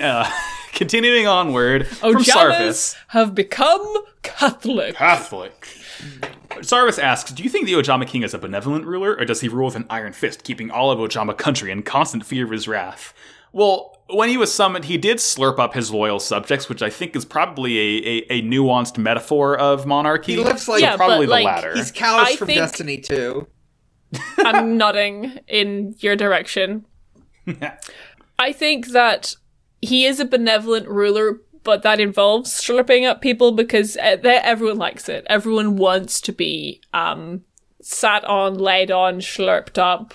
Uh, 0.00 0.30
continuing 0.72 1.26
onward 1.26 1.86
from 1.86 2.14
Ojamas 2.14 2.24
Sarvis. 2.26 2.96
have 3.08 3.34
become 3.34 3.94
Catholic. 4.22 4.94
Catholic. 4.94 5.66
Sarvis 6.60 6.98
asks, 6.98 7.32
Do 7.32 7.42
you 7.42 7.50
think 7.50 7.66
the 7.66 7.72
Ojama 7.72 8.06
King 8.06 8.22
is 8.22 8.34
a 8.34 8.38
benevolent 8.38 8.86
ruler, 8.86 9.16
or 9.16 9.24
does 9.24 9.40
he 9.40 9.48
rule 9.48 9.66
with 9.66 9.76
an 9.76 9.86
iron 9.90 10.12
fist, 10.12 10.44
keeping 10.44 10.70
all 10.70 10.90
of 10.90 10.98
Ojama 10.98 11.36
country 11.36 11.70
in 11.70 11.82
constant 11.82 12.24
fear 12.24 12.44
of 12.44 12.50
his 12.50 12.68
wrath? 12.68 13.12
Well, 13.52 14.01
when 14.12 14.28
he 14.28 14.36
was 14.36 14.52
summoned, 14.52 14.84
he 14.86 14.98
did 14.98 15.18
slurp 15.18 15.58
up 15.58 15.74
his 15.74 15.90
loyal 15.90 16.20
subjects, 16.20 16.68
which 16.68 16.82
I 16.82 16.90
think 16.90 17.16
is 17.16 17.24
probably 17.24 17.78
a, 17.78 17.82
a, 18.30 18.38
a 18.38 18.42
nuanced 18.42 18.98
metaphor 18.98 19.56
of 19.56 19.86
monarchy. 19.86 20.36
He 20.36 20.42
lives 20.44 20.68
like 20.68 20.82
Yeah, 20.82 20.96
probably 20.96 21.26
the 21.26 21.32
like, 21.32 21.44
latter. 21.44 21.74
he's 21.74 21.92
Calus 21.92 22.24
I 22.24 22.36
from 22.36 22.48
Destiny 22.48 22.98
2. 22.98 23.46
I'm 24.38 24.76
nodding 24.76 25.38
in 25.48 25.94
your 25.98 26.16
direction. 26.16 26.84
I 28.38 28.52
think 28.52 28.88
that 28.88 29.34
he 29.80 30.04
is 30.04 30.20
a 30.20 30.24
benevolent 30.24 30.88
ruler, 30.88 31.40
but 31.64 31.82
that 31.82 32.00
involves 32.00 32.52
slurping 32.52 33.08
up 33.08 33.20
people 33.20 33.52
because 33.52 33.96
uh, 33.96 34.18
everyone 34.24 34.78
likes 34.78 35.08
it. 35.08 35.26
Everyone 35.28 35.76
wants 35.76 36.20
to 36.22 36.32
be 36.32 36.80
um, 36.92 37.42
sat 37.80 38.24
on, 38.24 38.54
laid 38.54 38.90
on, 38.90 39.16
slurped 39.20 39.78
up. 39.78 40.14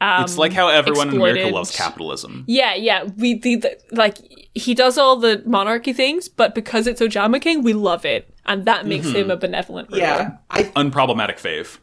Um, 0.00 0.22
It's 0.24 0.38
like 0.38 0.52
how 0.52 0.68
everyone 0.68 1.08
in 1.08 1.16
America 1.16 1.48
loves 1.48 1.74
capitalism. 1.74 2.44
Yeah, 2.46 2.74
yeah. 2.74 3.04
We 3.16 3.34
the, 3.38 3.56
the 3.56 3.78
like 3.92 4.18
he 4.54 4.74
does 4.74 4.96
all 4.98 5.16
the 5.16 5.42
monarchy 5.46 5.92
things, 5.92 6.28
but 6.28 6.54
because 6.54 6.86
it's 6.86 7.00
Ojama 7.00 7.40
King, 7.40 7.62
we 7.62 7.72
love 7.72 8.04
it, 8.04 8.32
and 8.46 8.64
that 8.64 8.86
makes 8.86 9.06
Mm-hmm. 9.06 9.16
him 9.16 9.30
a 9.30 9.36
benevolent. 9.36 9.90
ruler. 9.90 10.00
Yeah, 10.02 10.30
I 10.50 10.64
Unproblematic 10.64 11.38
fave. 11.40 11.78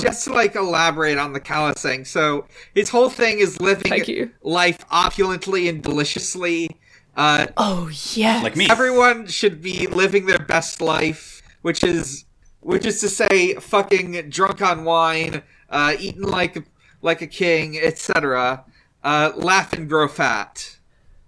just 0.00 0.24
to 0.24 0.32
like 0.32 0.54
elaborate 0.54 1.18
on 1.18 1.32
the 1.32 1.40
Calus 1.40 1.78
thing. 1.82 2.04
So 2.04 2.46
his 2.74 2.90
whole 2.90 3.10
thing 3.10 3.40
is 3.40 3.60
living 3.60 3.90
Thank 3.90 4.08
you. 4.08 4.30
life 4.42 4.78
opulently 4.90 5.68
and 5.68 5.82
deliciously. 5.82 6.70
Uh, 7.16 7.48
Oh 7.56 7.90
yeah. 8.14 8.40
Like 8.42 8.54
me. 8.54 8.68
everyone 8.70 9.26
should 9.26 9.60
be 9.60 9.88
living 9.88 10.26
their 10.26 10.38
best 10.38 10.80
life, 10.80 11.42
which 11.62 11.82
is 11.82 12.24
which 12.60 12.86
is 12.86 13.00
to 13.00 13.08
say, 13.08 13.54
fucking 13.54 14.30
drunk 14.30 14.62
on 14.62 14.84
wine, 14.84 15.42
uh, 15.70 15.94
eating 15.98 16.22
like 16.22 16.64
like 17.02 17.22
a 17.22 17.26
king, 17.26 17.78
etc. 17.78 18.64
Uh, 19.04 19.32
laugh 19.36 19.72
and 19.72 19.88
grow 19.88 20.08
fat. 20.08 20.76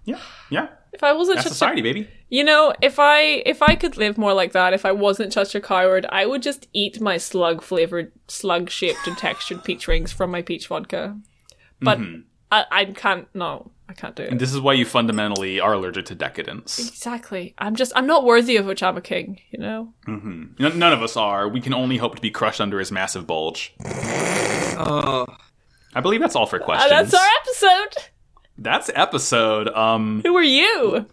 Yeah. 0.04 0.20
Yeah. 0.50 0.68
If 0.92 1.04
I 1.04 1.12
wasn't 1.12 1.36
That's 1.36 1.46
such 1.46 1.52
society, 1.52 1.80
a, 1.80 1.84
baby. 1.84 2.08
you 2.28 2.42
know, 2.42 2.74
if 2.82 2.98
I 2.98 3.20
if 3.46 3.62
I 3.62 3.76
could 3.76 3.96
live 3.96 4.18
more 4.18 4.34
like 4.34 4.52
that, 4.52 4.72
if 4.72 4.84
I 4.84 4.92
wasn't 4.92 5.32
such 5.32 5.54
a 5.54 5.60
coward, 5.60 6.04
I 6.10 6.26
would 6.26 6.42
just 6.42 6.66
eat 6.72 7.00
my 7.00 7.16
slug 7.16 7.62
flavored, 7.62 8.10
slug 8.26 8.70
shaped 8.70 9.06
and 9.06 9.16
textured 9.16 9.62
peach 9.64 9.86
rings 9.86 10.10
from 10.12 10.30
my 10.32 10.42
peach 10.42 10.66
vodka. 10.66 11.16
But 11.80 11.98
I, 12.50 12.64
I 12.70 12.84
can't. 12.86 13.28
No, 13.34 13.70
I 13.88 13.94
can't 13.94 14.16
do 14.16 14.24
it. 14.24 14.30
And 14.30 14.40
this 14.40 14.52
is 14.52 14.60
why 14.60 14.72
you 14.72 14.84
fundamentally 14.84 15.60
are 15.60 15.72
allergic 15.74 16.06
to 16.06 16.14
decadence. 16.16 16.78
Exactly. 16.80 17.54
I'm 17.58 17.76
just. 17.76 17.92
I'm 17.94 18.06
not 18.08 18.24
worthy 18.24 18.56
of 18.56 18.66
which 18.66 18.82
I'm 18.82 18.96
a 18.96 19.00
King. 19.00 19.40
You 19.52 19.60
know. 19.60 19.94
N- 20.08 20.54
none 20.58 20.92
of 20.92 21.02
us 21.02 21.16
are. 21.16 21.48
We 21.48 21.60
can 21.60 21.72
only 21.72 21.98
hope 21.98 22.16
to 22.16 22.20
be 22.20 22.30
crushed 22.32 22.60
under 22.60 22.80
his 22.80 22.90
massive 22.90 23.26
bulge. 23.26 23.72
Oh, 23.80 25.26
I 25.94 26.00
believe 26.00 26.20
that's 26.20 26.36
all 26.36 26.46
for 26.46 26.60
Uh, 26.60 26.64
questions. 26.64 26.90
that's 26.90 27.14
our 27.14 27.26
episode. 27.40 28.02
That's 28.58 28.90
episode. 28.94 29.68
Um, 29.68 30.20
Who 30.24 30.36
are 30.36 30.42
you? 30.42 31.06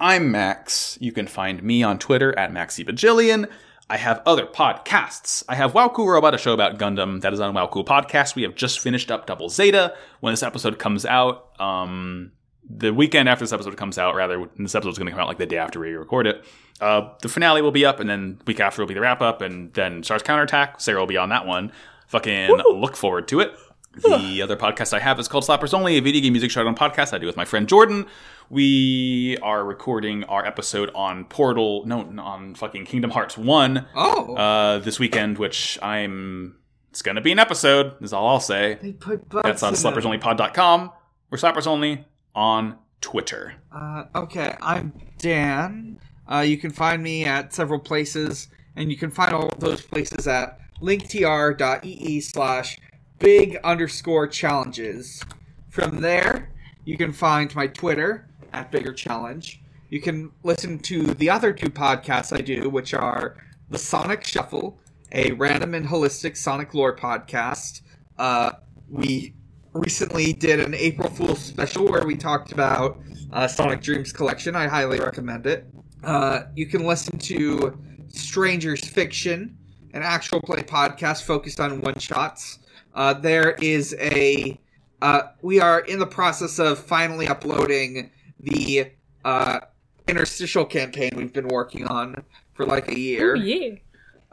I'm 0.00 0.30
Max. 0.32 0.98
You 1.00 1.12
can 1.12 1.26
find 1.26 1.62
me 1.62 1.82
on 1.82 1.98
Twitter 1.98 2.36
at 2.38 2.50
MaxyBajillion. 2.52 3.48
I 3.88 3.98
have 3.98 4.22
other 4.24 4.46
podcasts. 4.46 5.44
I 5.48 5.54
have 5.54 5.74
Wow 5.74 5.88
Cool 5.90 6.08
Robot, 6.08 6.34
a 6.34 6.38
show 6.38 6.54
about 6.54 6.78
Gundam 6.78 7.20
that 7.20 7.32
is 7.32 7.40
on 7.40 7.54
Wow 7.54 7.66
Cool 7.66 7.84
Podcast. 7.84 8.34
We 8.34 8.42
have 8.42 8.54
just 8.54 8.80
finished 8.80 9.10
up 9.10 9.26
Double 9.26 9.48
Zeta. 9.48 9.94
When 10.20 10.32
this 10.32 10.42
episode 10.42 10.78
comes 10.78 11.04
out, 11.04 11.50
um, 11.60 12.32
the 12.68 12.92
weekend 12.94 13.28
after 13.28 13.44
this 13.44 13.52
episode 13.52 13.76
comes 13.76 13.98
out, 13.98 14.14
rather, 14.14 14.48
this 14.58 14.74
episode 14.74 14.90
is 14.92 14.98
going 14.98 15.06
to 15.06 15.12
come 15.12 15.20
out 15.20 15.28
like 15.28 15.38
the 15.38 15.46
day 15.46 15.58
after 15.58 15.78
we 15.78 15.90
record 15.92 16.26
it. 16.26 16.42
Uh, 16.80 17.10
the 17.20 17.28
finale 17.28 17.60
will 17.60 17.70
be 17.70 17.84
up, 17.84 18.00
and 18.00 18.08
then 18.08 18.40
week 18.46 18.58
after 18.60 18.80
will 18.82 18.88
be 18.88 18.94
the 18.94 19.00
wrap 19.00 19.20
up, 19.20 19.42
and 19.42 19.72
then 19.74 20.02
Char's 20.02 20.22
Counterattack. 20.22 20.80
Sarah 20.80 20.98
will 20.98 21.06
be 21.06 21.18
on 21.18 21.28
that 21.28 21.46
one. 21.46 21.70
Fucking 22.12 22.50
look 22.50 22.94
forward 22.94 23.26
to 23.28 23.40
it. 23.40 23.54
The 23.94 24.42
other 24.42 24.54
podcast 24.54 24.92
I 24.92 24.98
have 24.98 25.18
is 25.18 25.28
called 25.28 25.44
Slappers 25.44 25.72
Only, 25.72 25.96
a 25.96 26.02
video 26.02 26.20
game 26.20 26.34
music 26.34 26.50
show 26.50 26.66
on 26.66 26.76
podcast 26.76 27.14
I 27.14 27.18
do 27.18 27.26
with 27.26 27.38
my 27.38 27.46
friend 27.46 27.66
Jordan. 27.66 28.04
We 28.50 29.38
are 29.38 29.64
recording 29.64 30.24
our 30.24 30.44
episode 30.44 30.90
on 30.94 31.24
Portal, 31.24 31.86
no, 31.86 32.00
on 32.20 32.54
fucking 32.54 32.84
Kingdom 32.84 33.12
Hearts 33.12 33.38
1 33.38 33.86
oh, 33.94 34.34
uh, 34.34 34.78
this 34.80 34.98
weekend, 34.98 35.38
which 35.38 35.78
I'm. 35.80 36.58
It's 36.90 37.00
going 37.00 37.14
to 37.14 37.22
be 37.22 37.32
an 37.32 37.38
episode, 37.38 37.94
is 38.02 38.12
all 38.12 38.28
I'll 38.28 38.40
say. 38.40 38.74
they 38.82 38.92
put 38.92 39.30
That's 39.30 39.62
on 39.62 39.72
in 39.72 39.80
slappersonlypod.com 39.80 40.92
or 41.30 41.38
Slappers 41.38 41.66
Only 41.66 42.04
on 42.34 42.76
Twitter. 43.00 43.54
Uh, 43.74 44.04
okay, 44.14 44.54
I'm 44.60 44.92
Dan. 45.16 45.98
Uh, 46.30 46.40
you 46.40 46.58
can 46.58 46.72
find 46.72 47.02
me 47.02 47.24
at 47.24 47.54
several 47.54 47.80
places, 47.80 48.48
and 48.76 48.90
you 48.90 48.98
can 48.98 49.10
find 49.10 49.32
all 49.32 49.50
those 49.58 49.80
places 49.80 50.28
at 50.28 50.58
linktr.ee 50.82 52.20
slash 52.20 52.78
big 53.18 53.56
underscore 53.62 54.26
challenges. 54.26 55.22
From 55.70 56.00
there, 56.00 56.50
you 56.84 56.96
can 56.96 57.12
find 57.12 57.54
my 57.54 57.66
Twitter 57.68 58.28
at 58.52 58.70
bigger 58.70 58.92
challenge. 58.92 59.62
You 59.88 60.00
can 60.00 60.32
listen 60.42 60.78
to 60.80 61.14
the 61.14 61.30
other 61.30 61.52
two 61.52 61.70
podcasts 61.70 62.36
I 62.36 62.40
do, 62.40 62.68
which 62.68 62.94
are 62.94 63.36
the 63.70 63.78
Sonic 63.78 64.24
Shuffle, 64.24 64.78
a 65.12 65.32
random 65.32 65.74
and 65.74 65.86
holistic 65.86 66.36
Sonic 66.36 66.74
lore 66.74 66.96
podcast. 66.96 67.82
Uh, 68.18 68.52
we 68.88 69.34
recently 69.72 70.32
did 70.32 70.60
an 70.60 70.74
April 70.74 71.08
Fool's 71.08 71.40
special 71.40 71.86
where 71.86 72.04
we 72.06 72.16
talked 72.16 72.52
about 72.52 73.00
uh, 73.32 73.46
Sonic 73.46 73.80
Dreams 73.80 74.12
Collection. 74.12 74.56
I 74.56 74.66
highly 74.66 74.98
recommend 74.98 75.46
it. 75.46 75.66
Uh, 76.04 76.44
you 76.54 76.66
can 76.66 76.84
listen 76.84 77.18
to 77.18 77.78
Strangers 78.08 78.84
Fiction, 78.84 79.56
an 79.92 80.02
actual 80.02 80.40
play 80.40 80.62
podcast 80.62 81.22
focused 81.22 81.60
on 81.60 81.80
one 81.80 81.98
shots. 81.98 82.58
Uh, 82.94 83.14
there 83.14 83.52
is 83.52 83.94
a. 84.00 84.58
Uh, 85.00 85.22
we 85.42 85.60
are 85.60 85.80
in 85.80 85.98
the 85.98 86.06
process 86.06 86.58
of 86.58 86.78
finally 86.78 87.26
uploading 87.26 88.10
the 88.38 88.92
uh, 89.24 89.60
interstitial 90.06 90.64
campaign 90.64 91.10
we've 91.16 91.32
been 91.32 91.48
working 91.48 91.86
on 91.86 92.24
for 92.54 92.64
like 92.66 92.88
a 92.88 92.98
year. 92.98 93.36
Oh 93.36 93.40
yeah. 93.40 93.76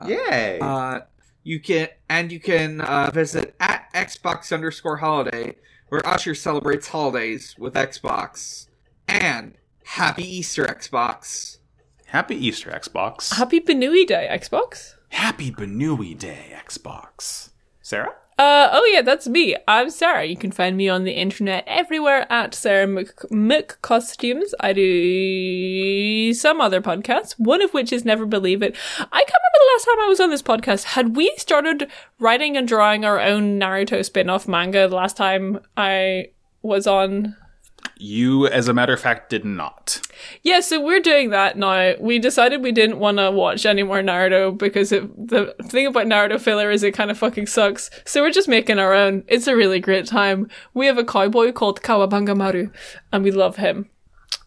Yay! 0.05 0.59
Uh, 0.59 1.01
you 1.43 1.59
can 1.59 1.89
and 2.09 2.31
you 2.31 2.39
can 2.39 2.81
uh, 2.81 3.11
visit 3.11 3.55
at 3.59 3.91
Xbox 3.93 4.53
underscore 4.53 4.97
holiday, 4.97 5.55
where 5.89 6.05
Usher 6.07 6.35
celebrates 6.35 6.87
holidays 6.89 7.55
with 7.57 7.73
Xbox. 7.73 8.67
And 9.07 9.55
Happy 9.93 10.23
Easter, 10.23 10.65
Xbox. 10.65 11.57
Happy 12.05 12.35
Easter, 12.35 12.69
Xbox. 12.69 13.33
Happy 13.33 13.59
Benui 13.59 14.05
Day, 14.05 14.29
Xbox. 14.31 14.93
Happy 15.09 15.51
Benui 15.51 16.17
Day, 16.17 16.55
Xbox. 16.65 17.49
Sarah? 17.81 18.13
Uh, 18.37 18.69
oh 18.71 18.85
yeah, 18.93 19.01
that's 19.01 19.27
me. 19.27 19.55
I'm 19.67 19.89
Sarah. 19.89 20.23
You 20.23 20.37
can 20.37 20.51
find 20.51 20.77
me 20.77 20.87
on 20.87 21.03
the 21.03 21.11
internet 21.11 21.65
everywhere 21.67 22.25
at 22.31 22.55
Sarah 22.55 22.87
Mc- 22.87 23.13
McCostumes. 23.29 24.51
I 24.61 24.71
do 24.71 26.33
some 26.33 26.61
other 26.61 26.81
podcasts, 26.81 27.33
one 27.37 27.61
of 27.61 27.73
which 27.73 27.91
is 27.91 28.05
Never 28.05 28.25
Believe 28.25 28.63
It. 28.63 28.77
I 28.97 29.23
can't 29.23 29.41
remember 29.41 29.59
the 29.59 29.71
last 29.73 29.85
time 29.85 29.99
I 29.99 30.07
was 30.07 30.19
on 30.21 30.29
this 30.29 30.41
podcast. 30.41 30.83
Had 30.83 31.17
we 31.17 31.33
started 31.35 31.89
writing 32.17 32.55
and 32.55 32.65
drawing 32.65 33.03
our 33.03 33.19
own 33.19 33.59
Naruto 33.59 34.05
spin-off 34.05 34.47
manga 34.47 34.87
the 34.87 34.95
last 34.95 35.17
time 35.17 35.59
I 35.75 36.29
was 36.61 36.87
on 36.87 37.35
You, 38.01 38.47
as 38.47 38.69
a 38.69 38.73
matter 38.73 38.93
of 38.93 39.01
fact, 39.01 39.29
did 39.29 39.43
not. 39.43 40.01
Yeah, 40.41 40.61
so 40.61 40.79
we're 40.79 41.01
doing 41.01 41.31
that 41.31 41.57
now. 41.57 41.95
We 41.99 42.17
decided 42.17 42.61
we 42.61 42.71
didn't 42.71 42.99
want 42.99 43.17
to 43.17 43.29
watch 43.29 43.65
any 43.65 43.83
more 43.83 43.99
Naruto 43.99 44.57
because 44.57 44.93
it, 44.93 45.27
the 45.27 45.53
thing 45.63 45.85
about 45.85 46.07
Naruto 46.07 46.39
filler 46.39 46.71
is 46.71 46.81
it 46.81 46.93
kind 46.93 47.11
of 47.11 47.17
fucking 47.17 47.47
sucks. 47.47 47.89
So 48.05 48.21
we're 48.21 48.31
just 48.31 48.47
making 48.47 48.79
our 48.79 48.93
own. 48.93 49.25
It's 49.27 49.47
a 49.47 49.55
really 49.55 49.81
great 49.81 50.05
time. 50.05 50.49
We 50.73 50.85
have 50.85 50.97
a 50.97 51.03
cowboy 51.03 51.51
called 51.51 51.81
Kawabanga 51.81 52.37
Maru, 52.37 52.71
and 53.11 53.23
we 53.23 53.31
love 53.31 53.57
him. 53.57 53.89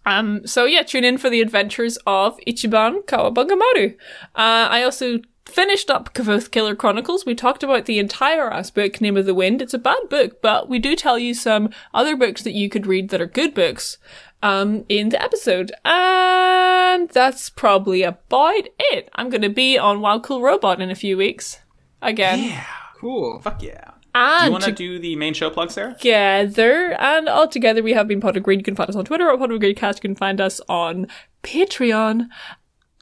Um, 0.04 0.46
so 0.46 0.64
yeah, 0.64 0.82
tune 0.82 1.04
in 1.04 1.18
for 1.18 1.30
the 1.30 1.40
adventures 1.40 1.98
of 2.06 2.38
Ichiban 2.46 3.04
Kawabanga 3.04 3.58
Maru. 3.58 3.94
Uh, 4.34 4.68
I 4.70 4.82
also 4.82 5.20
finished 5.44 5.90
up 5.90 6.14
Kvothe 6.14 6.50
Killer 6.50 6.74
Chronicles. 6.74 7.26
We 7.26 7.34
talked 7.34 7.62
about 7.62 7.86
the 7.86 7.98
entire 7.98 8.50
ass 8.52 8.70
book, 8.70 9.00
Name 9.00 9.16
of 9.16 9.26
the 9.26 9.34
Wind. 9.34 9.62
It's 9.62 9.74
a 9.74 9.78
bad 9.78 10.08
book, 10.08 10.40
but 10.42 10.68
we 10.68 10.78
do 10.78 10.96
tell 10.96 11.18
you 11.18 11.34
some 11.34 11.70
other 11.92 12.16
books 12.16 12.42
that 12.42 12.52
you 12.52 12.68
could 12.68 12.86
read 12.86 13.10
that 13.10 13.20
are 13.20 13.26
good 13.26 13.54
books 13.54 13.98
um, 14.42 14.84
in 14.88 15.10
the 15.10 15.22
episode. 15.22 15.72
And 15.84 17.08
that's 17.10 17.50
probably 17.50 18.02
about 18.02 18.68
it. 18.78 19.08
I'm 19.14 19.30
going 19.30 19.42
to 19.42 19.48
be 19.48 19.78
on 19.78 20.00
Wow 20.00 20.20
Cool 20.20 20.42
Robot 20.42 20.80
in 20.80 20.90
a 20.90 20.94
few 20.94 21.16
weeks. 21.16 21.58
Again. 22.00 22.42
Yeah. 22.42 22.64
Cool. 22.96 23.40
Fuck 23.40 23.62
yeah. 23.62 23.92
Do 24.14 24.44
you 24.46 24.52
want 24.52 24.64
to 24.64 24.72
do 24.72 24.98
the 24.98 25.16
main 25.16 25.32
show 25.32 25.48
plug, 25.48 25.70
Sarah? 25.70 25.94
together 25.94 26.92
and 27.00 27.28
all 27.28 27.48
together 27.48 27.82
we 27.82 27.94
have 27.94 28.06
been 28.06 28.20
Pod 28.20 28.36
of 28.36 28.42
Greed. 28.42 28.60
You 28.60 28.64
can 28.64 28.74
find 28.74 28.90
us 28.90 28.96
on 28.96 29.06
Twitter 29.06 29.30
at 29.30 29.38
Pod 29.38 29.50
of 29.50 29.60
Greed 29.60 29.76
Cast. 29.76 29.98
You 29.98 30.10
can 30.10 30.16
find 30.16 30.40
us 30.40 30.60
on 30.68 31.06
Patreon 31.42 32.28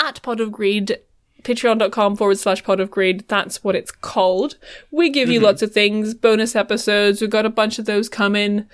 at 0.01 0.23
Pod 0.23 0.41
of 0.41 0.53
Greed. 0.53 0.99
Patreon.com 1.43 2.17
forward 2.17 2.39
slash 2.39 2.63
pod 2.65 2.81
of 2.81 2.91
greed. 2.91 3.25
That's 3.29 3.63
what 3.65 3.75
it's 3.75 3.93
called. 3.93 4.57
We 4.91 5.11
give 5.11 5.29
you 5.31 5.41
lots 5.41 5.63
of 5.63 5.73
things, 5.73 6.15
bonus 6.15 6.55
episodes. 6.57 7.21
We've 7.21 7.31
got 7.31 7.47
a 7.47 7.51
bunch 7.51 7.79
of 7.79 7.87
those 7.87 8.09
coming. 8.09 8.67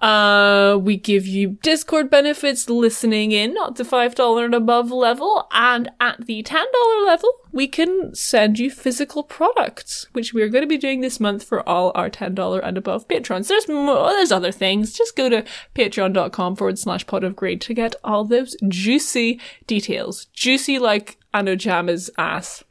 Uh, 0.00 0.78
we 0.80 0.96
give 0.96 1.26
you 1.26 1.58
Discord 1.62 2.08
benefits, 2.10 2.70
listening 2.70 3.32
in 3.32 3.56
at 3.66 3.76
the 3.76 3.84
$5 3.84 4.44
and 4.44 4.54
above 4.54 4.90
level. 4.90 5.48
And 5.52 5.90
at 6.00 6.26
the 6.26 6.42
$10 6.42 6.64
level, 7.06 7.30
we 7.52 7.66
can 7.66 8.14
send 8.14 8.58
you 8.58 8.70
physical 8.70 9.22
products, 9.22 10.06
which 10.12 10.32
we're 10.32 10.48
going 10.48 10.62
to 10.62 10.68
be 10.68 10.78
doing 10.78 11.00
this 11.00 11.18
month 11.18 11.42
for 11.42 11.66
all 11.68 11.92
our 11.94 12.10
$10 12.10 12.60
and 12.62 12.78
above 12.78 13.08
patrons. 13.08 13.48
There's 13.48 13.68
more, 13.68 14.10
there's 14.10 14.32
other 14.32 14.52
things. 14.52 14.92
Just 14.92 15.16
go 15.16 15.28
to 15.28 15.44
patreon.com 15.74 16.56
forward 16.56 16.78
slash 16.78 17.06
pod 17.06 17.24
of 17.24 17.36
greed 17.36 17.60
to 17.62 17.74
get 17.74 17.96
all 18.04 18.24
those 18.24 18.56
juicy 18.68 19.40
details. 19.66 20.26
Juicy 20.26 20.78
like 20.78 21.17
an 21.34 21.46
Ojama's 21.46 22.10
ass. 22.18 22.64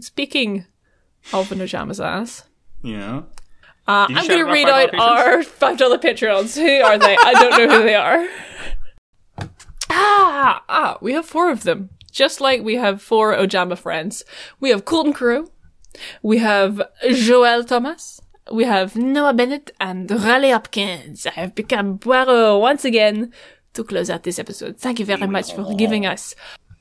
Speaking 0.00 0.66
of 1.32 1.50
an 1.52 1.58
Ojama's 1.58 2.00
ass, 2.00 2.44
Yeah. 2.82 3.22
uh, 3.86 4.06
I'm 4.08 4.26
going 4.28 4.44
to 4.46 4.52
read 4.52 4.68
out 4.68 4.90
$5 4.92 4.98
our 5.00 5.42
five 5.42 5.76
dollar 5.78 5.98
patrons. 5.98 6.54
Who 6.54 6.62
are 6.82 6.98
they? 6.98 7.16
I 7.16 7.32
don't 7.34 7.50
know 7.68 7.78
who 7.78 7.82
they 7.84 7.94
are. 7.94 8.26
Ah, 9.92 10.62
ah, 10.68 10.98
we 11.00 11.12
have 11.14 11.26
four 11.26 11.50
of 11.50 11.64
them. 11.64 11.90
Just 12.12 12.40
like 12.40 12.62
we 12.62 12.76
have 12.76 13.02
four 13.02 13.34
Ojama 13.34 13.76
friends. 13.76 14.24
We 14.60 14.70
have 14.70 14.84
Colton 14.84 15.12
Crew. 15.12 15.50
We 16.22 16.38
have 16.38 16.80
Joel 17.12 17.64
Thomas. 17.64 18.20
we 18.52 18.64
have 18.64 18.96
Noah 18.96 19.34
Bennett 19.34 19.70
and 19.80 20.10
Raleigh 20.10 20.50
Hopkins. 20.50 21.26
I 21.26 21.30
have 21.30 21.54
become 21.54 21.98
Poirot 21.98 22.60
once 22.60 22.84
again 22.84 23.32
to 23.74 23.84
close 23.84 24.10
out 24.10 24.22
this 24.22 24.38
episode. 24.38 24.78
Thank 24.78 24.98
you 25.00 25.04
very 25.06 25.26
much 25.26 25.52
for 25.54 25.74
giving 25.74 26.06
us 26.06 26.34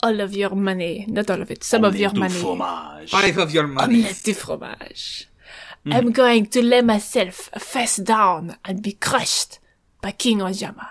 all 0.04 0.20
of 0.22 0.36
your 0.36 0.52
money. 0.52 1.06
Not 1.08 1.30
all 1.30 1.42
of 1.42 1.52
it, 1.52 1.64
some 1.64 1.84
of 1.84 1.96
your 1.96 2.12
Du 2.12 2.20
money. 2.20 2.34
fromage. 2.34 3.10
Five 3.12 3.38
of 3.38 3.52
your 3.54 3.68
money. 3.68 3.96
Omelette 4.02 4.24
du 4.24 4.34
fromage. 4.34 5.26
I'm 5.86 6.12
going 6.12 6.46
to 6.48 6.62
lay 6.62 6.82
myself 6.82 7.50
face 7.58 7.98
down 7.98 8.58
and 8.66 8.84
be 8.84 8.92
crushed 8.94 9.60
by 10.02 10.12
King 10.12 10.40
Ojama. 10.40 10.88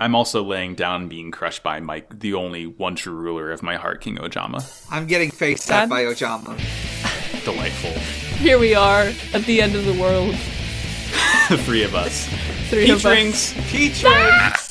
I'm 0.00 0.14
also 0.16 0.42
laying 0.42 0.74
down 0.74 1.06
being 1.08 1.30
crushed 1.30 1.62
by 1.62 1.78
Mike, 1.78 2.18
the 2.18 2.34
only 2.34 2.66
one 2.66 2.96
true 2.96 3.12
ruler 3.14 3.52
of 3.52 3.62
my 3.62 3.76
heart, 3.76 4.00
King 4.00 4.16
Ojama. 4.16 4.60
I'm 4.90 5.06
getting 5.06 5.30
faced 5.30 5.68
Dad? 5.68 5.84
at 5.84 5.88
by 5.88 6.02
Ojama. 6.04 6.56
Delightful. 7.44 7.90
Here 8.38 8.58
we 8.58 8.74
are 8.74 9.12
at 9.32 9.44
the 9.44 9.60
end 9.62 9.76
of 9.76 9.84
the 9.84 9.92
world. 10.00 10.32
the 11.48 11.58
three 11.64 11.84
of 11.84 11.94
us. 11.94 12.26
Three 12.70 12.86
Peach 12.86 12.90
of 12.90 12.96
us. 12.96 13.04
rings. 13.04 13.54
Peach 13.70 14.02
rings! 14.02 14.06
Ah! 14.32 14.63